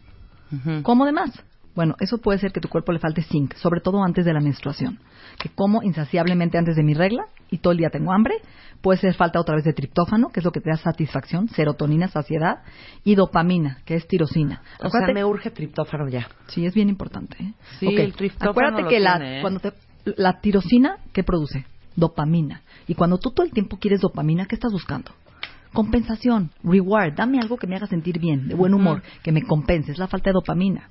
Ujú. 0.51 0.81
¿Cómo 0.81 1.05
de 1.05 1.11
más? 1.11 1.31
Bueno, 1.75 1.95
eso 1.99 2.17
puede 2.17 2.39
ser 2.39 2.51
que 2.51 2.59
tu 2.59 2.67
cuerpo 2.67 2.91
le 2.91 2.97
falte 2.97 3.21
zinc, 3.21 3.53
sobre 3.55 3.81
todo 3.81 4.03
antes 4.03 4.25
de 4.25 4.33
la 4.33 4.39
menstruación. 4.39 4.97
Que 5.37 5.49
como 5.49 5.83
insaciablemente 5.83 6.57
antes 6.57 6.75
de 6.75 6.81
mi 6.81 6.95
regla 6.95 7.27
y 7.51 7.59
todo 7.59 7.73
el 7.73 7.77
día 7.77 7.91
tengo 7.91 8.11
hambre. 8.11 8.33
Puede 8.81 8.99
ser 8.99 9.13
falta 9.13 9.39
otra 9.39 9.55
vez 9.55 9.63
de 9.65 9.73
triptófano, 9.73 10.29
que 10.29 10.39
es 10.39 10.43
lo 10.43 10.51
que 10.51 10.61
te 10.61 10.71
da 10.71 10.77
satisfacción, 10.77 11.47
serotonina, 11.49 12.07
saciedad, 12.07 12.63
y 13.03 13.13
dopamina, 13.13 13.77
que 13.85 13.95
es 13.95 14.07
tirosina. 14.07 14.61
O 14.79 14.89
sea, 14.89 15.01
Acuérdate- 15.01 15.13
me 15.13 15.25
urge 15.25 15.51
triptófano 15.51 16.07
ya. 16.09 16.27
Sí, 16.47 16.65
es 16.65 16.73
bien 16.73 16.89
importante. 16.89 17.37
¿eh? 17.39 17.53
Sí, 17.79 17.87
el 17.87 18.13
triptófano 18.13 18.51
Acuérdate 18.51 18.81
lo 18.83 18.89
que 18.89 18.99
la, 18.99 19.17
tiene, 19.17 19.37
¿eh? 19.37 19.41
cuando 19.41 19.59
te, 19.59 19.73
la 20.15 20.39
tirosina, 20.41 20.97
¿qué 21.13 21.23
produce? 21.23 21.65
Dopamina. 21.95 22.61
Y 22.87 22.95
cuando 22.95 23.19
tú 23.19 23.29
todo 23.31 23.45
el 23.45 23.51
tiempo 23.51 23.77
quieres 23.77 24.01
dopamina, 24.01 24.45
¿qué 24.47 24.55
estás 24.55 24.71
buscando? 24.71 25.11
Compensación, 25.77 26.49
reward, 26.63 27.13
dame 27.13 27.37
algo 27.37 27.55
que 27.55 27.67
me 27.67 27.75
haga 27.75 27.85
sentir 27.85 28.17
bien, 28.17 28.47
de 28.47 28.55
buen 28.55 28.73
humor, 28.73 29.03
que 29.21 29.31
me 29.31 29.43
compense, 29.43 29.91
es 29.91 29.99
la 29.99 30.07
falta 30.07 30.31
de 30.31 30.33
dopamina. 30.33 30.89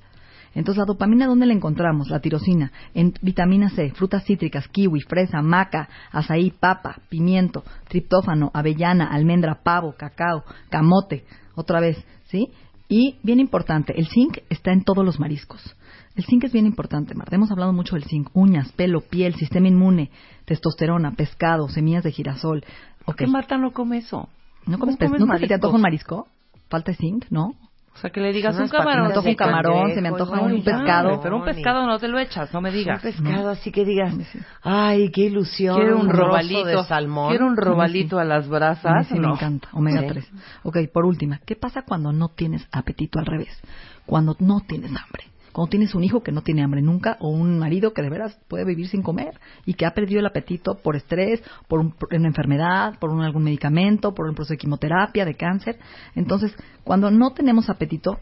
Entonces, 0.55 0.77
la 0.79 0.85
dopamina, 0.85 1.27
¿dónde 1.27 1.45
la 1.45 1.51
encontramos? 1.51 2.07
La 2.09 2.21
tirosina, 2.21 2.71
en 2.93 3.13
vitamina 3.21 3.69
C, 3.69 3.91
frutas 3.91 4.23
cítricas, 4.23 4.69
kiwi, 4.69 5.01
fresa, 5.01 5.41
maca, 5.41 5.89
azaí, 6.09 6.51
papa, 6.51 7.01
pimiento, 7.09 7.65
triptófano, 7.89 8.49
avellana, 8.53 9.07
almendra, 9.07 9.59
pavo, 9.61 9.93
cacao, 9.97 10.45
camote, 10.69 11.25
otra 11.55 11.81
vez, 11.81 12.01
¿sí? 12.27 12.47
Y, 12.87 13.17
bien 13.23 13.41
importante, 13.41 13.91
el 13.99 14.07
zinc 14.07 14.37
está 14.49 14.71
en 14.71 14.85
todos 14.85 15.03
los 15.03 15.19
mariscos. 15.19 15.75
El 16.15 16.23
zinc 16.23 16.45
es 16.45 16.53
bien 16.53 16.65
importante, 16.65 17.13
Marta. 17.13 17.35
Hemos 17.35 17.51
hablado 17.51 17.73
mucho 17.73 17.95
del 17.95 18.05
zinc. 18.05 18.29
Uñas, 18.33 18.71
pelo, 18.71 19.01
piel, 19.01 19.35
sistema 19.35 19.67
inmune, 19.67 20.11
testosterona, 20.45 21.11
pescado, 21.11 21.67
semillas 21.67 22.05
de 22.05 22.13
girasol. 22.13 22.61
¿Por 23.03 23.15
Ok. 23.15 23.17
qué 23.17 23.27
Marta 23.27 23.57
no 23.57 23.73
come 23.73 23.97
eso? 23.97 24.29
¿No 24.67 24.77
comes, 24.79 24.95
¿Cómo 24.95 24.97
pes- 24.97 25.07
comes 25.09 25.19
¿Nunca 25.21 25.37
se 25.39 25.47
te 25.47 25.53
antoja 25.53 25.75
un 25.75 25.81
marisco? 25.81 26.27
¿Falta 26.69 26.93
zinc? 26.93 27.25
¿No? 27.29 27.53
O 27.97 27.99
sea, 27.99 28.11
que 28.11 28.19
le 28.21 28.31
digas 28.31 28.55
un 28.59 28.67
camarón. 28.67 28.93
Se 28.95 29.01
me 29.01 29.07
antoja 29.07 29.29
un 29.29 29.35
camarón, 29.35 29.89
se 29.95 30.01
me 30.01 30.09
cangrejo, 30.09 30.23
antoja 30.35 30.41
un 30.41 30.63
pescado. 30.63 31.19
Pero 31.23 31.37
un 31.37 31.45
pescado 31.45 31.87
no 31.87 31.97
te 31.97 32.07
lo 32.07 32.19
echas, 32.19 32.53
no 32.53 32.61
me 32.61 32.71
digas. 32.71 33.03
Un 33.03 33.11
pescado 33.11 33.49
así 33.49 33.71
que 33.71 33.85
digas, 33.85 34.13
ay, 34.61 35.09
qué 35.09 35.21
ilusión. 35.21 35.77
Quiero 35.77 35.97
un 35.99 36.09
robalito 36.09 36.63
de 36.65 36.83
salmón. 36.83 37.29
Quiero 37.29 37.47
un 37.47 37.57
robalito 37.57 38.19
a 38.19 38.23
las 38.23 38.47
brasas. 38.47 39.07
sí 39.07 39.15
¿no? 39.15 39.29
me 39.29 39.33
encanta, 39.33 39.69
omega 39.73 40.01
Sí. 40.01 40.07
3. 40.09 40.31
Ok, 40.61 40.77
por 40.93 41.05
última, 41.05 41.39
¿qué 41.43 41.55
pasa 41.55 41.81
cuando 41.81 42.13
no 42.13 42.29
tienes 42.29 42.67
apetito 42.71 43.17
al 43.17 43.25
revés? 43.25 43.59
Cuando 44.05 44.35
no 44.39 44.59
tienes 44.61 44.91
hambre. 44.91 45.23
Cuando 45.57 45.71
tienes 45.71 45.95
un 45.95 46.03
hijo 46.03 46.21
que 46.21 46.31
no 46.31 46.43
tiene 46.43 46.61
hambre 46.61 46.83
nunca 46.83 47.17
o 47.19 47.29
un 47.29 47.57
marido 47.57 47.91
que 47.91 48.03
de 48.03 48.11
veras 48.11 48.39
puede 48.47 48.63
vivir 48.63 48.87
sin 48.89 49.01
comer 49.01 49.39
y 49.65 49.73
que 49.73 49.87
ha 49.87 49.95
perdido 49.95 50.19
el 50.19 50.27
apetito 50.27 50.75
por 50.83 50.95
estrés, 50.95 51.41
por, 51.67 51.79
un- 51.79 51.95
una 52.11 52.27
enfermedad, 52.27 52.99
por 52.99 53.09
un- 53.09 53.23
algún 53.23 53.43
medicamento, 53.43 54.13
por 54.13 54.29
un 54.29 54.35
proceso 54.35 54.53
de 54.53 54.59
quimioterapia, 54.59 55.25
de 55.25 55.33
cáncer. 55.33 55.79
Entonces, 56.13 56.55
cuando 56.83 57.09
no 57.09 57.31
tenemos 57.33 57.71
apetito, 57.71 58.19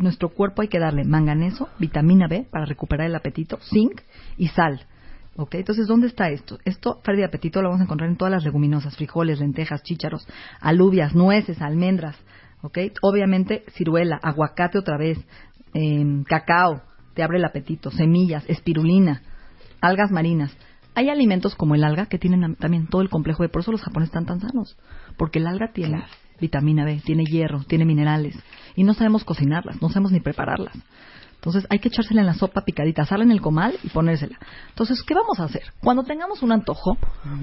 nuestro 0.00 0.30
cuerpo 0.30 0.62
hay 0.62 0.66
que 0.66 0.80
darle 0.80 1.04
manganeso, 1.04 1.68
vitamina 1.78 2.26
B 2.26 2.48
para 2.50 2.64
recuperar 2.64 3.06
el 3.06 3.14
apetito, 3.14 3.60
zinc 3.62 4.00
y 4.36 4.48
sal. 4.48 4.84
¿Ok? 5.36 5.54
Entonces, 5.54 5.86
¿dónde 5.86 6.08
está 6.08 6.30
esto? 6.30 6.58
Esto, 6.64 7.00
pérdida 7.04 7.26
de 7.26 7.28
apetito, 7.28 7.62
lo 7.62 7.68
vamos 7.68 7.82
a 7.82 7.84
encontrar 7.84 8.10
en 8.10 8.16
todas 8.16 8.32
las 8.32 8.42
leguminosas, 8.42 8.96
frijoles, 8.96 9.38
lentejas, 9.38 9.84
chícharos, 9.84 10.26
alubias, 10.60 11.14
nueces, 11.14 11.62
almendras, 11.62 12.16
¿ok? 12.60 12.78
Obviamente, 13.02 13.64
ciruela, 13.76 14.18
aguacate 14.20 14.78
otra 14.78 14.96
vez, 14.98 15.18
em, 15.74 16.24
cacao, 16.24 16.82
te 17.14 17.22
abre 17.22 17.38
el 17.38 17.44
apetito, 17.44 17.90
semillas, 17.90 18.44
espirulina, 18.48 19.22
algas 19.80 20.10
marinas. 20.10 20.56
Hay 20.94 21.08
alimentos 21.08 21.54
como 21.54 21.74
el 21.74 21.84
alga 21.84 22.06
que 22.06 22.18
tienen 22.18 22.44
am- 22.44 22.54
también 22.56 22.86
todo 22.86 23.02
el 23.02 23.08
complejo 23.08 23.42
de 23.42 23.48
por 23.48 23.62
eso 23.62 23.72
los 23.72 23.82
japoneses 23.82 24.10
están 24.10 24.26
tan 24.26 24.40
sanos, 24.40 24.76
porque 25.16 25.38
el 25.38 25.46
alga 25.46 25.72
tiene 25.72 26.04
vitamina 26.40 26.84
B, 26.84 27.00
tiene 27.04 27.24
hierro, 27.24 27.62
tiene 27.64 27.84
minerales 27.84 28.36
y 28.76 28.84
no 28.84 28.94
sabemos 28.94 29.24
cocinarlas, 29.24 29.80
no 29.80 29.88
sabemos 29.88 30.12
ni 30.12 30.20
prepararlas. 30.20 30.74
Entonces 31.36 31.66
hay 31.70 31.80
que 31.80 31.88
echársela 31.88 32.20
en 32.20 32.26
la 32.26 32.34
sopa 32.34 32.60
picadita, 32.64 33.02
asarla 33.02 33.24
en 33.24 33.32
el 33.32 33.40
comal 33.40 33.74
y 33.82 33.88
ponérsela. 33.88 34.38
Entonces, 34.68 35.02
¿qué 35.02 35.12
vamos 35.14 35.40
a 35.40 35.44
hacer? 35.44 35.62
Cuando 35.80 36.04
tengamos 36.04 36.40
un 36.42 36.52
antojo, 36.52 36.96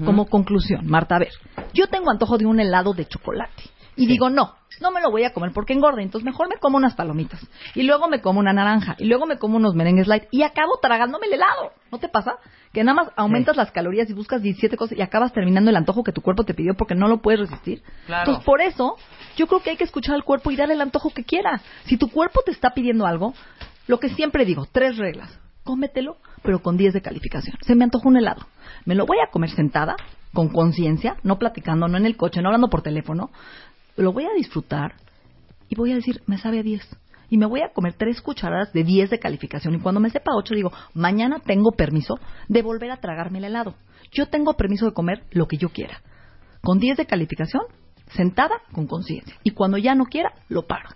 como 0.06 0.24
conclusión, 0.26 0.86
Marta, 0.86 1.16
a 1.16 1.18
ver, 1.18 1.32
yo 1.74 1.86
tengo 1.88 2.10
antojo 2.10 2.38
de 2.38 2.46
un 2.46 2.60
helado 2.60 2.94
de 2.94 3.06
chocolate 3.06 3.62
y 3.96 4.06
digo, 4.06 4.30
no, 4.30 4.54
no 4.80 4.90
me 4.90 5.00
lo 5.00 5.10
voy 5.10 5.24
a 5.24 5.32
comer 5.32 5.52
porque 5.52 5.72
engorda, 5.72 6.02
entonces 6.02 6.24
mejor 6.24 6.48
me 6.48 6.56
como 6.56 6.76
unas 6.76 6.94
palomitas 6.94 7.40
y 7.74 7.82
luego 7.82 8.08
me 8.08 8.20
como 8.20 8.40
una 8.40 8.52
naranja 8.52 8.96
y 8.98 9.04
luego 9.04 9.26
me 9.26 9.38
como 9.38 9.56
unos 9.56 9.74
merengues 9.74 10.06
light 10.06 10.24
y 10.30 10.42
acabo 10.42 10.78
tragándome 10.80 11.26
el 11.26 11.34
helado. 11.34 11.72
¿No 11.90 11.98
te 11.98 12.08
pasa? 12.08 12.36
Que 12.72 12.84
nada 12.84 12.94
más 12.94 13.12
aumentas 13.16 13.56
las 13.56 13.72
calorías 13.72 14.08
y 14.08 14.12
buscas 14.12 14.42
17 14.42 14.76
cosas 14.76 14.96
y 14.96 15.02
acabas 15.02 15.32
terminando 15.32 15.70
el 15.70 15.76
antojo 15.76 16.04
que 16.04 16.12
tu 16.12 16.22
cuerpo 16.22 16.44
te 16.44 16.54
pidió 16.54 16.74
porque 16.74 16.94
no 16.94 17.08
lo 17.08 17.20
puedes 17.20 17.40
resistir. 17.40 17.82
Claro. 18.06 18.22
Entonces, 18.22 18.44
por 18.44 18.60
eso, 18.60 18.96
yo 19.36 19.46
creo 19.46 19.60
que 19.60 19.70
hay 19.70 19.76
que 19.76 19.84
escuchar 19.84 20.14
al 20.14 20.24
cuerpo 20.24 20.50
y 20.50 20.56
darle 20.56 20.74
el 20.74 20.80
antojo 20.80 21.10
que 21.10 21.24
quiera. 21.24 21.60
Si 21.86 21.96
tu 21.96 22.08
cuerpo 22.08 22.40
te 22.44 22.52
está 22.52 22.70
pidiendo 22.70 23.06
algo, 23.06 23.34
lo 23.86 23.98
que 23.98 24.08
siempre 24.10 24.44
digo, 24.44 24.66
tres 24.70 24.96
reglas. 24.98 25.36
Cómetelo, 25.64 26.16
pero 26.42 26.62
con 26.62 26.76
10 26.76 26.94
de 26.94 27.02
calificación. 27.02 27.56
Se 27.62 27.74
me 27.74 27.84
antojó 27.84 28.08
un 28.08 28.16
helado. 28.16 28.46
Me 28.84 28.94
lo 28.94 29.04
voy 29.04 29.18
a 29.18 29.30
comer 29.30 29.50
sentada, 29.50 29.96
con 30.32 30.48
conciencia, 30.48 31.16
no 31.22 31.38
platicando, 31.38 31.88
no 31.88 31.96
en 31.96 32.06
el 32.06 32.16
coche, 32.16 32.40
no 32.40 32.48
hablando 32.48 32.70
por 32.70 32.82
teléfono. 32.82 33.30
Lo 34.00 34.14
voy 34.14 34.24
a 34.24 34.32
disfrutar 34.34 34.94
y 35.68 35.74
voy 35.74 35.92
a 35.92 35.94
decir, 35.94 36.22
me 36.26 36.38
sabe 36.38 36.60
a 36.60 36.62
10. 36.62 36.80
Y 37.28 37.36
me 37.36 37.44
voy 37.46 37.60
a 37.60 37.72
comer 37.72 37.92
tres 37.92 38.22
cucharadas 38.22 38.72
de 38.72 38.82
10 38.82 39.10
de 39.10 39.18
calificación. 39.18 39.74
Y 39.74 39.80
cuando 39.80 40.00
me 40.00 40.08
sepa 40.08 40.32
8, 40.34 40.54
digo, 40.54 40.72
mañana 40.94 41.38
tengo 41.38 41.72
permiso 41.72 42.18
de 42.48 42.62
volver 42.62 42.90
a 42.90 42.96
tragarme 42.96 43.38
el 43.38 43.44
helado. 43.44 43.74
Yo 44.10 44.26
tengo 44.26 44.54
permiso 44.54 44.86
de 44.86 44.92
comer 44.92 45.24
lo 45.30 45.46
que 45.46 45.58
yo 45.58 45.68
quiera. 45.68 46.00
Con 46.62 46.78
10 46.78 46.96
de 46.96 47.06
calificación, 47.06 47.62
sentada, 48.16 48.62
con 48.72 48.86
conciencia. 48.86 49.36
Y 49.44 49.50
cuando 49.50 49.76
ya 49.76 49.94
no 49.94 50.06
quiera, 50.06 50.32
lo 50.48 50.66
paro. 50.66 50.88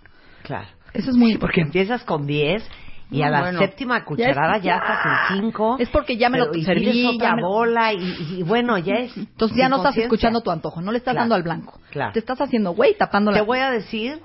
Claro. 0.43 0.67
Eso 0.91 1.11
es 1.11 1.15
muy 1.15 1.33
Sí, 1.33 1.37
porque 1.37 1.61
empiezas 1.61 2.03
con 2.03 2.25
10 2.25 2.63
y 3.11 3.21
a 3.21 3.29
la 3.29 3.41
bueno. 3.41 3.59
séptima 3.59 4.03
cucharada 4.03 4.57
ya, 4.57 4.77
estás 4.77 5.29
en 5.31 5.41
5. 5.43 5.77
Es 5.79 5.89
porque 5.89 6.17
ya 6.17 6.29
me 6.29 6.37
lo 6.39 6.53
y 6.55 6.63
serví, 6.63 7.05
otra 7.05 7.35
ya 7.35 7.41
bola 7.41 7.93
y, 7.93 8.37
y 8.39 8.43
bueno, 8.43 8.77
ya 8.77 8.95
es. 8.95 9.15
Entonces 9.15 9.57
ya 9.57 9.69
no 9.69 9.77
estás 9.77 9.97
escuchando 9.97 10.41
tu 10.41 10.51
antojo, 10.51 10.81
no 10.81 10.91
le 10.91 10.97
estás 10.97 11.13
Claro. 11.13 11.21
dando 11.23 11.35
al 11.35 11.43
blanco. 11.43 11.79
Claro. 11.91 12.13
Te 12.13 12.19
estás 12.19 12.41
haciendo 12.41 12.71
güey 12.71 12.97
tapando 12.97 13.31
la... 13.31 13.37
Te 13.37 13.43
voy 13.43 13.59
a 13.59 13.69
decir 13.69 14.19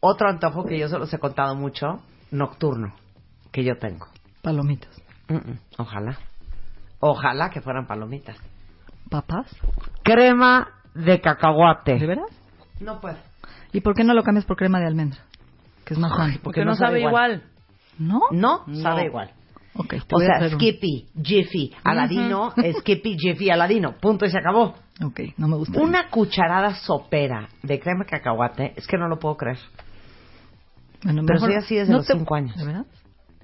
otro 0.00 0.28
antojo 0.28 0.64
que 0.64 0.78
yo 0.78 0.88
se 0.88 0.98
los 0.98 1.12
he 1.12 1.18
contado 1.18 1.54
mucho, 1.54 2.00
nocturno, 2.30 2.94
que 3.52 3.62
yo 3.64 3.76
tengo. 3.78 4.06
Palomitas. 4.42 4.90
Mm, 5.28 5.34
mm, 5.34 5.58
Ojalá. 5.78 6.18
Ojalá 7.00 7.50
que 7.50 7.60
fueran 7.60 7.86
palomitas. 7.86 8.36
¿Papas? 9.10 9.46
Crema 10.02 10.68
de 10.94 11.20
cacahuate. 11.20 11.98
¿De 11.98 12.06
veras? 12.06 12.30
No 12.80 13.00
puedo. 13.00 13.16
¿Y 13.72 13.80
por 13.80 13.94
qué 13.94 14.04
no 14.04 14.14
lo 14.14 14.22
cambias 14.22 14.44
por 14.46 14.56
crema 14.56 14.80
de 14.80 14.86
almendra? 14.86 15.20
Que 15.84 15.94
es 15.94 16.00
más 16.00 16.12
Ay, 16.18 16.30
sano. 16.32 16.40
porque 16.42 16.64
no 16.64 16.74
sabe 16.74 17.00
igual. 17.00 17.42
¿No? 17.98 18.20
No, 18.30 18.62
No. 18.66 18.82
sabe 18.82 19.06
igual. 19.06 19.32
Ok, 19.74 19.90
te 20.08 20.16
O 20.16 20.18
sea, 20.18 20.36
hacer 20.36 20.54
un- 20.54 20.60
Skippy, 20.60 21.06
Jiffy, 21.22 21.72
Aladino, 21.84 22.52
Skippy, 22.80 23.16
Jiffy, 23.18 23.50
Aladino. 23.50 23.92
Punto 24.00 24.24
y 24.26 24.30
se 24.30 24.38
acabó. 24.38 24.74
Ok, 25.04 25.20
no 25.36 25.46
me 25.46 25.56
gusta. 25.56 25.80
Una 25.80 26.08
cucharada 26.10 26.74
sopera 26.74 27.48
de 27.62 27.78
crema 27.78 28.04
de 28.04 28.10
cacahuate, 28.10 28.72
es 28.76 28.86
que 28.88 28.96
no 28.98 29.06
lo 29.08 29.18
puedo 29.20 29.36
creer. 29.36 29.58
Bueno, 31.04 31.22
Pero 31.26 31.38
soy 31.38 31.54
así 31.54 31.76
desde 31.76 31.92
no 31.92 31.98
los 31.98 32.06
te- 32.06 32.14
cinco 32.14 32.34
años. 32.34 32.56
¿De 32.56 32.64
verdad? 32.64 32.86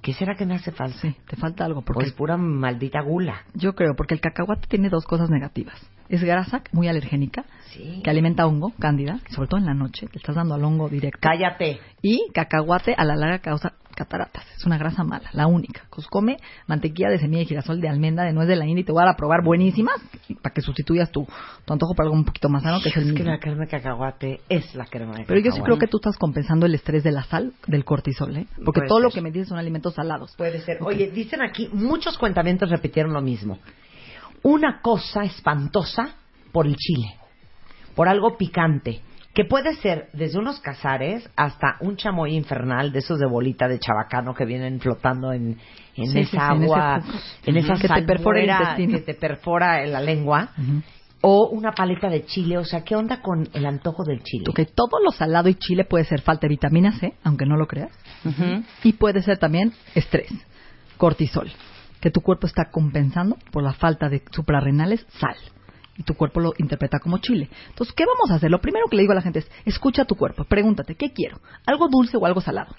¿Qué 0.01 0.13
será 0.13 0.35
que 0.35 0.45
me 0.45 0.55
hace 0.55 0.71
falta? 0.71 0.97
Sí, 0.99 1.15
te 1.27 1.35
falta 1.37 1.63
algo. 1.65 1.81
Porque 1.81 2.01
Pues 2.03 2.11
pura 2.13 2.35
maldita 2.37 3.01
gula. 3.01 3.43
Yo 3.53 3.73
creo, 3.73 3.95
porque 3.95 4.13
el 4.13 4.19
cacahuate 4.21 4.67
tiene 4.67 4.89
dos 4.89 5.05
cosas 5.05 5.29
negativas. 5.29 5.75
Es 6.09 6.23
grasa 6.23 6.61
muy 6.71 6.87
alergénica, 6.87 7.45
Sí. 7.73 8.01
que 8.03 8.09
alimenta 8.09 8.45
hongo, 8.47 8.71
cándida, 8.79 9.19
sobre 9.29 9.47
todo 9.49 9.59
en 9.59 9.65
la 9.65 9.73
noche, 9.73 10.07
le 10.11 10.17
estás 10.17 10.35
dando 10.35 10.53
al 10.55 10.63
hongo 10.63 10.87
directo. 10.87 11.19
Cállate. 11.21 11.79
Y 12.01 12.27
cacahuate 12.33 12.93
a 12.97 13.03
la 13.03 13.15
larga 13.15 13.39
causa 13.39 13.73
cataratas. 13.95 14.45
Es 14.57 14.65
una 14.65 14.77
grasa 14.77 15.03
mala, 15.03 15.29
la 15.33 15.47
única. 15.47 15.83
Pues 15.89 16.05
come 16.07 16.37
mantequilla 16.67 17.09
de 17.09 17.17
semilla 17.17 17.39
de 17.39 17.45
girasol, 17.45 17.79
de 17.81 17.87
almendra, 17.89 18.25
de 18.25 18.33
nuez 18.33 18.47
de 18.47 18.55
la 18.57 18.65
India 18.65 18.81
y 18.81 18.83
te 18.85 18.91
voy 18.91 19.01
a 19.01 19.05
dar 19.05 19.13
a 19.13 19.17
probar 19.17 19.41
buenísimas 19.43 19.95
para 20.41 20.53
que 20.53 20.61
sustituyas 20.61 21.09
tu, 21.11 21.25
tu 21.65 21.73
antojo 21.73 21.93
por 21.95 22.03
algo 22.03 22.15
un 22.15 22.25
poquito 22.25 22.49
más 22.49 22.63
sano, 22.63 22.79
que 22.83 22.89
es 22.89 22.97
el 22.97 23.09
Es 23.09 23.13
que 23.13 23.23
la 23.23 23.39
crema 23.39 23.61
de 23.61 23.67
cacahuate 23.67 24.41
es 24.49 24.75
la 24.75 24.85
crema 24.85 25.13
de 25.15 25.23
Pero 25.25 25.39
yo 25.39 25.45
sí 25.45 25.59
cacahuate. 25.59 25.63
creo 25.63 25.79
que 25.79 25.87
tú 25.87 25.97
estás 25.97 26.17
compensando 26.17 26.65
el 26.65 26.75
estrés 26.75 27.03
de 27.03 27.11
la 27.11 27.23
sal, 27.23 27.53
del 27.67 27.85
cortisol, 27.85 28.35
¿eh? 28.35 28.47
Porque 28.63 28.81
Puede 28.81 28.89
todo 28.89 28.99
lo 28.99 29.09
que 29.11 29.21
me 29.21 29.31
dices 29.31 29.47
son 29.49 29.57
alimentos 29.57 29.93
salados. 29.95 30.35
Puede 30.37 30.59
ser. 30.61 30.77
Oye, 30.81 31.09
dicen 31.11 31.41
aquí, 31.41 31.69
muchos 31.73 32.17
cuentamientos 32.17 32.69
repitieron 32.69 33.13
lo 33.13 33.21
mismo. 33.21 33.59
Una 34.47 34.79
cosa 34.81 35.23
espantosa 35.23 36.15
por 36.51 36.67
el 36.67 36.75
chile, 36.75 37.15
por 37.95 38.07
algo 38.07 38.37
picante, 38.37 39.01
que 39.33 39.43
puede 39.43 39.73
ser 39.77 40.07
desde 40.13 40.37
unos 40.37 40.59
cazares 40.59 41.27
hasta 41.35 41.77
un 41.79 41.97
chamoy 41.97 42.35
infernal 42.35 42.91
de 42.91 42.99
esos 42.99 43.17
de 43.19 43.25
bolita 43.25 43.67
de 43.67 43.79
chabacano 43.79 44.35
que 44.35 44.45
vienen 44.45 44.79
flotando 44.79 45.33
en, 45.33 45.57
en 45.95 46.05
Sí, 46.11 46.19
esa 46.19 46.29
sí, 46.29 46.37
en 46.57 46.63
agua, 46.63 47.01
en 47.43 47.57
esa 47.57 47.73
Que 47.73 47.87
te 47.87 48.03
perfora 48.03 48.39
el 48.39 48.47
salmuera 48.47 48.59
intestino. 48.81 48.91
que 48.99 49.03
te 49.03 49.13
perfora 49.15 49.83
la 49.87 49.99
lengua, 50.01 50.49
o 51.21 51.47
una 51.49 51.71
paleta 51.71 52.07
de 52.07 52.23
chile. 52.25 52.59
O 52.59 52.63
sea, 52.65 52.83
¿qué 52.83 52.95
onda 52.95 53.23
con 53.23 53.49
el 53.51 53.65
antojo 53.65 54.03
del 54.05 54.21
chile? 54.21 54.45
Que 54.55 54.65
todo 54.67 54.99
lo 55.03 55.09
salado 55.11 55.49
y 55.49 55.55
chile 55.55 55.85
puede 55.85 56.05
ser 56.05 56.21
falta 56.21 56.41
de 56.41 56.49
vitamina 56.49 56.91
C, 56.99 57.15
aunque 57.23 57.47
no 57.47 57.57
lo 57.57 57.65
creas. 57.65 57.89
Y 58.83 58.93
puede 58.93 59.23
ser 59.23 59.39
también 59.39 59.73
estrés, 59.95 60.29
cortisol, 60.97 61.51
que 61.99 62.11
tu 62.11 62.21
cuerpo 62.21 62.47
está 62.47 62.69
compensando 62.71 63.37
por 63.51 63.63
la 63.63 63.73
falta 63.73 64.09
de 64.09 64.23
suprarrenales 64.31 65.05
sal. 65.19 65.35
Y 65.97 66.03
tu 66.03 66.13
cuerpo 66.13 66.41
lo 66.41 66.53
interpreta 66.57 66.99
como 66.99 67.19
chile. 67.19 67.49
Entonces, 67.69 67.95
¿qué 67.95 68.05
vamos 68.05 68.29
a 68.29 68.35
hacer? 68.35 68.51
Lo 68.51 68.59
primero 68.59 68.87
que 68.89 68.97
le 68.97 69.03
digo 69.03 69.13
a 69.13 69.15
la 69.15 69.21
gente 69.21 69.39
es, 69.39 69.51
escucha 69.63 70.01
a 70.01 70.05
tu 70.05 70.15
cuerpo, 70.15 70.43
pregúntate, 70.43 70.95
¿qué 70.95 71.13
quiero? 71.13 71.39
¿Algo 71.65 71.87
dulce 71.87 72.17
o 72.17 72.25
algo 72.25 72.41
salado? 72.41 72.75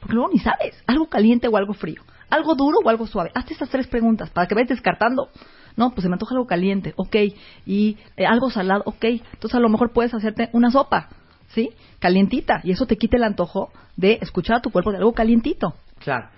Porque 0.00 0.16
luego 0.16 0.30
ni 0.32 0.40
sabes, 0.40 0.82
algo 0.88 1.08
caliente 1.08 1.46
o 1.46 1.56
algo 1.56 1.74
frío, 1.74 2.02
algo 2.28 2.56
duro 2.56 2.78
o 2.84 2.88
algo 2.88 3.06
suave. 3.06 3.30
Hazte 3.34 3.54
esas 3.54 3.68
tres 3.68 3.86
preguntas 3.86 4.30
para 4.30 4.48
que 4.48 4.54
vayas 4.56 4.70
descartando. 4.70 5.28
No, 5.76 5.90
pues 5.90 6.02
se 6.02 6.08
me 6.08 6.14
antoja 6.14 6.34
algo 6.34 6.46
caliente, 6.46 6.92
ok. 6.96 7.16
Y 7.64 7.96
eh, 8.16 8.26
algo 8.26 8.50
salado, 8.50 8.82
ok. 8.86 9.04
Entonces 9.04 9.54
a 9.54 9.60
lo 9.60 9.68
mejor 9.68 9.92
puedes 9.92 10.12
hacerte 10.12 10.50
una 10.52 10.72
sopa, 10.72 11.08
¿sí? 11.48 11.70
Calientita. 12.00 12.60
Y 12.64 12.72
eso 12.72 12.86
te 12.86 12.96
quita 12.96 13.16
el 13.16 13.22
antojo 13.22 13.70
de 13.96 14.18
escuchar 14.20 14.56
a 14.56 14.60
tu 14.60 14.70
cuerpo 14.70 14.90
de 14.90 14.98
algo 14.98 15.12
calientito. 15.12 15.74
Claro. 16.00 16.28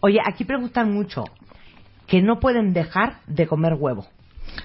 Oye, 0.00 0.18
aquí 0.26 0.44
preguntan 0.44 0.90
mucho 0.90 1.24
que 2.10 2.20
no 2.20 2.40
pueden 2.40 2.72
dejar 2.74 3.20
de 3.26 3.46
comer 3.46 3.74
huevo. 3.78 4.04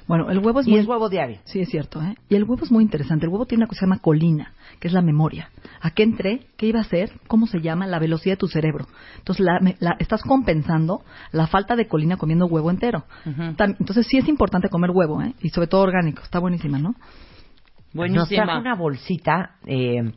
Bueno, 0.08 0.32
el 0.32 0.40
huevo 0.40 0.62
es 0.62 0.68
Y 0.68 0.72
muy... 0.72 0.80
es 0.80 0.88
huevo 0.88 1.10
diario. 1.10 1.38
Sí, 1.44 1.60
es 1.62 1.70
cierto, 1.70 2.02
¿eh? 2.02 2.16
Y 2.28 2.36
el 2.36 2.44
huevo 2.44 2.64
es 2.66 2.72
muy 2.72 2.84
interesante. 2.84 3.28
El 3.28 3.32
huevo 3.32 3.46
tiene 3.46 3.62
una 3.64 3.68
cosa 3.68 3.78
que 3.78 3.80
se 3.82 3.86
llama 3.86 4.00
colina, 4.02 4.54
que 4.80 4.88
es 4.88 4.94
la 4.96 5.04
memoria. 5.04 5.52
¿A 5.80 5.92
qué 5.92 6.02
entré? 6.02 6.48
¿Qué 6.58 6.66
iba 6.66 6.80
a 6.80 6.82
hacer? 6.82 7.12
¿Cómo 7.28 7.46
se 7.46 7.62
llama? 7.62 7.86
La 7.86 8.00
velocidad 8.00 8.34
de 8.34 8.38
tu 8.40 8.48
cerebro. 8.48 8.88
Entonces, 9.20 9.46
la, 9.46 9.60
me- 9.60 9.76
la- 9.80 9.96
estás 10.00 10.24
compensando 10.24 11.04
la 11.32 11.46
falta 11.46 11.76
de 11.76 11.88
colina 11.88 12.18
comiendo 12.18 12.48
huevo 12.48 12.72
entero. 12.72 13.04
Tam- 13.26 13.76
Entonces, 13.80 14.08
sí 14.08 14.18
es 14.18 14.28
importante 14.28 14.70
comer 14.70 14.90
huevo, 14.90 15.22
¿eh? 15.22 15.36
Y 15.42 15.50
sobre 15.50 15.68
todo 15.68 15.82
orgánico. 15.82 16.24
Está 16.24 16.40
buenísima, 16.40 16.80
¿no? 16.80 16.96
Nos 18.16 18.28
trajo 18.48 18.60
una 18.62 18.76
bolsita 18.76 19.52
eh, 19.68 20.12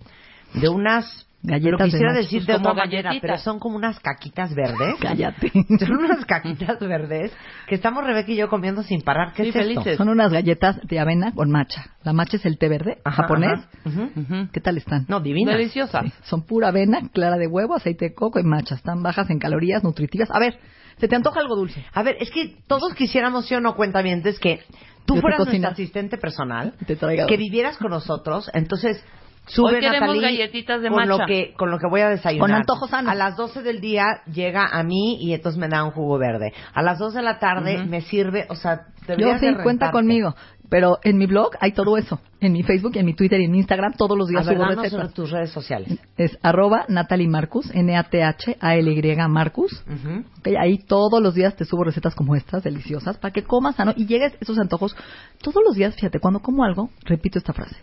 de 0.55 0.69
unas 0.71 1.28
Galletas 1.41 1.79
Lo 1.79 1.85
quisiera 1.87 2.13
de 2.13 2.19
decir 2.19 2.45
de 2.45 2.55
otra 2.55 2.75
manera, 2.75 3.13
pero 3.21 3.39
son 3.39 3.61
como 3.61 3.77
unas 3.77 4.01
caquitas 4.01 4.53
verdes. 4.55 4.97
Cállate. 5.01 5.53
Son 5.79 5.97
unas 5.97 6.25
caquitas 6.25 6.81
verdes 6.81 7.33
que 7.69 7.77
estamos 7.77 8.05
Rebeca 8.05 8.33
y 8.33 8.37
yo 8.37 8.49
comiendo 8.49 8.83
sin 8.83 9.03
parar. 9.03 9.33
¿Qué 9.35 9.49
es 9.49 9.55
esto? 9.55 9.97
Son 9.97 10.09
unas 10.09 10.33
galletas 10.33 10.81
de 10.87 10.99
avena 10.99 11.33
con 11.33 11.51
matcha. 11.51 11.93
La 12.03 12.13
matcha 12.13 12.39
es 12.39 12.47
el 12.47 12.59
té 12.59 12.69
verde 12.69 12.99
Ajá, 13.05 13.23
japonés. 13.23 13.61
ajá. 13.85 14.49
¿Qué 14.53 14.61
tal 14.61 14.79
están? 14.79 15.07
No, 15.09 15.21
divinas. 15.21 15.57
Deliciosas. 15.57 16.05
Sí, 16.07 16.13
Son 16.23 16.43
pura 16.45 16.69
avena, 16.69 17.09
clara 17.13 17.37
de 17.37 17.47
huevo, 17.47 17.77
aceite 17.77 18.07
de 18.07 18.15
coco 18.15 18.41
y 18.41 18.43
matcha. 18.43 18.75
Están 18.75 19.03
bajas 19.05 19.31
en 19.31 19.39
calorías, 19.39 19.85
nutritivas. 19.85 20.31
A 20.33 20.41
ver, 20.41 20.59
¿se 20.97 21.07
te 21.07 21.15
antoja 21.15 21.39
algo 21.39 21.55
dulce? 21.55 21.85
A 21.93 22.03
ver, 22.03 22.17
es 22.19 22.33
que 22.33 22.57
todos 22.67 22.95
quisiéramos, 22.95 23.47
sí 23.47 23.55
o 23.55 23.61
no, 23.61 23.77
cuentavientes, 23.77 24.41
que 24.41 24.61
tú 25.07 25.15
Yo 25.15 25.21
fueras 25.21 25.47
nuestra 25.47 25.71
asistente 25.71 26.19
personal, 26.19 26.75
Te 26.85 26.97
que 26.97 27.37
vivieras 27.37 27.79
con 27.79 27.91
nosotros, 27.91 28.51
entonces 28.55 29.05
sube 29.49 29.75
Hoy 29.75 29.81
queremos 29.81 30.15
Natalie 30.17 30.23
galletitas 30.23 30.83
de 30.83 30.89
con 30.91 31.09
lo 31.09 31.19
que 31.27 31.55
con 31.57 31.71
lo 31.71 31.79
que 31.79 31.87
voy 31.89 32.01
a 32.01 32.09
desayunar. 32.09 32.49
Con 32.49 32.55
antojo 32.57 32.89
sano. 32.89 33.11
A 33.11 33.15
las 33.15 33.37
12 33.37 33.63
del 33.63 33.81
día 33.81 34.23
llega 34.33 34.67
a 34.67 34.83
mí 34.83 35.19
y 35.21 35.33
entonces 35.35 35.59
me 35.59 35.69
da 35.69 35.85
un 35.85 35.91
jugo 35.91 36.19
verde. 36.19 36.53
A 36.75 36.83
las 36.83 36.99
2 36.99 37.15
de 37.15 37.23
la 37.23 37.39
tarde 37.39 37.85
me 37.85 38.01
sirve, 38.03 38.47
o 38.49 38.55
sea, 38.55 38.87
Yo 39.09 39.17
deberías 39.17 39.41
sí, 39.41 39.49
cuenta 39.63 39.91
conmigo. 39.91 40.35
Pero 40.71 40.99
en 41.03 41.17
mi 41.17 41.25
blog 41.25 41.53
hay 41.61 41.73
todo 41.73 41.97
eso. 41.97 42.21
En 42.41 42.53
mi 42.53 42.63
Facebook, 42.63 42.93
en 42.97 43.07
mi 43.07 43.15
Twitter 43.15 43.41
y 43.41 43.45
en 43.47 43.51
mi 43.53 43.57
Instagram 43.59 43.95
todos 43.95 44.19
los 44.19 44.29
días 44.29 44.47
A 44.47 44.53
subo 44.53 44.65
recetas. 44.67 44.93
una- 44.93 45.09
tus 45.09 45.31
redes 45.31 45.51
sociales. 45.51 45.99
Es 46.19 46.39
arroba 46.43 46.85
Natalie 46.89 47.27
Marcus, 47.27 47.71
N-A-T-H-A-L-Y 47.75 49.17
Marcus. 49.29 49.83
Ujú. 49.87 50.25
Ok, 50.41 50.49
ahí 50.61 50.79
todos 50.79 51.23
los 51.23 51.35
días 51.35 51.57
te 51.57 51.65
subo 51.65 51.85
recetas 51.85 52.15
como 52.15 52.37
estas, 52.37 52.63
deliciosas, 52.63 53.17
para 53.17 53.33
que 53.33 53.45
comas 53.45 53.77
sano 53.77 53.95
y 53.97 54.07
llegues 54.07 54.35
a 54.35 54.37
esos 54.41 54.59
antojos. 54.59 54.95
Todos 55.43 55.63
los 55.65 55.75
días, 55.75 55.95
fíjate, 55.95 56.21
cuando 56.21 56.41
como 56.41 56.65
algo, 56.65 56.91
repito 57.05 57.39
esta 57.39 57.55
frase. 57.55 57.77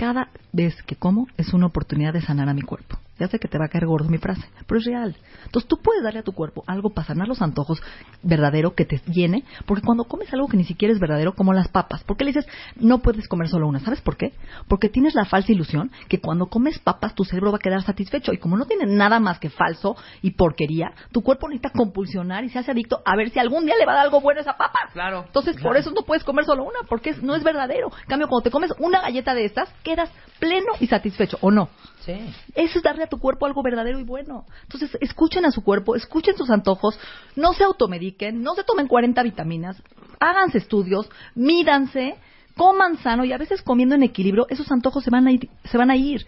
Cada 0.00 0.30
vez 0.50 0.82
que 0.84 0.96
como 0.96 1.28
es 1.36 1.52
una 1.52 1.66
oportunidad 1.66 2.14
de 2.14 2.22
sanar 2.22 2.48
a 2.48 2.54
mi 2.54 2.62
cuerpo. 2.62 2.98
Ya 3.20 3.28
sé 3.28 3.38
que 3.38 3.48
te 3.48 3.58
va 3.58 3.66
a 3.66 3.68
caer 3.68 3.86
gordo 3.86 4.08
mi 4.08 4.18
frase, 4.18 4.42
pero 4.66 4.80
es 4.80 4.86
real. 4.86 5.16
Entonces 5.44 5.68
tú 5.68 5.76
puedes 5.82 6.02
darle 6.02 6.20
a 6.20 6.22
tu 6.22 6.32
cuerpo 6.32 6.64
algo 6.66 6.90
para 6.90 7.06
sanar 7.06 7.28
los 7.28 7.42
antojos 7.42 7.82
verdadero 8.22 8.74
que 8.74 8.84
te 8.84 9.00
llene, 9.06 9.44
porque 9.66 9.82
cuando 9.84 10.04
comes 10.04 10.32
algo 10.32 10.48
que 10.48 10.56
ni 10.56 10.64
siquiera 10.64 10.92
es 10.92 10.98
verdadero, 10.98 11.34
como 11.34 11.52
las 11.52 11.68
papas, 11.68 12.02
¿por 12.04 12.16
qué 12.16 12.24
le 12.24 12.32
dices 12.32 12.46
no 12.76 13.00
puedes 13.00 13.28
comer 13.28 13.48
solo 13.48 13.68
una? 13.68 13.80
¿Sabes 13.80 14.00
por 14.00 14.16
qué? 14.16 14.32
Porque 14.68 14.88
tienes 14.88 15.14
la 15.14 15.26
falsa 15.26 15.52
ilusión 15.52 15.90
que 16.08 16.20
cuando 16.20 16.46
comes 16.46 16.78
papas 16.78 17.14
tu 17.14 17.24
cerebro 17.24 17.52
va 17.52 17.56
a 17.56 17.60
quedar 17.60 17.82
satisfecho 17.82 18.32
y 18.32 18.38
como 18.38 18.56
no 18.56 18.64
tiene 18.64 18.86
nada 18.86 19.20
más 19.20 19.38
que 19.38 19.50
falso 19.50 19.96
y 20.22 20.32
porquería, 20.32 20.92
tu 21.12 21.22
cuerpo 21.22 21.48
necesita 21.48 21.70
compulsionar 21.70 22.44
y 22.44 22.48
se 22.48 22.58
hace 22.58 22.70
adicto 22.70 23.02
a 23.04 23.16
ver 23.16 23.30
si 23.30 23.38
algún 23.38 23.66
día 23.66 23.74
le 23.78 23.84
va 23.84 23.92
a 23.92 23.96
dar 23.96 24.04
algo 24.06 24.20
bueno 24.20 24.38
a 24.38 24.42
esa 24.42 24.56
papa. 24.56 24.78
Claro. 24.92 25.24
Entonces, 25.26 25.56
por 25.60 25.76
eso 25.76 25.90
no 25.90 26.02
puedes 26.02 26.24
comer 26.24 26.44
solo 26.44 26.64
una, 26.64 26.80
porque 26.88 27.14
no 27.22 27.34
es 27.34 27.44
verdadero. 27.44 27.90
En 28.02 28.08
cambio, 28.08 28.28
cuando 28.28 28.44
te 28.44 28.50
comes 28.50 28.72
una 28.78 29.00
galleta 29.00 29.34
de 29.34 29.44
estas, 29.44 29.72
quedas 29.82 30.10
pleno 30.40 30.72
y 30.80 30.88
satisfecho, 30.88 31.38
¿o 31.40 31.50
no? 31.50 31.68
Sí. 32.04 32.14
Eso 32.54 32.78
es 32.78 32.82
darle 32.82 33.04
a 33.04 33.08
tu 33.08 33.18
cuerpo 33.18 33.46
algo 33.46 33.62
verdadero 33.62 34.00
y 34.00 34.04
bueno. 34.04 34.46
Entonces, 34.62 34.96
escuchen 35.00 35.44
a 35.44 35.52
su 35.52 35.62
cuerpo, 35.62 35.94
escuchen 35.94 36.36
sus 36.36 36.50
antojos, 36.50 36.98
no 37.36 37.52
se 37.52 37.62
automediquen, 37.62 38.42
no 38.42 38.54
se 38.54 38.64
tomen 38.64 38.88
40 38.88 39.22
vitaminas, 39.22 39.80
háganse 40.18 40.58
estudios, 40.58 41.08
mídanse, 41.34 42.16
coman 42.56 42.98
sano 42.98 43.24
y 43.24 43.32
a 43.32 43.38
veces 43.38 43.62
comiendo 43.62 43.94
en 43.94 44.02
equilibrio, 44.02 44.46
esos 44.48 44.70
antojos 44.72 45.04
se 45.04 45.10
van 45.10 45.28
a 45.28 45.32
ir. 45.32 45.48
Se 45.64 45.78
van 45.78 45.90
a 45.90 45.96
ir. 45.96 46.26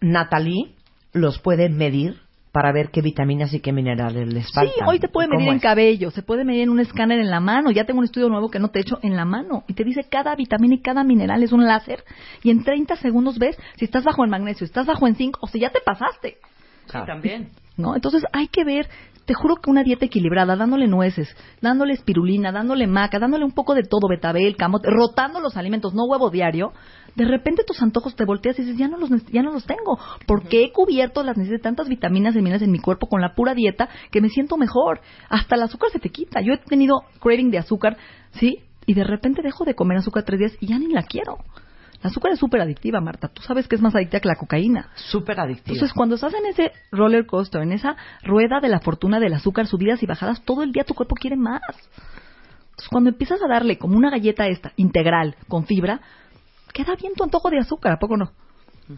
Natalie 0.00 0.74
los 1.12 1.38
puede 1.38 1.68
medir 1.68 2.20
para 2.52 2.70
ver 2.70 2.90
qué 2.90 3.00
vitaminas 3.00 3.52
y 3.54 3.60
qué 3.60 3.72
minerales 3.72 4.32
les 4.32 4.52
faltan. 4.52 4.74
Sí, 4.74 4.80
hoy 4.86 4.98
te 4.98 5.08
puede 5.08 5.26
medir 5.26 5.40
¿Cómo 5.40 5.52
en 5.52 5.56
es? 5.56 5.62
cabello, 5.62 6.10
se 6.10 6.22
puede 6.22 6.44
medir 6.44 6.62
en 6.62 6.68
un 6.68 6.80
escáner 6.80 7.18
en 7.18 7.30
la 7.30 7.40
mano. 7.40 7.70
Ya 7.70 7.84
tengo 7.84 7.98
un 8.00 8.04
estudio 8.04 8.28
nuevo 8.28 8.50
que 8.50 8.58
no 8.58 8.68
te 8.68 8.78
he 8.78 8.82
hecho 8.82 8.98
en 9.02 9.16
la 9.16 9.24
mano. 9.24 9.64
Y 9.68 9.72
te 9.72 9.84
dice 9.84 10.04
cada 10.04 10.36
vitamina 10.36 10.74
y 10.74 10.80
cada 10.80 11.02
mineral 11.02 11.42
es 11.42 11.52
un 11.52 11.64
láser. 11.64 12.04
Y 12.42 12.50
en 12.50 12.62
30 12.62 12.96
segundos 12.96 13.38
ves 13.38 13.56
si 13.76 13.86
estás 13.86 14.04
bajo 14.04 14.22
en 14.22 14.30
magnesio, 14.30 14.66
estás 14.66 14.86
bajo 14.86 15.06
en 15.06 15.16
zinc 15.16 15.38
o 15.40 15.46
si 15.46 15.60
ya 15.60 15.70
te 15.70 15.80
pasaste. 15.80 16.36
Sí, 16.86 16.98
también. 17.06 17.48
¿no? 17.76 17.94
Entonces 17.94 18.22
hay 18.32 18.48
que 18.48 18.64
ver, 18.64 18.88
te 19.24 19.34
juro 19.34 19.56
que 19.56 19.70
una 19.70 19.84
dieta 19.84 20.06
equilibrada, 20.06 20.56
dándole 20.56 20.88
nueces, 20.88 21.28
dándole 21.60 21.92
espirulina, 21.94 22.52
dándole 22.52 22.86
maca, 22.86 23.18
dándole 23.18 23.44
un 23.44 23.52
poco 23.52 23.74
de 23.74 23.82
todo, 23.82 24.08
betabel, 24.08 24.56
camote, 24.56 24.88
rotando 24.90 25.40
los 25.40 25.56
alimentos, 25.56 25.94
no 25.94 26.04
huevo 26.04 26.30
diario, 26.30 26.72
de 27.14 27.24
repente 27.24 27.64
tus 27.64 27.80
antojos 27.82 28.16
te 28.16 28.24
volteas 28.24 28.58
y 28.58 28.62
dices, 28.62 28.78
ya 28.78 28.88
no 28.88 28.96
los, 28.96 29.10
ya 29.26 29.42
no 29.42 29.52
los 29.52 29.64
tengo, 29.64 29.98
porque 30.26 30.64
he 30.64 30.72
cubierto 30.72 31.22
las 31.22 31.36
necesidades 31.36 31.60
de 31.60 31.68
tantas 31.68 31.88
vitaminas 31.88 32.34
y 32.34 32.38
minerales 32.38 32.62
en 32.62 32.72
mi 32.72 32.78
cuerpo 32.78 33.06
con 33.06 33.20
la 33.20 33.34
pura 33.34 33.54
dieta 33.54 33.88
que 34.10 34.20
me 34.20 34.28
siento 34.28 34.56
mejor. 34.56 35.00
Hasta 35.28 35.56
el 35.56 35.62
azúcar 35.62 35.90
se 35.90 35.98
te 35.98 36.08
quita. 36.08 36.40
Yo 36.40 36.54
he 36.54 36.58
tenido 36.58 37.02
craving 37.20 37.50
de 37.50 37.58
azúcar, 37.58 37.96
¿sí? 38.32 38.60
Y 38.86 38.94
de 38.94 39.04
repente 39.04 39.42
dejo 39.42 39.64
de 39.64 39.74
comer 39.74 39.98
azúcar 39.98 40.24
tres 40.24 40.40
días 40.40 40.52
y 40.60 40.68
ya 40.68 40.78
ni 40.78 40.88
la 40.88 41.02
quiero. 41.02 41.38
La 42.02 42.10
azúcar 42.10 42.32
es 42.32 42.38
súper 42.40 42.60
adictiva, 42.60 43.00
Marta. 43.00 43.28
Tú 43.28 43.42
sabes 43.42 43.68
que 43.68 43.76
es 43.76 43.82
más 43.82 43.94
adictiva 43.94 44.20
que 44.20 44.28
la 44.28 44.34
cocaína. 44.34 44.88
Súper 44.96 45.38
adictiva. 45.38 45.74
Entonces, 45.74 45.94
cuando 45.94 46.16
estás 46.16 46.34
en 46.34 46.46
ese 46.46 46.72
roller 46.90 47.26
coaster, 47.26 47.62
en 47.62 47.72
esa 47.72 47.96
rueda 48.24 48.58
de 48.60 48.68
la 48.68 48.80
fortuna 48.80 49.20
del 49.20 49.34
azúcar, 49.34 49.66
subidas 49.66 50.02
y 50.02 50.06
bajadas, 50.06 50.42
todo 50.42 50.62
el 50.62 50.72
día 50.72 50.84
tu 50.84 50.94
cuerpo 50.94 51.14
quiere 51.14 51.36
más. 51.36 51.62
Entonces, 52.70 52.88
cuando 52.90 53.10
empiezas 53.10 53.40
a 53.42 53.48
darle 53.48 53.78
como 53.78 53.96
una 53.96 54.10
galleta 54.10 54.48
esta, 54.48 54.72
integral, 54.76 55.36
con 55.46 55.64
fibra, 55.64 56.00
queda 56.72 56.96
bien 56.96 57.12
tu 57.14 57.22
antojo 57.22 57.50
de 57.50 57.58
azúcar, 57.58 57.92
¿a 57.92 57.98
poco 57.98 58.16
no? 58.16 58.32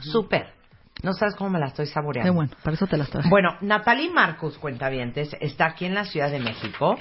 Súper. 0.01 0.64
No 1.05 1.13
sabes 1.13 1.35
cómo 1.37 1.51
me 1.51 1.59
la 1.61 1.67
estoy 1.67 1.87
saboreando. 1.87 2.31
Qué 2.33 2.35
bueno, 2.35 2.51
para 2.63 2.75
eso 2.75 2.87
te 2.87 2.97
las 2.97 3.11
traje. 3.11 3.29
Bueno, 3.29 3.51
Natalie 3.61 4.11
Marcus, 4.11 4.59
cuentavientes, 4.59 5.37
está 5.41 5.67
aquí 5.67 5.85
en 5.85 5.95
la 5.95 6.05
Ciudad 6.05 6.31
de 6.31 6.41
México, 6.41 6.97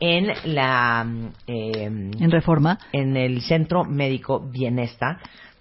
en 0.00 0.26
la... 0.54 1.06
eh, 1.46 1.84
En 1.84 2.30
Reforma, 2.30 2.78
en 2.92 3.16
el 3.16 3.40
Centro 3.42 3.84
Médico 3.84 4.40
Bienesta, 4.40 5.18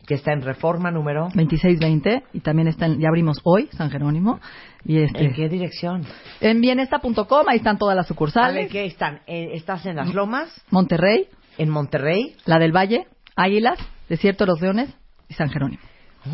que 0.07 0.15
está 0.15 0.33
en 0.33 0.41
Reforma 0.41 0.91
número... 0.91 1.29
2620, 1.33 2.23
y 2.33 2.39
también 2.41 2.67
está 2.67 2.85
en- 2.87 2.99
ya 2.99 3.07
abrimos 3.07 3.37
hoy, 3.43 3.69
San 3.71 3.89
Jerónimo. 3.89 4.39
Y 4.83 4.99
este, 4.99 5.23
¿En 5.25 5.33
qué 5.33 5.49
dirección? 5.49 6.03
En 6.41 6.61
bienesta.com, 6.61 7.47
ahí 7.47 7.57
están 7.57 7.77
todas 7.77 7.95
las 7.95 8.05
A 8.05 8.09
sucursales. 8.09 8.55
ver, 8.55 8.67
¿qué 8.69 8.85
están? 8.85 9.21
Eh, 9.25 9.49
¿Estás 9.53 9.85
en 9.85 9.95
Las 9.95 10.13
Lomas? 10.13 10.49
Monterrey, 10.69 11.27
¿En 11.57 11.69
Monterrey? 11.69 12.35
la 12.45 12.59
del 12.59 12.71
Valle, 12.75 13.07
Águilas, 13.35 13.79
Desierto 14.09 14.45
de 14.45 14.51
los 14.51 14.61
Leones 14.61 14.93
y 15.27 15.33
San 15.33 15.49
Jerónimo. 15.49 15.81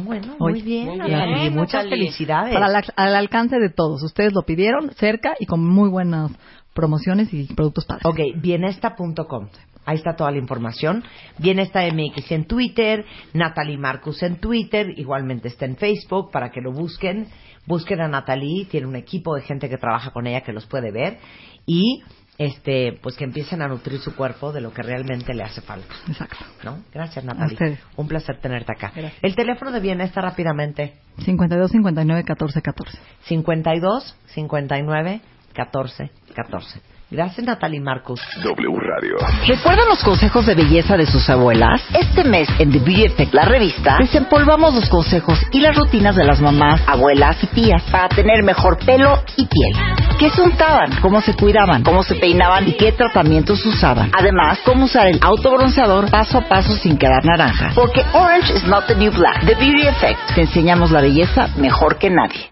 Bueno, 0.05 0.35
Hoy. 0.39 0.53
muy 0.53 0.61
bien, 0.61 0.87
Muy 0.87 0.97
Natalie. 0.97 1.35
bien, 1.35 1.55
Muchas 1.55 1.87
felicidades. 1.87 2.53
Para 2.53 2.67
la- 2.69 2.83
al 2.95 3.15
alcance 3.15 3.57
de 3.59 3.69
todos. 3.69 4.01
Ustedes 4.03 4.33
lo 4.33 4.43
pidieron 4.43 4.91
cerca 4.93 5.35
y 5.39 5.45
con 5.45 5.65
muy 5.67 5.89
buenas 5.89 6.31
promociones 6.73 7.33
y 7.33 7.53
productos 7.53 7.85
padres. 7.85 8.05
Ok, 8.05 8.19
bienesta.com. 8.41 9.49
Ahí 9.85 9.97
está 9.97 10.15
toda 10.15 10.31
la 10.31 10.37
información. 10.37 11.03
Bienesta 11.39 11.81
MX 11.85 12.31
en 12.31 12.45
Twitter, 12.45 13.03
Natalie 13.33 13.77
Marcus 13.79 14.21
en 14.23 14.37
Twitter, 14.37 14.87
igualmente 14.97 15.47
está 15.47 15.65
en 15.65 15.75
Facebook 15.75 16.31
para 16.31 16.51
que 16.51 16.61
lo 16.61 16.71
busquen. 16.71 17.27
Busquen 17.65 17.99
a 18.01 18.07
Natalie, 18.07 18.65
tiene 18.65 18.87
un 18.87 18.95
equipo 18.95 19.35
de 19.35 19.41
gente 19.41 19.69
que 19.69 19.77
trabaja 19.77 20.11
con 20.11 20.27
ella 20.27 20.41
que 20.41 20.53
los 20.53 20.65
puede 20.67 20.91
ver 20.91 21.17
y 21.65 22.01
este 22.45 22.97
pues 23.01 23.15
que 23.15 23.23
empiecen 23.23 23.61
a 23.61 23.67
nutrir 23.67 23.99
su 23.99 24.15
cuerpo 24.15 24.51
de 24.51 24.61
lo 24.61 24.73
que 24.73 24.81
realmente 24.81 25.33
le 25.33 25.43
hace 25.43 25.61
falta. 25.61 25.93
Exacto. 26.07 26.37
¿No? 26.63 26.79
Gracias, 26.93 27.23
A 27.23 27.27
Natalie. 27.27 27.53
ustedes. 27.53 27.79
Un 27.97 28.07
placer 28.07 28.37
tenerte 28.41 28.71
acá. 28.71 28.91
Gracias. 28.95 29.23
El 29.23 29.35
teléfono 29.35 29.71
de 29.71 29.79
Bienesta 29.79 30.21
rápidamente. 30.21 30.95
52 31.19 31.71
59 31.71 32.23
14 32.23 32.61
14. 32.61 32.97
52 33.25 34.15
59 34.33 35.21
14 35.53 36.11
14. 36.35 36.81
Gracias, 37.11 37.45
Natalie 37.45 37.81
Marcus. 37.81 38.21
W 38.41 38.79
Radio. 38.79 39.17
¿Recuerdan 39.45 39.89
los 39.89 40.01
consejos 40.01 40.45
de 40.45 40.55
belleza 40.55 40.95
de 40.95 41.05
sus 41.05 41.29
abuelas? 41.29 41.81
Este 41.93 42.23
mes 42.23 42.47
en 42.57 42.71
The 42.71 42.79
Beauty 42.79 43.03
Effect, 43.03 43.33
la 43.33 43.43
revista, 43.43 43.97
desempolvamos 43.99 44.73
los 44.73 44.87
consejos 44.87 45.37
y 45.51 45.59
las 45.59 45.75
rutinas 45.75 46.15
de 46.15 46.23
las 46.23 46.39
mamás, 46.39 46.81
abuelas 46.87 47.43
y 47.43 47.47
tías 47.47 47.83
para 47.91 48.07
tener 48.07 48.43
mejor 48.43 48.77
pelo 48.85 49.21
y 49.35 49.45
piel. 49.45 49.73
¿Qué 50.19 50.29
se 50.29 50.41
untaban? 50.41 51.01
¿Cómo 51.01 51.19
se 51.19 51.33
cuidaban? 51.35 51.83
¿Cómo 51.83 52.01
se 52.01 52.15
peinaban? 52.15 52.69
¿Y 52.69 52.77
qué 52.77 52.93
tratamientos 52.93 53.65
usaban? 53.65 54.09
Además, 54.17 54.59
cómo 54.63 54.85
usar 54.85 55.07
el 55.07 55.19
autobronceador 55.21 56.09
paso 56.09 56.37
a 56.37 56.47
paso 56.47 56.73
sin 56.77 56.97
quedar 56.97 57.25
naranja. 57.25 57.73
Porque 57.75 58.05
orange 58.13 58.53
is 58.53 58.63
not 58.63 58.87
the 58.87 58.95
new 58.95 59.11
black. 59.11 59.45
The 59.45 59.55
Beauty 59.55 59.85
Effect. 59.85 60.17
Te 60.33 60.41
enseñamos 60.43 60.91
la 60.91 61.01
belleza 61.01 61.49
mejor 61.57 61.97
que 61.97 62.09
nadie. 62.09 62.51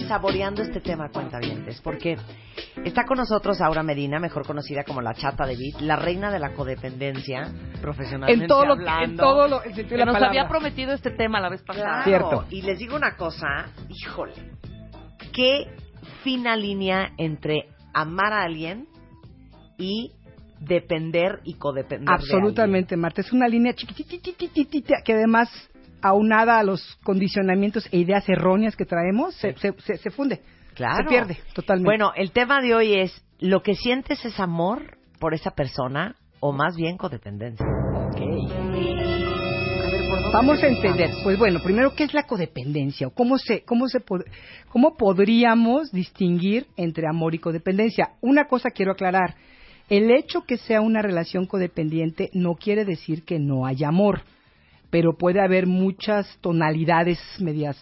saboreando 0.00 0.62
este 0.62 0.80
tema, 0.80 1.08
cuentavientes, 1.10 1.80
porque 1.80 2.16
está 2.84 3.04
con 3.04 3.18
nosotros 3.18 3.60
Aura 3.60 3.82
Medina, 3.82 4.18
mejor 4.18 4.46
conocida 4.46 4.84
como 4.84 5.00
la 5.00 5.14
chata 5.14 5.46
de 5.46 5.56
Beat, 5.56 5.80
la 5.82 5.96
reina 5.96 6.30
de 6.30 6.38
la 6.38 6.52
codependencia, 6.52 7.52
profesionalmente 7.80 8.44
En 8.44 8.48
todo 8.48 8.64
lo, 8.66 8.72
hablando. 8.72 9.04
en 9.04 9.16
todo 9.16 9.48
lo, 9.48 9.62
Que 9.62 9.72
de 9.72 10.04
nos 10.04 10.14
palabra. 10.14 10.28
había 10.28 10.48
prometido 10.48 10.92
este 10.92 11.10
tema 11.10 11.40
la 11.40 11.50
vez 11.50 11.62
pasada. 11.62 12.04
Claro. 12.04 12.44
Y 12.50 12.62
les 12.62 12.78
digo 12.78 12.96
una 12.96 13.16
cosa, 13.16 13.70
híjole, 13.88 14.34
qué 15.32 15.66
fina 16.22 16.56
línea 16.56 17.12
entre 17.18 17.68
amar 17.94 18.32
a 18.32 18.42
alguien 18.42 18.86
y 19.78 20.12
depender 20.60 21.40
y 21.44 21.54
codepender 21.54 22.08
de 22.08 22.14
Absolutamente, 22.14 22.96
Marta. 22.96 23.20
Es 23.20 23.32
una 23.32 23.48
línea 23.48 23.74
chiquititititita 23.74 25.02
que 25.04 25.12
además, 25.14 25.48
aunada 26.02 26.58
a 26.58 26.62
los 26.64 26.98
condicionamientos 27.04 27.88
e 27.92 27.98
ideas 27.98 28.28
erróneas 28.28 28.76
que 28.76 28.84
traemos, 28.84 29.34
se, 29.36 29.56
se, 29.58 29.72
se- 29.78 29.96
se 29.98 30.10
funde. 30.10 30.40
Claro. 30.74 30.96
Se 30.96 31.04
pierde 31.08 31.38
totalmente. 31.54 31.86
Bueno, 31.86 32.12
el 32.16 32.32
tema 32.32 32.60
de 32.60 32.74
hoy 32.74 32.94
es, 32.94 33.24
¿lo 33.38 33.62
que 33.62 33.74
sientes 33.74 34.24
es 34.24 34.38
amor 34.40 34.96
por 35.20 35.34
esa 35.34 35.50
persona 35.52 36.16
o 36.40 36.52
más 36.52 36.74
bien 36.76 36.96
codependencia? 36.96 37.64
Ok. 38.08 38.20
A 38.20 38.70
ver, 38.70 40.02
Vamos 40.32 40.62
a 40.62 40.66
entender. 40.66 41.10
Pues 41.22 41.38
bueno, 41.38 41.60
primero, 41.62 41.94
¿qué 41.94 42.04
es 42.04 42.14
la 42.14 42.22
codependencia? 42.22 43.06
¿O 43.08 43.10
cómo, 43.10 43.36
se, 43.38 43.64
cómo, 43.64 43.86
se 43.88 44.00
pod- 44.00 44.24
¿Cómo 44.70 44.96
podríamos 44.96 45.92
distinguir 45.92 46.66
entre 46.76 47.06
amor 47.06 47.34
y 47.34 47.38
codependencia? 47.38 48.12
Una 48.22 48.46
cosa 48.46 48.70
quiero 48.70 48.92
aclarar. 48.92 49.34
El 49.90 50.10
hecho 50.10 50.42
que 50.46 50.56
sea 50.56 50.80
una 50.80 51.02
relación 51.02 51.44
codependiente 51.46 52.30
no 52.32 52.54
quiere 52.54 52.86
decir 52.86 53.24
que 53.24 53.38
no 53.38 53.66
haya 53.66 53.88
amor, 53.88 54.22
pero 54.92 55.16
puede 55.16 55.40
haber 55.40 55.66
muchas 55.66 56.36
tonalidades 56.42 57.18
medias 57.40 57.78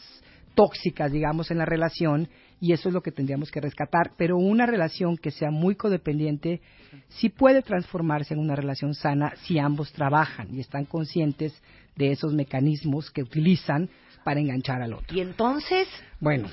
tóxicas, 0.55 1.11
digamos, 1.11 1.51
en 1.51 1.59
la 1.59 1.65
relación 1.65 2.29
y 2.61 2.73
eso 2.73 2.89
es 2.89 2.95
lo 2.95 3.03
que 3.03 3.11
tendríamos 3.11 3.51
que 3.51 3.61
rescatar. 3.61 4.13
Pero 4.17 4.37
una 4.37 4.65
relación 4.65 5.17
que 5.17 5.33
sea 5.33 5.51
muy 5.51 5.75
codependiente 5.75 6.61
sí 7.09 7.29
puede 7.29 7.63
transformarse 7.63 8.35
en 8.35 8.39
una 8.39 8.55
relación 8.55 8.95
sana 8.95 9.33
si 9.43 9.59
ambos 9.59 9.93
trabajan 9.93 10.55
y 10.55 10.61
están 10.61 10.85
conscientes 10.85 11.61
de 11.97 12.13
esos 12.13 12.33
mecanismos 12.33 13.11
que 13.11 13.23
utilizan 13.23 13.91
para 14.23 14.39
enganchar 14.39 14.81
al 14.81 14.93
otro. 14.93 15.17
Y 15.17 15.21
entonces, 15.21 15.89
Bueno, 16.21 16.49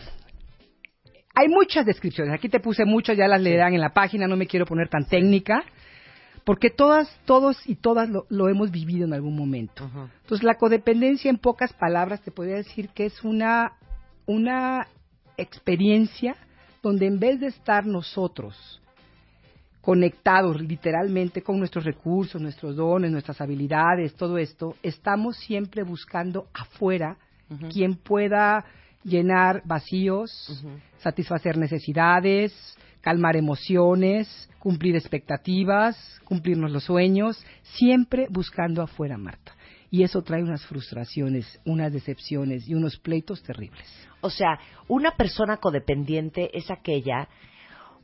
hay 1.35 1.49
muchas 1.49 1.85
descripciones. 1.85 2.33
Aquí 2.33 2.49
te 2.49 2.59
puse 2.59 2.83
muchas, 2.83 3.15
ya 3.15 3.27
las 3.27 3.41
leerán 3.41 3.75
en 3.75 3.81
la 3.81 3.93
página, 3.93 4.27
no 4.27 4.37
me 4.37 4.47
quiero 4.47 4.65
poner 4.65 4.89
tan 4.89 5.05
técnica, 5.05 5.63
porque 6.47 6.69
todas, 6.69 7.09
todos 7.25 7.57
y 7.67 7.75
todas 7.75 8.09
lo, 8.09 8.25
lo 8.29 8.47
hemos 8.47 8.71
vivido 8.71 9.03
en 9.03 9.11
algún 9.11 9.35
momento. 9.35 9.83
Entonces, 10.21 10.45
la 10.45 10.55
codependencia, 10.55 11.29
en 11.29 11.39
pocas 11.39 11.73
palabras, 11.73 12.21
te 12.21 12.31
podría 12.31 12.55
decir 12.55 12.87
que 12.87 13.05
es 13.05 13.21
una, 13.25 13.73
una 14.25 14.87
experiencia 15.35 16.37
donde 16.81 17.05
en 17.05 17.19
vez 17.19 17.41
de 17.41 17.47
estar 17.47 17.85
nosotros 17.85 18.81
conectados 19.81 20.61
literalmente 20.61 21.41
con 21.41 21.59
nuestros 21.59 21.83
recursos, 21.83 22.41
nuestros 22.41 22.77
dones, 22.77 23.11
nuestras 23.11 23.41
habilidades, 23.41 24.15
todo 24.15 24.37
esto, 24.37 24.73
estamos 24.83 25.35
siempre 25.35 25.83
buscando 25.83 26.47
afuera 26.53 27.17
quien 27.73 27.95
pueda 27.95 28.63
llenar 29.07 29.61
vacíos, 29.65 30.29
satisfacer 30.99 31.57
necesidades, 31.57 32.53
calmar 33.01 33.37
emociones, 33.37 34.49
cumplir 34.59 34.95
expectativas, 34.95 36.19
cumplirnos 36.25 36.71
los 36.71 36.83
sueños, 36.83 37.41
siempre 37.63 38.27
buscando 38.29 38.81
afuera, 38.81 39.17
Marta. 39.17 39.53
Y 39.89 40.03
eso 40.03 40.21
trae 40.21 40.43
unas 40.43 40.65
frustraciones, 40.65 41.59
unas 41.65 41.93
decepciones 41.93 42.67
y 42.67 42.73
unos 42.75 42.97
pleitos 42.97 43.41
terribles. 43.41 43.85
o 44.19 44.29
sea, 44.29 44.59
una 44.89 45.11
persona 45.11 45.57
codependiente 45.57 46.49
es 46.57 46.69
aquella 46.69 47.29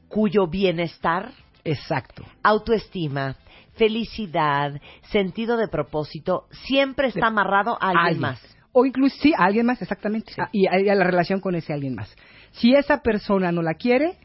cuyo 0.08 0.48
bienestar, 0.48 1.34
Exacto. 1.66 2.24
autoestima, 2.44 3.36
felicidad, 3.74 4.80
sentido 5.10 5.58
de 5.58 5.68
propósito, 5.68 6.46
siempre 6.68 7.08
está 7.08 7.28
amarrado 7.28 7.74
a 7.82 7.88
alguien, 7.90 8.06
alguien. 8.06 8.22
más. 8.22 8.58
O 8.74 8.86
incluso, 8.86 9.16
sí, 9.22 9.34
a 9.38 9.46
alguien 9.46 9.66
más, 9.66 9.82
exactamente. 9.82 10.34
A- 10.42 10.50
y, 10.52 10.66
a, 10.68 10.96
la 10.96 11.04
relación 11.04 11.40
con 11.40 11.56
ese 11.56 11.72
alguien 11.74 11.96
más. 11.96 12.14
Si 12.52 12.74
esa 12.76 13.02
persona 13.02 13.52
no 13.52 13.62
la 13.62 13.76
quiere, 13.76 14.18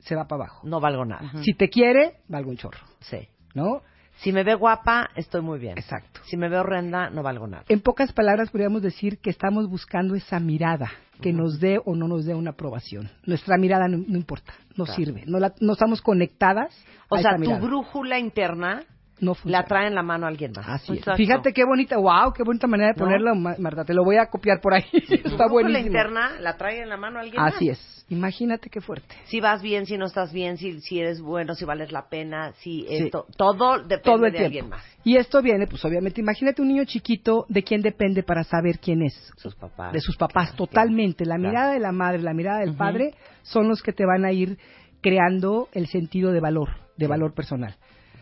se 0.00 0.14
va 0.14 0.26
para 0.26 0.44
abajo. 0.44 0.66
No 0.66 0.80
valgo 0.80 1.04
nada. 1.04 1.32
Si 1.42 1.54
te 1.54 1.68
quiere, 1.70 2.16
valgo 2.28 2.50
un 2.50 2.56
chorro. 2.56 2.78
Sí. 3.00 3.28
¿No? 3.54 3.82
Si 4.18 4.32
me 4.32 4.42
ve 4.42 4.54
guapa, 4.56 5.10
estoy 5.14 5.42
muy 5.42 5.60
bien. 5.60 5.78
Exacto. 5.78 6.20
Si 6.24 6.36
me 6.36 6.48
veo 6.48 6.60
horrenda, 6.62 7.08
no 7.10 7.22
valgo 7.22 7.46
nada. 7.46 7.64
En 7.68 7.80
pocas 7.80 8.12
palabras, 8.12 8.50
podríamos 8.50 8.82
decir 8.82 9.18
que 9.20 9.30
estamos 9.30 9.68
buscando 9.68 10.16
esa 10.16 10.40
mirada 10.40 10.90
que 11.22 11.32
nos 11.32 11.60
dé 11.60 11.80
o 11.84 11.94
no 11.94 12.08
nos 12.08 12.24
dé 12.24 12.34
una 12.34 12.50
aprobación. 12.50 13.10
Nuestra 13.26 13.56
mirada 13.58 13.86
no, 13.86 13.98
no 14.06 14.16
importa, 14.16 14.54
no 14.76 14.84
Claro. 14.84 14.96
sirve. 14.96 15.22
No, 15.26 15.38
la- 15.38 15.54
no 15.60 15.72
estamos 15.74 16.02
conectadas. 16.02 16.74
O 17.08 17.14
a 17.16 17.22
sea, 17.22 17.36
esa 17.36 17.44
tu 17.44 17.56
brújula 17.64 18.18
interna 18.18 18.84
no 19.20 19.34
la 19.44 19.64
trae 19.64 19.86
en 19.88 19.94
la 19.94 20.02
mano 20.02 20.26
alguien 20.26 20.52
más. 20.54 20.68
Así 20.68 20.94
es. 20.98 21.04
Fíjate 21.16 21.52
qué 21.52 21.64
bonita, 21.64 21.96
wow, 21.96 22.32
qué 22.32 22.42
bonita 22.42 22.66
manera 22.66 22.92
de 22.92 22.98
¿No? 22.98 23.04
ponerlo, 23.04 23.34
Ma- 23.34 23.56
Marta. 23.58 23.84
Te 23.84 23.94
lo 23.94 24.04
voy 24.04 24.16
a 24.16 24.26
copiar 24.26 24.60
por 24.60 24.74
ahí. 24.74 24.84
Está 24.92 25.48
buenísimo. 25.48 25.86
interna 25.86 26.38
la 26.40 26.56
trae 26.56 26.82
en 26.82 26.88
la 26.88 26.96
mano 26.96 27.18
alguien 27.18 27.40
más. 27.42 27.54
Así 27.54 27.68
es. 27.70 27.94
Imagínate 28.10 28.70
qué 28.70 28.80
fuerte. 28.80 29.14
Si 29.26 29.38
vas 29.38 29.60
bien, 29.60 29.84
si 29.84 29.98
no 29.98 30.06
estás 30.06 30.32
bien, 30.32 30.56
si, 30.56 30.80
si 30.80 30.98
eres 30.98 31.20
bueno, 31.20 31.54
si 31.54 31.66
vales 31.66 31.92
la 31.92 32.08
pena, 32.08 32.52
si 32.58 32.86
Sí. 32.88 33.04
esto, 33.04 33.26
todo 33.36 33.80
depende 33.82 33.98
todo 34.02 34.14
el 34.26 34.32
de 34.32 34.38
tiempo. 34.38 34.46
alguien 34.46 34.68
más. 34.70 34.82
Y 35.04 35.16
esto 35.16 35.42
viene, 35.42 35.66
pues 35.66 35.84
obviamente, 35.84 36.20
imagínate 36.22 36.62
un 36.62 36.68
niño 36.68 36.84
chiquito, 36.86 37.44
¿de 37.50 37.62
quién 37.62 37.82
depende 37.82 38.22
para 38.22 38.44
saber 38.44 38.78
quién 38.78 39.02
es? 39.02 39.30
Sus 39.36 39.54
papás. 39.54 39.92
De 39.92 40.00
sus 40.00 40.16
papás, 40.16 40.56
totalmente. 40.56 41.26
La 41.26 41.36
mirada 41.36 41.72
de 41.72 41.80
la 41.80 41.92
madre, 41.92 42.22
la 42.22 42.32
mirada 42.32 42.60
del 42.60 42.74
padre, 42.74 43.12
son 43.42 43.68
los 43.68 43.82
que 43.82 43.92
te 43.92 44.06
van 44.06 44.24
a 44.24 44.32
ir 44.32 44.56
creando 45.02 45.68
el 45.72 45.86
sentido 45.86 46.32
de 46.32 46.40
valor, 46.40 46.70
de 46.96 47.06
valor 47.06 47.34
personal. 47.34 47.76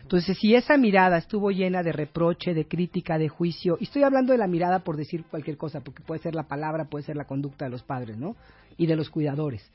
Entonces, 0.07 0.37
si 0.37 0.55
esa 0.55 0.77
mirada 0.77 1.17
estuvo 1.17 1.51
llena 1.51 1.83
de 1.83 1.91
reproche, 1.91 2.53
de 2.53 2.65
crítica, 2.65 3.17
de 3.17 3.27
juicio, 3.27 3.75
y 3.77 3.83
estoy 3.83 4.03
hablando 4.03 4.31
de 4.31 4.37
la 4.37 4.47
mirada 4.47 4.79
por 4.79 4.95
decir 4.95 5.25
cualquier 5.25 5.57
cosa, 5.57 5.81
porque 5.81 6.01
puede 6.01 6.21
ser 6.21 6.33
la 6.33 6.43
palabra, 6.43 6.85
puede 6.85 7.03
ser 7.03 7.17
la 7.17 7.25
conducta 7.25 7.65
de 7.65 7.71
los 7.71 7.83
padres, 7.83 8.15
¿no? 8.15 8.37
Y 8.77 8.85
de 8.85 8.95
los 8.95 9.09
cuidadores. 9.09 9.69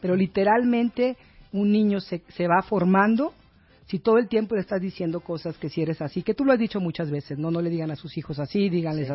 Pero 0.00 0.16
literalmente 0.16 1.18
un 1.52 1.70
niño 1.70 2.00
se, 2.00 2.22
se 2.28 2.48
va 2.48 2.62
formando 2.62 3.34
si 3.86 3.98
todo 3.98 4.18
el 4.18 4.28
tiempo 4.28 4.54
le 4.54 4.62
estás 4.62 4.80
diciendo 4.80 5.20
cosas 5.20 5.58
que 5.58 5.68
si 5.68 5.82
eres 5.82 6.00
así, 6.00 6.22
que 6.22 6.34
tú 6.34 6.44
lo 6.44 6.52
has 6.52 6.58
dicho 6.58 6.80
muchas 6.80 7.10
veces, 7.10 7.38
no, 7.38 7.50
no 7.50 7.60
le 7.60 7.70
digan 7.70 7.90
a 7.90 7.96
sus 7.96 8.16
hijos 8.16 8.38
así, 8.38 8.68
díganles 8.68 9.10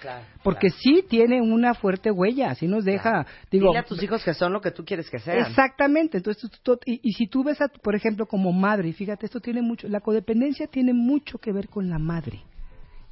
Claro, 0.00 0.24
porque 0.42 0.70
sí 0.70 1.04
tiene 1.08 1.40
una 1.40 1.74
fuerte 1.74 2.10
huella, 2.10 2.54
sí 2.54 2.66
nos 2.66 2.84
deja, 2.84 3.26
digo, 3.50 3.68
Dile 3.68 3.78
a 3.78 3.84
tus 3.84 4.02
hijos 4.02 4.24
que 4.24 4.34
son 4.34 4.52
lo 4.52 4.60
que 4.60 4.70
tú 4.70 4.84
quieres 4.84 5.08
que 5.08 5.18
sean. 5.18 5.38
Exactamente, 5.46 6.18
entonces 6.18 6.50
tú- 6.50 6.76
tú- 6.76 6.80
y, 6.84 7.00
y 7.02 7.12
si 7.12 7.26
tú 7.28 7.44
ves, 7.44 7.60
a, 7.60 7.68
por 7.68 7.94
ejemplo, 7.94 8.26
como 8.26 8.52
madre, 8.52 8.88
y 8.88 8.92
fíjate, 8.92 9.26
esto 9.26 9.40
tiene 9.40 9.62
mucho, 9.62 9.88
la 9.88 10.00
codependencia 10.00 10.66
tiene 10.66 10.92
mucho 10.92 11.38
que 11.38 11.52
ver 11.52 11.68
con 11.68 11.88
la 11.88 11.98
madre. 11.98 12.40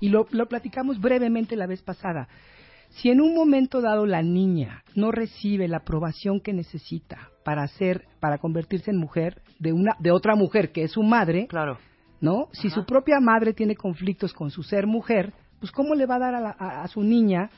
Y 0.01 0.09
lo, 0.11 0.27
lo 0.31 0.47
platicamos 0.47 1.01
brevemente 1.01 1.57
la 1.57 1.67
vez 1.67 1.83
pasada. 1.83 2.29
Si 2.97 3.11
en 3.11 3.21
un 3.21 3.35
momento 3.35 3.81
dado 3.81 4.07
la 4.07 4.23
niña 4.23 4.83
no 4.95 5.13
recibe 5.13 5.69
la 5.69 5.79
aprobación 5.79 6.41
que 6.41 6.53
necesita 6.53 7.29
para 7.45 7.67
ser, 7.69 8.05
para 8.21 8.39
convertirse 8.39 8.91
en 8.91 8.97
mujer 8.99 9.43
de 9.59 9.73
una, 9.73 9.95
de 9.99 10.11
otra 10.11 10.35
mujer 10.35 10.73
que 10.73 10.83
es 10.85 10.93
su 10.93 11.03
madre, 11.03 11.47
claro, 11.47 11.79
¿no? 12.21 12.49
Si 12.53 12.71
su 12.71 12.85
propia 12.87 13.21
madre 13.21 13.53
tiene 13.53 13.75
conflictos 13.77 14.33
con 14.33 14.51
su 14.51 14.63
ser 14.63 14.87
mujer, 14.87 15.33
pues 15.61 15.71
cómo 15.73 15.95
le 15.95 16.07
va 16.07 16.17
a 16.17 16.19
dar 16.19 16.35
a, 16.35 16.41
la- 16.41 16.57
a- 16.59 16.83
a 16.83 16.89
su 16.89 17.03
niña 17.03 17.51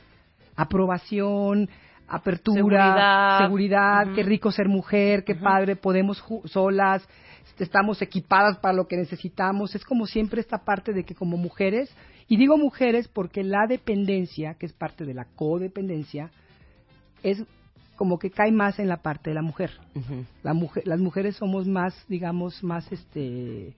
aprobación, 0.55 1.69
apertura, 2.07 3.37
Seguridad. 3.39 4.07
qué 4.15 4.23
rico 4.23 4.51
ser 4.51 4.67
mujer, 4.67 5.23
qué 5.23 5.35
padre, 5.35 5.75
podemos 5.75 6.23
solas, 6.45 7.07
estamos 7.59 8.01
equipadas 8.01 8.57
para 8.57 8.73
lo 8.73 8.87
que 8.87 8.97
necesitamos. 8.97 9.75
Es 9.75 9.83
como 9.85 10.05
siempre 10.05 10.41
esta 10.41 10.59
parte 10.59 10.91
de 10.93 11.03
que 11.03 11.15
como 11.15 11.37
mujeres, 11.37 11.93
y 12.29 12.37
digo 12.37 12.57
mujeres 12.57 13.07
porque 13.09 13.43
la 13.43 13.65
dependencia, 13.67 14.53
que 14.53 14.65
es 14.67 14.73
parte 14.73 15.03
de 15.03 15.13
la 15.13 15.25
codependencia, 15.35 16.29
es 17.23 17.43
como 17.97 18.17
que 18.17 18.29
cae 18.29 18.51
más 18.51 18.79
en 18.79 18.87
la 18.87 18.97
parte 18.97 19.31
de 19.31 19.33
la 19.33 19.41
mujer. 19.41 19.71
La 20.43 20.53
mujer, 20.53 20.87
las 20.87 20.99
mujeres 20.99 21.35
somos 21.35 21.67
más, 21.67 21.93
digamos, 22.07 22.63
más, 22.63 22.89
este, 22.93 23.73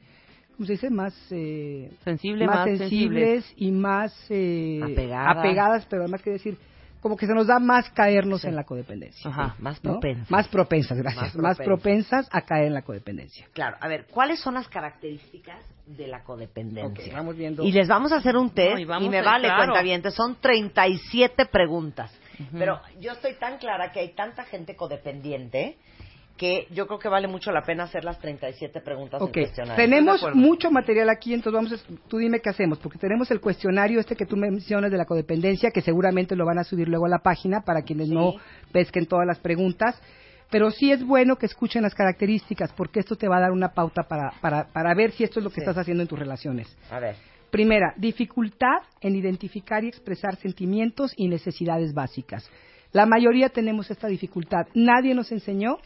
¿cómo 0.56 0.68
se 0.68 0.74
dice? 0.74 0.90
Más, 0.92 1.16
eh, 1.32 1.90
Sensible, 2.04 2.46
más 2.46 2.56
más 2.58 2.78
sensibles 2.78 3.46
sensibles. 3.46 3.54
y 3.56 3.72
más 3.72 4.26
eh, 4.30 4.80
Apegadas. 4.84 5.38
apegadas, 5.38 5.88
pero 5.90 6.04
además 6.04 6.22
que 6.22 6.30
decir, 6.32 6.58
como 7.02 7.18
que 7.18 7.26
se 7.28 7.34
nos 7.34 7.48
da 7.48 7.60
más 7.60 7.90
caernos 7.90 8.46
en 8.46 8.56
la 8.56 8.64
codependencia. 8.64 9.30
Ajá, 9.30 9.56
más 9.60 9.84
¿no? 9.84 9.94
propensas. 9.94 10.30
Más 10.32 10.48
propensas, 10.48 10.98
gracias. 10.98 11.36
Más 11.36 11.58
Más 11.58 11.58
propensas 11.58 12.30
a 12.32 12.42
caer 12.42 12.68
en 12.68 12.74
la 12.76 12.84
codependencia. 12.84 13.48
Claro, 13.54 13.76
a 13.82 13.88
ver, 13.88 14.06
¿cuáles 14.06 14.40
son 14.40 14.54
las 14.54 14.68
características 14.68 15.60
de 15.88 16.08
la 16.08 16.24
codependencia? 16.24 17.06
Ok, 17.06 17.14
vamos 17.14 17.36
viendo. 17.36 17.64
Y 17.64 17.72
les 17.72 17.88
vamos 17.88 18.12
a 18.12 18.18
hacer 18.18 18.38
un 18.38 18.52
test 18.52 18.74
No, 18.88 19.02
y 19.02 19.10
me 19.10 19.20
a- 19.20 19.24
vale 19.24 19.48
claro. 19.48 19.64
cuenta 19.66 19.82
bien, 19.82 20.04
son 20.12 20.36
37 20.40 21.46
preguntas. 21.48 22.12
Pero 22.58 22.80
yo 23.00 23.12
estoy 23.12 23.34
tan 23.36 23.58
clara 23.58 23.92
que 23.92 24.00
hay 24.00 24.10
tanta 24.14 24.44
gente 24.46 24.76
codependiente 24.76 25.78
que 26.42 26.66
yo 26.72 26.88
creo 26.88 26.98
que 26.98 27.08
vale 27.08 27.28
mucho 27.28 27.52
la 27.52 27.62
pena 27.62 27.84
hacer 27.84 28.04
las 28.04 28.18
37 28.20 28.82
preguntas 28.82 29.22
Ok, 29.22 29.32
del 29.36 29.44
cuestionario. 29.44 29.76
tenemos 29.86 30.26
mucho 30.34 30.72
material 30.72 31.12
aquí, 31.12 31.36
entonces 31.36 31.54
vamos 31.54 31.72
a, 31.74 32.08
tú 32.10 32.18
dime 32.18 32.40
qué 32.40 32.50
hacemos, 32.50 32.80
porque 32.80 32.98
tenemos 32.98 33.30
el 33.30 33.40
cuestionario 33.40 34.00
este 34.00 34.16
que 34.16 34.26
tú 34.26 34.36
mencionas 34.36 34.90
de 34.90 34.98
la 34.98 35.06
codependencia, 35.06 35.70
que 35.70 35.82
seguramente 35.82 36.36
lo 36.36 36.44
van 36.48 36.58
a 36.58 36.64
subir 36.64 36.88
luego 36.88 37.06
a 37.06 37.10
la 37.10 37.20
página 37.20 37.62
para 37.62 37.84
quienes 37.84 38.10
no 38.10 38.34
pesquen 38.72 39.06
todas 39.06 39.28
las 39.28 39.38
preguntas, 39.38 40.02
pero 40.50 40.72
sí 40.72 40.92
es 40.92 41.06
bueno 41.06 41.36
que 41.36 41.46
escuchen 41.46 41.84
las 41.84 41.94
características, 41.94 42.74
porque 42.74 43.02
esto 43.02 43.16
te 43.16 43.28
va 43.28 43.38
a 43.38 43.42
dar 43.42 43.52
una 43.52 43.70
pauta 43.76 44.02
para, 44.10 44.32
para, 44.42 44.66
para 44.74 44.96
ver 44.96 45.12
si 45.12 45.24
esto 45.24 45.40
es 45.40 45.44
lo 45.44 45.52
que 45.52 45.58
Sí. 45.58 45.62
estás 45.62 45.78
haciendo 45.78 46.02
en 46.02 46.10
tus 46.10 46.18
relaciones. 46.18 46.76
A 46.90 47.00
ver. 47.00 47.16
Primera, 47.52 47.94
dificultad 47.98 48.80
en 49.00 49.16
identificar 49.16 49.84
y 49.84 49.90
expresar 49.90 50.38
sentimientos 50.38 51.14
y 51.16 51.28
necesidades 51.28 51.94
básicas. 51.94 52.50
La 52.94 53.06
mayoría 53.06 53.50
tenemos 53.50 53.92
esta 53.92 54.08
dificultad. 54.08 54.66
Nadie 54.74 55.14
nos 55.14 55.32
enseñó 55.32 55.78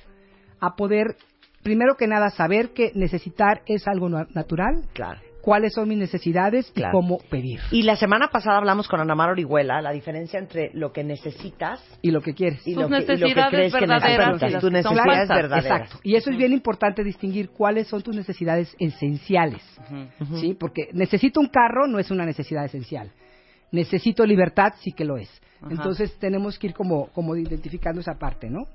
a 0.60 0.76
poder, 0.76 1.16
primero 1.64 1.96
que 1.96 2.08
nada, 2.08 2.30
saber 2.30 2.70
que 2.74 2.92
necesitar 2.96 3.62
es 3.66 3.88
algo 3.88 4.10
na- 4.10 4.28
natural, 4.34 4.84
Claro. 4.94 5.20
cuáles 5.42 5.74
son 5.74 5.88
mis 5.90 5.98
necesidades 6.00 6.72
Claro. 6.72 6.90
y 6.90 6.92
cómo 7.02 7.18
pedir. 7.30 7.60
Y 7.72 7.84
la 7.84 7.96
semana 7.96 8.30
pasada 8.30 8.58
hablamos 8.58 8.88
con 8.88 9.00
Ana 9.00 9.14
Mar 9.16 9.30
Orihuela 9.30 9.80
la 9.82 9.92
diferencia 9.92 10.40
entre 10.40 10.72
lo 10.74 10.92
que 10.92 11.04
necesitas 11.04 11.80
Y 12.02 12.10
lo 12.12 12.22
que 12.22 12.34
quieres. 12.34 12.66
y, 12.68 12.74
lo 12.76 12.88
que, 12.90 12.96
y 12.98 13.18
lo 13.18 13.28
que 13.28 13.34
crees 13.52 13.74
que 13.76 13.86
necesitas. 13.88 14.62
Tus 14.62 14.72
necesidades 14.72 15.06
falsas. 15.28 15.38
verdaderas. 15.38 15.66
Exacto. 15.82 16.00
Y 16.04 16.16
eso 16.16 16.32
es 16.32 16.38
bien 16.38 16.52
importante 16.54 17.04
distinguir 17.04 17.50
cuáles 17.50 17.88
son 17.88 18.02
tus 18.02 18.16
necesidades 18.16 18.76
esenciales. 18.80 19.62
¿sí? 20.40 20.56
Porque 20.60 20.90
necesito 20.94 21.40
un 21.40 21.48
carro 21.48 21.86
no 21.88 22.00
es 22.00 22.10
una 22.12 22.26
necesidad 22.26 22.66
esencial. 22.66 23.12
necesito 23.72 24.26
libertad, 24.26 24.74
sí 24.80 24.94
que 24.94 25.04
lo 25.04 25.18
es. 25.18 25.30
Entonces 25.70 26.18
tenemos 26.20 26.58
que 26.58 26.68
ir 26.68 26.74
como, 26.74 27.08
como 27.08 27.36
identificando 27.36 28.00
esa 28.00 28.14
parte, 28.18 28.50
¿no? 28.50 28.68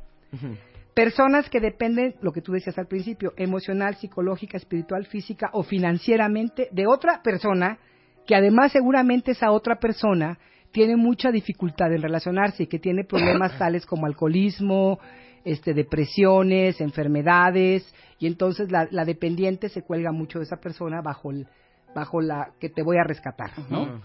Personas 0.95 1.49
que 1.49 1.61
dependen, 1.61 2.17
lo 2.21 2.33
que 2.33 2.43
tú 2.43 2.53
decías 2.53 2.77
al 2.79 2.89
principio, 2.89 3.33
emocional, 3.37 3.95
psicológica, 3.97 4.57
espiritual, 4.57 5.07
física 5.07 5.51
o 5.53 5.62
financieramente 5.62 6.69
de 6.73 6.87
otra 6.87 7.23
persona, 7.23 7.79
que 8.27 8.35
además 8.35 8.73
seguramente 8.73 9.33
esa 9.33 9.53
otra 9.53 9.79
persona 9.79 10.39
tiene 10.73 10.97
mucha 10.97 11.31
dificultad 11.31 11.93
en 11.93 12.03
relacionarse 12.03 12.65
y 12.65 12.67
que 12.67 12.79
tiene 12.79 13.05
problemas 13.05 13.57
tales 13.59 13.87
como 13.87 14.07
alcoholismo, 14.07 14.99
este, 15.45 15.75
depresiones, 15.75 16.81
enfermedades, 16.81 17.93
y 18.19 18.27
entonces 18.27 18.71
la, 18.71 18.87
la 18.91 19.05
dependiente 19.05 19.69
se 19.69 19.83
cuelga 19.83 20.12
mucho 20.12 20.39
de 20.39 20.45
esa 20.45 20.57
persona 20.57 21.01
bajo, 21.03 21.31
el, 21.31 21.47
bajo 21.95 22.21
la 22.21 22.53
que 22.61 22.69
te 22.69 22.83
voy 22.83 22.99
a 22.99 23.05
rescatar, 23.05 23.51
¿no? 23.71 24.03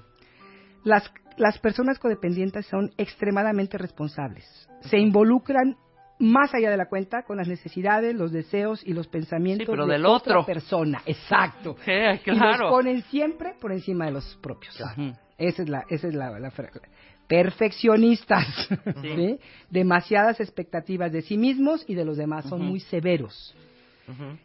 Las, 0.84 1.12
las 1.38 1.58
personas 1.60 2.00
codependientes 2.00 2.68
son 2.68 2.92
extremadamente 2.98 3.78
responsables. 3.78 4.46
Se 4.82 5.00
involucran 5.00 5.78
más 6.20 6.54
allá 6.54 6.70
de 6.70 6.78
la 6.78 6.88
cuenta 6.88 7.24
con 7.24 7.38
las 7.38 7.48
necesidades, 7.48 8.16
los 8.16 8.32
deseos 8.32 8.82
y 8.86 8.94
los 8.94 9.08
pensamientos 9.08 9.66
Sí, 9.66 9.72
pero 9.72 9.86
de 9.86 9.94
del 9.94 10.06
otra 10.06 10.40
otro. 10.40 10.46
persona. 10.46 11.02
Exacto. 11.06 11.76
Sí, 11.84 11.92
Y 12.26 12.32
los 12.32 12.40
claro. 12.40 12.70
ponen 12.70 13.02
siempre 13.04 13.54
por 13.60 13.72
encima 13.72 14.06
de 14.06 14.12
los 14.12 14.36
propios. 14.42 14.76
Esa 15.38 15.64
es 15.64 15.70
la, 15.70 15.84
esa 15.90 16.08
es 16.08 16.14
la, 16.14 16.32
perfeccionistas, 17.28 18.46
¿sí? 19.02 19.40
demasiadas 19.70 20.40
expectativas 20.40 21.12
de 21.12 21.22
sí 21.22 21.38
mismos 21.38 21.84
y 21.88 21.96
de 21.96 22.06
los 22.06 22.18
demás, 22.18 22.46
son 22.46 22.62
muy 22.64 22.80
severos. 22.80 23.56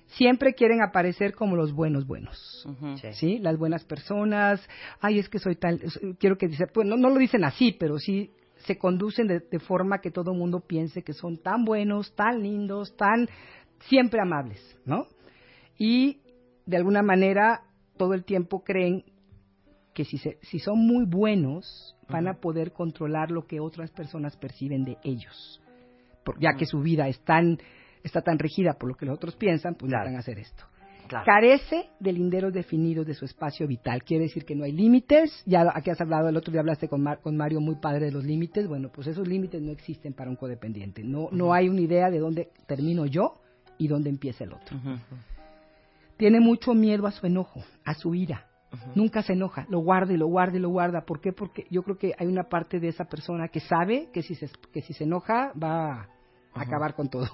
Siempre 0.07 0.55
quieren 0.55 0.83
aparecer 0.83 1.35
como 1.35 1.55
los 1.55 1.75
buenos 1.75 2.07
buenos. 2.07 2.67
¿sí? 3.13 3.39
Las 3.41 3.59
buenas 3.59 3.85
personas, 3.85 4.67
ay, 5.01 5.19
es 5.19 5.29
que 5.29 5.39
soy 5.39 5.57
tal, 5.57 5.81
quiero 6.19 6.39
que 6.39 6.49
dice, 6.49 6.67
pues 6.67 6.89
no, 6.89 6.97
no 6.97 7.11
lo 7.11 7.17
dicen 7.17 7.45
así, 7.45 7.77
pero 7.79 7.99
sí 7.99 8.31
se 8.67 8.79
conducen 8.79 9.27
de, 9.27 9.41
de 9.41 9.59
forma 9.59 10.01
que 10.01 10.11
todo 10.11 10.33
el 10.33 10.39
mundo 10.39 10.61
piense 10.61 11.03
que 11.03 11.13
son 11.13 11.39
tan 11.39 11.65
buenos, 11.65 12.15
tan 12.15 12.43
lindos, 12.43 12.97
tan 12.97 13.29
siempre 13.89 14.21
amables, 14.21 14.61
¿no? 14.85 15.07
Y 15.79 16.21
de 16.67 16.77
alguna 16.77 17.03
manera 17.03 17.63
todo 17.97 18.15
el 18.15 18.25
tiempo 18.25 18.63
creen 18.63 19.05
que 19.95 20.05
si, 20.05 20.19
se- 20.19 20.39
si 20.43 20.59
son 20.59 20.79
muy 20.87 21.05
buenos 21.07 21.97
van 22.09 22.29
a 22.29 22.35
poder 22.35 22.73
controlar 22.73 23.31
lo 23.31 23.47
que 23.47 23.61
otras 23.61 23.91
personas 23.91 24.37
perciben 24.37 24.85
de 24.85 24.99
ellos, 25.05 25.61
Por- 26.25 26.39
ya 26.41 26.51
que 26.59 26.67
su 26.67 26.81
vida 26.81 27.09
es 27.09 27.19
tan, 27.25 27.59
está 28.03 28.21
tan 28.23 28.39
regida 28.39 28.75
por 28.79 28.89
lo 28.91 28.95
que 28.97 29.07
los 29.07 29.15
otros 29.17 29.37
piensan, 29.37 29.75
pues 29.75 29.91
van 29.93 30.17
a 30.17 30.21
hacer 30.21 30.39
esto. 30.39 30.65
Carece 31.25 31.89
de 31.99 32.13
linderos 32.13 32.53
definidos 32.53 33.07
de 33.07 33.15
su 33.15 33.25
espacio 33.25 33.67
vital. 33.67 34.03
Quiere 34.05 34.25
decir 34.25 34.45
que 34.45 34.55
no 34.55 34.65
hay 34.65 34.73
límites. 34.73 35.43
Ya 35.47 35.65
aquí 35.75 35.91
has 35.91 36.01
hablado, 36.01 36.29
el 36.29 36.37
otro 36.37 36.53
día 36.53 36.61
hablaste 36.61 36.89
con, 36.89 37.03
Mar- 37.03 37.21
con 37.21 37.37
Mario 37.37 37.61
muy 37.61 37.77
padre 37.77 38.07
de 38.07 38.13
los 38.13 38.25
límites. 38.25 38.67
Bueno, 38.69 38.91
pues 38.93 39.07
esos 39.07 39.27
límites 39.27 39.61
no 39.61 39.73
existen 39.73 40.13
para 40.13 40.31
un 40.31 40.37
codependiente. 40.37 41.03
No, 41.03 41.29
no 41.33 41.53
hay 41.53 41.69
una 41.69 41.81
idea 41.81 42.11
de 42.11 42.19
dónde 42.19 42.49
termino 42.67 43.07
yo 43.07 43.41
y 43.79 43.89
dónde 43.89 44.11
empieza 44.11 44.45
el 44.45 44.53
otro. 44.53 44.77
Tiene 46.17 46.39
mucho 46.41 46.75
miedo 46.75 47.07
a 47.07 47.11
su 47.13 47.27
enojo, 47.27 47.63
a 47.85 47.95
su 47.95 48.15
ira. 48.15 48.47
Nunca 48.95 49.23
se 49.23 49.33
enoja, 49.33 49.67
lo 49.69 49.81
guarda 49.81 50.13
y 50.13 50.17
lo 50.17 50.29
guarda 50.29 50.57
y 50.57 50.61
lo 50.61 50.69
guarda. 50.69 51.01
¿Por 51.05 51.21
qué? 51.21 51.33
Porque 51.33 51.67
yo 51.71 51.83
creo 51.83 51.99
que 51.99 52.13
hay 52.17 52.27
una 52.29 52.45
parte 52.45 52.79
de 52.79 52.89
esa 52.89 53.05
persona 53.05 53.49
que 53.49 53.59
sabe 53.61 54.11
que 54.13 54.23
si 54.23 54.35
se, 54.37 54.49
que 54.73 54.81
si 54.83 54.93
se 54.93 55.05
enoja 55.05 55.53
va 55.61 56.09
a 56.55 56.61
acabar 56.63 56.95
con 56.95 57.09
todo. 57.09 57.27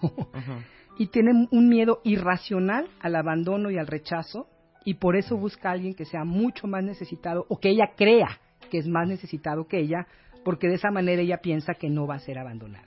Y 0.98 1.09
tiene 1.09 1.48
un 1.51 1.68
miedo 1.68 2.01
irracional 2.05 2.89
al 3.01 3.16
abandono 3.16 3.70
y 3.70 3.78
al 3.78 3.86
rechazo 3.86 4.48
y 4.85 4.94
por 4.94 5.16
eso 5.16 5.36
busca 5.36 5.68
a 5.68 5.73
alguien 5.73 5.94
que 5.94 6.05
sea 6.05 6.24
mucho 6.24 6.66
más 6.66 6.82
necesitado 6.82 7.44
o 7.48 7.59
que 7.59 7.70
ella 7.70 7.90
crea 7.97 8.40
que 8.70 8.78
es 8.78 8.89
más 8.89 9.09
necesitado 9.09 9.66
que 9.66 9.78
ella 9.78 10.06
porque 10.44 10.68
de 10.68 10.74
esa 10.74 10.90
manera 10.90 11.23
ella 11.23 11.39
piensa 11.39 11.74
que 11.74 11.90
no 11.90 12.06
va 12.06 12.14
a 12.14 12.20
ser 12.20 12.39
abandonada. 12.39 12.86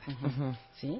¿Sí? 0.74 1.00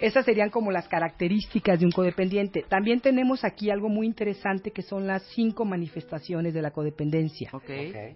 Esas 0.00 0.24
serían 0.24 0.50
como 0.50 0.70
las 0.72 0.88
características 0.88 1.78
de 1.78 1.86
un 1.86 1.92
codependiente. 1.92 2.64
También 2.68 3.00
tenemos 3.00 3.44
aquí 3.44 3.70
algo 3.70 3.88
muy 3.88 4.06
interesante 4.06 4.70
que 4.70 4.82
son 4.82 5.06
las 5.06 5.22
cinco 5.34 5.64
manifestaciones 5.64 6.52
de 6.54 6.62
la 6.62 6.70
codependencia. 6.70 7.50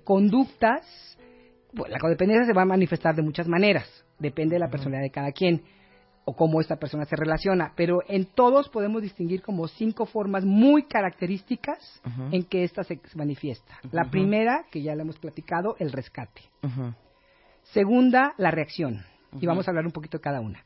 Conductas, 0.05 1.19
bueno, 1.73 1.93
la 1.93 1.99
codependencia 1.99 2.47
se 2.47 2.53
va 2.53 2.63
a 2.63 2.67
manifestar 2.67 3.15
de 3.15 3.23
muchas 3.23 3.49
maneras, 3.49 3.87
depende 4.19 4.55
de 4.55 4.61
la 4.61 4.71
personalidad 4.71 5.03
de 5.03 5.11
cada 5.11 5.33
quien 5.33 5.63
o 6.31 6.37
cómo 6.37 6.61
esta 6.61 6.77
persona 6.77 7.05
se 7.07 7.17
relaciona, 7.17 7.73
pero 7.75 8.05
en 8.07 8.25
todos 8.25 8.69
podemos 8.69 9.03
distinguir 9.03 9.43
como 9.43 9.67
cinco 9.67 10.07
formas 10.07 10.45
muy 10.45 10.85
características 10.85 12.01
en 12.31 12.45
que 12.45 12.63
esta 12.63 12.85
se 12.85 13.01
manifiesta. 13.17 13.81
La 13.91 14.05
primera, 14.13 14.65
que 14.71 14.81
ya 14.81 14.95
la 14.95 15.03
hemos 15.03 15.19
platicado, 15.19 15.75
el 15.81 15.91
rescate. 15.91 16.43
Segunda, 17.73 18.35
la 18.37 18.53
reacción. 18.53 19.03
Y 19.41 19.47
vamos 19.47 19.67
a 19.67 19.73
hablar 19.73 19.87
un 19.87 19.91
poquito 19.91 20.19
de 20.19 20.23
cada 20.23 20.41
una. 20.41 20.65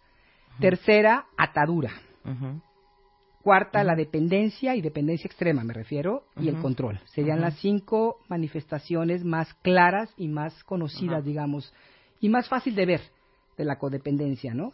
Tercera, 0.60 1.24
atadura. 1.38 1.92
Cuarta, 3.42 3.82
la 3.84 3.94
dependencia 3.94 4.76
y 4.76 4.82
dependencia 4.82 5.28
extrema, 5.28 5.64
me 5.64 5.72
refiero, 5.72 6.24
y 6.38 6.48
el 6.48 6.60
control. 6.60 7.00
Serían 7.06 7.40
las 7.40 7.54
cinco 7.60 8.18
manifestaciones 8.28 9.24
más 9.24 9.54
claras 9.62 10.12
y 10.18 10.28
más 10.28 10.62
conocidas, 10.64 11.24
digamos, 11.24 11.72
y 12.20 12.28
más 12.28 12.50
fácil 12.50 12.74
de 12.74 12.84
ver 12.84 13.00
de 13.56 13.64
la 13.64 13.76
codependencia, 13.78 14.52
¿no? 14.54 14.72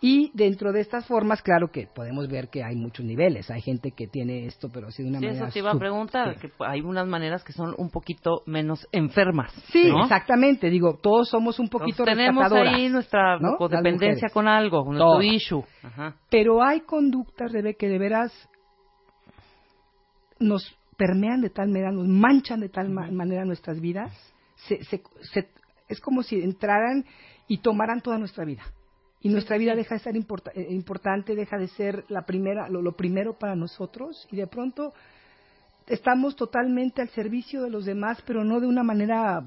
Y 0.00 0.30
dentro 0.32 0.72
de 0.72 0.80
estas 0.80 1.06
formas, 1.06 1.42
claro 1.42 1.72
que 1.72 1.88
podemos 1.92 2.28
ver 2.28 2.48
que 2.50 2.62
hay 2.62 2.76
muchos 2.76 3.04
niveles. 3.04 3.50
Hay 3.50 3.60
gente 3.62 3.90
que 3.90 4.06
tiene 4.06 4.46
esto, 4.46 4.68
pero 4.72 4.86
así 4.88 5.02
de 5.02 5.08
una 5.08 5.18
Sí, 5.18 5.26
manera. 5.26 5.44
eso 5.46 5.52
te 5.52 5.58
iba 5.58 5.72
a 5.72 5.78
preguntar, 5.78 6.38
que 6.38 6.52
hay 6.60 6.82
unas 6.82 7.06
maneras 7.08 7.42
que 7.42 7.52
son 7.52 7.74
un 7.76 7.90
poquito 7.90 8.42
menos 8.46 8.86
enfermas. 8.92 9.52
Sí, 9.72 9.88
¿no? 9.88 10.02
exactamente. 10.04 10.70
Digo, 10.70 10.98
todos 11.02 11.28
somos 11.30 11.58
un 11.58 11.68
poquito 11.68 12.04
Entonces, 12.04 12.16
tenemos 12.16 12.52
ahí 12.52 12.88
nuestra 12.88 13.38
codependencia 13.58 14.28
con 14.32 14.46
algo, 14.46 14.84
nuestro 14.84 15.04
Todas. 15.14 15.24
issue. 15.24 15.64
Ajá. 15.82 16.14
Pero 16.30 16.62
hay 16.62 16.82
conductas, 16.82 17.50
Rebe, 17.50 17.74
que 17.74 17.88
de 17.88 17.98
veras 17.98 18.32
nos 20.38 20.62
permean 20.96 21.40
de 21.40 21.50
tal 21.50 21.68
manera, 21.68 21.90
nos 21.92 22.06
manchan 22.08 22.60
de 22.60 22.68
tal 22.68 22.88
ma- 22.90 23.10
manera 23.10 23.44
nuestras 23.44 23.80
vidas. 23.80 24.12
Se, 24.68 24.82
se- 24.84 25.02
se- 25.32 25.48
es 25.88 26.00
como 26.00 26.22
si 26.22 26.40
entraran 26.40 27.04
y 27.48 27.58
tomaran 27.58 28.00
toda 28.00 28.18
nuestra 28.18 28.44
vida. 28.44 28.62
Y 29.20 29.28
nuestra 29.28 29.56
vida 29.56 29.74
deja 29.74 29.94
de 29.94 30.00
ser 30.00 30.16
eh, 30.16 30.66
importante, 30.70 31.34
deja 31.34 31.56
de 31.58 31.68
ser 31.68 32.04
la 32.08 32.22
primera, 32.22 32.68
lo, 32.68 32.82
lo 32.82 32.92
primero 32.92 33.38
para 33.38 33.56
nosotros. 33.56 34.26
Y 34.30 34.36
de 34.36 34.46
pronto 34.46 34.92
estamos 35.86 36.36
totalmente 36.36 37.02
al 37.02 37.08
servicio 37.08 37.62
de 37.62 37.70
los 37.70 37.84
demás, 37.84 38.22
pero 38.26 38.44
no 38.44 38.60
de 38.60 38.66
una 38.66 38.82
manera 38.82 39.42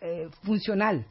eh, 0.00 0.28
funcional, 0.42 1.06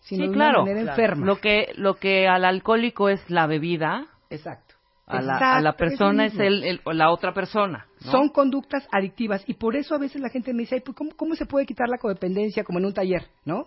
sino 0.00 0.24
Sí, 0.24 0.28
de 0.28 0.30
claro. 0.32 0.62
una 0.62 0.72
manera 0.72 0.90
enferma. 0.92 1.26
Lo 1.26 1.40
que, 1.40 1.72
lo 1.76 1.94
que 1.94 2.28
al 2.28 2.44
alcohólico 2.44 3.08
es 3.08 3.28
la 3.30 3.46
bebida. 3.46 4.06
Exacto. 4.30 4.65
A 5.08 5.22
la, 5.22 5.34
Exacto, 5.34 5.58
a 5.58 5.60
la 5.60 5.72
persona 5.76 6.26
es, 6.26 6.34
el, 6.38 6.64
el- 6.64 6.80
o 6.84 6.92
la 6.92 7.10
otra 7.12 7.32
persona. 7.32 7.86
¿no? 8.04 8.10
Son 8.10 8.28
conductas 8.28 8.88
adictivas 8.90 9.42
y 9.46 9.54
por 9.54 9.76
eso 9.76 9.94
a 9.94 9.98
veces 9.98 10.20
la 10.20 10.30
gente 10.30 10.52
me 10.52 10.60
dice, 10.62 10.74
"Ay, 10.76 10.80
pues, 10.80 10.96
¿cómo, 10.96 11.10
¿cómo 11.16 11.34
se 11.36 11.46
puede 11.46 11.64
quitar 11.64 11.88
la 11.88 11.98
codependencia 11.98 12.64
como 12.64 12.80
en 12.80 12.86
un 12.86 12.92
taller? 12.92 13.22
¿No? 13.44 13.66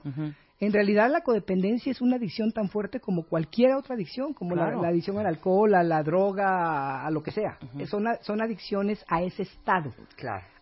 En 0.61 0.74
realidad 0.74 1.10
la 1.10 1.22
codependencia 1.22 1.90
es 1.90 2.02
una 2.02 2.18
adicción 2.18 2.52
tan 2.52 2.68
fuerte 2.68 2.99
como 2.99 3.24
cualquier 3.24 3.72
otra 3.76 3.95
adicción, 3.95 4.34
como 4.34 4.53
la- 4.56 4.66
Claro. 4.66 4.82
la, 4.82 4.90
adicción 4.90 5.18
al 5.18 5.28
alcohol, 5.28 5.74
a 5.74 5.84
la 5.84 6.03
droga, 6.03 7.06
a, 7.06 7.10
lo 7.11 7.24
que 7.24 7.32
sea. 7.32 7.57
son, 7.86 8.03
son 8.20 8.41
adicciones 8.41 9.02
a 9.07 9.22
ese 9.22 9.44
estado, 9.44 9.94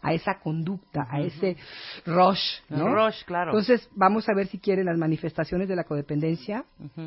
a 0.04 0.14
esa 0.14 0.36
conducta, 0.40 1.08
a 1.10 1.22
ese 1.22 1.58
rush. 2.06 2.60
¿no? 2.70 2.94
rush, 2.94 3.24
claro. 3.26 3.50
Entonces 3.50 3.90
vamos 3.96 4.30
a 4.30 4.36
ver 4.36 4.46
si 4.46 4.60
quieren 4.60 4.86
las 4.86 5.00
manifestaciones 5.00 5.68
de 5.68 5.76
la 5.76 5.86
codependencia. 5.86 6.64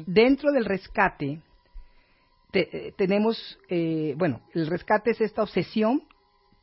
Dentro 0.06 0.50
del 0.50 0.64
rescate 0.64 1.38
te- 2.50 2.88
eh, 2.88 2.92
tenemos, 2.96 3.58
eh, 3.68 4.14
bueno, 4.16 4.40
el 4.54 4.66
rescate 4.66 5.10
es 5.12 5.20
esta 5.20 5.42
obsesión 5.42 6.02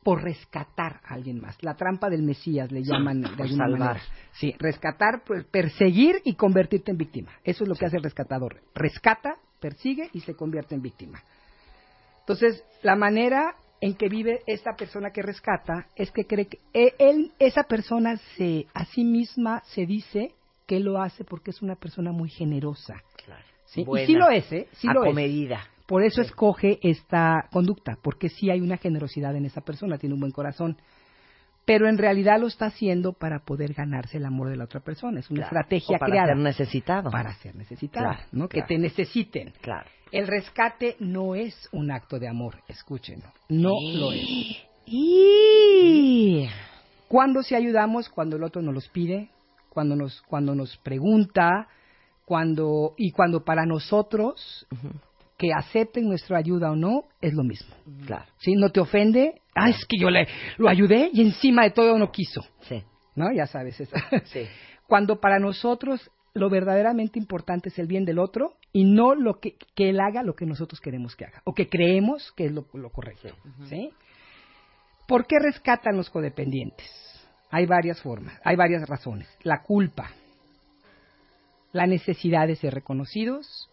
por 0.02 0.22
rescatar 0.22 1.00
a 1.04 1.14
alguien 1.14 1.40
más. 1.40 1.56
La 1.62 1.74
trampa 1.74 2.08
del 2.08 2.22
Mesías 2.22 2.70
le 2.72 2.82
llaman 2.82 3.20
de 3.22 3.28
alguna 3.28 3.64
salvar. 3.64 3.78
manera. 3.78 4.00
Sí, 4.32 4.54
rescatar, 4.58 5.22
perseguir 5.50 6.20
y 6.24 6.34
convertirte 6.34 6.92
en 6.92 6.96
víctima. 6.98 7.32
Eso 7.44 7.64
es 7.64 7.68
lo 7.68 7.74
que 7.74 7.84
hace 7.86 7.96
el 7.98 8.02
rescatador. 8.02 8.60
Rescata, 8.74 9.36
persigue 9.60 10.08
y 10.12 10.20
se 10.20 10.34
convierte 10.34 10.74
en 10.74 10.82
víctima. 10.82 11.20
Entonces, 12.20 12.62
la 12.82 12.94
manera 12.96 13.54
en 13.80 13.94
que 13.94 14.08
vive 14.08 14.40
esta 14.46 14.74
persona 14.76 15.10
que 15.10 15.22
rescata 15.22 15.86
es 15.96 16.10
que 16.10 16.24
cree 16.26 16.46
que 16.46 16.58
e- 16.72 16.94
él, 16.98 17.32
esa 17.38 17.64
persona 17.64 18.16
se, 18.36 18.66
a 18.74 18.84
sí 18.86 19.04
misma 19.04 19.62
se 19.66 19.86
dice 19.86 20.32
que 20.66 20.80
lo 20.80 21.00
hace 21.00 21.24
porque 21.24 21.50
es 21.50 21.62
una 21.62 21.74
persona 21.76 22.12
muy 22.12 22.28
generosa. 22.28 23.02
¿sí? 23.66 23.84
Y 24.02 24.06
sí 24.06 24.12
lo 24.14 24.30
es, 24.30 24.52
¿eh? 24.52 24.68
Sí 24.72 24.86
lo 24.94 25.04
es. 25.04 25.14
Por 25.88 26.02
eso 26.04 26.20
escoge 26.20 26.78
esta 26.82 27.48
conducta, 27.50 27.96
porque 28.02 28.28
sí 28.28 28.50
hay 28.50 28.60
una 28.60 28.76
generosidad 28.76 29.34
en 29.34 29.46
esa 29.46 29.62
persona, 29.62 29.96
tiene 29.96 30.14
un 30.14 30.20
buen 30.20 30.32
corazón. 30.32 30.76
Pero 31.64 31.88
en 31.88 31.96
realidad 31.96 32.38
lo 32.38 32.46
está 32.46 32.66
haciendo 32.66 33.14
para 33.14 33.38
poder 33.40 33.72
ganarse 33.72 34.18
el 34.18 34.26
amor 34.26 34.50
de 34.50 34.56
la 34.56 34.64
otra 34.64 34.80
persona. 34.80 35.20
Es 35.20 35.30
una 35.30 35.48
Claro. 35.48 35.60
estrategia 35.60 35.96
O 35.96 35.98
para 35.98 36.10
creada. 36.10 36.28
ser 36.34 36.36
necesitado. 36.36 37.10
Para 37.10 37.34
ser 37.36 37.56
necesitado, 37.56 38.06
Claro, 38.10 38.22
¿no? 38.32 38.48
Que 38.50 38.62
te 38.64 38.76
necesiten. 38.76 39.54
Claro. 39.62 39.88
El 40.12 40.26
rescate 40.26 40.96
no 41.00 41.34
es 41.34 41.54
un 41.72 41.90
acto 41.90 42.18
de 42.18 42.28
amor, 42.28 42.56
escúchenlo. 42.68 43.32
No 43.48 43.72
lo 43.94 44.12
es. 44.12 44.58
¿Cuándo 47.08 47.42
sí 47.42 47.54
ayudamos? 47.54 48.10
Cuando 48.10 48.36
el 48.36 48.42
otro 48.44 48.60
nos 48.60 48.74
los 48.74 48.88
pide, 48.90 49.30
cuando 49.70 49.96
nos, 49.96 50.20
cuando 50.28 50.54
nos 50.54 50.76
pregunta, 50.78 51.66
cuando, 52.26 52.92
y 52.98 53.10
cuando 53.12 53.42
para 53.42 53.64
nosotros 53.64 54.66
que 55.38 55.52
acepten 55.56 56.08
nuestra 56.08 56.36
ayuda 56.36 56.72
o 56.72 56.76
no, 56.76 57.04
es 57.20 57.32
lo 57.32 57.44
mismo. 57.44 57.72
Claro. 58.04 58.24
¿Sí? 58.38 58.54
No 58.54 58.70
te 58.70 58.80
ofende, 58.80 59.40
ah, 59.54 59.70
es 59.70 59.86
que 59.86 59.96
yo 59.96 60.10
le, 60.10 60.26
lo 60.58 60.68
ayudé 60.68 61.10
y 61.12 61.22
encima 61.22 61.62
de 61.62 61.70
todo 61.70 61.96
no 61.96 62.10
quiso. 62.10 62.42
Sí. 62.62 62.82
¿No? 63.14 63.32
Ya 63.32 63.46
sabes 63.46 63.80
eso. 63.80 63.96
Sí. 64.24 64.46
Cuando 64.86 65.20
para 65.20 65.38
nosotros 65.38 66.10
lo 66.34 66.50
verdaderamente 66.50 67.18
importante 67.18 67.68
es 67.68 67.78
el 67.78 67.86
bien 67.86 68.04
del 68.04 68.18
otro 68.18 68.54
y 68.72 68.84
no 68.84 69.14
lo 69.14 69.38
que, 69.38 69.56
que 69.74 69.90
él 69.90 70.00
haga 70.00 70.22
lo 70.22 70.34
que 70.34 70.46
nosotros 70.46 70.80
queremos 70.80 71.14
que 71.14 71.26
haga 71.26 71.42
o 71.44 71.52
que 71.52 71.68
creemos 71.68 72.32
que 72.32 72.46
es 72.46 72.52
lo, 72.52 72.66
lo 72.72 72.90
correcto. 72.90 73.28
¿sí? 73.68 73.90
¿Por 75.06 75.26
qué 75.26 75.36
rescatan 75.38 75.96
los 75.96 76.10
codependientes? 76.10 76.86
Hay 77.50 77.66
varias 77.66 78.00
formas, 78.02 78.38
hay 78.44 78.56
varias 78.56 78.88
razones. 78.88 79.28
La 79.42 79.62
culpa, 79.62 80.10
la 81.72 81.86
necesidad 81.86 82.46
de 82.46 82.56
ser 82.56 82.74
reconocidos 82.74 83.70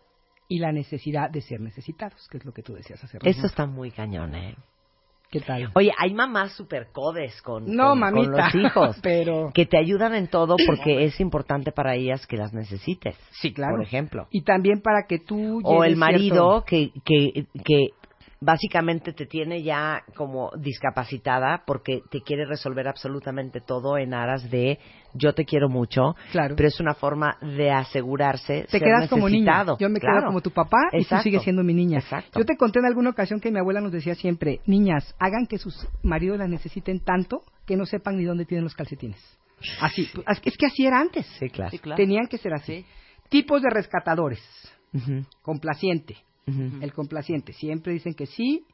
y 0.48 0.60
la 0.60 0.72
necesidad 0.72 1.30
de 1.30 1.42
ser 1.42 1.60
necesitados, 1.62 2.28
que 2.30 2.38
es 2.38 2.46
lo 2.46 2.52
que 2.54 2.62
tú 2.64 2.74
decías 2.74 3.04
hace 3.04 3.18
rato. 3.18 3.30
Eso 3.30 3.46
está 3.48 3.66
muy 3.66 3.92
cañón, 3.92 4.36
¿eh? 4.36 4.56
¿Qué 5.32 5.42
tal? 5.42 5.72
Oye, 5.74 5.92
hay 5.98 6.14
mamás 6.14 6.54
super 6.54 6.92
codes 6.94 7.42
con, 7.42 7.66
No, 7.76 7.90
con- 8.00 8.32
los 8.32 8.56
hijos. 8.56 8.98
pero- 9.04 9.52
Que 9.54 9.66
te 9.66 9.78
ayudan 9.78 10.14
en 10.14 10.28
todo 10.28 10.56
porque 10.68 11.04
es 11.06 11.20
importante 11.20 11.72
para 11.72 11.96
ellas 11.96 12.26
que 12.28 12.38
las 12.38 12.54
necesites. 12.54 13.18
Sí, 13.42 13.52
claro. 13.52 13.76
Por 13.78 13.84
ejemplo. 13.84 14.28
Y 14.30 14.44
también 14.44 14.82
para 14.82 15.08
que 15.08 15.20
tú 15.20 15.62
O 15.64 15.84
el 15.84 15.96
marido 15.98 16.64
cierto- 16.64 16.66
que, 16.66 16.92
que, 17.04 17.46
que 17.66 17.88
básicamente 18.46 19.12
te 19.12 19.26
tiene 19.26 19.64
ya 19.64 20.04
como 20.16 20.52
discapacitada 20.58 21.64
porque 21.66 22.02
te 22.12 22.22
quiere 22.22 22.46
resolver 22.46 22.88
absolutamente 22.88 23.60
todo 23.60 23.98
en 23.98 24.14
aras 24.14 24.50
de 24.52 24.78
yo 25.14 25.34
te 25.34 25.46
quiero 25.46 25.68
mucho, 25.70 26.16
Claro. 26.32 26.56
pero 26.56 26.68
es 26.68 26.80
una 26.80 26.94
forma 26.94 27.38
de 27.42 27.72
asegurarse 27.72 28.62
te 28.64 28.68
ser 28.80 28.84
quedas 28.84 29.10
como 29.10 29.28
niña. 29.28 29.66
Yo 29.80 29.90
me 29.90 30.00
Claro. 30.00 30.20
quedo 30.20 30.28
como 30.28 30.42
tu 30.42 30.52
papá 30.52 30.78
y 30.92 30.98
tú 30.98 31.02
Exacto. 31.04 31.24
sigues 31.24 31.42
siendo 31.44 31.64
mi 31.64 31.74
niña. 31.74 32.00
Exacto. 32.00 32.40
Yo 32.40 32.46
te 32.46 32.56
conté 32.56 32.80
en 32.80 32.86
alguna 32.86 33.10
ocasión 33.10 33.40
que 33.40 33.50
mi 33.52 33.60
abuela 33.60 33.82
nos 33.82 33.92
decía 33.92 34.14
siempre, 34.16 34.60
niñas, 34.68 35.16
hagan 35.20 35.48
que 35.48 35.58
sus 35.58 35.88
maridos 36.04 36.38
las 36.38 36.50
necesiten 36.50 37.00
tanto 37.00 37.42
que 37.66 37.76
no 37.78 37.86
sepan 37.86 38.18
ni 38.18 38.26
dónde 38.26 38.46
tienen 38.46 38.64
los 38.66 38.76
calcetines. 38.76 39.18
Así, 39.82 40.08
es 40.44 40.58
que- 40.58 40.66
así 40.68 40.86
era 40.86 41.00
antes. 41.00 41.26
Sí, 41.40 41.50
claro. 41.50 41.72
Sí, 41.72 41.80
claro. 41.80 41.98
Tenían 41.98 42.28
que 42.28 42.38
ser 42.38 42.54
así. 42.54 42.86
Tipos 43.30 43.62
de 43.64 43.70
rescatadores. 43.72 44.40
Complaciente. 45.42 46.18
El 46.48 46.94
complaciente. 46.94 47.54
Siempre 47.54 47.94
dicen 47.94 48.14
que 48.14 48.26
sí 48.28 48.66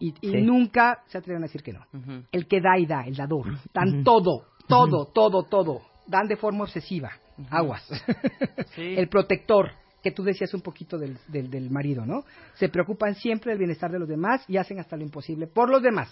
y, 0.00 0.14
y 0.20 0.30
Sí. 0.32 0.42
nunca 0.42 1.02
se 1.06 1.18
atreven 1.18 1.42
a 1.42 1.46
decir 1.46 1.62
que 1.62 1.72
no. 1.72 1.86
El 2.32 2.46
que 2.48 2.60
da 2.60 2.78
y 2.78 2.86
da, 2.86 3.02
el 3.06 3.14
dador. 3.16 3.46
Dan 3.72 4.02
todo, 4.04 4.46
todo, 4.66 5.06
todo, 5.06 5.44
todo. 5.44 5.82
Dan 6.06 6.26
de 6.26 6.36
forma 6.36 6.64
obsesiva. 6.64 7.10
Aguas. 7.50 7.82
Sí. 8.74 8.94
El 8.96 9.08
protector, 9.08 9.70
que 10.02 10.10
tú 10.10 10.24
decías 10.24 10.52
un 10.54 10.60
poquito 10.60 10.98
del, 10.98 11.16
del, 11.28 11.48
del 11.48 11.70
marido, 11.70 12.04
¿no? 12.04 12.24
Se 12.54 12.68
preocupan 12.68 13.14
siempre 13.14 13.52
del 13.52 13.58
bienestar 13.58 13.90
de 13.92 14.00
los 14.00 14.08
demás 14.08 14.44
y 14.48 14.56
hacen 14.56 14.80
hasta 14.80 14.96
lo 14.96 15.02
imposible 15.04 15.46
por 15.46 15.70
los 15.70 15.80
demás. 15.82 16.08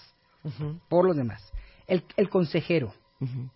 Por 0.89 1.05
los 1.07 1.17
demás. 1.17 1.43
El, 1.89 2.05
el 2.17 2.29
consejero. 2.29 2.95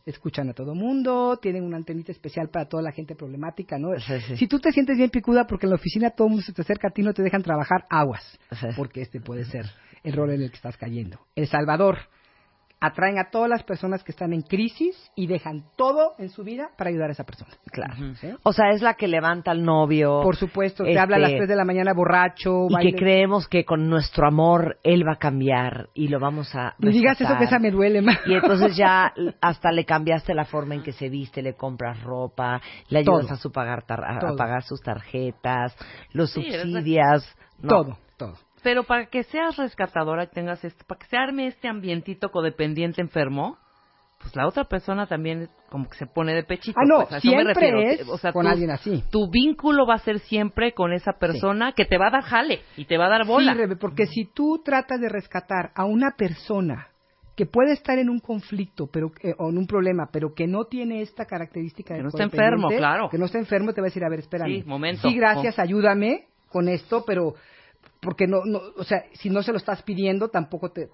Escuchan 0.04 0.48
a 0.48 0.52
todo 0.52 0.74
mundo, 0.74 1.38
tienen 1.40 1.64
una 1.64 1.76
antenita 1.76 2.12
especial 2.12 2.48
para 2.48 2.68
toda 2.68 2.82
la 2.82 2.92
gente 2.92 3.14
problemática, 3.14 3.78
¿no? 3.78 3.98
Sí, 3.98 4.20
sí. 4.26 4.36
Si 4.36 4.46
tú 4.46 4.58
te 4.58 4.72
sientes 4.72 4.96
bien 4.96 5.10
picuda 5.10 5.46
porque 5.46 5.66
en 5.66 5.70
la 5.70 5.76
oficina 5.76 6.10
todo 6.10 6.28
el 6.28 6.30
mundo 6.32 6.44
se 6.44 6.52
te 6.52 6.62
acerca 6.62 6.88
a 6.88 6.90
ti 6.90 7.02
no 7.02 7.12
te 7.12 7.22
dejan 7.22 7.42
trabajar, 7.42 7.84
aguas. 7.90 8.38
Sí. 8.52 8.66
Porque 8.76 9.02
este 9.02 9.20
puede 9.20 9.44
ser 9.44 9.66
el 10.02 10.12
rol 10.12 10.30
en 10.30 10.42
el 10.42 10.50
que 10.50 10.56
estás 10.56 10.76
cayendo. 10.76 11.18
El 11.34 11.46
Salvador. 11.48 11.98
Atraen 12.78 13.18
a 13.18 13.30
todas 13.30 13.48
las 13.48 13.62
personas 13.62 14.04
que 14.04 14.12
están 14.12 14.34
en 14.34 14.42
crisis 14.42 14.94
y 15.14 15.26
dejan 15.26 15.64
todo 15.76 16.12
en 16.18 16.28
su 16.28 16.44
vida 16.44 16.68
para 16.76 16.90
ayudar 16.90 17.08
a 17.08 17.12
esa 17.12 17.24
persona. 17.24 17.50
Claro. 17.72 17.94
¿Sí? 18.16 18.28
O 18.42 18.52
sea, 18.52 18.70
es 18.72 18.82
la 18.82 18.94
que 18.94 19.08
levanta 19.08 19.50
al 19.50 19.64
novio. 19.64 20.20
Por 20.22 20.36
supuesto, 20.36 20.84
te 20.84 20.90
este, 20.90 21.00
habla 21.00 21.16
a 21.16 21.20
las 21.20 21.30
3 21.30 21.48
de 21.48 21.56
la 21.56 21.64
mañana 21.64 21.94
borracho. 21.94 22.66
Y 22.68 22.74
baile- 22.74 22.90
que 22.92 22.96
creemos 22.98 23.48
que 23.48 23.64
con 23.64 23.88
nuestro 23.88 24.26
amor 24.28 24.78
él 24.82 25.08
va 25.08 25.14
a 25.14 25.18
cambiar 25.18 25.88
y 25.94 26.08
lo 26.08 26.20
vamos 26.20 26.54
a. 26.54 26.74
Ni 26.78 26.90
digas 26.92 27.12
eso 27.18 27.24
rescatar. 27.30 27.38
que 27.38 27.44
esa 27.46 27.58
me 27.58 27.70
duele 27.70 28.02
más. 28.02 28.18
Y 28.26 28.34
entonces 28.34 28.76
ya 28.76 29.10
hasta 29.40 29.72
le 29.72 29.86
cambiaste 29.86 30.34
la 30.34 30.44
forma 30.44 30.74
en 30.74 30.82
que 30.82 30.92
se 30.92 31.08
viste, 31.08 31.40
le 31.40 31.54
compras 31.54 32.02
ropa, 32.02 32.60
le 32.90 32.98
ayudas 32.98 33.26
Todo. 33.26 33.34
a, 33.34 33.36
su 33.38 33.50
pagar 33.52 33.86
tar- 33.86 34.04
a, 34.04 34.36
pagar 34.36 34.62
sus 34.64 34.82
tarjetas, 34.82 35.74
los 36.12 36.30
Sí, 36.30 36.42
subsidias. 36.42 37.34
no. 37.58 37.68
Todo, 37.68 37.98
todo. 38.18 38.34
Pero 38.66 38.82
para 38.82 39.06
que 39.06 39.22
seas 39.22 39.56
rescatadora 39.56 40.24
y 40.24 40.26
tengas 40.26 40.64
esto, 40.64 40.84
para 40.88 40.98
que 40.98 41.06
se 41.06 41.16
arme 41.16 41.46
este 41.46 41.68
ambientito 41.68 42.30
codependiente 42.30 43.00
enfermo, 43.00 43.58
pues 44.20 44.34
la 44.34 44.44
otra 44.48 44.64
persona 44.64 45.06
también 45.06 45.48
como 45.70 45.88
que 45.88 45.96
se 45.96 46.06
pone 46.06 46.34
de 46.34 46.42
pechito. 46.42 46.76
Ah, 46.80 46.84
no, 46.84 46.96
pues, 47.02 47.12
a 47.12 47.16
eso 47.18 47.28
me 47.28 47.32
siempre 47.34 47.54
refiero. 47.54 47.80
es 47.80 48.08
O 48.08 48.18
sea, 48.18 48.32
con 48.32 48.42
tu- 48.44 48.48
alguien 48.48 48.72
así. 48.72 49.04
Tu 49.12 49.30
vínculo 49.30 49.86
va 49.86 49.94
a 49.94 49.98
ser 49.98 50.18
siempre 50.18 50.72
con 50.72 50.92
esa 50.92 51.12
persona 51.12 51.74
que 51.76 51.84
te 51.84 51.96
va 51.96 52.08
a 52.08 52.10
dar 52.10 52.22
jale 52.24 52.62
y 52.76 52.86
te 52.86 52.98
va 52.98 53.06
a 53.06 53.10
dar 53.10 53.24
bola. 53.24 53.52
Sí, 53.52 53.58
Rebe, 53.58 53.76
porque 53.76 54.06
si 54.06 54.24
tú 54.24 54.60
tratas 54.64 55.00
de 55.00 55.10
rescatar 55.10 55.70
a 55.76 55.84
una 55.84 56.16
persona 56.18 56.88
que 57.36 57.46
puede 57.46 57.72
estar 57.72 58.00
en 58.00 58.10
un 58.10 58.18
conflicto 58.18 58.88
pero 58.92 59.12
que- 59.12 59.32
o 59.38 59.48
en 59.48 59.58
un 59.58 59.68
problema, 59.68 60.08
pero 60.12 60.34
que 60.34 60.48
no 60.48 60.64
tiene 60.64 61.02
esta 61.02 61.24
característica 61.24 61.94
de 61.94 62.00
Que 62.00 62.02
no 62.02 62.08
está 62.08 62.24
enfermo, 62.24 62.66
claro. 62.76 63.10
Que 63.10 63.18
no 63.18 63.26
está 63.26 63.38
enfermo, 63.38 63.72
te 63.72 63.80
va 63.80 63.86
a 63.86 63.90
decir, 63.90 64.02
a 64.02 64.08
ver, 64.08 64.18
espérame. 64.18 64.62
Sí, 64.62 64.62
momento. 64.66 65.08
Sí, 65.08 65.14
gracias, 65.14 65.56
ayúdame 65.60 66.24
con 66.50 66.68
esto, 66.68 67.04
pero 67.06 67.34
porque 68.00 68.26
no, 68.26 68.44
no, 68.44 68.60
o 68.76 68.84
sea, 68.84 69.04
si 69.14 69.30
no 69.30 69.42
se 69.42 69.52
lo 69.52 69.58
estás 69.58 69.82
pidiendo, 69.82 70.28
tampoco 70.28 70.70
te, 70.70 70.88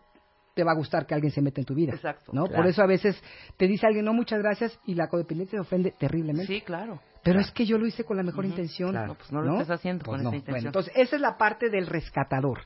te 0.55 0.65
va 0.65 0.73
a 0.73 0.77
gustar 0.77 1.07
que 1.07 1.15
alguien 1.15 1.33
se 1.33 1.41
meta 1.43 1.61
en 1.61 1.65
tu 1.67 1.75
vida. 1.75 1.93
Exacto, 1.95 2.33
¿no? 2.33 2.47
claro. 2.47 2.63
Por 2.63 2.71
eso 2.71 2.83
a 2.83 2.87
veces 2.87 3.21
te 3.57 3.67
dice 3.67 3.87
alguien, 3.87 4.05
no, 4.05 4.13
muchas 4.13 4.39
gracias, 4.41 4.79
y 4.87 4.95
la 4.95 5.09
codependiente 5.09 5.53
se 5.57 5.61
ofende 5.61 5.93
terriblemente. 5.99 6.53
Sí, 6.53 6.61
claro. 6.61 7.01
Pero 7.25 7.39
es 7.41 7.51
que 7.53 7.65
yo 7.65 7.79
lo 7.79 7.87
hice 7.87 8.03
con 8.05 8.17
la 8.17 8.23
mejor 8.25 8.45
intención. 8.45 8.91
claro. 8.91 9.07
No, 9.09 9.15
pues 9.15 9.33
no 9.33 9.43
lo 9.43 9.53
estés 9.53 9.71
haciendo 9.71 10.05
con 10.05 10.17
esa 10.17 10.25
Bueno, 10.25 10.39
intención. 10.39 10.67
entonces, 10.67 10.93
esa 10.97 11.17
es 11.17 11.23
la 11.23 11.37
parte 11.39 11.71
del 11.71 11.87
rescatador. 11.87 12.61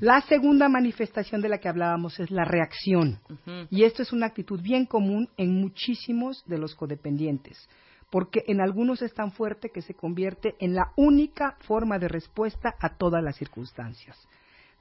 La 0.00 0.20
segunda 0.22 0.68
manifestación 0.68 1.40
de 1.40 1.48
la 1.48 1.56
que 1.58 1.68
hablábamos 1.68 2.18
es 2.20 2.30
la 2.30 2.44
reacción. 2.44 3.20
Y 3.70 3.84
esto 3.84 4.02
es 4.02 4.12
una 4.12 4.26
actitud 4.26 4.60
bien 4.60 4.84
común 4.86 5.28
en 5.38 5.54
muchísimos 5.60 6.42
de 6.46 6.58
los 6.58 6.74
codependientes, 6.74 7.68
porque 8.12 8.44
en 8.46 8.60
algunos 8.60 9.00
es 9.00 9.14
tan 9.14 9.32
fuerte 9.32 9.70
que 9.70 9.80
se 9.80 9.94
convierte 9.94 10.54
en 10.60 10.74
la 10.74 10.92
única 10.96 11.56
forma 11.60 11.98
de 11.98 12.08
respuesta 12.08 12.74
a 12.78 12.90
todas 12.98 13.24
las 13.24 13.36
circunstancias. 13.36 14.18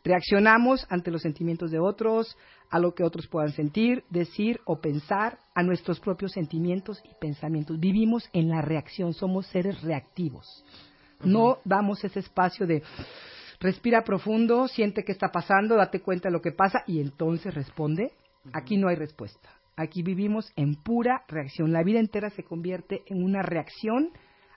Reaccionamos 0.03 0.85
ante 0.89 1.11
los 1.11 1.21
sentimientos 1.21 1.71
de 1.71 1.79
otros, 1.79 2.37
a 2.69 2.77
lo 2.77 2.93
que 2.93 3.05
otros 3.05 3.27
puedan 3.27 3.53
sentir, 3.53 4.03
decir 4.09 4.59
o 4.65 4.81
pensar, 4.81 5.39
a 5.55 5.63
nuestros 5.63 6.01
propios 6.01 6.33
sentimientos 6.33 7.01
y 7.05 7.13
pensamientos. 7.21 7.79
Vivimos 7.79 8.29
en 8.33 8.49
la 8.49 8.61
reacción, 8.61 9.13
somos 9.13 9.47
seres 9.47 9.81
reactivos. 9.81 10.65
No 11.23 11.59
damos 11.63 12.03
ese 12.03 12.19
espacio 12.19 12.67
de 12.67 12.83
respira 13.61 14.03
profundo, 14.03 14.67
siente 14.67 15.05
qué 15.05 15.13
está 15.13 15.31
pasando, 15.31 15.77
date 15.77 16.01
cuenta 16.01 16.27
de 16.27 16.33
lo 16.33 16.41
que 16.41 16.51
pasa 16.51 16.83
y 16.85 16.99
entonces 16.99 17.53
responde. 17.53 18.11
Aquí 18.51 18.75
no 18.75 18.89
hay 18.89 18.97
respuesta. 18.97 19.60
Aquí 19.81 20.03
vivimos 20.03 20.53
en 20.55 20.75
pura 20.75 21.23
reacción. 21.27 21.73
La 21.73 21.81
vida 21.83 21.99
entera 21.99 22.29
se 22.29 22.43
convierte 22.43 23.01
en 23.07 23.23
una 23.23 23.41
reacción 23.41 24.11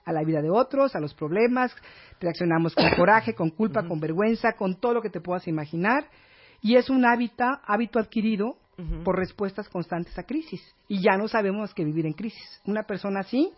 a 0.05 0.11
la 0.11 0.23
vida 0.23 0.39
de 0.43 0.51
otros, 0.51 0.95
a 0.95 0.99
los 0.99 1.15
problemas. 1.15 1.75
Reaccionamos 2.21 2.75
con 2.75 2.85
coraje, 2.95 3.33
con 3.33 3.49
culpa, 3.49 3.87
con 3.87 3.99
vergüenza, 3.99 4.53
con 4.53 4.79
todo 4.79 4.93
lo 4.93 5.01
que 5.01 5.09
te 5.09 5.21
puedas 5.21 5.47
imaginar. 5.47 6.05
Y 6.61 6.75
es 6.75 6.91
un 6.91 7.05
hábito, 7.05 7.43
hábito 7.65 7.99
adquirido 7.99 8.57
por 9.03 9.17
respuestas 9.17 9.67
constantes 9.69 10.17
a 10.19 10.23
crisis. 10.23 10.61
Y 10.87 11.01
ya 11.01 11.17
no 11.17 11.27
sabemos 11.27 11.73
que 11.73 11.83
vivir 11.83 12.05
en 12.05 12.13
crisis. 12.13 12.61
Una 12.65 12.83
persona 12.83 13.21
así 13.21 13.49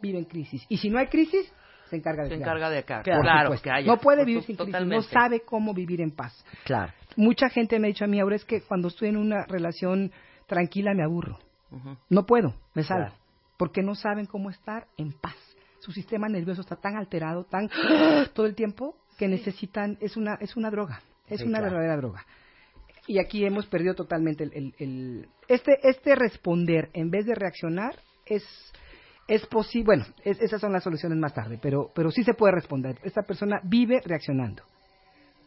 vive 0.00 0.18
en 0.18 0.24
crisis. 0.24 0.64
Y 0.68 0.76
si 0.76 0.88
no 0.88 0.98
hay 0.98 1.06
crisis, 1.08 1.52
se 1.90 1.96
encarga 1.96 2.24
de 2.24 2.28
Se 2.28 2.34
encarga 2.36 2.70
de 2.70 2.78
acá. 2.78 3.02
Claro, 3.02 3.50
que 3.60 3.70
haya. 3.70 3.86
No 3.86 3.98
puede 3.98 4.18
Por 4.18 4.26
vivir 4.26 4.42
sin 4.44 4.56
crisis, 4.56 4.72
totalmente. 4.72 4.96
no 4.96 5.02
sabe 5.02 5.40
cómo 5.40 5.74
vivir 5.74 6.00
en 6.00 6.12
paz. 6.12 6.44
Claro. 6.64 6.92
Mucha 7.16 7.48
gente 7.48 7.78
me 7.80 7.88
ha 7.88 7.88
dicho 7.88 8.04
a 8.04 8.08
mí, 8.08 8.20
ahora 8.20 8.36
es 8.36 8.44
que 8.44 8.60
cuando 8.60 8.88
estoy 8.88 9.08
en 9.08 9.16
una 9.16 9.46
relación 9.48 10.12
tranquila 10.48 10.94
me 10.94 11.04
aburro. 11.04 11.38
No 12.08 12.26
puedo, 12.26 12.54
me 12.74 12.82
salgo. 12.82 13.06
Claro. 13.10 13.22
Porque 13.58 13.82
no 13.82 13.94
saben 13.94 14.26
cómo 14.26 14.50
estar 14.50 14.86
en 14.96 15.12
paz. 15.12 15.36
Su 15.80 15.92
sistema 15.92 16.28
nervioso 16.28 16.62
está 16.62 16.76
tan 16.76 16.96
alterado, 16.96 17.44
tan 17.44 17.68
todo 18.34 18.46
el 18.46 18.54
tiempo, 18.54 18.96
que 19.18 19.28
necesitan, 19.28 19.96
es 20.00 20.16
una, 20.16 20.34
es 20.40 20.56
una 20.56 20.70
droga, 20.70 21.00
es 21.28 21.40
Sí, 21.40 21.46
una 21.46 21.58
claro. 21.58 21.72
verdadera 21.74 21.96
droga. 21.96 22.26
Y 23.06 23.18
aquí 23.20 23.44
hemos 23.44 23.66
perdido 23.66 23.94
totalmente 23.94 24.44
el, 24.44 24.52
el- 24.54 24.74
el- 24.78 25.28
este, 25.48 25.78
este 25.88 26.14
responder 26.14 26.90
en 26.92 27.10
vez 27.10 27.26
de 27.26 27.34
reaccionar 27.34 27.96
es, 28.26 28.44
es 29.26 29.44
posible, 29.46 29.84
bueno, 29.86 30.04
es- 30.24 30.40
esas 30.40 30.60
son 30.60 30.72
las 30.72 30.84
soluciones 30.84 31.18
más 31.18 31.34
tarde, 31.34 31.58
pero, 31.60 31.90
pero 31.94 32.10
sí 32.10 32.22
se 32.22 32.34
puede 32.34 32.52
responder. 32.54 32.98
Esta 33.02 33.22
persona 33.22 33.60
vive 33.64 34.00
reaccionando. 34.04 34.62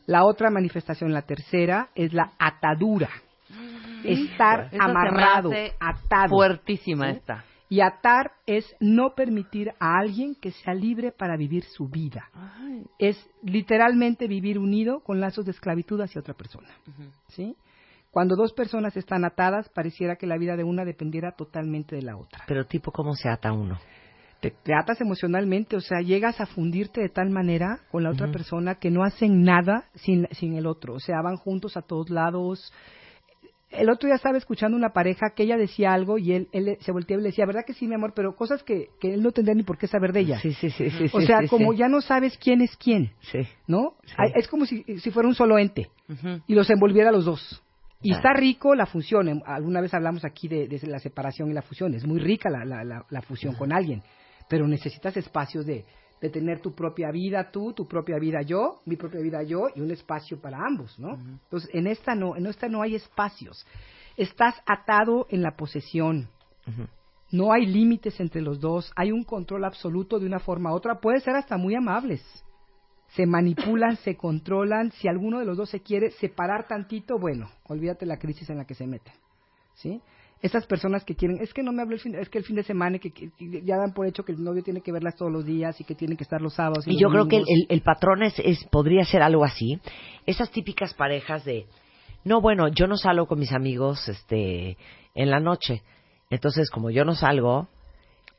La 0.08 0.26
otra 0.26 0.50
manifestación, 0.50 1.14
la 1.14 1.22
tercera, 1.22 1.90
es 1.96 2.14
la 2.14 2.34
atadura. 2.40 3.10
Estar 4.04 4.70
amarrado, 4.80 5.52
atado. 5.80 6.30
Fuertísima 6.30 7.12
¿Sí? 7.12 7.18
esta. 7.18 7.46
Y 7.70 7.80
atar 7.80 8.34
es 8.46 8.66
no 8.82 9.16
permitir 9.16 9.72
a 9.80 9.98
alguien 9.98 10.36
que 10.36 10.52
sea 10.52 10.74
libre 10.74 11.14
para 11.14 11.38
vivir 11.38 11.64
su 11.64 11.88
vida. 11.88 12.30
Es 13.00 13.18
literalmente 13.44 14.28
vivir 14.28 14.60
unido 14.60 15.00
con 15.00 15.22
lazos 15.22 15.46
de 15.46 15.52
esclavitud 15.52 16.02
hacia 16.02 16.20
otra 16.20 16.34
persona. 16.34 16.68
¿Sí? 17.30 17.56
Cuando 18.12 18.36
dos 18.36 18.52
personas 18.52 18.98
están 18.98 19.24
atadas, 19.24 19.70
pareciera 19.70 20.18
que 20.18 20.28
la 20.28 20.38
vida 20.38 20.58
de 20.58 20.66
una 20.66 20.84
dependiera 20.84 21.32
totalmente 21.32 21.96
de 21.96 22.02
la 22.02 22.18
otra. 22.18 22.44
Pero 22.46 22.66
tipo, 22.66 22.92
¿cómo 22.92 23.16
se 23.16 23.30
ata 23.30 23.54
uno? 23.54 23.80
Te, 24.42 24.52
te 24.52 24.74
atas 24.74 25.00
emocionalmente, 25.00 25.78
o 25.78 25.82
sea, 25.82 26.02
llegas 26.02 26.42
a 26.42 26.48
fundirte 26.48 27.00
de 27.00 27.08
tal 27.08 27.30
manera 27.30 27.80
con 27.90 28.04
la 28.04 28.10
otra 28.10 28.30
persona 28.32 28.76
que 28.76 28.92
no 28.92 29.04
hacen 29.04 29.44
nada 29.44 29.86
sin, 29.96 30.28
sin 30.32 30.56
el 30.56 30.68
otro. 30.68 30.96
O 30.96 31.00
sea, 31.00 31.22
van 31.24 31.38
juntos 31.38 31.78
a 31.78 31.84
todos 31.84 32.10
lados. 32.10 32.74
El 33.72 33.90
otro 33.90 34.08
día 34.08 34.16
estaba 34.16 34.38
escuchando 34.38 34.76
una 34.78 34.90
pareja 34.94 35.32
que 35.36 35.44
ella 35.44 35.58
decía 35.58 35.94
algo 35.94 36.18
y 36.18 36.34
él, 36.34 36.48
él 36.52 36.78
se 36.82 36.92
volteaba 36.92 37.22
y 37.22 37.24
le 37.24 37.30
decía, 37.30 37.46
¿verdad 37.46 37.64
que 37.66 37.74
sí, 37.74 37.88
mi 37.88 37.96
amor? 37.96 38.14
Pero 38.16 38.36
cosas 38.36 38.64
que, 38.64 38.90
que 39.00 39.14
él 39.14 39.24
no 39.24 39.32
tendría 39.32 39.56
ni 39.56 39.64
por 39.64 39.78
qué 39.78 39.88
saber 39.88 40.12
de 40.14 40.20
ella. 40.22 40.40
Sí, 40.40 40.54
sí, 40.54 40.70
sí, 40.70 40.90
sí, 40.90 41.06
o 41.14 41.22
sí, 41.22 41.28
sea, 41.28 41.40
sí, 41.42 41.48
como 41.48 41.72
sí. 41.72 41.80
ya 41.80 41.88
no 41.88 42.02
sabes 42.02 42.38
quién 42.38 42.62
es 42.62 42.76
quién, 42.78 43.12
Sí. 43.22 43.40
¿no? 43.68 43.96
Es 44.36 44.48
como 44.48 44.66
si, 44.66 44.84
si 45.00 45.12
fuera 45.12 45.28
un 45.30 45.36
solo 45.36 45.58
ente 45.58 45.90
y 46.48 46.54
los 46.54 46.70
envolviera 46.70 47.10
a 47.10 47.14
los 47.14 47.26
dos. 47.26 47.64
Y 48.04 48.10
Claro. 48.10 48.18
está 48.30 48.34
rico 48.40 48.74
la 48.76 48.88
fusión. 48.88 49.44
Alguna 49.46 49.80
vez 49.80 49.94
hablamos 49.94 50.26
aquí 50.26 50.48
de, 50.48 50.68
de 50.68 50.80
la 50.88 50.98
separación 51.00 51.52
y 51.52 51.54
la 51.54 51.62
fusión. 51.62 51.94
Es 51.94 52.04
muy 52.06 52.20
rica 52.20 52.50
la, 52.50 52.66
la, 52.66 52.84
la, 52.84 53.06
la 53.10 53.22
fusión 53.22 53.54
con 53.54 53.72
alguien. 53.72 54.02
Pero 54.50 54.68
necesitas 54.68 55.16
espacios 55.18 55.66
de, 55.68 55.86
de 56.22 56.30
tener 56.30 56.62
tu 56.62 56.74
propia 56.74 57.12
vida 57.12 57.50
tú, 57.52 57.74
tu 57.74 57.88
propia 57.88 58.20
vida 58.20 58.44
yo, 58.44 58.82
mi 58.86 58.96
propia 58.96 59.20
vida 59.22 59.42
yo 59.42 59.68
y 59.76 59.82
un 59.82 59.90
espacio 59.90 60.40
para 60.40 60.60
ambos, 60.66 60.98
¿no? 61.00 61.16
Entonces, 61.16 61.70
en 61.74 61.88
esta 61.88 62.14
no, 62.14 62.36
en 62.36 62.46
esta 62.46 62.70
no 62.70 62.84
hay 62.84 62.96
espacios. 62.96 63.66
Estás 64.16 64.56
atado 64.68 65.26
en 65.30 65.42
la 65.42 65.56
posesión. 65.56 66.30
No 67.32 67.52
hay 67.52 67.66
límites 67.66 68.20
entre 68.20 68.42
los 68.42 68.60
dos. 68.60 68.92
Hay 68.96 69.12
un 69.12 69.24
control 69.24 69.66
absoluto 69.66 70.20
de 70.20 70.28
una 70.28 70.40
forma 70.40 70.72
u 70.72 70.76
otra. 70.76 71.00
Puede 71.00 71.22
ser 71.22 71.36
hasta 71.36 71.58
muy 71.58 71.74
amables. 71.74 72.22
Se 73.16 73.26
manipulan, 73.26 73.98
se 73.98 74.16
controlan. 74.16 74.92
Si 74.92 75.08
alguno 75.08 75.40
de 75.40 75.46
los 75.46 75.58
dos 75.58 75.70
se 75.70 75.82
quiere 75.82 76.12
separar 76.12 76.68
tantito, 76.68 77.18
bueno, 77.18 77.50
olvídate 77.64 78.06
la 78.06 78.20
crisis 78.20 78.50
en 78.50 78.58
la 78.58 78.66
que 78.66 78.76
se 78.76 78.86
meten. 78.86 79.14
¿Sí? 79.76 80.02
Esas 80.42 80.66
personas 80.66 81.04
que 81.06 81.16
quieren, 81.16 81.38
es 81.42 81.54
que 81.54 81.62
no 81.62 81.72
me 81.72 81.82
habló 81.84 81.94
el 81.96 82.02
fin, 82.02 82.16
es 82.16 82.30
que 82.30 82.40
el 82.40 82.44
fin 82.44 82.56
de 82.56 82.64
semana, 82.64 82.98
que, 82.98 83.12
que- 83.12 83.30
ya 83.64 83.78
dan 83.78 83.94
por 83.94 84.08
hecho 84.08 84.24
que 84.26 84.32
el 84.32 84.44
novio 84.44 84.64
tiene 84.64 84.82
que 84.82 84.92
verlas 84.92 85.16
todos 85.16 85.32
los 85.32 85.46
días 85.46 85.80
y 85.80 85.84
que 85.84 85.94
tienen 85.94 86.18
que 86.18 86.24
estar 86.24 86.42
los 86.42 86.56
sábados. 86.56 86.88
Y 86.88 86.94
los 86.94 87.02
yo 87.02 87.10
creo 87.10 87.28
que 87.28 87.38
el, 87.38 87.44
el- 87.48 87.66
el 87.70 87.82
patrón 87.82 88.24
es, 88.24 88.34
es- 88.40 88.64
podría 88.66 89.04
ser 89.06 89.22
algo 89.22 89.44
así. 89.44 89.80
Esas 90.26 90.50
típicas 90.52 90.94
parejas 90.96 91.46
de, 91.46 91.68
no, 92.24 92.42
bueno, 92.42 92.68
yo 92.70 92.88
no 92.88 92.98
salgo 92.98 93.28
con 93.28 93.40
mis 93.40 93.52
amigos 93.52 94.08
este, 94.08 94.78
en 95.14 95.30
la 95.30 95.40
noche. 95.40 95.84
Entonces, 96.30 96.70
como 96.72 96.90
yo 96.90 97.06
no 97.06 97.14
salgo, 97.14 97.68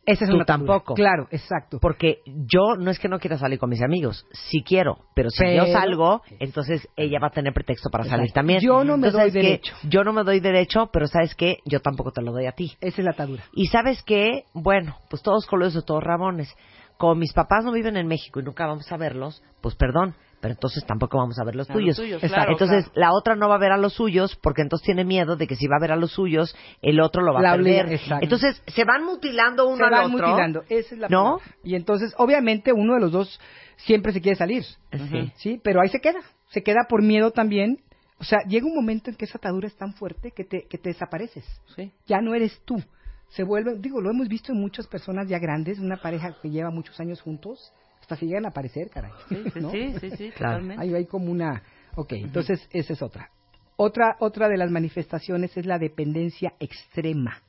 Esa 0.04 0.24
es 0.24 0.30
tú 0.30 0.36
una 0.36 0.44
tampoco. 0.44 0.94
Claro, 0.94 1.28
exacto. 1.30 1.78
Porque 1.80 2.22
yo 2.26 2.76
no 2.76 2.90
es 2.90 2.98
que 2.98 3.08
no 3.08 3.18
quiera 3.20 3.38
salir 3.38 3.58
con 3.58 3.70
mis 3.70 3.82
amigos, 3.82 4.26
sí 4.32 4.62
quiero, 4.66 4.98
pero 5.14 5.30
si 5.30 5.38
Pero- 5.44 5.66
yo 5.66 5.72
salgo, 5.72 6.22
entonces 6.40 6.88
ella 6.96 7.18
va 7.20 7.28
a 7.28 7.30
tener 7.30 7.52
pretexto 7.52 7.88
para 7.88 8.04
salir 8.04 8.32
también. 8.32 8.60
Yo 8.60 8.82
no 8.84 8.96
me 8.96 9.08
Entonces, 9.08 9.32
doy 9.32 9.42
derecho. 9.42 9.74
Yo 9.88 10.02
no 10.02 10.12
me 10.12 10.24
doy 10.24 10.40
derecho, 10.40 10.90
pero 10.92 11.06
¿sabes 11.06 11.34
qué? 11.34 11.58
Yo 11.64 11.80
tampoco 11.80 12.10
te 12.10 12.20
lo 12.22 12.32
doy 12.32 12.46
a 12.46 12.52
ti. 12.52 12.72
Esa 12.80 13.00
es 13.00 13.04
la 13.04 13.12
atadura. 13.12 13.44
Y 13.54 13.66
¿sabes 13.66 14.02
qué? 14.02 14.44
Bueno, 14.54 14.96
pues 15.08 15.22
todos 15.22 15.46
colores 15.46 15.74
de 15.74 15.82
todos 15.82 16.02
ramones. 16.02 16.52
Como 16.98 17.14
mis 17.14 17.32
papás 17.32 17.64
no 17.64 17.72
viven 17.72 17.96
en 17.96 18.06
México 18.06 18.40
y 18.40 18.42
nunca 18.42 18.66
vamos 18.66 18.90
a 18.90 18.96
verlos, 18.96 19.42
pues 19.60 19.74
perdón, 19.76 20.14
pero 20.42 20.52
entonces 20.52 20.84
tampoco 20.84 21.16
vamos 21.16 21.38
a 21.38 21.44
ver 21.44 21.54
los 21.54 21.70
A 21.70 21.72
los 21.72 21.80
tuyos. 21.80 21.96
tuyos, 21.96 22.22
Exacto. 22.22 22.34
claro, 22.34 22.52
entonces 22.52 22.84
claro. 22.90 23.00
la 23.00 23.16
otra 23.16 23.36
no 23.36 23.48
va 23.48 23.54
a 23.54 23.58
ver 23.58 23.72
a 23.72 23.78
los 23.78 23.94
suyos 23.94 24.36
porque 24.42 24.60
entonces 24.60 24.84
tiene 24.84 25.04
miedo 25.04 25.36
de 25.36 25.46
que 25.46 25.54
si 25.56 25.66
va 25.68 25.76
a 25.76 25.80
ver 25.80 25.92
a 25.92 25.96
los 25.96 26.10
suyos, 26.12 26.54
el 26.82 27.00
otro 27.00 27.22
lo 27.22 27.32
va 27.32 27.40
La 27.40 27.52
a 27.52 27.56
perder. 27.56 27.92
exacto. 27.92 28.24
Entonces 28.24 28.60
se 28.66 28.84
van 28.84 29.04
mutilando 29.04 29.66
uno 29.66 29.76
se 29.78 29.84
al 29.84 29.90
van 29.90 30.12
otro. 30.12 30.26
mutilando. 30.28 30.62
Esa 30.68 30.94
es 30.94 31.00
la 31.00 31.08
¿No? 31.08 31.38
palabra. 31.38 31.56
Y 31.64 31.74
entonces, 31.76 32.12
obviamente, 32.18 32.72
uno 32.72 32.94
de 32.94 33.00
los 33.00 33.12
dos 33.12 33.40
siempre 33.76 34.12
se 34.12 34.20
quiere 34.20 34.36
salir. 34.36 34.64
Sí. 34.64 35.32
Sí, 35.36 35.60
pero 35.62 35.80
ahí 35.80 35.88
se 35.88 36.00
queda. 36.00 36.20
Se 36.50 36.62
queda 36.62 36.86
por 36.88 37.02
miedo 37.02 37.30
también. 37.30 37.78
O 38.18 38.24
sea, 38.24 38.40
llega 38.48 38.66
un 38.66 38.74
momento 38.74 39.10
en 39.10 39.16
que 39.16 39.24
esa 39.24 39.38
atadura 39.38 39.66
es 39.68 39.76
tan 39.76 39.94
fuerte 39.94 40.32
que 40.32 40.44
te, 40.44 40.66
que 40.68 40.76
te 40.76 40.90
desapareces. 40.90 41.44
Sí. 41.76 41.92
Ya 42.06 42.20
no 42.20 42.34
eres 42.34 42.60
tú. 42.64 42.82
Se 43.28 43.44
vuelve, 43.44 43.76
digo, 43.78 44.00
lo 44.00 44.10
hemos 44.10 44.28
visto 44.28 44.52
en 44.52 44.60
muchas 44.60 44.86
personas 44.88 45.28
ya 45.28 45.38
grandes, 45.38 45.78
una 45.78 45.96
pareja 45.96 46.36
que 46.42 46.50
lleva 46.50 46.70
muchos 46.70 47.00
años 47.00 47.20
juntos, 47.22 47.72
hasta 48.12 48.20
se 48.20 48.26
llegan 48.26 48.44
a 48.44 48.48
aparecer, 48.48 48.90
caray. 48.90 49.12
Sí, 49.28 49.44
sí, 49.52 49.60
¿No? 49.60 49.70
sí, 49.70 49.94
sí, 50.00 50.10
sí, 50.10 50.30
Claro. 50.30 50.56
totalmente. 50.58 50.82
Ahí 50.82 50.94
hay 50.94 51.06
como 51.06 51.30
una... 51.30 51.62
Ok, 51.94 52.12
entonces 52.14 52.66
esa 52.70 52.92
es 52.92 53.02
otra. 53.02 53.30
Otra, 53.76 54.16
otra 54.20 54.48
de 54.48 54.56
las 54.56 54.70
manifestaciones 54.70 55.56
es 55.56 55.66
la 55.66 55.78
dependencia 55.78 56.54
extrema. 56.60 57.42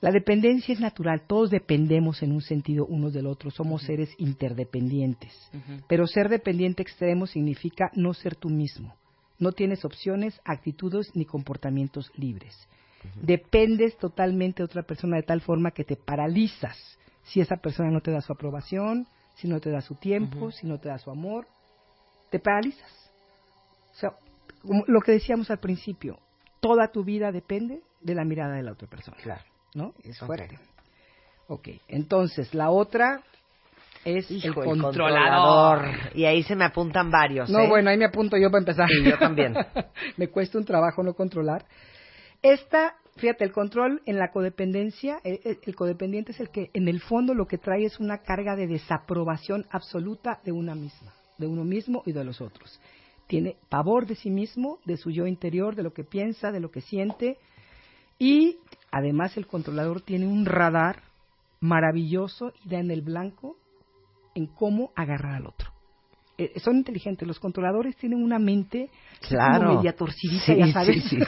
La 0.00 0.10
dependencia 0.10 0.72
es 0.72 0.80
natural, 0.80 1.22
todos 1.26 1.50
dependemos 1.50 2.22
en 2.22 2.32
un 2.32 2.42
sentido 2.42 2.84
unos 2.84 3.12
del 3.12 3.26
otro, 3.26 3.50
somos 3.50 3.82
seres 3.82 4.10
interdependientes. 4.18 5.32
Pero 5.88 6.06
ser 6.06 6.28
dependiente 6.28 6.82
extremo 6.82 7.26
significa 7.26 7.90
no 7.94 8.12
ser 8.12 8.34
tú 8.36 8.50
mismo. 8.50 8.94
No 9.38 9.52
tienes 9.52 9.84
opciones, 9.84 10.40
actitudes 10.44 11.10
ni 11.14 11.24
comportamientos 11.24 12.10
libres. 12.16 12.54
Dependes 13.22 13.96
totalmente 13.96 14.58
de 14.58 14.64
otra 14.64 14.82
persona 14.82 15.16
de 15.16 15.22
tal 15.22 15.40
forma 15.40 15.70
que 15.70 15.84
te 15.84 15.96
paralizas 15.96 16.76
si 17.22 17.40
esa 17.40 17.56
persona 17.56 17.90
no 17.90 18.00
te 18.00 18.10
da 18.10 18.20
su 18.20 18.32
aprobación, 18.32 19.06
si 19.34 19.48
no 19.48 19.60
te 19.60 19.70
da 19.70 19.80
su 19.80 19.94
tiempo, 19.94 20.50
si 20.50 20.66
no 20.66 20.78
te 20.78 20.88
da 20.88 20.98
su 20.98 21.10
amor. 21.10 21.46
Te 22.30 22.38
paralizas. 22.38 23.10
O 23.92 23.96
sea, 23.96 24.12
como 24.62 24.84
lo 24.86 25.00
que 25.00 25.12
decíamos 25.12 25.50
al 25.50 25.58
principio, 25.58 26.18
toda 26.60 26.88
tu 26.88 27.04
vida 27.04 27.30
depende 27.32 27.82
de 28.00 28.14
la 28.14 28.24
mirada 28.24 28.54
de 28.54 28.62
la 28.62 28.72
otra 28.72 28.88
persona. 28.88 29.16
Claro. 29.22 29.42
¿No? 29.74 29.92
Es 30.02 30.18
fuerte. 30.18 30.58
Ok, 31.48 31.68
entonces 31.88 32.54
la 32.54 32.70
otra 32.70 33.22
es 34.04 34.30
Hijo, 34.30 34.62
el 34.62 34.70
el 34.70 34.82
controlador. 34.82 35.86
Y 36.14 36.24
ahí 36.24 36.42
se 36.42 36.54
me 36.56 36.64
apuntan 36.64 37.10
varios. 37.10 37.50
No, 37.50 37.60
¿eh? 37.60 37.68
bueno, 37.68 37.90
ahí 37.90 37.96
me 37.96 38.04
apunto 38.04 38.36
yo 38.36 38.50
para 38.50 38.60
empezar. 38.60 38.88
Sí, 38.88 39.04
yo 39.04 39.18
también. 39.18 39.54
me 40.16 40.28
cuesta 40.28 40.58
un 40.58 40.64
trabajo 40.64 41.02
no 41.02 41.14
controlar. 41.14 41.64
Esta, 42.42 42.96
fíjate, 43.16 43.44
el 43.44 43.52
control 43.52 44.02
en 44.06 44.18
la 44.18 44.30
codependencia, 44.30 45.20
eh, 45.24 45.40
eh, 45.44 45.58
el 45.62 45.74
codependiente 45.74 46.32
es 46.32 46.40
el 46.40 46.50
que 46.50 46.70
en 46.74 46.88
el 46.88 47.00
fondo 47.00 47.34
lo 47.34 47.46
que 47.46 47.58
trae 47.58 47.84
es 47.84 48.00
una 48.00 48.18
carga 48.18 48.56
de 48.56 48.66
desaprobación 48.66 49.66
absoluta 49.70 50.40
de 50.44 50.52
una 50.52 50.74
misma, 50.74 51.14
de 51.38 51.46
uno 51.46 51.64
mismo 51.64 52.02
y 52.06 52.12
de 52.12 52.24
los 52.24 52.40
otros. 52.40 52.80
Tiene 53.26 53.56
pavor 53.68 54.06
de 54.06 54.16
sí 54.16 54.30
mismo, 54.30 54.78
de 54.84 54.96
su 54.96 55.10
yo 55.10 55.26
interior, 55.26 55.74
de 55.74 55.82
lo 55.82 55.92
que 55.92 56.04
piensa, 56.04 56.52
de 56.52 56.60
lo 56.60 56.70
que 56.70 56.82
siente. 56.82 57.38
Y 58.18 58.58
además 58.90 59.36
el 59.36 59.46
controlador 59.46 60.02
tiene 60.02 60.26
un 60.26 60.44
radar 60.44 61.02
maravilloso 61.60 62.52
y 62.64 62.68
da 62.68 62.78
en 62.78 62.90
el 62.90 63.00
blanco 63.00 63.56
en 64.34 64.46
cómo 64.46 64.92
agarrar 64.94 65.36
al 65.36 65.46
otro. 65.46 65.73
Eh, 66.36 66.58
son 66.58 66.76
inteligentes, 66.78 67.28
los 67.28 67.38
controladores 67.38 67.96
tienen 67.96 68.20
una 68.22 68.40
mente 68.40 68.90
Claro. 69.28 69.66
como 69.66 69.76
media 69.76 69.94
torcidita, 69.94 70.44
Sí, 70.46 70.56
ya 70.56 70.66
sabes. 70.72 71.04
sí, 71.04 71.08
sí. 71.10 71.18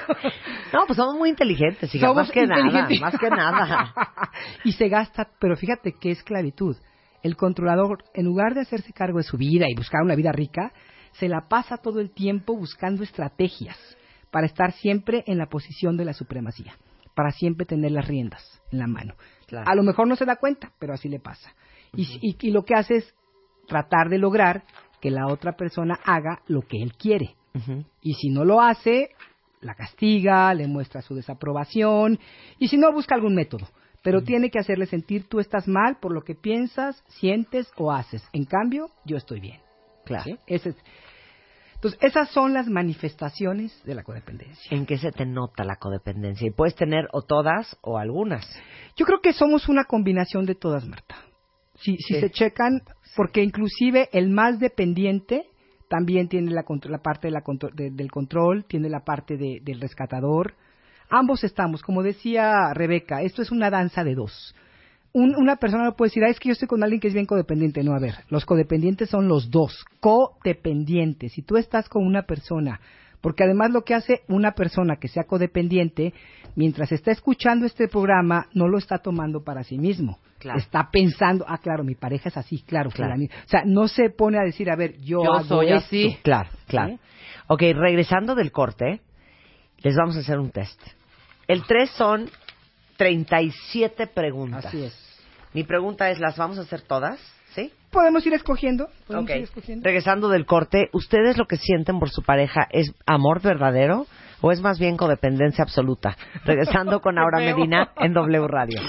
No, 0.73 0.85
pues 0.87 0.97
somos 0.97 1.15
muy 1.17 1.29
inteligentes, 1.31 1.95
hija, 1.95 2.09
Somos 2.09 2.25
más 2.25 2.33
que 2.33 2.45
nada, 2.47 2.89
más 3.01 3.19
que 3.19 3.31
nada. 3.31 3.95
y 4.65 4.73
se 4.73 4.89
gasta, 4.89 5.29
pero 5.39 5.57
fíjate 5.57 5.93
qué 6.01 6.11
esclavitud. 6.11 6.77
El 7.23 7.37
controlador, 7.37 8.05
en 8.15 8.25
lugar 8.25 8.55
de 8.55 8.63
hacerse 8.63 8.93
cargo 8.93 9.19
de 9.19 9.25
su 9.25 9.37
vida 9.37 9.67
y 9.69 9.75
buscar 9.77 10.03
una 10.03 10.17
vida 10.17 10.33
rica, 10.33 10.73
se 11.13 11.29
la 11.29 11.49
pasa 11.49 11.77
todo 11.79 12.01
el 12.01 12.11
tiempo 12.11 12.57
buscando 12.57 13.03
estrategias 13.05 13.79
para 14.33 14.47
estar 14.47 14.73
siempre 14.73 15.23
en 15.29 15.39
la 15.39 15.47
posición 15.47 15.97
de 15.97 16.05
la 16.05 16.13
supremacía, 16.15 16.75
para 17.15 17.31
siempre 17.31 17.65
tener 17.65 17.93
las 17.93 18.07
riendas 18.09 18.61
en 18.73 18.81
la 18.81 18.87
mano. 18.89 19.15
Claro. 19.47 19.71
A 19.71 19.75
lo 19.77 19.83
mejor 19.85 20.09
no 20.09 20.17
se 20.17 20.25
da 20.25 20.35
cuenta, 20.37 20.73
pero 20.81 20.93
así 20.95 21.09
le 21.09 21.21
pasa. 21.21 21.55
y, 21.95 22.03
y- 22.21 22.37
y 22.41 22.51
lo 22.51 22.65
que 22.65 22.75
hace 22.75 22.97
es 22.97 23.15
tratar 23.69 24.09
de 24.11 24.19
lograr 24.19 24.63
que 25.07 25.11
la 25.13 25.29
otra 25.29 25.53
persona 25.53 26.01
haga 26.05 26.41
lo 26.49 26.63
que 26.63 26.83
él 26.83 26.95
quiere. 26.95 27.37
Y 28.03 28.15
si 28.15 28.29
no 28.31 28.45
lo 28.45 28.61
hace, 28.61 29.11
la 29.61 29.77
castiga, 29.77 30.53
le 30.53 30.67
muestra 30.67 31.01
su 31.01 31.15
desaprobación 31.15 32.19
y 32.59 32.67
si 32.67 32.77
no, 32.77 32.93
busca 32.93 33.15
algún 33.15 33.37
método. 33.37 33.69
Pero 34.03 34.23
tiene 34.23 34.51
que 34.51 34.59
hacerle 34.59 34.87
sentir 34.87 35.29
tú 35.29 35.39
estás 35.39 35.69
mal 35.69 35.99
por 36.01 36.13
lo 36.13 36.23
que 36.23 36.35
piensas, 36.35 37.05
sientes 37.07 37.71
o 37.77 37.93
haces. 37.93 38.29
En 38.33 38.47
cambio, 38.47 38.91
yo 39.05 39.17
estoy 39.17 39.39
bien. 39.39 39.61
Claro. 40.05 40.25
¿Sí? 40.25 40.37
Ese 40.49 40.71
es- 40.71 40.77
Entonces, 41.77 42.01
esas 42.03 42.31
son 42.31 42.53
las 42.53 42.67
manifestaciones 42.67 43.81
de 43.85 43.95
la 43.95 44.03
codependencia. 44.03 44.77
¿En 44.77 44.87
qué 44.87 44.99
se 44.99 45.13
te 45.13 45.25
nota 45.25 45.63
la 45.63 45.77
codependencia? 45.77 46.49
Y 46.49 46.51
puedes 46.51 46.75
tener 46.75 47.07
o 47.13 47.23
todas 47.23 47.77
o 47.81 47.97
algunas. 47.99 48.45
Yo 48.97 49.07
creo 49.07 49.21
que 49.21 49.33
somos 49.33 49.69
una 49.69 49.85
combinación 49.85 50.47
de 50.47 50.57
todas, 50.57 50.85
Marta. 50.85 51.15
Si, 51.79 51.97
si 51.99 52.15
Sí. 52.15 52.21
se 52.21 52.31
checan, 52.31 52.83
porque 53.17 53.43
inclusive 53.43 54.09
el 54.13 54.31
más 54.31 54.59
dependiente 54.61 55.45
también 55.89 56.29
tiene 56.29 56.51
la, 56.51 56.65
la 56.89 56.99
parte 56.99 57.29
de 57.29 57.33
la 57.33 57.43
contro- 57.43 57.71
de- 57.75 57.91
del 57.91 58.11
control, 58.11 58.65
tiene 58.65 58.89
la 58.89 59.01
parte 59.05 59.37
de- 59.37 59.61
del 59.63 59.81
rescatador. 59.81 60.55
Ambos 61.11 61.45
estamos, 61.45 61.83
como 61.83 62.03
decía 62.03 62.73
Rebeca, 62.75 63.23
esto 63.23 63.41
es 63.43 63.51
una 63.53 63.71
danza 63.71 64.03
de 64.03 64.15
dos. 64.17 64.55
Un- 65.13 65.37
una 65.37 65.57
persona 65.57 65.85
no 65.85 65.95
puede 65.97 66.09
decir, 66.11 66.25
ah, 66.25 66.29
es 66.29 66.41
que 66.41 66.49
yo 66.49 66.53
estoy 66.55 66.69
con 66.69 66.83
alguien 66.83 67.01
que 67.01 67.09
es 67.09 67.15
bien 67.15 67.25
codependiente. 67.27 67.83
No, 67.85 67.95
a 67.95 68.01
ver, 68.01 68.15
los 68.29 68.45
codependientes 68.45 69.09
son 69.09 69.29
los 69.29 69.51
dos, 69.51 69.85
codependientes. 70.01 71.33
Si 71.33 71.43
tú 71.43 71.57
estás 71.57 71.89
con 71.89 72.05
una 72.05 72.23
persona, 72.23 72.81
porque 73.21 73.45
además 73.45 73.71
lo 73.71 73.83
que 73.83 73.95
hace 73.95 74.23
una 74.29 74.53
persona 74.53 74.97
que 74.97 75.09
sea 75.09 75.25
codependiente, 75.25 76.15
mientras 76.55 76.93
está 76.93 77.11
escuchando 77.13 77.67
este 77.67 77.89
programa, 77.89 78.47
no 78.55 78.69
lo 78.69 78.79
está 78.79 78.99
tomando 78.99 79.43
para 79.43 79.65
sí 79.65 79.79
mismo. 79.79 80.19
Claro. 80.39 80.59
Está 80.59 80.91
pensando, 80.93 81.45
ah, 81.49 81.59
claro, 81.59 81.83
mi 81.83 81.95
pareja 81.95 82.29
es 82.29 82.37
así, 82.37 82.63
claro, 82.63 82.91
Claro. 82.91 83.15
O 83.15 83.49
sea, 83.49 83.63
no 83.65 83.89
se 83.89 84.11
pone 84.11 84.39
a 84.39 84.43
decir, 84.43 84.71
a 84.71 84.77
ver, 84.77 84.99
yo, 84.99 85.25
Yo 85.25 85.33
hago 85.33 85.45
soy 85.45 85.69
esto. 85.69 85.87
así. 85.87 86.19
Claro, 86.23 86.51
claro. 86.67 86.93
¿Sí? 86.95 87.01
Ok, 87.49 87.63
regresando 87.75 88.35
del 88.35 88.53
corte, 88.53 89.01
les 89.79 89.97
vamos 89.97 90.17
a 90.17 90.21
hacer 90.21 90.39
un 90.39 90.51
test. 90.51 90.81
El 91.49 91.65
3 91.65 91.91
son 91.91 92.29
37 92.97 94.07
preguntas. 94.09 94.67
Así 94.67 94.83
es. 94.83 94.95
Mi 95.53 95.65
pregunta 95.65 96.11
es, 96.11 96.19
¿las 96.19 96.37
vamos 96.37 96.59
a 96.59 96.63
hacer 96.63 96.83
todas? 96.83 97.19
Podemos 97.91 98.27
ir 98.27 98.35
escogiendo. 98.35 98.89
Podemos 99.07 99.31
Ok. 99.31 99.37
ir 99.37 99.43
escogiendo. 99.45 99.85
Regresando 99.85 100.29
del 100.29 100.47
corte, 100.47 100.89
¿ustedes 100.93 101.37
lo 101.37 101.47
que 101.47 101.57
sienten 101.57 101.99
por 101.99 102.11
su 102.11 102.23
pareja 102.23 102.67
es 102.71 102.93
amor 103.07 103.41
verdadero 103.41 104.07
o 104.43 104.53
es 104.53 104.61
más 104.61 104.79
bien 104.79 104.97
codependencia 104.97 105.63
absoluta? 105.65 106.17
Regresando 106.45 107.01
con 107.01 107.19
Aura. 107.19 107.39
Medina 107.39 107.91
en 107.97 108.13
W 108.13 108.47
Radio. 108.49 108.81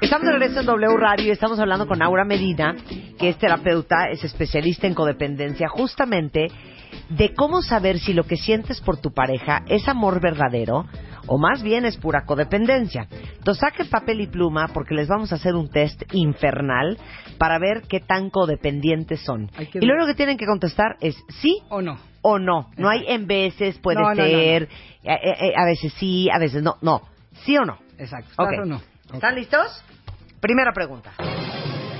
Estamos 0.00 0.26
de 0.26 0.32
regreso 0.32 0.60
en 0.60 0.66
W 0.66 0.96
Radio 0.96 1.26
y 1.26 1.30
estamos 1.30 1.58
hablando 1.58 1.86
con 1.86 2.02
Aura 2.02 2.24
Medina, 2.24 2.74
que 3.18 3.28
es 3.30 3.38
terapeuta, 3.38 4.08
es 4.10 4.22
especialista 4.24 4.86
en 4.86 4.94
codependencia, 4.94 5.68
justamente 5.68 6.48
de 7.08 7.34
cómo 7.34 7.62
saber 7.62 7.98
si 7.98 8.12
lo 8.12 8.24
que 8.24 8.36
sientes 8.36 8.80
por 8.80 9.00
tu 9.00 9.12
pareja 9.12 9.62
es 9.68 9.88
amor 9.88 10.20
verdadero 10.20 10.86
o 11.26 11.38
más 11.38 11.62
bien 11.62 11.84
es 11.84 11.96
pura 11.96 12.24
codependencia. 12.24 13.06
Entonces 13.10 13.60
saquen 13.60 13.88
papel 13.88 14.20
y 14.20 14.26
pluma 14.26 14.68
porque 14.72 14.94
les 14.94 15.08
vamos 15.08 15.32
a 15.32 15.36
hacer 15.36 15.54
un 15.54 15.70
test 15.70 16.02
infernal 16.12 16.98
para 17.38 17.58
ver 17.58 17.82
qué 17.88 18.00
tan 18.00 18.30
codependientes 18.30 19.20
son. 19.20 19.50
Y 19.58 19.84
lo 19.84 19.94
único 19.94 20.06
que 20.06 20.14
tienen 20.14 20.36
que 20.36 20.46
contestar 20.46 20.96
es 21.00 21.16
sí 21.40 21.58
o 21.68 21.80
no. 21.80 21.98
O 22.22 22.38
no. 22.38 22.70
No 22.76 22.88
hay 22.88 23.04
en 23.06 23.26
veces, 23.26 23.78
puede 23.78 24.00
No, 24.00 24.14
no, 24.14 24.14
no, 24.14 24.24
ser, 24.24 24.62
eh, 24.62 24.68
eh, 25.04 25.52
a 25.56 25.64
veces 25.64 25.92
sí, 25.94 26.30
a 26.30 26.38
veces 26.38 26.62
no. 26.62 26.76
No. 26.80 27.02
¿Sí 27.44 27.56
o 27.56 27.64
no? 27.64 27.78
Exacto. 27.98 28.30
Ok. 28.38 28.48
Claro 28.48 28.62
o 28.62 28.66
no. 28.66 28.80
¿Están 29.12 29.34
listos? 29.34 29.84
Primera 30.40 30.72
pregunta. 30.72 31.12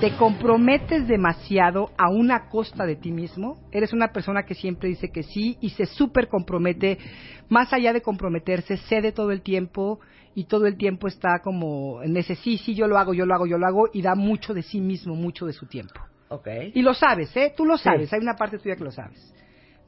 ¿Te 0.01 0.11
comprometes 0.19 1.07
demasiado 1.09 1.91
a 1.97 2.11
una 2.11 2.49
costa 2.49 2.85
de 2.85 2.97
ti 2.97 3.11
mismo? 3.11 3.57
Eres 3.73 3.93
una 3.93 4.09
persona 4.09 4.43
que 4.43 4.55
siempre 4.55 4.89
dice 4.89 5.11
que 5.11 5.23
sí 5.23 5.57
y 5.61 5.71
se 5.71 5.87
súper 5.87 6.29
compromete. 6.29 6.99
Más 7.49 7.73
allá 7.73 7.93
de 7.93 8.03
comprometerse, 8.03 8.77
cede 8.77 9.13
todo 9.13 9.31
el 9.31 9.41
tiempo 9.43 10.01
y 10.35 10.45
todo 10.45 10.67
el 10.67 10.77
tiempo 10.77 11.07
está 11.09 11.39
como 11.43 12.03
en 12.03 12.17
ese 12.17 12.35
sí, 12.35 12.59
sí, 12.59 12.75
yo 12.75 12.87
lo 12.87 12.99
hago, 12.99 13.15
yo 13.15 13.25
lo 13.25 13.35
hago, 13.35 13.47
yo 13.47 13.57
lo 13.57 13.67
hago 13.67 13.89
y 13.93 14.03
da 14.03 14.15
mucho 14.15 14.53
de 14.53 14.63
sí 14.63 14.81
mismo, 14.81 15.15
mucho 15.15 15.47
de 15.47 15.53
su 15.53 15.67
tiempo. 15.67 16.01
Ok. 16.29 16.49
Y 16.75 16.83
lo 16.83 16.93
sabes, 16.93 17.35
¿eh? 17.37 17.55
Tú 17.57 17.65
lo 17.65 17.79
Sí. 17.79 17.85
sabes, 17.85 18.13
hay 18.13 18.21
una 18.21 18.35
parte 18.37 18.59
tuya 18.59 18.77
que 18.77 18.85
lo 18.85 18.91
sabes. 18.91 19.33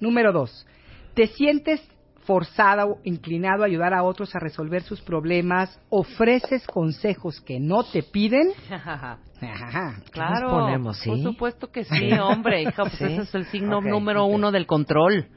Número 0.01 0.33
dos, 0.33 0.67
¿te 1.15 1.27
sientes 1.27 1.81
forzada 2.27 2.87
o 2.87 2.99
inclinado 3.05 3.63
a 3.63 3.67
ayudar 3.67 3.95
a 3.95 4.03
otros 4.03 4.35
a 4.35 4.39
resolver 4.39 4.83
sus 4.83 5.01
problemas? 5.01 5.81
¿Ofreces 5.89 6.67
consejos 6.67 7.41
que 7.41 7.59
no 7.61 7.85
te 7.85 8.03
piden? 8.03 8.51
Ajá. 8.71 9.19
Claro, 10.11 10.51
nos 10.51 10.61
ponemos, 10.61 11.03
por 11.05 11.19
supuesto 11.23 11.71
que 11.71 11.85
sí, 11.85 12.13
hombre, 12.21 12.63
hija, 12.63 12.83
pues 12.85 12.97
Sí. 12.97 13.05
ese 13.05 13.23
es 13.23 13.35
el 13.35 13.45
signo 13.47 13.81
número 13.81 14.25
uno 14.25 14.51
del 14.51 14.67
control. 14.67 15.29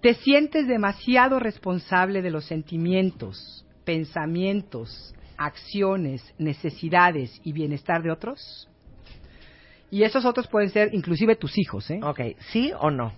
¿Te 0.00 0.14
sientes 0.14 0.66
demasiado 0.68 1.38
responsable 1.40 2.20
de 2.22 2.30
los 2.30 2.44
sentimientos, 2.44 3.64
pensamientos, 3.84 5.14
acciones, 5.36 6.22
necesidades 6.38 7.40
y 7.42 7.52
bienestar 7.52 8.02
de 8.02 8.10
otros? 8.10 8.68
Y 9.90 10.02
esos 10.02 10.24
otros 10.24 10.46
pueden 10.48 10.70
ser 10.70 10.92
inclusive 10.92 11.36
tus 11.36 11.56
hijos, 11.56 11.88
¿eh? 11.90 12.00
Ok, 12.02 12.20
¿sí 12.50 12.72
o 12.78 12.90
no? 12.90 13.12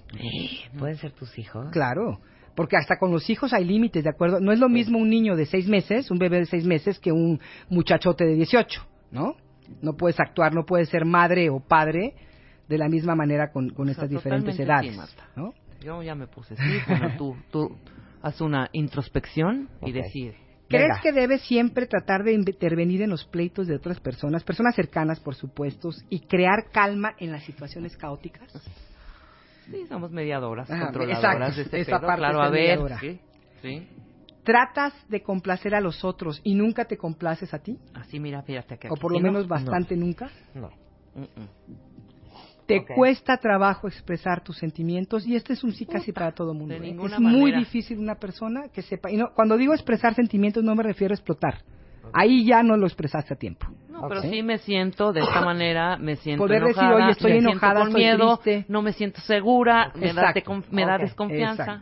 ¿Pueden 0.78 0.96
ser 0.98 1.10
tus 1.12 1.38
hijos? 1.38 1.70
Claro, 1.72 2.20
porque 2.56 2.76
hasta 2.76 2.98
con 2.98 3.12
los 3.12 3.28
hijos 3.30 3.52
hay 3.52 3.64
límites, 3.64 4.02
¿de 4.02 4.10
acuerdo? 4.10 4.40
No 4.40 4.50
es 4.50 4.58
lo 4.58 4.68
mismo 4.68 4.98
un 4.98 5.10
niño 5.10 5.36
de 5.36 5.46
seis 5.46 5.68
meses, 5.68 6.10
un 6.10 6.18
bebé 6.18 6.38
de 6.38 6.46
seis 6.46 6.64
meses, 6.64 6.98
que 6.98 7.12
un 7.12 7.38
muchachote 7.68 8.24
de 8.24 8.34
18, 8.34 8.82
¿no? 9.12 9.36
No 9.82 9.96
puedes 9.96 10.18
actuar, 10.18 10.54
no 10.54 10.64
puedes 10.64 10.88
ser 10.88 11.04
madre 11.04 11.50
o 11.50 11.60
padre 11.60 12.14
de 12.66 12.78
la 12.78 12.88
misma 12.88 13.14
manera 13.14 13.52
con, 13.52 13.70
con 13.70 13.88
estas 13.88 14.08
diferentes 14.08 14.58
edades, 14.58 14.92
sí, 14.92 14.96
Marta. 14.96 15.28
¿no? 15.36 15.52
Yo 15.80 16.02
ya 16.02 16.14
me 16.14 16.26
puse, 16.26 16.56
sí, 16.56 16.78
bueno, 16.88 17.16
tú, 17.18 17.36
tú 17.50 17.76
haz 18.22 18.40
una 18.40 18.70
introspección 18.72 19.68
y 19.84 19.92
decide. 19.92 20.36
¿Crees 20.68 20.98
que 21.00 21.12
debes 21.12 21.42
siempre 21.42 21.86
tratar 21.86 22.24
de 22.24 22.32
intervenir 22.32 23.02
en 23.02 23.10
los 23.10 23.24
pleitos 23.24 23.68
de 23.68 23.76
otras 23.76 24.00
personas, 24.00 24.42
personas 24.42 24.74
cercanas, 24.74 25.20
por 25.20 25.36
supuesto, 25.36 25.90
y 26.08 26.20
crear 26.20 26.70
calma 26.72 27.14
en 27.18 27.30
las 27.30 27.44
situaciones 27.44 27.96
caóticas? 27.96 28.52
Sí, 29.70 29.86
somos 29.88 30.10
mediadoras, 30.10 30.70
Ajá, 30.70 30.84
controladoras 30.86 31.24
exacto, 31.24 31.56
de 31.56 31.62
este 31.62 31.80
esa 31.80 31.98
pedo, 31.98 32.06
parte 32.06 32.20
claro, 32.20 32.42
a 32.42 32.50
ver, 32.50 32.80
sí, 33.00 33.20
sí. 33.62 33.88
¿Tratas 34.44 34.94
de 35.08 35.22
complacer 35.22 35.74
a 35.74 35.80
los 35.80 36.04
otros 36.04 36.40
y 36.44 36.54
nunca 36.54 36.84
te 36.84 36.96
complaces 36.96 37.52
a 37.52 37.58
ti? 37.58 37.78
Así, 37.94 38.20
mira, 38.20 38.42
fíjate 38.42 38.78
que 38.78 38.88
O 38.88 38.94
por 38.94 39.12
lo 39.12 39.18
menos 39.18 39.48
bastante 39.48 39.96
nunca. 39.96 40.30
No. 40.54 40.70
Te 42.66 42.84
cuesta 42.84 43.36
trabajo 43.38 43.88
expresar 43.88 44.42
tus 44.42 44.58
sentimientos 44.58 45.26
y 45.26 45.36
este 45.36 45.52
es 45.52 45.64
un 45.64 45.72
sí 45.72 45.86
casi 45.86 46.12
para 46.12 46.32
todo 46.32 46.52
mundo. 46.52 46.74
¿eh? 46.74 46.96
Es 47.04 47.18
muy 47.20 47.52
difícil 47.52 47.98
una 47.98 48.16
persona 48.16 48.68
que 48.72 48.82
sepa. 48.82 49.10
Y 49.10 49.16
no, 49.16 49.32
cuando 49.34 49.56
digo 49.56 49.72
expresar 49.72 50.14
sentimientos 50.14 50.62
no 50.62 50.74
me 50.74 50.82
refiero 50.82 51.12
a 51.12 51.16
explotar. 51.16 51.62
Ahí 52.12 52.44
ya 52.44 52.62
no 52.62 52.76
lo 52.76 52.86
expresaste 52.86 53.34
a 53.34 53.36
tiempo. 53.36 53.66
No, 53.88 54.08
pero 54.08 54.22
sí 54.22 54.42
me 54.42 54.58
siento 54.58 55.12
de 55.12 55.20
esta 55.20 55.40
manera, 55.40 55.96
me 55.96 56.16
siento 56.16 56.44
Poder 56.44 56.64
decir, 56.64 56.84
oye, 56.84 57.12
estoy 57.12 57.32
me 57.32 57.38
enojada, 57.38 57.80
con 57.80 57.88
estoy 57.88 58.02
miedo, 58.02 58.36
triste. 58.38 58.66
no 58.70 58.82
me 58.82 58.92
siento 58.92 59.20
segura, 59.22 59.90
me 59.94 60.12
da, 60.12 60.34
me 60.70 60.98
desconfianza. 60.98 61.80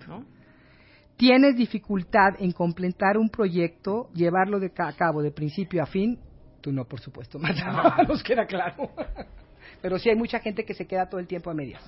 Tienes 1.17 1.57
dificultad 1.57 2.35
en 2.39 2.53
completar 2.53 3.17
un 3.19 3.29
proyecto, 3.29 4.11
llevarlo 4.15 4.59
de 4.59 4.73
a 4.77 4.93
cabo 4.93 5.23
de 5.23 5.31
principio 5.31 5.83
a 5.83 5.87
fin. 5.87 6.19
Tú 6.61 6.73
no, 6.73 6.85
por 6.85 7.01
supuesto, 7.01 7.39
Marta, 7.41 8.03
nos 8.07 8.23
queda 8.23 8.47
claro. 8.47 8.91
Pero 9.83 9.99
sí 9.99 10.09
hay 10.09 10.17
mucha 10.17 10.41
gente 10.41 10.65
que 10.65 10.75
se 10.75 10.87
queda 10.87 11.09
todo 11.09 11.21
el 11.21 11.27
tiempo 11.27 11.51
a 11.51 11.55
medias. 11.55 11.83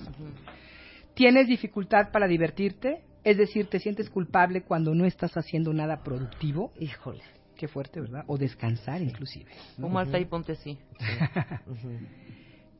¿Tienes 1.13 1.47
dificultad 1.47 2.11
para 2.11 2.27
divertirte? 2.27 3.01
Es 3.23 3.37
decir, 3.37 3.67
¿te 3.67 3.79
sientes 3.79 4.09
culpable 4.09 4.61
cuando 4.61 4.93
no 4.93 5.05
estás 5.05 5.35
haciendo 5.35 5.73
nada 5.73 6.03
productivo? 6.03 6.71
Híjole. 6.79 7.23
Qué 7.57 7.67
fuerte, 7.67 7.99
¿verdad? 7.99 8.23
O 8.27 8.37
descansar 8.37 9.01
inclusive. 9.01 9.51
¿no? 9.77 9.87
Tú, 9.87 9.93
Marta, 9.93 10.19
y 10.19 10.25
ponte 10.25 10.53
así. 10.53 10.77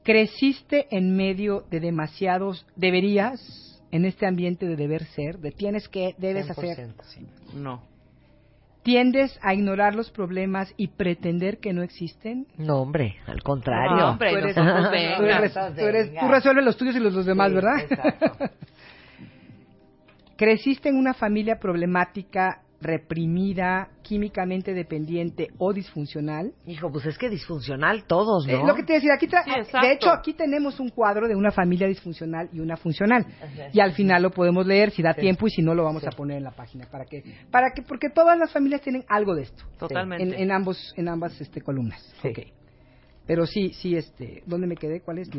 ¿Creciste 0.04 0.88
en 0.96 1.16
medio 1.16 1.66
de 1.70 1.80
demasiados 1.80 2.66
deberías 2.76 3.82
en 3.92 4.06
este 4.06 4.26
ambiente 4.26 4.66
de 4.68 4.76
deber 4.76 5.04
ser, 5.06 5.40
de 5.40 5.52
tienes 5.52 5.88
que, 5.90 6.16
debes 6.18 6.50
hacer? 6.50 6.78
100%. 6.78 6.94
No. 7.56 7.82
¿Tiendes 8.84 9.38
a 9.42 9.54
ignorar 9.54 9.96
los 9.96 10.12
problemas 10.12 10.74
y 10.78 10.88
pretender 10.88 11.58
que 11.58 11.74
no 11.74 11.82
existen? 11.82 12.48
No, 12.58 12.78
hombre, 12.78 13.18
al 13.26 13.44
contrario. 13.44 13.98
No, 13.98 14.10
hombre, 14.12 14.32
Tú 14.32 14.38
eres- 14.38 14.56
tú 14.56 14.62
venga. 14.62 15.38
eres- 15.40 15.54
tú 15.54 15.82
eres- 15.86 16.14
tú 16.18 16.28
resuelves 16.30 16.64
los 16.64 16.78
tuyos 16.78 16.96
y 16.96 17.00
los, 17.00 17.14
los 17.14 17.26
demás, 17.26 17.50
Sí, 17.50 17.56
¿verdad? 17.56 17.80
exacto. 17.82 18.32
¿Creciste 20.38 20.88
en 20.88 20.96
una 20.96 21.14
familia 21.14 21.60
problemática, 21.60 22.62
reprimida, 22.80 23.90
químicamente 24.04 24.74
dependiente 24.74 25.48
o 25.58 25.74
disfuncional? 25.74 26.54
Hijo, 26.66 26.92
pues 26.92 27.06
es 27.06 27.18
que 27.18 27.30
disfuncional 27.30 28.06
todos, 28.06 28.46
¿no? 28.46 28.54
Eh, 28.54 28.68
lo 28.68 28.76
que 28.76 28.84
te 28.84 28.94
decía, 28.94 29.14
aquí 29.16 29.28
tra- 29.28 29.44
Sí, 29.44 29.52
exacto. 29.56 29.88
de 29.88 29.94
hecho 29.94 30.12
aquí 30.12 30.34
tenemos 30.34 30.80
un 30.80 30.90
cuadro 30.90 31.28
de 31.28 31.36
una 31.36 31.52
familia 31.52 31.88
disfuncional 31.88 32.50
y 32.54 32.60
una 32.60 32.78
funcional. 32.78 33.26
Ajá. 33.42 33.70
Y 33.74 33.80
al 33.80 33.94
final 33.94 34.22
lo 34.24 34.32
podemos 34.32 34.66
leer 34.68 34.92
si 34.92 35.02
da 35.02 35.14
Sí. 35.14 35.22
tiempo 35.22 35.48
y 35.48 35.50
si 35.52 35.62
no 35.62 35.74
lo 35.74 35.84
vamos 35.84 36.06
a 36.06 36.12
poner 36.12 36.38
en 36.38 36.44
la 36.44 36.52
página 36.52 36.86
para 36.92 37.06
que 37.06 37.24
para 37.52 37.72
que 37.76 37.82
porque 37.82 38.10
todas 38.10 38.38
las 38.38 38.52
familias 38.52 38.82
tienen 38.82 39.04
algo 39.10 39.34
de 39.36 39.44
esto. 39.44 39.64
Totalmente. 39.80 40.24
En, 40.24 40.34
en 40.34 40.52
ambos 40.52 40.94
en 40.96 41.08
ambas 41.10 41.40
este 41.42 41.62
columnas. 41.62 42.02
Sí. 42.22 42.30
Ok. 42.30 42.40
Pero 43.26 43.46
sí, 43.46 43.74
sí 43.74 43.96
este, 43.96 44.44
¿dónde 44.46 44.68
me 44.68 44.76
quedé? 44.76 45.02
¿Cuál 45.02 45.18
es? 45.18 45.30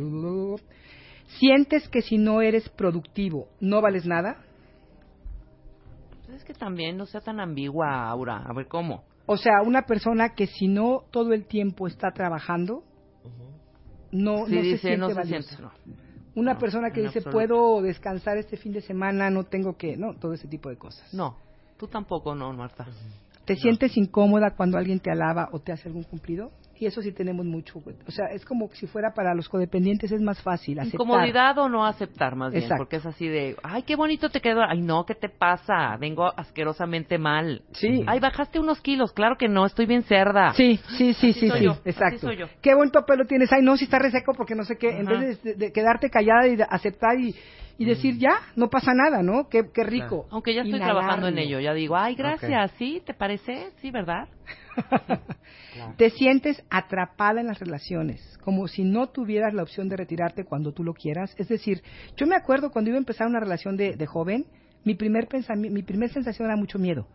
¿Sientes 1.39 1.89
que 1.89 2.03
si 2.03 2.19
no 2.19 2.41
eres 2.43 2.69
productivo 2.71 3.49
no 3.61 3.81
vales 3.81 4.07
nada? 4.07 4.45
Es 6.35 6.45
que 6.45 6.55
también 6.55 6.97
no 6.97 7.07
sea 7.07 7.21
tan 7.21 7.41
ambigua, 7.41 8.09
Aura. 8.09 8.39
A 8.47 8.53
ver, 8.53 8.69
¿cómo? 8.69 9.05
O 9.27 9.37
sea, 9.37 9.63
una 9.65 9.83
persona 9.83 10.31
que 10.31 10.47
si 10.47 10.69
no 10.69 11.05
todo 11.11 11.33
el 11.33 11.47
tiempo 11.47 11.87
está 11.87 12.11
trabajando 12.13 12.83
no, 14.11 14.47
Sí, 14.47 14.55
no 14.55 14.61
se 14.63 14.63
dice, 14.63 14.79
siente 14.79 14.99
no 14.99 15.09
se 15.09 15.15
valiosa. 15.15 15.57
siente, 15.57 15.63
no. 15.63 15.73
Una 16.35 16.55
No, 16.55 16.61
persona 16.61 16.91
que 16.91 17.01
dice, 17.03 17.19
absoluto. 17.19 17.31
puedo 17.31 17.83
descansar 17.83 18.39
este 18.39 18.57
fin 18.57 18.73
de 18.73 18.81
semana, 18.81 19.29
no 19.29 19.45
tengo 19.45 19.77
que, 19.77 19.97
no, 19.97 20.15
todo 20.15 20.33
ese 20.33 20.49
tipo 20.49 20.69
de 20.71 20.77
cosas. 20.77 21.13
No, 21.13 21.37
tú 21.77 21.89
tampoco, 21.89 22.35
no, 22.35 22.53
Marta. 22.53 22.87
¿Te 23.45 23.57
sientes 23.57 23.97
incómoda 23.97 24.55
cuando 24.57 24.79
alguien 24.79 25.01
te 25.01 25.11
alaba 25.11 25.49
o 25.53 25.59
te 25.59 25.73
hace 25.73 25.89
algún 25.89 26.05
cumplido? 26.05 26.51
Y 26.81 26.87
eso 26.87 27.03
sí 27.03 27.13
tenemos 27.13 27.45
mucho. 27.45 27.83
O 28.07 28.11
sea, 28.11 28.27
es 28.27 28.45
como 28.45 28.69
si 28.73 28.87
fuera 28.87 29.13
para 29.13 29.35
los 29.35 29.49
codependientes 29.49 30.13
es 30.13 30.21
más 30.21 30.41
fácil 30.43 30.79
aceptar. 30.79 30.95
Incomodidad 31.01 31.59
o 31.59 31.69
no 31.69 31.85
aceptar, 31.85 32.37
más 32.37 32.53
bien, 32.53 32.63
Exacto. 32.63 32.83
porque 32.85 32.97
es 32.97 33.07
así 33.07 33.27
de, 33.27 33.57
ay, 33.63 33.83
qué 33.83 33.97
bonito 33.97 34.31
te 34.31 34.41
quedó. 34.41 34.63
Ay, 34.63 34.81
no, 34.81 35.05
¿qué 35.05 35.15
te 35.15 35.29
pasa? 35.29 35.97
Vengo 35.99 36.33
asquerosamente 36.37 37.19
mal. 37.19 37.63
Sí. 37.73 38.05
Ay, 38.07 38.21
bajaste 38.21 38.61
unos 38.61 38.81
kilos. 38.81 39.13
Claro 39.13 39.37
que 39.37 39.49
no, 39.49 39.67
estoy 39.67 39.87
bien 39.87 40.03
cerda. 40.05 40.53
Sí, 40.55 40.79
sí, 40.97 41.15
sí, 41.15 41.31
Así 41.31 41.41
sí, 41.41 41.49
soy 41.49 41.59
sí, 41.59 41.65
yo, 41.65 41.73
así 41.73 41.81
exacto. 41.85 42.19
soy 42.19 42.37
yo. 42.37 42.47
Qué 42.63 42.75
bonito 42.75 43.05
pelo 43.05 43.25
tienes. 43.27 43.53
Ay, 43.53 43.63
no, 43.63 43.77
si 43.77 43.85
está 43.85 43.99
reseco 43.99 44.33
porque 44.35 44.55
no 44.55 44.65
sé 44.65 44.77
qué. 44.77 44.91
En 44.91 45.07
vez 45.07 45.43
de, 45.43 45.55
de 45.55 45.73
quedarte 45.73 46.11
callada 46.11 46.47
y 46.47 46.57
de 46.57 46.67
aceptar 46.69 47.19
y, 47.19 47.35
y 47.77 47.85
decir, 47.85 48.19
ya, 48.19 48.39
no 48.57 48.69
pasa 48.69 48.93
nada, 48.95 49.23
¿no? 49.23 49.49
Qué, 49.49 49.65
qué 49.75 49.83
rico. 49.85 50.27
Aunque 50.31 50.55
ya 50.55 50.63
estoy 50.63 50.77
Inhalarlo. 50.77 51.01
trabajando 51.01 51.29
en 51.29 51.39
ello. 51.39 51.61
Ya 51.61 51.75
digo, 51.75 51.97
ay, 51.97 52.15
gracias, 52.15 52.71
¿sí? 52.79 53.03
¿Te 53.05 53.15
parece? 53.15 53.71
Sí, 53.81 53.91
¿verdad? 53.91 54.29
Te 55.97 56.11
sientes 56.11 56.63
atrapada 56.71 57.41
en 57.41 57.47
las 57.47 57.59
relaciones, 57.61 58.39
como 58.45 58.69
si 58.69 58.85
no 58.85 59.09
tuvieras 59.09 59.55
la 59.55 59.63
opción 59.63 59.89
de 59.89 59.97
retirarte 59.97 60.45
cuando 60.45 60.73
tú 60.73 60.83
lo 60.85 60.95
quieras. 60.95 61.35
Es 61.39 61.49
decir, 61.49 61.83
yo 62.17 62.27
me 62.27 62.37
acuerdo 62.37 62.71
cuando 62.71 62.91
iba 62.91 62.97
a 62.97 62.99
empezar 62.99 63.27
una 63.27 63.41
relación 63.41 63.77
de, 63.77 63.97
de 63.97 64.07
joven, 64.07 64.47
mi 64.85 64.95
primer 64.95 65.29
mi 65.57 65.83
primer 65.83 66.11
sensación 66.11 66.47
era 66.49 66.57
mucho 66.57 66.79
miedo. 66.79 67.07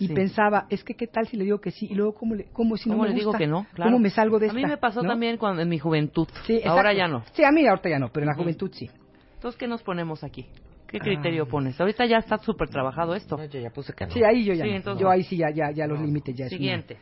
Y 0.00 0.06
Sí. 0.08 0.14
pensaba, 0.14 0.66
es 0.70 0.84
que 0.84 0.94
qué 0.94 1.06
tal 1.06 1.26
si 1.26 1.36
le 1.36 1.44
digo 1.44 1.60
que 1.60 1.70
sí 1.70 1.86
y 1.90 1.94
luego 1.94 2.14
cómo 2.14 2.34
le, 2.34 2.44
cómo 2.52 2.76
si 2.76 2.88
no 2.88 2.94
¿Cómo 2.96 3.04
me 3.04 3.08
le 3.10 3.14
digo 3.16 3.32
que 3.32 3.46
no? 3.46 3.66
Claro. 3.74 3.90
¿Cómo 3.90 3.98
me 3.98 4.10
salgo 4.10 4.38
de 4.38 4.46
A 4.46 4.48
esta? 4.48 4.60
mí 4.60 4.66
me 4.66 4.76
pasó 4.76 5.02
¿no? 5.02 5.08
también 5.08 5.38
cuando 5.38 5.62
en 5.62 5.68
mi 5.68 5.78
juventud. 5.78 6.28
Sí, 6.46 6.60
Ahora 6.64 6.92
ya 6.92 7.08
no. 7.08 7.24
Sí, 7.32 7.42
a 7.44 7.50
mí 7.50 7.66
ahorita 7.66 7.88
ya 7.88 7.98
no, 7.98 8.10
pero 8.12 8.24
en 8.24 8.28
la 8.28 8.34
juventud 8.34 8.70
sí. 8.72 8.88
Entonces, 9.34 9.58
¿qué 9.58 9.66
nos 9.66 9.82
ponemos 9.82 10.22
aquí? 10.24 10.46
¿Qué 10.88 10.98
criterio 11.00 11.46
pones? 11.46 11.78
Ahorita 11.80 12.06
ya 12.06 12.16
está 12.18 12.38
súper 12.38 12.68
trabajado 12.70 13.14
esto. 13.14 13.36
yo 13.48 13.60
ya 13.60 13.70
puse 13.70 13.92
que 13.92 14.06
Sí, 14.10 14.22
ahí 14.24 14.44
yo 14.44 14.54
ya 14.54 14.64
Sí, 14.64 14.70
no. 14.70 14.76
entonces 14.76 15.00
yo 15.02 15.10
ahí 15.10 15.22
sí 15.22 15.36
ya 15.36 15.50
ya 15.50 15.70
ya 15.70 15.86
los 15.86 16.00
límites 16.00 16.34
ya 16.34 16.46
es 16.46 16.52
una- 16.52 16.58
Siguiente. 16.58 16.96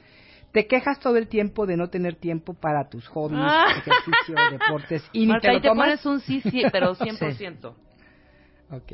Te 0.53 0.67
quejas 0.67 0.99
todo 1.01 1.17
el 1.17 1.29
tiempo 1.29 1.67
de 1.67 1.77
no 1.77 1.89
tener 1.89 2.17
tiempo 2.17 2.55
para 2.55 2.89
tus 2.89 3.07
hobbies, 3.09 3.41
Ah. 3.43 3.67
ejercicio, 3.79 4.35
deportes 4.51 5.09
y 5.13 5.21
ni 5.21 5.27
Marta, 5.29 5.43
te 5.43 5.49
lo 5.49 5.55
ahí 5.55 5.61
te 5.63 5.69
tomas. 5.69 5.87
pones 5.87 6.07
un 6.07 6.21
sí, 6.21 6.41
sí, 6.41 6.63
pero 6.73 6.95
Sí. 6.97 7.05
100%. 7.05 7.75
Ok. 8.73 8.93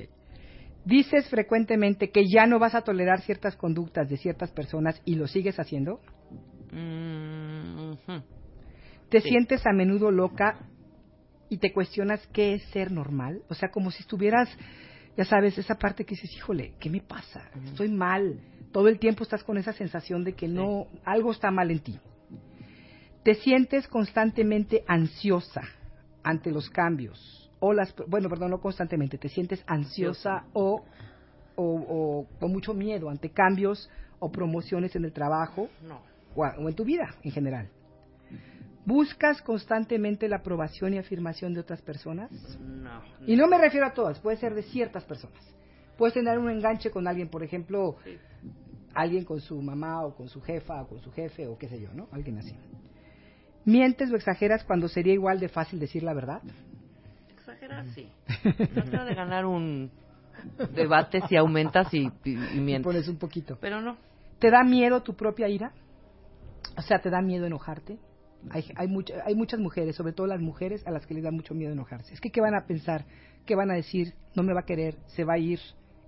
Dices 0.84 1.28
frecuentemente 1.30 2.10
que 2.10 2.24
ya 2.28 2.46
no 2.46 2.58
vas 2.58 2.74
a 2.74 2.82
tolerar 2.82 3.20
ciertas 3.20 3.54
conductas 3.56 4.08
de 4.10 4.16
ciertas 4.16 4.50
personas 4.50 5.00
y 5.04 5.14
lo 5.14 5.26
sigues 5.28 5.58
haciendo. 5.60 6.00
Mm. 6.72 7.92
Te 9.08 9.20
Sí. 9.20 9.28
sientes 9.28 9.64
a 9.66 9.72
menudo 9.72 10.10
loca 10.10 10.58
y 11.52 11.58
te 11.58 11.70
cuestionas 11.70 12.26
qué 12.32 12.54
es 12.54 12.62
ser 12.70 12.90
normal. 12.90 13.42
O 13.50 13.54
sea, 13.54 13.70
como 13.70 13.90
si 13.90 14.00
estuvieras, 14.02 14.48
ya 15.18 15.26
sabes, 15.26 15.58
esa 15.58 15.74
parte 15.74 16.06
que 16.06 16.14
dices, 16.14 16.34
híjole, 16.34 16.72
¿qué 16.80 16.88
me 16.88 17.02
pasa? 17.02 17.42
Estoy 17.66 17.90
mal. 17.90 18.40
Todo 18.72 18.88
el 18.88 18.98
tiempo 18.98 19.22
estás 19.22 19.44
con 19.44 19.58
esa 19.58 19.74
sensación 19.74 20.24
de 20.24 20.32
que 20.32 20.48
no, 20.48 20.86
algo 21.04 21.30
está 21.30 21.50
mal 21.50 21.70
en 21.70 21.80
ti. 21.80 22.00
Te 23.22 23.34
sientes 23.34 23.86
constantemente 23.86 24.82
ansiosa 24.88 25.60
ante 26.22 26.50
los 26.50 26.70
cambios. 26.70 27.50
O 27.60 27.74
las, 27.74 27.94
bueno, 28.08 28.30
perdón, 28.30 28.52
no 28.52 28.60
constantemente, 28.62 29.18
te 29.18 29.28
sientes 29.28 29.62
ansiosa 29.66 30.46
o, 30.54 30.82
o, 31.54 31.64
o 31.66 32.26
con 32.40 32.50
mucho 32.50 32.72
miedo 32.72 33.10
ante 33.10 33.28
cambios 33.28 33.90
o 34.20 34.32
promociones 34.32 34.96
en 34.96 35.04
el 35.04 35.12
trabajo 35.12 35.68
No. 35.86 36.00
o, 36.34 36.44
o 36.46 36.68
en 36.70 36.74
tu 36.74 36.84
vida 36.86 37.14
en 37.22 37.30
general. 37.30 37.68
¿Buscas 38.84 39.40
constantemente 39.42 40.28
la 40.28 40.36
aprobación 40.36 40.94
y 40.94 40.98
afirmación 40.98 41.54
de 41.54 41.60
otras 41.60 41.80
personas? 41.82 42.30
No. 42.60 43.02
Y 43.26 43.36
no 43.36 43.46
me 43.46 43.58
refiero 43.58 43.86
a 43.86 43.92
todas, 43.92 44.18
puede 44.18 44.36
ser 44.38 44.54
de 44.54 44.62
ciertas 44.62 45.04
personas. 45.04 45.40
Puedes 45.96 46.14
tener 46.14 46.38
un 46.38 46.50
enganche 46.50 46.90
con 46.90 47.06
alguien, 47.06 47.28
por 47.28 47.44
ejemplo, 47.44 47.96
alguien 48.94 49.24
con 49.24 49.40
su 49.40 49.60
mamá 49.62 50.04
o 50.04 50.16
con 50.16 50.28
su 50.28 50.40
jefa 50.40 50.82
o 50.82 50.88
con 50.88 51.00
su 51.00 51.12
jefe 51.12 51.46
o 51.46 51.56
qué 51.56 51.68
sé 51.68 51.80
yo, 51.80 51.92
¿no? 51.94 52.08
Alguien 52.10 52.38
así. 52.38 52.56
¿Mientes 53.64 54.10
o 54.10 54.16
exageras 54.16 54.64
cuando 54.64 54.88
sería 54.88 55.12
igual 55.12 55.38
de 55.38 55.48
fácil 55.48 55.78
decir 55.78 56.02
la 56.02 56.14
verdad? 56.14 56.42
Exagerar, 57.30 57.86
sí. 57.94 58.10
Trata 58.74 59.04
de 59.04 59.14
ganar 59.14 59.46
un 59.46 59.90
debate 60.74 61.20
si 61.28 61.36
aumentas 61.36 61.92
y, 61.94 62.10
y, 62.24 62.32
y 62.32 62.60
mientes. 62.60 62.84
Pones 62.84 63.06
un 63.06 63.18
poquito. 63.18 63.56
Pero 63.60 63.80
no. 63.80 63.96
¿Te 64.40 64.50
da 64.50 64.64
miedo 64.64 65.02
tu 65.02 65.14
propia 65.14 65.48
ira? 65.48 65.72
O 66.76 66.82
sea, 66.82 67.00
¿te 67.00 67.10
da 67.10 67.20
miedo 67.20 67.46
enojarte? 67.46 67.98
Hay, 68.50 68.64
hay, 68.76 68.88
mucha- 68.88 69.22
hay 69.24 69.34
muchas 69.34 69.60
mujeres, 69.60 69.94
sobre 69.96 70.12
todo 70.12 70.26
las 70.26 70.40
mujeres, 70.40 70.86
a 70.86 70.90
las 70.90 71.06
que 71.06 71.14
les 71.14 71.22
da 71.22 71.30
mucho 71.30 71.54
miedo 71.54 71.72
enojarse. 71.72 72.12
Es 72.14 72.20
que, 72.20 72.30
¿qué 72.30 72.40
van 72.40 72.54
a 72.54 72.66
pensar? 72.66 73.04
¿Qué 73.46 73.54
van 73.54 73.70
a 73.70 73.74
decir? 73.74 74.14
No 74.34 74.42
me 74.42 74.52
va 74.52 74.60
a 74.60 74.64
querer, 74.66 74.96
se 75.08 75.24
va 75.24 75.34
a 75.34 75.38
ir, 75.38 75.60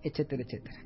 etcétera, 0.02 0.42
etcétera. 0.42 0.76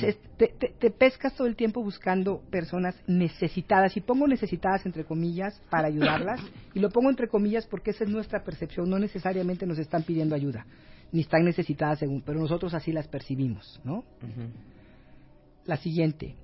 Se- 0.00 0.14
te, 0.38 0.48
te- 0.48 0.68
te 0.78 0.90
pescas 0.90 1.34
todo 1.34 1.46
el 1.46 1.56
tiempo 1.56 1.82
buscando 1.82 2.40
personas 2.50 2.94
necesitadas, 3.06 3.94
y 3.98 4.00
pongo 4.00 4.26
necesitadas 4.26 4.86
entre 4.86 5.04
comillas 5.04 5.60
para 5.70 5.88
ayudarlas, 5.88 6.40
y 6.72 6.80
lo 6.80 6.88
pongo 6.88 7.10
entre 7.10 7.28
comillas 7.28 7.66
porque 7.66 7.90
esa 7.90 8.04
es 8.04 8.10
nuestra 8.10 8.42
percepción, 8.44 8.88
no 8.88 8.98
necesariamente 8.98 9.66
nos 9.66 9.78
están 9.78 10.02
pidiendo 10.02 10.34
ayuda, 10.34 10.64
ni 11.12 11.20
están 11.20 11.44
necesitadas 11.44 11.98
según, 11.98 12.22
pero 12.22 12.40
nosotros 12.40 12.72
así 12.72 12.92
las 12.92 13.08
percibimos, 13.08 13.78
¿no? 13.84 14.04
La 15.66 15.76
siguiente. 15.76 16.34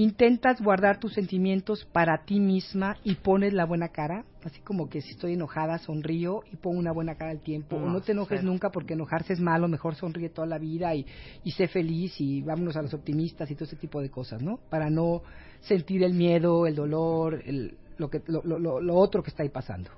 Intentas 0.00 0.62
guardar 0.62 0.98
tus 0.98 1.12
sentimientos 1.12 1.84
para 1.92 2.24
ti 2.24 2.40
misma 2.40 2.96
y 3.04 3.16
pones 3.16 3.52
la 3.52 3.66
buena 3.66 3.88
cara, 3.88 4.24
así 4.44 4.58
como 4.62 4.88
que 4.88 5.02
si 5.02 5.10
estoy 5.10 5.34
enojada 5.34 5.76
sonrío 5.76 6.42
y 6.50 6.56
pongo 6.56 6.78
una 6.78 6.90
buena 6.90 7.16
cara 7.16 7.32
al 7.32 7.40
tiempo. 7.40 7.76
o 7.76 7.80
No, 7.80 7.92
no 7.92 8.00
te 8.00 8.12
enojes 8.12 8.42
nunca 8.42 8.70
porque 8.70 8.94
enojarse 8.94 9.34
es 9.34 9.40
malo, 9.40 9.68
mejor 9.68 9.96
sonríe 9.96 10.30
toda 10.30 10.46
la 10.46 10.56
vida 10.56 10.94
y, 10.94 11.04
y 11.44 11.50
sé 11.50 11.68
feliz 11.68 12.18
y 12.18 12.40
vámonos 12.40 12.76
a 12.76 12.82
los 12.82 12.94
optimistas 12.94 13.50
y 13.50 13.54
todo 13.54 13.64
ese 13.66 13.76
tipo 13.76 14.00
de 14.00 14.08
cosas, 14.08 14.40
¿no? 14.40 14.58
Para 14.70 14.88
no 14.88 15.20
sentir 15.60 16.02
el 16.02 16.14
miedo, 16.14 16.66
el 16.66 16.76
dolor, 16.76 17.42
el- 17.44 17.76
lo, 17.98 18.08
que, 18.08 18.22
lo, 18.26 18.40
lo- 18.42 18.58
lo- 18.58 18.80
lo 18.80 18.94
otro 18.94 19.22
que 19.22 19.28
está 19.28 19.42
ahí 19.42 19.50
pasando. 19.50 19.90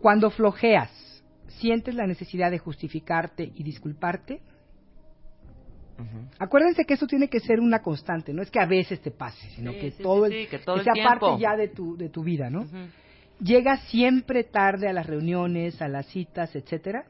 Cuando 0.00 0.30
flojeas, 0.30 0.88
sientes 1.48 1.96
la 1.96 2.06
necesidad 2.06 2.52
de 2.52 2.58
justificarte 2.60 3.50
y 3.56 3.64
disculparte. 3.64 4.40
Acuérdense 6.38 6.84
que 6.84 6.94
eso 6.94 7.06
tiene 7.06 7.28
que 7.28 7.40
ser 7.40 7.60
una 7.60 7.80
constante, 7.82 8.32
no 8.32 8.42
es 8.42 8.50
que 8.50 8.60
a 8.60 8.66
veces 8.66 9.00
te 9.00 9.10
pase, 9.10 9.48
sino 9.50 9.72
Sí, 9.72 9.78
que 9.78 9.90
sí, 9.92 10.02
todo 10.02 10.26
sí, 10.26 10.34
el, 10.34 10.48
que 10.48 10.58
todo 10.58 10.76
el 10.76 10.84
sea 10.84 10.92
tiempo. 10.94 11.10
parte 11.26 11.40
ya 11.42 11.56
de 11.56 11.68
tu, 11.68 11.96
de 11.96 12.08
tu 12.08 12.22
vida, 12.24 12.50
¿no? 12.50 12.62
Ujú. 12.62 12.76
Llegas 13.40 13.80
siempre 13.88 14.44
tarde 14.44 14.88
a 14.88 14.92
las 14.92 15.06
reuniones, 15.06 15.80
a 15.82 15.88
las 15.88 16.06
citas, 16.06 16.54
etcétera. 16.54 17.04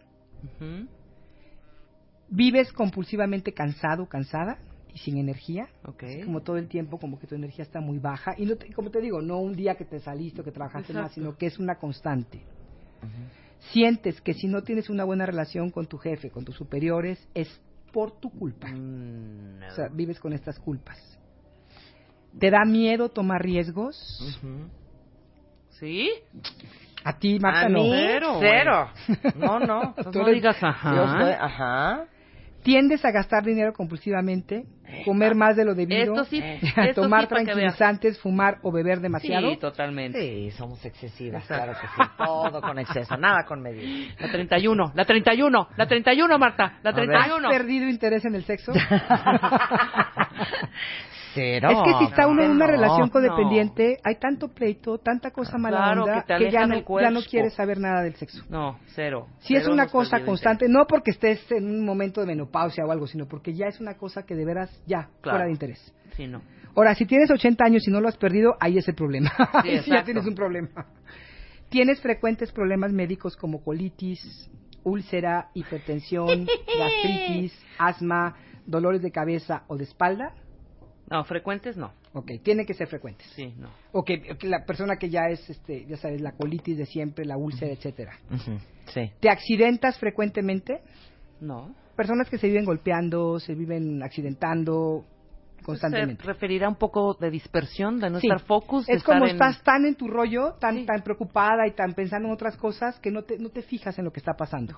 Vives 2.29 2.73
compulsivamente 2.73 3.53
cansado, 3.53 4.07
cansada 4.09 4.59
y 4.95 4.99
sin 4.99 5.19
energía. 5.19 5.69
Ok. 5.85 6.03
Así 6.05 6.23
como 6.23 6.41
todo 6.41 6.57
el 6.57 6.69
tiempo, 6.69 6.99
como 6.99 7.19
que 7.19 7.27
tu 7.27 7.35
energía 7.35 7.63
está 7.65 7.81
muy 7.81 7.99
baja. 7.99 8.35
Y 8.39 8.47
no 8.47 8.57
te- 8.57 8.73
como 8.73 8.91
te 8.91 9.01
digo, 9.01 9.21
no 9.21 9.39
un 9.39 9.55
día 9.55 9.75
que 9.75 9.85
te 9.85 10.01
saliste 10.01 10.41
o 10.41 10.45
que 10.45 10.53
trabajaste 10.53 10.93
más, 10.95 11.13
sino 11.13 11.37
que 11.37 11.47
es 11.47 11.59
una 11.59 11.77
constante. 11.77 12.41
Sientes 13.73 14.21
que 14.21 14.35
si 14.35 14.47
no 14.49 14.63
tienes 14.63 14.89
una 14.91 15.05
buena 15.05 15.27
relación 15.27 15.71
con 15.71 15.87
tu 15.87 15.99
jefe, 15.99 16.31
con 16.31 16.45
tus 16.45 16.57
superiores, 16.57 17.29
es 17.35 17.61
por 17.93 18.19
tu 18.19 18.31
culpa. 18.31 18.69
Mm, 18.69 19.59
no. 19.61 19.69
O 19.69 19.71
sea, 19.71 19.89
vives 19.93 20.19
con 20.19 20.33
estas 20.33 20.59
culpas. 20.59 20.99
¿Te 22.39 22.51
da 22.51 22.65
miedo 22.65 23.11
tomar 23.11 23.43
riesgos? 23.43 23.95
¿Sí? 25.79 26.11
A 27.05 27.19
ti, 27.19 27.39
Marta, 27.39 27.67
A 27.67 27.69
no. 27.69 27.83
mí, 27.83 27.91
Cero, 27.93 28.37
cero. 28.41 28.89
No, 29.37 29.59
no. 29.61 29.95
Tú 30.13 30.19
no 30.21 30.29
eres- 30.29 30.35
digas 30.37 30.57
ajá. 30.63 30.95
Yo 30.95 31.07
soy- 31.09 31.33
ajá. 31.39 32.05
¿Tiendes 32.63 33.05
a 33.05 33.11
gastar 33.11 33.45
dinero 33.45 33.73
compulsivamente? 33.73 34.65
¿Comer 35.05 35.35
más 35.35 35.57
de 35.57 35.65
lo 35.65 35.75
debido? 35.75 36.15
Esto 36.15 36.25
sí, 36.27 36.41
a 36.77 36.85
esto 36.87 37.03
¿Tomar 37.03 37.27
tranquilizantes, 37.27 38.21
fumar 38.21 38.59
o 38.63 38.71
beber 38.71 39.01
demasiado? 39.01 39.51
Sí, 39.51 39.57
totalmente. 39.57 40.21
Sí, 40.21 40.51
somos 40.53 40.85
excesivas, 40.85 41.43
Exacto. 41.43 41.65
claro 41.65 41.81
que 41.81 41.87
sí. 41.89 42.11
Todo 42.19 42.61
con 42.61 42.79
exceso, 42.79 43.17
nada 43.17 43.45
con 43.45 43.63
medida. 43.63 44.15
La 44.19 44.31
31, 44.31 44.93
la 44.95 45.05
31, 45.05 45.69
la 45.77 45.87
31, 45.87 46.39
Marta, 46.39 46.79
la 46.83 46.91
A 46.91 46.93
ver. 46.93 47.07
31. 47.07 47.49
¿Has 47.49 47.55
perdido 47.57 47.89
interés 47.89 48.25
en 48.25 48.35
el 48.35 48.45
sexo? 48.45 48.73
Cero. 51.35 51.69
es 51.71 51.79
que 51.85 51.99
si 51.99 52.05
está 52.11 52.27
uno 52.27 52.43
en 52.43 52.51
una 52.53 52.67
No, 52.67 52.73
relación 52.73 53.07
no. 53.07 53.11
codependiente, 53.11 53.99
hay 54.05 54.17
tanto 54.17 54.49
pleito, 54.49 54.99
tanta 54.99 55.31
cosa 55.31 55.59
mala 55.59 55.79
Claro, 55.79 56.05
onda, 56.05 56.25
que 56.39 56.51
ya, 56.51 56.67
no, 56.67 57.01
ya 57.01 57.11
no 57.11 57.21
quieres 57.23 57.55
saber 57.55 57.79
nada 57.79 58.03
del 58.03 58.15
sexo. 58.17 58.43
No, 58.49 58.79
cero. 58.95 59.29
Si 59.41 59.55
es 59.57 59.67
una 59.67 59.87
cosa 59.89 60.25
constante, 60.25 60.67
no 60.69 60.87
porque 60.87 61.11
estés 61.13 61.51
en 61.53 61.67
un 61.67 61.85
momento 61.85 62.21
de 62.21 62.27
menopausia 62.27 62.85
o 62.85 62.91
algo, 62.93 63.07
sino 63.07 63.27
porque 63.27 63.53
ya 63.55 63.67
es 63.67 63.81
una 63.81 63.95
cosa 63.97 64.25
que 64.25 64.35
de 64.35 64.45
veras 64.45 64.71
ya, 64.87 65.09
Claro. 65.21 65.37
fuera 65.39 65.45
de 65.47 65.53
interés. 65.53 65.95
Sí, 66.17 66.27
no. 66.27 66.43
Ahora, 66.75 66.95
si 66.95 67.05
tienes 67.07 67.31
80 67.31 67.65
años 67.65 67.87
y 67.87 67.91
no 67.91 68.01
lo 68.01 68.09
has 68.09 68.17
perdido, 68.17 68.55
ahí 68.61 68.79
es 68.79 68.89
el 68.89 68.95
problema. 68.95 69.31
Sí, 69.63 69.81
ya 69.91 70.05
tienes 70.05 70.27
un 70.27 70.35
problema. 70.35 70.69
Tienes 71.69 72.01
frecuentes 72.01 72.53
problemas 72.53 72.93
médicos 72.93 73.37
como 73.37 73.63
colitis, 73.63 74.51
úlcera, 74.85 75.49
hipertensión, 75.55 76.47
gastritis, 76.79 77.59
asma, 77.79 78.37
dolores 78.67 79.03
de 79.03 79.11
cabeza 79.11 79.65
o 79.69 79.77
de 79.77 79.85
espalda. 79.85 80.35
No, 81.11 81.25
frecuentes 81.25 81.77
no. 81.77 81.93
Ok, 82.15 82.31
tiene 82.43 82.65
que 82.65 82.75
ser 82.75 82.87
frecuentes. 82.89 83.27
Sí, 83.35 83.55
no. 83.59 83.69
O 83.93 84.05
que, 84.05 84.21
que 84.21 84.47
la 84.49 84.65
persona 84.65 84.97
que 84.97 85.11
ya 85.11 85.29
es, 85.29 85.49
este, 85.51 85.85
ya 85.87 85.97
sabes, 85.97 86.21
la 86.21 86.33
colitis 86.33 86.79
de 86.79 86.87
siempre, 86.87 87.25
la 87.25 87.37
úlcera, 87.37 87.73
etcétera. 87.73 88.19
Ujú, 88.31 88.59
Sí. 88.95 89.11
¿Te 89.21 89.29
accidentas 89.31 89.99
frecuentemente? 89.99 90.81
No. 91.41 91.75
Personas 91.97 92.29
que 92.31 92.39
se 92.39 92.47
viven 92.47 92.65
golpeando, 92.65 93.39
se 93.41 93.55
viven 93.55 94.03
accidentando 94.03 95.05
constantemente. 95.63 96.23
Se 96.23 96.29
referirá 96.29 96.69
un 96.69 96.75
poco 96.77 97.15
de 97.15 97.31
dispersión, 97.31 98.01
de 98.01 98.11
no 98.11 98.19
Sí. 98.21 98.27
estar 98.27 98.41
focus. 98.47 98.87
de 98.87 98.95
Es 98.95 99.03
como 99.05 99.25
estar 99.27 99.29
en- 99.29 99.35
estás 99.53 99.63
tan 99.65 99.87
en 99.87 99.95
tu 99.95 100.09
rollo, 100.09 100.55
tan 100.61 100.85
tan 100.87 101.03
preocupada 101.03 101.67
y 101.67 101.73
tan 101.73 101.95
pensando 101.95 102.29
en 102.29 102.35
otras 102.35 102.57
cosas 102.57 102.99
que 103.01 103.11
no 103.11 103.23
te, 103.23 103.39
no 103.39 103.49
te 103.51 103.63
fijas 103.63 103.99
en 103.99 104.05
lo 104.05 104.13
que 104.13 104.21
está 104.21 104.33
pasando. 104.35 104.77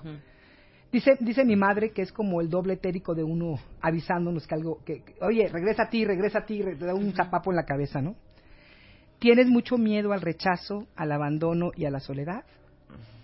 Dice, 0.95 1.17
dice 1.19 1.43
mi 1.43 1.57
madre 1.57 1.91
que 1.91 2.03
es 2.03 2.13
como 2.13 2.39
el 2.39 2.49
doble 2.49 2.75
etérico 2.75 3.13
de 3.13 3.21
uno 3.21 3.59
avisándonos 3.81 4.47
que 4.47 4.55
algo, 4.55 4.81
que, 4.85 5.03
que, 5.03 5.15
oye, 5.19 5.49
regresa 5.49 5.83
a 5.83 5.89
ti, 5.89 6.05
regresa 6.05 6.39
a 6.39 6.45
ti, 6.45 6.59
te 6.59 6.85
da 6.85 6.95
un 6.95 7.11
zapapo 7.11 7.51
en 7.51 7.57
la 7.57 7.65
cabeza, 7.65 8.01
¿no? 8.01 8.15
¿Tienes 9.19 9.47
mucho 9.47 9.77
miedo 9.77 10.13
al 10.13 10.21
rechazo, 10.21 10.87
al 10.95 11.11
abandono 11.11 11.71
y 11.75 11.83
a 11.83 11.91
la 11.91 11.99
soledad? 11.99 12.45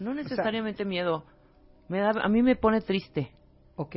No 0.01 0.13
necesariamente 0.13 0.83
miedo. 0.83 1.23
Me 1.87 1.99
da, 1.99 2.11
a 2.21 2.27
mí 2.27 2.43
me 2.43 2.57
pone 2.57 2.81
triste. 2.81 3.31
Ok, 3.77 3.95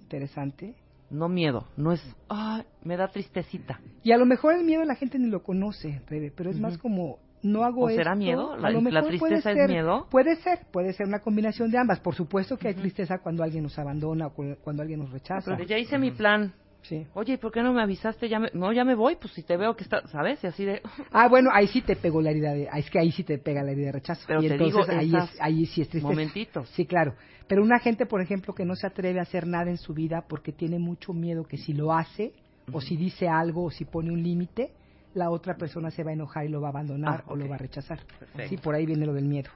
interesante. 0.00 0.74
No 1.10 1.28
miedo, 1.28 1.68
no 1.76 1.92
es... 1.92 2.00
Ah, 2.30 2.64
me 2.84 2.96
da 2.96 3.08
tristecita. 3.08 3.80
Y 4.02 4.12
a 4.12 4.16
lo 4.16 4.24
mejor 4.24 4.54
el 4.54 4.64
miedo 4.64 4.82
la 4.82 4.94
gente 4.94 5.18
ni 5.18 5.28
lo 5.28 5.42
conoce, 5.42 6.00
Rebe, 6.06 6.32
pero 6.34 6.48
es 6.48 6.58
más 6.58 6.78
como 6.78 7.18
no 7.44 7.64
hago 7.64 7.82
¿O 7.82 7.88
será 7.90 8.12
esto, 8.12 8.16
miedo? 8.16 8.52
a 8.54 8.58
¿La- 8.58 8.80
mejor 8.80 9.02
puede 9.02 9.08
tristeza 9.18 9.50
es 9.52 9.56
ser- 9.56 9.68
miedo? 9.70 10.06
Puede 10.10 10.36
ser, 10.36 10.60
puede 10.72 10.92
ser 10.92 11.06
una 11.06 11.20
combinación 11.20 11.70
de 11.70 11.78
ambas. 11.78 12.00
Por 12.00 12.14
supuesto 12.14 12.56
que 12.56 12.68
hay 12.68 12.74
tristeza 12.74 13.18
cuando 13.18 13.42
alguien 13.44 13.62
nos 13.62 13.78
abandona 13.78 14.26
o 14.28 14.30
cu- 14.34 14.56
cuando 14.62 14.82
alguien 14.82 15.00
nos 15.00 15.10
rechaza. 15.10 15.52
Pero 15.56 15.64
ya 15.64 15.78
hice 15.78 15.98
mi 15.98 16.10
plan. 16.10 16.52
Sí. 16.82 17.06
Oye, 17.14 17.38
¿por 17.38 17.50
qué 17.50 17.62
no 17.62 17.72
me 17.72 17.80
avisaste? 17.80 18.28
Ya 18.28 18.38
me- 18.38 18.50
No, 18.52 18.70
ya 18.72 18.84
me 18.84 18.94
voy, 18.94 19.16
pues 19.16 19.32
si 19.32 19.42
te 19.42 19.56
veo 19.56 19.74
que 19.74 19.84
está, 19.84 20.06
¿sabes? 20.08 20.44
Y 20.44 20.46
así 20.48 20.64
de... 20.66 20.82
Ah, 21.12 21.28
bueno, 21.28 21.48
ahí 21.52 21.66
sí 21.68 21.80
te 21.80 21.96
pegó 21.96 22.20
la 22.20 22.30
herida 22.30 22.52
de, 22.52 22.68
es 22.76 22.90
que 22.90 22.98
ahí 22.98 23.10
sí 23.10 23.24
te 23.24 23.38
pega 23.38 23.62
la 23.62 23.70
herida 23.72 23.86
de 23.86 23.92
rechazo. 23.92 24.22
Pero 24.26 24.42
y 24.42 24.48
te 24.48 24.54
entonces 24.54 24.86
digo, 24.86 24.98
ahí 25.00 25.14
es, 25.16 25.40
ahí 25.40 25.66
sí 25.66 25.80
es 25.80 25.88
tristeza. 25.88 26.06
momentitos. 26.12 26.68
Sí, 26.70 26.84
claro. 26.84 27.14
Pero 27.46 27.62
una 27.62 27.78
gente, 27.78 28.04
por 28.04 28.20
ejemplo, 28.20 28.54
que 28.54 28.66
no 28.66 28.74
se 28.74 28.86
atreve 28.86 29.18
a 29.18 29.22
hacer 29.22 29.46
nada 29.46 29.70
en 29.70 29.78
su 29.78 29.94
vida 29.94 30.24
porque 30.28 30.52
tiene 30.52 30.78
mucho 30.78 31.12
miedo 31.14 31.44
que 31.44 31.56
si 31.56 31.72
lo 31.72 31.92
hace 31.92 32.32
o 32.72 32.80
si 32.82 32.96
dice 32.98 33.28
algo 33.28 33.64
o 33.64 33.70
si 33.70 33.84
pone 33.86 34.10
un 34.10 34.22
límite, 34.22 34.72
la 35.14 35.30
otra 35.30 35.56
persona 35.56 35.90
se 35.90 36.02
va 36.04 36.10
a 36.10 36.14
enojar 36.14 36.44
y 36.44 36.48
lo 36.48 36.60
va 36.60 36.68
a 36.68 36.70
abandonar 36.70 37.22
Ah, 37.26 37.30
o 37.32 37.36
lo 37.36 37.48
va 37.48 37.54
a 37.54 37.58
rechazar. 37.58 38.00
Perfecto. 38.18 38.48
Sí, 38.48 38.56
por 38.56 38.74
ahí 38.74 38.84
viene 38.86 39.06
lo 39.06 39.14
del 39.14 39.24
miedo. 39.24 39.50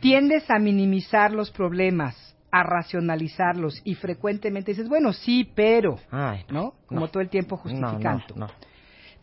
Tiendes 0.00 0.48
a 0.50 0.58
minimizar 0.58 1.32
los 1.32 1.50
problemas, 1.50 2.36
a 2.50 2.62
racionalizarlos 2.62 3.80
y 3.84 3.94
frecuentemente 3.94 4.72
dices, 4.72 4.88
bueno, 4.88 5.12
sí, 5.12 5.50
pero, 5.54 5.98
Ay, 6.10 6.44
¿no? 6.50 6.74
Como 6.86 7.00
no. 7.02 7.08
todo 7.08 7.20
el 7.22 7.28
tiempo 7.28 7.56
justificando. 7.56 8.24
no, 8.36 8.46
no. 8.46 8.52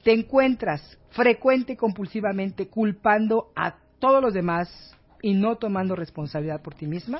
Te 0.04 0.14
encuentras 0.14 0.98
frecuente 1.12 1.74
y 1.74 1.76
compulsivamente 1.76 2.68
culpando 2.68 3.52
a 3.56 3.76
todos 4.00 4.22
los 4.22 4.34
demás 4.34 4.96
y 5.22 5.34
no 5.34 5.58
tomando 5.58 5.96
responsabilidad 5.96 6.62
por 6.62 6.74
ti 6.74 6.88
misma. 6.88 7.20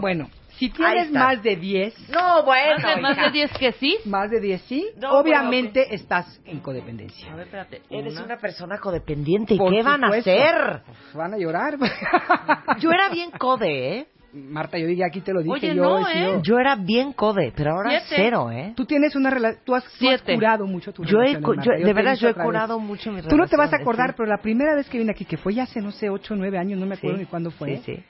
Bueno, 0.00 0.28
si 0.58 0.70
tienes 0.70 1.10
más 1.12 1.42
de 1.42 1.56
10, 1.56 2.08
No, 2.10 2.42
bueno. 2.44 2.76
Más 2.82 2.96
de, 2.96 3.00
más 3.02 3.16
de 3.16 3.30
10 3.30 3.52
que 3.58 3.72
sí. 3.72 3.96
más 4.06 4.30
de 4.30 4.40
10 4.40 4.62
sí, 4.62 4.86
No, 5.00 5.12
obviamente 5.18 5.94
estás 5.94 6.40
en 6.44 6.60
codependencia. 6.60 7.30
A 7.32 7.36
ver, 7.36 7.44
espérate. 7.46 7.82
Eres 7.90 8.18
una 8.18 8.36
persona 8.38 8.78
codependiente. 8.78 9.54
¿Y 9.54 9.58
Por 9.58 9.72
qué 9.72 9.82
van 9.82 10.02
a 10.04 10.08
hacer? 10.08 10.82
Pues 10.86 11.14
van 11.14 11.34
a 11.34 11.38
llorar. 11.38 11.76
Yo 12.80 12.90
era 12.90 13.08
bien 13.10 13.30
code, 13.32 13.98
¿eh? 13.98 14.06
Marta, 14.32 14.76
yo 14.76 14.86
ya 14.90 15.06
aquí 15.06 15.22
te 15.22 15.32
lo 15.32 15.40
dije 15.40 15.54
Oye, 15.54 15.74
yo. 15.74 15.82
no, 15.82 16.06
he 16.06 16.34
¿eh? 16.34 16.40
Yo 16.42 16.58
era 16.58 16.76
bien 16.76 17.14
code, 17.14 17.54
pero 17.56 17.70
ahora 17.72 18.00
Siete. 18.00 18.06
cero, 18.16 18.50
¿eh? 18.50 18.74
Tú 18.76 18.84
tienes 18.84 19.16
una 19.16 19.30
relación, 19.30 19.62
tú 19.64 19.74
has, 19.74 19.84
tú 19.98 20.10
has 20.10 20.20
curado 20.20 20.66
mucho 20.66 20.92
tu 20.92 21.04
Yo 21.04 21.20
he, 21.22 21.28
relación. 21.36 21.42
cu- 21.42 21.54
yo- 21.62 21.72
de 21.86 21.92
verdad, 21.94 22.16
yo 22.16 22.28
he 22.28 22.34
curado 22.34 22.78
mucho 22.78 23.10
mi 23.12 23.22
Tú 23.22 23.34
no 23.38 23.46
te 23.46 23.56
vas 23.56 23.72
a 23.72 23.76
acordar, 23.76 24.08
sí. 24.10 24.14
pero 24.18 24.28
la 24.28 24.36
primera 24.42 24.74
vez 24.74 24.90
que 24.90 24.98
vine 24.98 25.12
aquí, 25.12 25.24
que 25.24 25.38
fue 25.38 25.54
ya 25.54 25.62
hace, 25.62 25.80
no 25.80 25.90
sé, 25.90 26.10
8 26.10 26.34
o 26.34 26.36
9 26.36 26.58
años, 26.58 26.78
no 26.78 26.84
me 26.84 26.96
acuerdo 26.96 27.16
Sí, 27.16 27.22
ni 27.22 27.26
cuándo 27.30 27.50
fue, 27.50 27.78
Sí, 27.78 27.82
sí. 27.96 28.04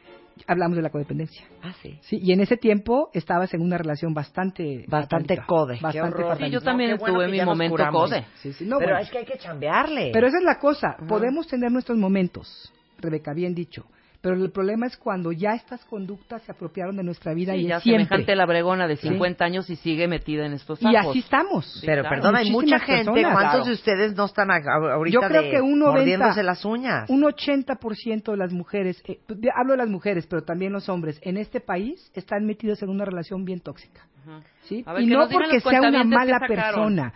Hablamos 0.47 0.77
de 0.77 0.83
la 0.83 0.91
codependencia. 0.91 1.45
Ah, 1.63 1.73
sí. 1.83 1.99
Sí, 2.03 2.19
y 2.21 2.33
en 2.33 2.41
ese 2.41 2.57
tiempo 2.57 3.11
estabas 3.13 3.53
en 3.55 3.63
una 3.63 3.79
relación 3.79 4.15
bastante... 4.15 4.85
Bastante 4.89 5.39
code. 5.47 5.79
Bastante 5.81 6.01
horror. 6.01 6.33
fatalista. 6.33 6.47
Sí, 6.47 6.53
yo 6.53 6.61
también 6.61 6.91
qué 6.91 6.97
bueno 6.97 7.15
tuve 7.15 7.27
que 7.27 7.33
mi 7.33 7.45
momento 7.45 7.85
code. 7.91 8.25
Sí, 8.35 8.53
sí, 8.53 8.65
no, 8.65 8.79
pero 8.79 8.93
bueno. 8.93 9.05
es 9.05 9.11
que 9.11 9.19
hay 9.19 9.25
que 9.25 9.39
chambearle. 9.39 10.11
Pero 10.13 10.27
esa 10.27 10.39
es 10.39 10.45
la 10.45 10.59
cosa, 10.59 10.97
podemos 11.09 11.47
tener 11.47 11.71
nuestros 11.71 11.99
momentos, 11.99 12.73
Rebeca, 12.99 13.33
bien 13.33 13.55
dicho, 13.55 13.87
pero 14.21 14.35
el 14.43 14.51
problema 14.51 14.87
es 14.87 14.97
cuando 14.97 15.31
ya 15.33 15.53
estas 15.55 15.85
conductas 15.85 16.43
se 16.43 16.53
apropiaron 16.53 16.97
de 16.97 17.03
nuestra 17.05 17.33
vida 17.35 17.53
Sí, 17.53 17.61
y 17.61 17.67
ya 17.69 17.81
siempre. 17.81 18.05
semejante 18.07 18.35
la 18.37 18.47
bregona 18.47 18.87
de 18.89 18.97
Sí. 18.97 19.09
50 19.09 19.45
años 19.45 19.71
y 19.71 19.77
sigue 19.77 20.09
metida 20.09 20.47
en 20.47 20.53
estos 20.55 20.81
Y 20.81 20.85
sapos. 20.93 21.11
así 21.11 21.19
estamos. 21.21 21.65
Sí, 21.81 21.87
pero 21.87 22.03
claro. 22.03 22.17
perdón, 22.17 22.37
hay 22.37 22.51
mucha 22.51 22.79
gente. 22.79 23.05
personas. 23.05 23.33
¿Cuántos 23.33 23.51
Claro. 23.53 23.65
de 23.67 23.73
ustedes 23.73 24.17
no 24.17 24.25
están 24.25 24.49
ahorita 24.51 25.15
Yo 25.15 25.21
creo 25.29 25.43
de- 25.43 25.51
que 25.51 25.61
un 25.61 25.79
90, 25.79 25.99
mordiéndose 26.01 26.43
las 26.43 26.65
uñas? 26.65 27.09
un 27.11 27.25
80% 27.25 28.33
de 28.33 28.37
las 28.39 28.53
mujeres, 28.53 29.03
eh, 29.07 29.19
de- 29.29 29.51
hablo 29.55 29.73
de 29.73 29.79
las 29.79 29.89
mujeres, 29.89 30.27
pero 30.27 30.43
también 30.43 30.73
los 30.73 30.89
hombres, 30.89 31.19
en 31.23 31.37
este 31.37 31.61
país 31.61 32.11
están 32.15 32.45
metidos 32.47 32.83
en 32.83 32.89
una 32.89 33.05
relación 33.05 33.45
bien 33.45 33.61
tóxica. 33.61 34.03
Ajá. 34.23 34.41
¿sí? 34.63 34.83
Ver, 34.83 35.03
Y 35.03 35.07
no 35.07 35.29
porque 35.29 35.61
sea 35.61 35.81
una 35.83 36.03
mala 36.05 36.41
persona, 36.41 37.13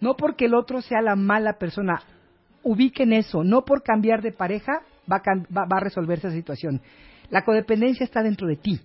no 0.00 0.14
porque 0.16 0.44
el 0.44 0.54
otro 0.54 0.80
sea 0.80 1.00
la 1.02 1.16
mala 1.16 1.54
persona. 1.58 2.00
Ubiquen 2.62 3.12
eso, 3.12 3.42
no 3.42 3.64
por 3.64 3.82
cambiar 3.82 4.22
de 4.22 4.30
pareja 4.30 4.82
va 5.10 5.16
a, 5.16 5.34
va- 5.56 5.66
va 5.66 5.76
a 5.76 5.80
resolverse 5.80 6.28
esa 6.28 6.36
situación. 6.36 6.80
La 7.30 7.44
codependencia 7.44 8.04
está 8.04 8.22
dentro 8.22 8.46
de 8.46 8.56
ti. 8.56 8.80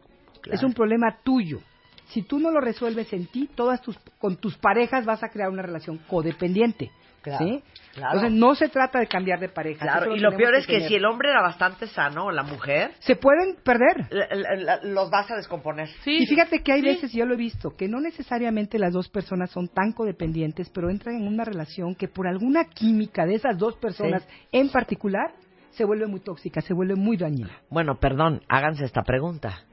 Es 0.52 0.64
un 0.64 0.74
problema 0.74 1.18
tuyo. 1.24 1.60
Si 2.08 2.22
tú 2.22 2.40
no 2.40 2.52
lo 2.52 2.62
resuelves 2.62 3.12
en 3.12 3.26
ti, 3.28 3.50
todas 3.54 3.82
tus 3.82 3.98
con 4.20 4.38
tus 4.38 4.58
parejas 4.58 5.04
vas 5.06 5.24
a 5.24 5.30
crear 5.30 5.50
una 5.50 5.62
relación 5.62 5.98
codependiente. 6.08 6.90
Claro, 7.22 7.46
¿sí? 7.46 7.62
claro. 7.94 8.14
Entonces 8.14 8.40
no 8.40 8.56
se 8.56 8.70
trata 8.70 9.00
de 9.00 9.08
cambiar 9.08 9.42
de 9.42 9.50
pareja. 9.50 9.84
Claro, 9.84 10.16
y 10.16 10.20
lo 10.20 10.32
peor 10.38 10.56
es 10.56 10.66
que 10.66 10.88
si 10.88 10.96
el 10.96 11.04
hombre 11.04 11.32
era 11.32 11.42
bastante 11.42 11.88
sano, 11.88 12.28
o 12.28 12.32
la 12.32 12.44
mujer, 12.44 12.92
se 13.00 13.18
pueden 13.18 13.58
perder. 13.62 14.08
la- 14.12 14.28
la- 14.34 14.56
la- 14.56 14.80
los 14.84 15.10
vas 15.10 15.30
a 15.30 15.36
descomponer. 15.36 15.90
Sí, 16.06 16.20
Y 16.22 16.26
fíjate 16.28 16.64
que 16.64 16.72
hay 16.72 16.80
sí. 16.82 16.88
veces, 16.88 17.12
yo 17.12 17.26
lo 17.26 17.34
he 17.34 17.38
visto, 17.38 17.76
que 17.76 17.90
no 17.90 18.00
necesariamente 18.00 18.80
las 18.80 18.94
dos 18.94 19.10
personas 19.10 19.50
son 19.52 19.68
tan 19.68 19.92
codependientes, 19.92 20.70
pero 20.70 20.90
entran 20.90 21.16
en 21.16 21.28
una 21.28 21.44
relación 21.44 21.96
que 21.96 22.08
por 22.08 22.28
alguna 22.28 22.64
química 22.70 23.26
de 23.26 23.36
esas 23.36 23.58
dos 23.58 23.76
personas 23.76 24.26
en 24.54 24.70
particular 24.70 25.34
se 25.78 25.86
vuelve 25.86 26.08
muy 26.08 26.20
tóxica, 26.20 26.60
se 26.62 26.74
vuelve 26.74 26.96
muy 26.96 27.16
dañina. 27.18 27.52
Bueno, 27.70 28.00
perdón, 28.00 28.42
háganse 28.50 28.84
esta 28.86 29.04
pregunta. 29.04 29.64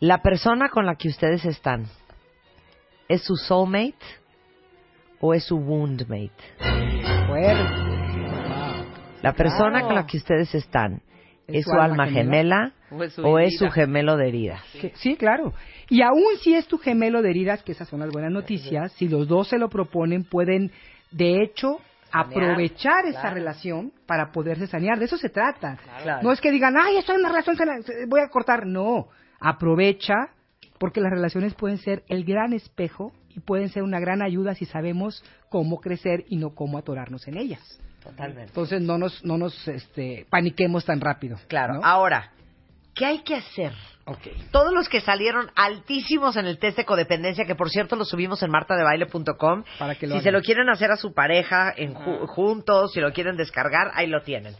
¿La 0.00 0.22
persona 0.22 0.68
con 0.68 0.86
la 0.86 0.96
que 0.96 1.08
ustedes 1.08 1.44
están 1.44 1.86
es 3.08 3.22
su 3.22 3.36
soulmate 3.36 3.94
o 5.20 5.34
es 5.34 5.44
su 5.44 5.56
woundmate? 5.56 6.30
La 9.22 9.32
persona 9.34 9.70
Claro. 9.72 9.86
con 9.86 9.94
la 9.96 10.06
que 10.06 10.16
ustedes 10.16 10.54
están 10.54 11.02
¿Es 11.46 11.56
es 11.56 11.64
su 11.64 11.70
su 11.70 11.76
alma 11.76 12.04
alma 12.04 12.06
gemela? 12.06 12.56
gemela 12.56 12.72
O 12.90 13.02
es 13.04 13.12
su 13.12 13.22
o 13.26 13.38
es 13.38 13.56
su 13.58 13.64
herida. 13.64 13.74
gemelo 13.74 14.16
de 14.16 14.28
heridas. 14.28 14.62
Que- 14.80 14.92
Sí, 14.96 15.16
claro. 15.16 15.52
Y 15.90 16.00
aún 16.02 16.22
si 16.42 16.54
es 16.54 16.66
tu 16.66 16.78
gemelo 16.78 17.20
de 17.22 17.30
heridas, 17.30 17.62
que 17.62 17.72
esas 17.72 17.88
son 17.88 18.00
las 18.00 18.10
buenas 18.10 18.32
noticias, 18.32 18.92
si 18.92 19.08
los 19.08 19.28
dos 19.28 19.48
se 19.48 19.58
lo 19.58 19.68
proponen, 19.68 20.24
pueden, 20.24 20.70
de 21.10 21.42
hecho, 21.42 21.78
aprovechar 22.12 23.06
esa 23.06 23.30
relación 23.30 23.92
para 24.06 24.32
poderse 24.32 24.66
sanear. 24.66 24.98
De 24.98 25.04
eso 25.04 25.16
se 25.16 25.28
trata. 25.28 25.78
Claro. 26.02 26.22
No 26.22 26.32
es 26.32 26.40
que 26.40 26.50
digan, 26.50 26.74
ay, 26.76 26.96
estoy 26.98 27.14
en 27.16 27.20
una 27.20 27.28
relación, 27.30 27.56
sana- 27.56 27.78
voy 28.08 28.20
a 28.20 28.28
cortar. 28.28 28.66
No, 28.66 29.08
aprovecha, 29.40 30.14
porque 30.78 31.00
las 31.00 31.10
relaciones 31.10 31.54
pueden 31.54 31.78
ser 31.78 32.02
el 32.08 32.24
gran 32.24 32.52
espejo 32.52 33.12
y 33.28 33.40
pueden 33.40 33.68
ser 33.68 33.82
una 33.82 34.00
gran 34.00 34.22
ayuda 34.22 34.54
si 34.54 34.64
sabemos 34.64 35.24
cómo 35.48 35.80
crecer 35.80 36.24
y 36.28 36.36
no 36.36 36.54
cómo 36.54 36.78
atorarnos 36.78 37.26
en 37.28 37.36
ellas. 37.36 37.60
Totalmente. 38.02 38.44
Entonces 38.44 38.80
no 38.80 38.96
nos, 38.96 39.24
no 39.24 39.36
nos 39.36 39.68
este, 39.68 40.26
paniquemos 40.30 40.84
tan 40.84 41.00
rápido. 41.00 41.36
Claro. 41.48 41.74
¿no? 41.74 41.80
Ahora, 41.84 42.32
¿qué 42.94 43.06
hay 43.06 43.18
que 43.22 43.34
hacer? 43.36 43.72
Todos 44.50 44.72
los 44.72 44.88
que 44.88 45.00
salieron 45.00 45.50
altísimos 45.54 46.36
en 46.36 46.46
el 46.46 46.58
test 46.58 46.76
de 46.78 46.84
codependencia, 46.84 47.44
que 47.44 47.54
por 47.54 47.70
cierto 47.70 47.94
lo 47.96 48.04
subimos 48.04 48.42
en 48.42 48.50
martadebaile.com, 48.50 49.64
Para 49.78 49.94
que 49.94 50.06
lo 50.06 50.14
si 50.14 50.18
hagan. 50.18 50.24
se 50.24 50.32
lo 50.32 50.42
quieren 50.42 50.68
hacer 50.68 50.90
a 50.90 50.96
su 50.96 51.12
pareja 51.14 51.72
en 51.76 51.94
ju- 51.94 52.26
juntos, 52.26 52.92
si 52.92 53.00
lo 53.00 53.12
quieren 53.12 53.36
descargar, 53.36 53.92
ahí 53.94 54.06
lo 54.08 54.22
tienen. 54.22 54.54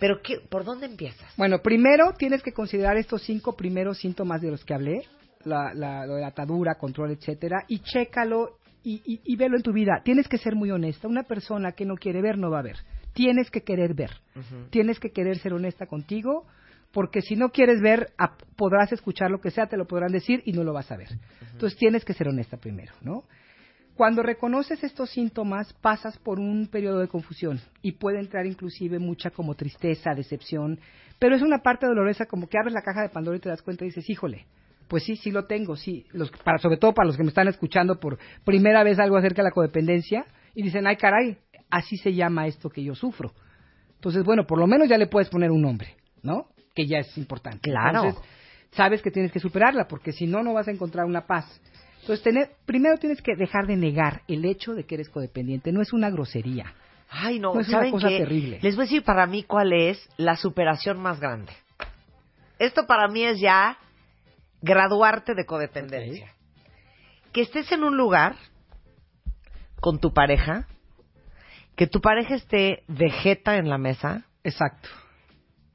Pero, 0.00 0.20
¿qué, 0.20 0.40
¿por 0.40 0.64
dónde 0.64 0.86
empiezas? 0.86 1.32
Bueno, 1.36 1.60
primero 1.62 2.12
tienes 2.18 2.42
que 2.42 2.52
considerar 2.52 2.96
estos 2.96 3.22
cinco 3.22 3.56
primeros 3.56 3.98
síntomas 3.98 4.40
de 4.40 4.50
los 4.50 4.64
que 4.64 4.74
hablé, 4.74 5.04
la, 5.44 5.72
la, 5.74 6.04
lo 6.06 6.14
de 6.16 6.22
la 6.22 6.28
atadura, 6.28 6.74
control, 6.74 7.12
etcétera, 7.12 7.64
y 7.68 7.78
chécalo 7.80 8.56
y, 8.82 9.00
y, 9.04 9.20
y 9.24 9.36
velo 9.36 9.56
en 9.56 9.62
tu 9.62 9.72
vida. 9.72 10.00
Tienes 10.04 10.26
que 10.26 10.38
ser 10.38 10.56
muy 10.56 10.72
honesta. 10.72 11.06
Una 11.06 11.22
persona 11.22 11.70
que 11.70 11.84
no 11.84 11.94
quiere 11.94 12.20
ver 12.20 12.36
no 12.36 12.50
va 12.50 12.58
a 12.58 12.62
ver. 12.62 12.78
Tienes 13.12 13.48
que 13.50 13.60
querer 13.62 13.94
ver. 13.94 14.10
Tienes 14.70 14.98
que 14.98 15.12
querer 15.12 15.38
ser 15.38 15.52
honesta 15.52 15.86
contigo, 15.86 16.46
porque 16.92 17.22
si 17.22 17.36
no 17.36 17.50
quieres 17.50 17.80
ver, 17.80 18.12
podrás 18.56 18.92
escuchar 18.92 19.30
lo 19.30 19.40
que 19.40 19.50
sea, 19.50 19.66
te 19.66 19.76
lo 19.76 19.86
podrán 19.86 20.12
decir 20.12 20.42
y 20.44 20.52
no 20.52 20.62
lo 20.62 20.72
vas 20.72 20.90
a 20.92 20.96
ver. 20.96 21.08
Entonces 21.52 21.78
tienes 21.78 22.04
que 22.04 22.12
ser 22.12 22.28
honesta 22.28 22.58
primero, 22.58 22.92
¿no? 23.02 23.24
Cuando 23.94 24.22
reconoces 24.22 24.82
estos 24.84 25.10
síntomas, 25.10 25.72
pasas 25.74 26.16
por 26.18 26.38
un 26.38 26.68
periodo 26.68 27.00
de 27.00 27.08
confusión 27.08 27.60
y 27.82 27.92
puede 27.92 28.20
entrar 28.20 28.46
inclusive 28.46 28.98
mucha 28.98 29.30
como 29.30 29.54
tristeza, 29.54 30.14
decepción, 30.14 30.80
pero 31.18 31.36
es 31.36 31.42
una 31.42 31.58
parte 31.58 31.86
dolorosa 31.86 32.26
como 32.26 32.48
que 32.48 32.58
abres 32.58 32.72
la 32.72 32.82
caja 32.82 33.02
de 33.02 33.10
Pandora 33.10 33.36
y 33.36 33.40
te 33.40 33.50
das 33.50 33.62
cuenta 33.62 33.84
y 33.84 33.88
dices, 33.88 34.08
híjole, 34.08 34.46
pues 34.88 35.04
sí, 35.04 35.16
sí 35.16 35.30
lo 35.30 35.44
tengo, 35.44 35.76
sí, 35.76 36.06
los, 36.12 36.30
para, 36.30 36.58
sobre 36.58 36.78
todo 36.78 36.94
para 36.94 37.06
los 37.06 37.16
que 37.16 37.22
me 37.22 37.28
están 37.28 37.48
escuchando 37.48 38.00
por 38.00 38.18
primera 38.44 38.82
vez 38.82 38.98
algo 38.98 39.16
acerca 39.16 39.42
de 39.42 39.48
la 39.48 39.54
codependencia 39.54 40.24
y 40.54 40.62
dicen, 40.62 40.86
ay 40.86 40.96
caray, 40.96 41.38
así 41.70 41.96
se 41.98 42.14
llama 42.14 42.46
esto 42.46 42.70
que 42.70 42.82
yo 42.82 42.94
sufro. 42.94 43.32
Entonces, 43.94 44.24
bueno, 44.24 44.46
por 44.46 44.58
lo 44.58 44.66
menos 44.66 44.88
ya 44.88 44.98
le 44.98 45.06
puedes 45.06 45.28
poner 45.28 45.50
un 45.50 45.62
nombre, 45.62 45.94
¿no? 46.22 46.46
Que 46.74 46.86
ya 46.86 46.98
es 46.98 47.16
importante. 47.18 47.60
Claro. 47.70 48.04
Entonces, 48.04 48.22
sabes 48.72 49.02
que 49.02 49.10
tienes 49.10 49.32
que 49.32 49.40
superarla, 49.40 49.86
porque 49.88 50.12
si 50.12 50.26
no, 50.26 50.42
no 50.42 50.54
vas 50.54 50.68
a 50.68 50.70
encontrar 50.70 51.04
una 51.06 51.26
paz. 51.26 51.60
Entonces, 52.00 52.22
tener, 52.22 52.50
primero 52.66 52.96
tienes 52.98 53.22
que 53.22 53.36
dejar 53.36 53.66
de 53.66 53.76
negar 53.76 54.22
el 54.26 54.44
hecho 54.44 54.74
de 54.74 54.84
que 54.84 54.96
eres 54.96 55.08
codependiente. 55.08 55.70
No 55.72 55.82
es 55.82 55.92
una 55.92 56.10
grosería. 56.10 56.74
Ay, 57.10 57.38
no, 57.38 57.52
No, 57.54 57.60
es 57.60 57.68
una 57.68 57.78
¿saben 57.78 57.90
cosa 57.92 58.08
qué? 58.08 58.18
terrible. 58.18 58.58
Les 58.62 58.74
voy 58.74 58.84
a 58.84 58.86
decir 58.86 59.04
para 59.04 59.26
mí 59.26 59.44
cuál 59.44 59.72
es 59.72 60.08
la 60.16 60.36
superación 60.36 60.98
más 61.00 61.20
grande. 61.20 61.52
Esto 62.58 62.86
para 62.86 63.06
mí 63.08 63.22
es 63.22 63.38
ya 63.38 63.76
graduarte 64.62 65.34
de 65.34 65.44
codependencia. 65.44 66.32
Que 67.32 67.42
estés 67.42 67.70
en 67.72 67.84
un 67.84 67.96
lugar 67.96 68.36
con 69.80 69.98
tu 70.00 70.12
pareja, 70.12 70.66
que 71.76 71.86
tu 71.86 72.00
pareja 72.00 72.34
esté 72.34 72.82
vegeta 72.88 73.56
en 73.56 73.68
la 73.68 73.78
mesa. 73.78 74.24
Exacto. 74.44 74.88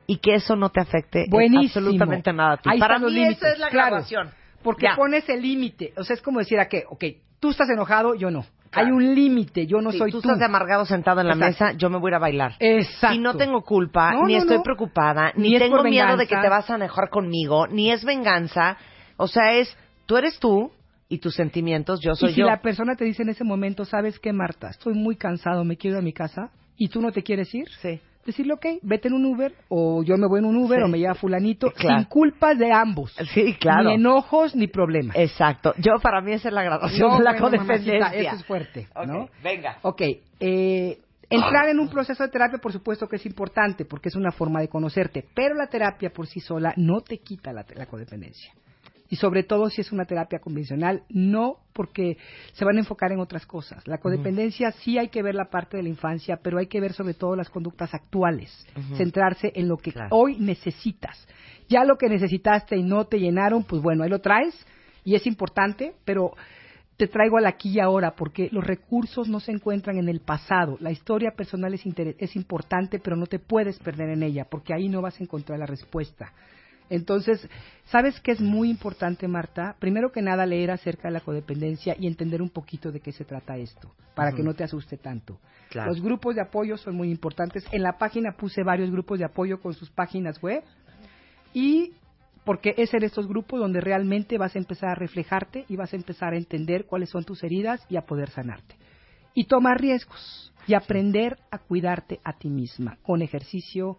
Y 0.08 0.18
que 0.18 0.36
eso 0.36 0.56
no 0.56 0.70
te 0.70 0.80
afecte 0.80 1.26
Buenísimo. 1.30 1.64
absolutamente 1.88 2.32
nada. 2.34 2.60
Ahí 2.66 2.80
para 2.80 2.98
los 2.98 3.12
límites, 3.12 3.38
eso 3.44 3.48
es 3.48 3.60
la 3.60 3.70
claro. 3.70 3.88
graduación. 3.92 4.30
Porque 4.64 4.86
Ya. 4.86 4.96
pones 4.96 5.28
el 5.30 5.42
límite. 5.42 5.94
O 5.98 6.04
sea, 6.04 6.14
es 6.16 6.22
como 6.22 6.40
decir 6.40 6.60
a 6.60 6.68
que, 6.68 6.84
ok, 6.90 7.04
tú 7.40 7.50
estás 7.50 7.70
enojado, 7.70 8.16
yo 8.16 8.32
no. 8.32 8.46
Hay 8.74 8.92
un 8.92 9.16
límite, 9.16 9.66
yo 9.66 9.80
no 9.82 9.92
Sí, 9.92 9.98
soy 9.98 10.12
tú 10.12 10.22
tú. 10.22 10.28
estás 10.28 10.40
de 10.40 10.46
amargado 10.46 10.86
sentado 10.86 11.22
en 11.22 11.28
la 11.28 11.34
Exacto. 11.34 11.64
mesa, 11.66 11.78
yo 11.78 11.90
me 11.90 11.98
voy 12.00 12.10
a 12.10 12.12
ir 12.12 12.16
a 12.16 12.20
bailar. 12.20 12.54
Exacto. 12.60 13.16
Y 13.16 13.20
no 13.20 13.36
tengo 13.36 13.62
culpa, 13.62 14.12
No, 14.14 14.26
ni 14.26 14.34
no, 14.34 14.40
estoy 14.40 14.58
no. 14.58 14.64
preocupada, 14.64 15.32
ni, 15.36 15.58
tengo 15.58 15.84
miedo 15.84 16.18
de 16.18 16.28
que 16.28 16.36
te 16.38 16.50
vas 16.50 16.70
a 16.70 16.76
enojar 16.76 17.10
conmigo, 17.10 17.68
ni 17.68 17.92
es 17.92 18.04
venganza. 18.04 18.78
O 19.16 19.28
sea, 19.28 19.54
es, 19.54 19.76
tú 20.06 20.18
eres 20.18 20.38
tú 20.40 20.72
y 21.10 21.20
tus 21.20 21.34
sentimientos, 21.36 22.02
yo 22.02 22.14
soy 22.16 22.32
y 22.32 22.34
si 22.34 22.40
yo. 22.42 22.46
la 22.48 22.62
persona 22.62 22.96
te 22.96 23.06
dice 23.06 23.24
en 23.24 23.30
ese 23.30 23.44
momento, 23.46 23.86
¿sabes 23.86 24.20
qué, 24.20 24.34
Marta? 24.34 24.70
Estoy 24.70 24.94
muy 24.94 25.16
cansado, 25.16 25.64
me 25.64 25.78
quiero 25.78 25.98
ir 25.98 26.02
a 26.02 26.04
mi 26.04 26.14
casa 26.14 26.52
y 26.78 26.90
tú 26.90 27.02
no 27.02 27.12
te 27.12 27.24
quieres 27.24 27.54
ir. 27.56 27.68
Sí. 27.82 28.02
Decirle, 28.28 28.54
ok, 28.54 28.66
vete 28.84 29.08
en 29.08 29.14
un 29.16 29.26
Uber 29.26 29.54
o 29.70 30.04
yo 30.04 30.18
me 30.18 30.28
voy 30.28 30.40
en 30.40 30.46
un 30.46 30.58
Uber 30.58 30.80
Sí. 30.80 30.84
o 30.84 30.88
me 30.90 31.00
lleva 31.00 31.16
fulanito, 31.16 31.72
Claro. 31.72 31.98
sin 32.02 32.08
culpas 32.10 32.58
de 32.60 32.72
ambos. 32.74 33.16
Sí, 33.34 33.54
claro. 33.60 33.90
Ni 33.90 33.96
enojos 33.96 34.54
ni 34.56 34.68
problemas. 34.68 35.16
Exacto. 35.18 35.74
Yo, 35.78 35.94
para 36.02 36.22
mí, 36.22 36.34
esa 36.34 36.50
es 36.50 36.54
la 36.54 36.62
graduación 36.64 37.10
No, 37.10 37.18
de 37.20 37.24
la 37.24 37.32
bueno, 37.32 37.46
codependencia. 37.48 37.94
mamacita, 38.00 38.16
eso 38.28 38.36
es 38.36 38.46
fuerte. 38.46 38.88
Venga. 39.42 39.78
Ok, 39.82 40.02
eh, 40.42 40.98
entrar 41.30 41.70
en 41.70 41.80
un 41.80 41.88
proceso 41.90 42.22
de 42.24 42.30
terapia, 42.30 42.58
por 42.60 42.74
supuesto 42.74 43.08
que 43.08 43.16
es 43.16 43.26
importante, 43.26 43.86
porque 43.86 44.10
es 44.10 44.16
una 44.16 44.32
forma 44.32 44.60
de 44.60 44.68
conocerte, 44.68 45.26
pero 45.34 45.56
la 45.56 45.68
terapia 45.68 46.10
por 46.10 46.28
sí 46.28 46.40
sola 46.42 46.74
no 46.76 47.00
te 47.02 47.20
quita 47.20 47.54
la, 47.54 47.66
la 47.76 47.86
codependencia. 47.86 48.52
Y 49.10 49.16
sobre 49.16 49.44
todo 49.44 49.70
si 49.70 49.82
es 49.82 49.92
una 49.92 50.06
terapia 50.06 50.40
convencional, 50.40 51.04
no 51.10 51.58
porque 51.74 52.18
se 52.54 52.66
van 52.66 52.78
a 52.78 52.80
enfocar 52.80 53.12
en 53.12 53.20
otras 53.20 53.46
cosas. 53.46 53.88
La 53.88 54.00
codependencia 54.00 54.72
sí 54.72 54.98
hay 54.98 55.10
que 55.10 55.24
ver 55.24 55.36
la 55.36 55.50
parte 55.50 55.78
de 55.78 55.84
la 55.84 55.90
infancia, 55.90 56.40
pero 56.42 56.58
hay 56.58 56.68
que 56.68 56.82
ver 56.82 56.94
sobre 56.94 57.14
todo 57.14 57.36
las 57.36 57.50
conductas 57.50 57.94
actuales, 57.94 58.52
centrarse 58.96 59.52
en 59.56 59.68
lo 59.68 59.78
que 59.78 59.92
Claro. 59.92 60.10
hoy 60.12 60.38
necesitas. 60.40 61.28
Ya 61.70 61.84
lo 61.84 61.98
que 61.98 62.10
necesitaste 62.10 62.76
y 62.78 62.84
no 62.84 63.06
te 63.06 63.20
llenaron, 63.20 63.64
pues 63.64 63.82
bueno, 63.82 64.04
ahí 64.04 64.10
lo 64.10 64.20
traes 64.20 64.54
y 65.04 65.16
es 65.16 65.26
importante, 65.28 65.94
pero 66.04 66.34
te 66.98 67.08
traigo 67.08 67.38
al 67.38 67.46
aquí 67.46 67.70
y 67.70 67.80
ahora 67.80 68.16
porque 68.16 68.50
los 68.52 68.66
recursos 68.66 69.30
no 69.30 69.40
se 69.40 69.52
encuentran 69.52 69.98
en 69.98 70.10
el 70.10 70.20
pasado. 70.20 70.78
La 70.80 70.92
historia 70.92 71.32
personal 71.32 71.74
es, 71.74 71.84
es 71.86 72.36
importante, 72.36 73.00
pero 73.00 73.16
no 73.16 73.28
te 73.28 73.38
puedes 73.40 73.78
perder 73.80 74.10
en 74.10 74.24
ella 74.24 74.46
porque 74.50 74.74
ahí 74.74 74.90
no 74.90 75.02
vas 75.02 75.20
a 75.20 75.24
encontrar 75.24 75.60
la 75.60 75.68
respuesta. 75.68 76.34
Entonces, 76.90 77.48
¿sabes 77.86 78.20
qué 78.22 78.32
es 78.32 78.42
muy 78.42 78.70
importante, 78.70 79.28
Marta? 79.28 79.76
Primero 79.80 80.12
que 80.12 80.22
nada, 80.22 80.46
leer 80.46 80.72
acerca 80.72 81.10
de 81.10 81.14
la 81.14 81.20
codependencia 81.20 81.96
y 82.00 82.08
entender 82.08 82.42
un 82.42 82.50
poquito 82.50 82.92
de 82.92 83.00
qué 83.00 83.12
se 83.12 83.26
trata 83.26 83.58
esto, 83.58 83.94
para 84.16 84.32
que 84.32 84.44
no 84.44 84.54
te 84.54 84.64
asuste 84.64 84.98
tanto. 84.98 85.40
Claro. 85.70 85.90
Los 85.90 86.02
grupos 86.02 86.36
de 86.36 86.42
apoyo 86.42 86.78
son 86.78 86.96
muy 86.96 87.12
importantes. 87.12 87.66
En 87.72 87.84
la 87.84 87.98
página 87.98 88.38
puse 88.38 88.64
varios 88.64 88.90
grupos 88.90 89.20
de 89.20 89.26
apoyo 89.26 89.60
con 89.60 89.74
sus 89.74 89.90
páginas 89.90 90.42
web 90.42 90.64
y 91.54 91.94
porque 92.48 92.74
es 92.78 92.94
en 92.94 93.04
estos 93.04 93.28
grupos 93.28 93.60
donde 93.60 93.82
realmente 93.82 94.38
vas 94.38 94.56
a 94.56 94.60
empezar 94.60 94.90
a 94.92 94.96
reflejarte 94.96 95.66
y 95.68 95.76
vas 95.76 95.92
a 95.92 95.98
empezar 95.98 96.34
a 96.34 96.38
entender 96.38 96.86
cuáles 96.86 97.10
son 97.10 97.26
tus 97.26 97.44
heridas 97.44 97.86
y 97.90 97.98
a 97.98 98.06
poder 98.06 98.30
sanarte. 98.30 98.76
Y 99.34 99.48
tomar 99.48 99.82
riesgos 99.82 100.54
y 100.66 100.74
aprender 100.74 101.38
a 101.52 101.58
cuidarte 101.58 102.22
a 102.24 102.34
ti 102.34 102.50
misma 102.50 103.00
con 103.02 103.22
ejercicio, 103.22 103.98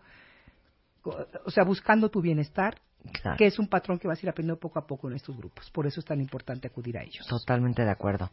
o 1.45 1.51
sea, 1.51 1.65
buscando 1.65 2.09
tu 2.11 2.21
bienestar, 2.21 2.77
Claro. 3.23 3.37
que 3.39 3.47
es 3.47 3.59
un 3.61 3.69
patrón 3.69 3.99
que 3.99 4.09
vas 4.09 4.19
a 4.23 4.27
ir 4.27 4.29
aprendiendo 4.31 4.59
poco 4.59 4.79
a 4.81 4.87
poco 4.87 5.09
en 5.09 5.15
estos 5.15 5.37
grupos. 5.37 5.71
Por 5.71 5.87
eso 5.87 6.01
es 6.01 6.05
tan 6.07 6.21
importante 6.21 6.67
acudir 6.67 6.99
a 6.99 7.03
ellos. 7.05 7.25
Totalmente 7.29 7.83
de 7.85 7.91
acuerdo. 7.91 8.31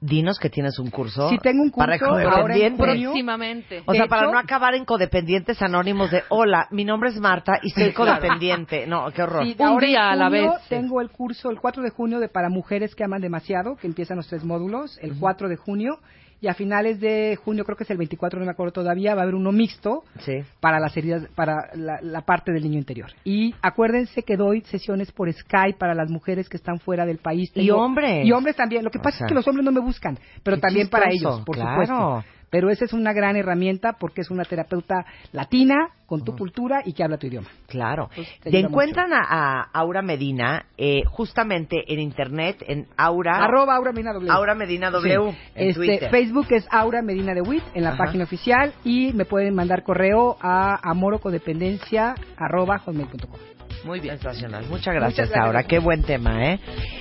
Dinos 0.00 0.38
que 0.38 0.48
tienes 0.50 0.78
un 0.78 0.90
curso. 0.90 1.28
Sí, 1.28 1.38
tengo 1.42 1.62
un 1.62 1.70
para 1.70 1.98
curso 1.98 2.18
en 2.18 2.28
codependientes. 2.30 2.86
Próximamente. 2.86 3.82
O 3.86 3.92
sea, 3.94 4.06
para 4.06 4.22
hecho- 4.24 4.32
no 4.32 4.38
acabar 4.38 4.74
en 4.74 4.84
codependientes 4.84 5.60
anónimos 5.62 6.10
de, 6.10 6.22
hola, 6.30 6.66
mi 6.70 6.84
nombre 6.84 7.10
es 7.10 7.20
Marta 7.20 7.58
y 7.62 7.70
soy 7.70 7.92
codependiente. 7.92 8.86
No, 8.86 9.10
qué 9.14 9.22
horror. 9.22 9.44
Sí, 9.44 9.54
Un 9.58 9.78
día 9.78 10.10
a 10.10 10.16
la 10.16 10.28
vez. 10.28 10.50
Tengo 10.68 11.00
el 11.00 11.10
curso 11.10 11.50
el 11.50 11.60
4 11.60 11.82
de 11.82 11.90
junio 11.90 12.18
de 12.18 12.28
para 12.28 12.48
mujeres 12.48 12.94
que 12.94 13.04
aman 13.04 13.20
demasiado, 13.20 13.76
que 13.76 13.86
empiezan 13.86 14.16
los 14.16 14.26
tres 14.28 14.44
módulos, 14.44 14.98
el 15.02 15.18
4 15.18 15.48
de 15.48 15.56
junio. 15.56 15.98
Y 16.40 16.48
a 16.48 16.54
finales 16.54 17.00
de 17.00 17.36
junio, 17.42 17.64
creo 17.64 17.76
que 17.76 17.84
es 17.84 17.90
el 17.90 17.96
24, 17.96 18.38
no 18.38 18.44
me 18.44 18.52
acuerdo 18.52 18.72
todavía, 18.72 19.14
va 19.14 19.20
a 19.20 19.22
haber 19.22 19.34
uno 19.34 19.52
mixto 19.52 20.04
Sí. 20.20 20.34
para 20.60 20.78
las 20.78 20.94
heridas, 20.96 21.26
para 21.34 21.70
la, 21.74 21.98
la 22.02 22.20
parte 22.22 22.52
del 22.52 22.62
niño 22.62 22.78
interior. 22.78 23.10
Y 23.24 23.54
acuérdense 23.62 24.22
que 24.22 24.36
doy 24.36 24.60
sesiones 24.62 25.10
por 25.12 25.32
Skype 25.32 25.78
para 25.78 25.94
las 25.94 26.10
mujeres 26.10 26.48
que 26.48 26.56
están 26.58 26.78
fuera 26.78 27.06
del 27.06 27.18
país. 27.18 27.50
Y 27.54 27.70
hombres. 27.70 28.26
Y 28.26 28.32
hombres 28.32 28.54
también. 28.56 28.84
Lo 28.84 28.90
que 28.90 28.98
O 28.98 29.02
pasa 29.02 29.18
sea, 29.18 29.26
es 29.26 29.28
que 29.30 29.34
los 29.34 29.48
hombres 29.48 29.64
no 29.64 29.72
me 29.72 29.80
buscan, 29.80 30.18
pero 30.42 30.58
también 30.58 30.88
para 30.88 31.10
ellos, 31.10 31.40
por 31.40 31.56
claro. 31.56 31.70
supuesto. 31.86 32.24
Pero 32.56 32.70
esa 32.70 32.86
es 32.86 32.94
una 32.94 33.12
gran 33.12 33.36
herramienta 33.36 33.98
porque 34.00 34.22
es 34.22 34.30
una 34.30 34.42
terapeuta 34.44 35.04
latina 35.32 35.90
con 36.06 36.24
tu 36.24 36.34
cultura 36.34 36.80
y 36.86 36.94
que 36.94 37.04
habla 37.04 37.18
tu 37.18 37.26
idioma. 37.26 37.48
Claro. 37.66 38.08
Pues, 38.16 38.26
te 38.40 38.50
Te 38.50 38.56
ayuda 38.56 38.68
encuentran 38.70 39.12
a, 39.12 39.18
a 39.28 39.60
Aura 39.74 40.00
Medina 40.00 40.64
eh, 40.78 41.02
justamente 41.04 41.84
en 41.92 42.00
internet, 42.00 42.64
en 42.66 42.86
Aura. 42.96 43.44
Arroba 43.44 43.74
Aura 43.76 43.92
Medina 43.92 44.14
W. 44.14 44.32
Aura 44.32 44.54
Medina 44.54 44.90
W 44.90 45.32
Sí. 45.32 45.38
en 45.54 45.68
Este, 45.68 45.74
Twitter. 45.74 46.10
Facebook 46.10 46.46
es 46.48 46.66
Aura 46.70 47.02
Medina 47.02 47.34
de 47.34 47.42
Witt 47.42 47.62
en 47.74 47.84
la 47.84 47.90
Ajá. 47.90 48.04
página 48.06 48.24
oficial 48.24 48.72
y 48.84 49.12
me 49.12 49.26
pueden 49.26 49.54
mandar 49.54 49.82
correo 49.82 50.38
a 50.40 50.80
amorocodependencia 50.90 52.14
arroba 52.38 52.78
hotmail.com. 52.78 53.38
Muy 53.84 54.00
bien. 54.00 54.14
Sensacional. 54.18 54.64
Muchas 54.70 54.94
gracias, 54.94 55.10
Muchas 55.10 55.28
gracias. 55.28 55.44
Aura. 55.46 55.64
Qué 55.64 55.78
buen 55.78 56.04
tema, 56.04 56.42
¿eh? 56.52 56.58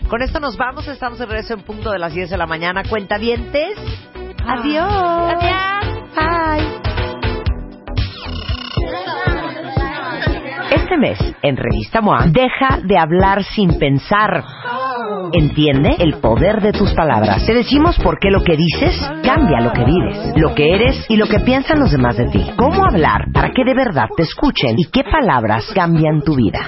Con 0.09 0.21
esto 0.21 0.41
nos 0.41 0.57
vamos. 0.57 0.85
Estamos 0.89 1.17
de 1.17 1.25
regreso 1.25 1.53
en 1.53 1.61
punto 1.61 1.91
de 1.91 1.99
las 1.99 2.13
10 2.13 2.29
de 2.29 2.37
la 2.37 2.45
mañana. 2.45 2.83
Cuentavientes. 2.89 3.77
Adiós. 4.47 5.31
Adiós. 5.31 6.15
Bye. 6.15 6.81
Este 10.85 10.97
mes, 10.99 11.17
en 11.41 11.57
Revista 11.57 11.99
MOA, 11.99 12.27
deja 12.27 12.77
de 12.83 12.95
hablar 12.95 13.43
sin 13.43 13.79
pensar. 13.79 14.43
Entiende 15.33 15.95
el 15.97 16.15
poder 16.17 16.61
de 16.61 16.73
tus 16.73 16.93
palabras. 16.93 17.43
Te 17.43 17.55
decimos 17.55 17.97
por 17.97 18.19
qué 18.19 18.29
lo 18.29 18.43
que 18.43 18.55
dices 18.55 18.95
cambia 19.23 19.61
lo 19.61 19.73
que 19.73 19.83
vives, 19.83 20.33
lo 20.35 20.53
que 20.53 20.75
eres 20.75 21.05
y 21.09 21.17
lo 21.17 21.25
que 21.25 21.39
piensan 21.39 21.79
los 21.79 21.91
demás 21.91 22.17
de 22.17 22.27
ti. 22.27 22.51
Cómo 22.55 22.85
hablar 22.85 23.25
para 23.33 23.49
que 23.49 23.63
de 23.63 23.73
verdad 23.73 24.07
te 24.15 24.21
escuchen 24.21 24.75
y 24.77 24.85
qué 24.85 25.03
palabras 25.03 25.65
cambian 25.73 26.21
tu 26.21 26.35
vida. 26.35 26.59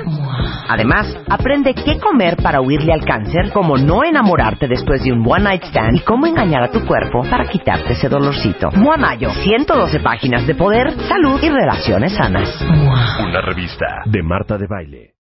Además, 0.67 1.15
aprende 1.29 1.75
qué 1.75 1.99
comer 1.99 2.37
para 2.37 2.59
huirle 2.59 2.93
al 2.93 3.05
cáncer, 3.05 3.51
cómo 3.53 3.77
no 3.77 4.03
enamorarte 4.03 4.67
después 4.67 5.03
de 5.03 5.13
un 5.13 5.23
one 5.25 5.43
night 5.43 5.63
stand 5.65 5.97
y 5.97 5.99
cómo 5.99 6.25
engañar 6.25 6.63
a 6.63 6.71
tu 6.71 6.85
cuerpo 6.85 7.21
para 7.29 7.47
quitarte 7.47 7.93
ese 7.93 8.09
dolorcito. 8.09 8.69
MOA 8.73 8.97
Mayo, 8.97 9.29
112 9.29 9.99
páginas 9.99 10.45
de 10.47 10.55
poder, 10.55 10.91
salud 11.07 11.39
y 11.41 11.49
relaciones 11.49 12.13
sanas. 12.13 12.59
Una 12.61 13.41
revista 13.41 13.85
de 14.11 14.23
Marta 14.23 14.57
de 14.57 14.67
Baile. 14.67 15.16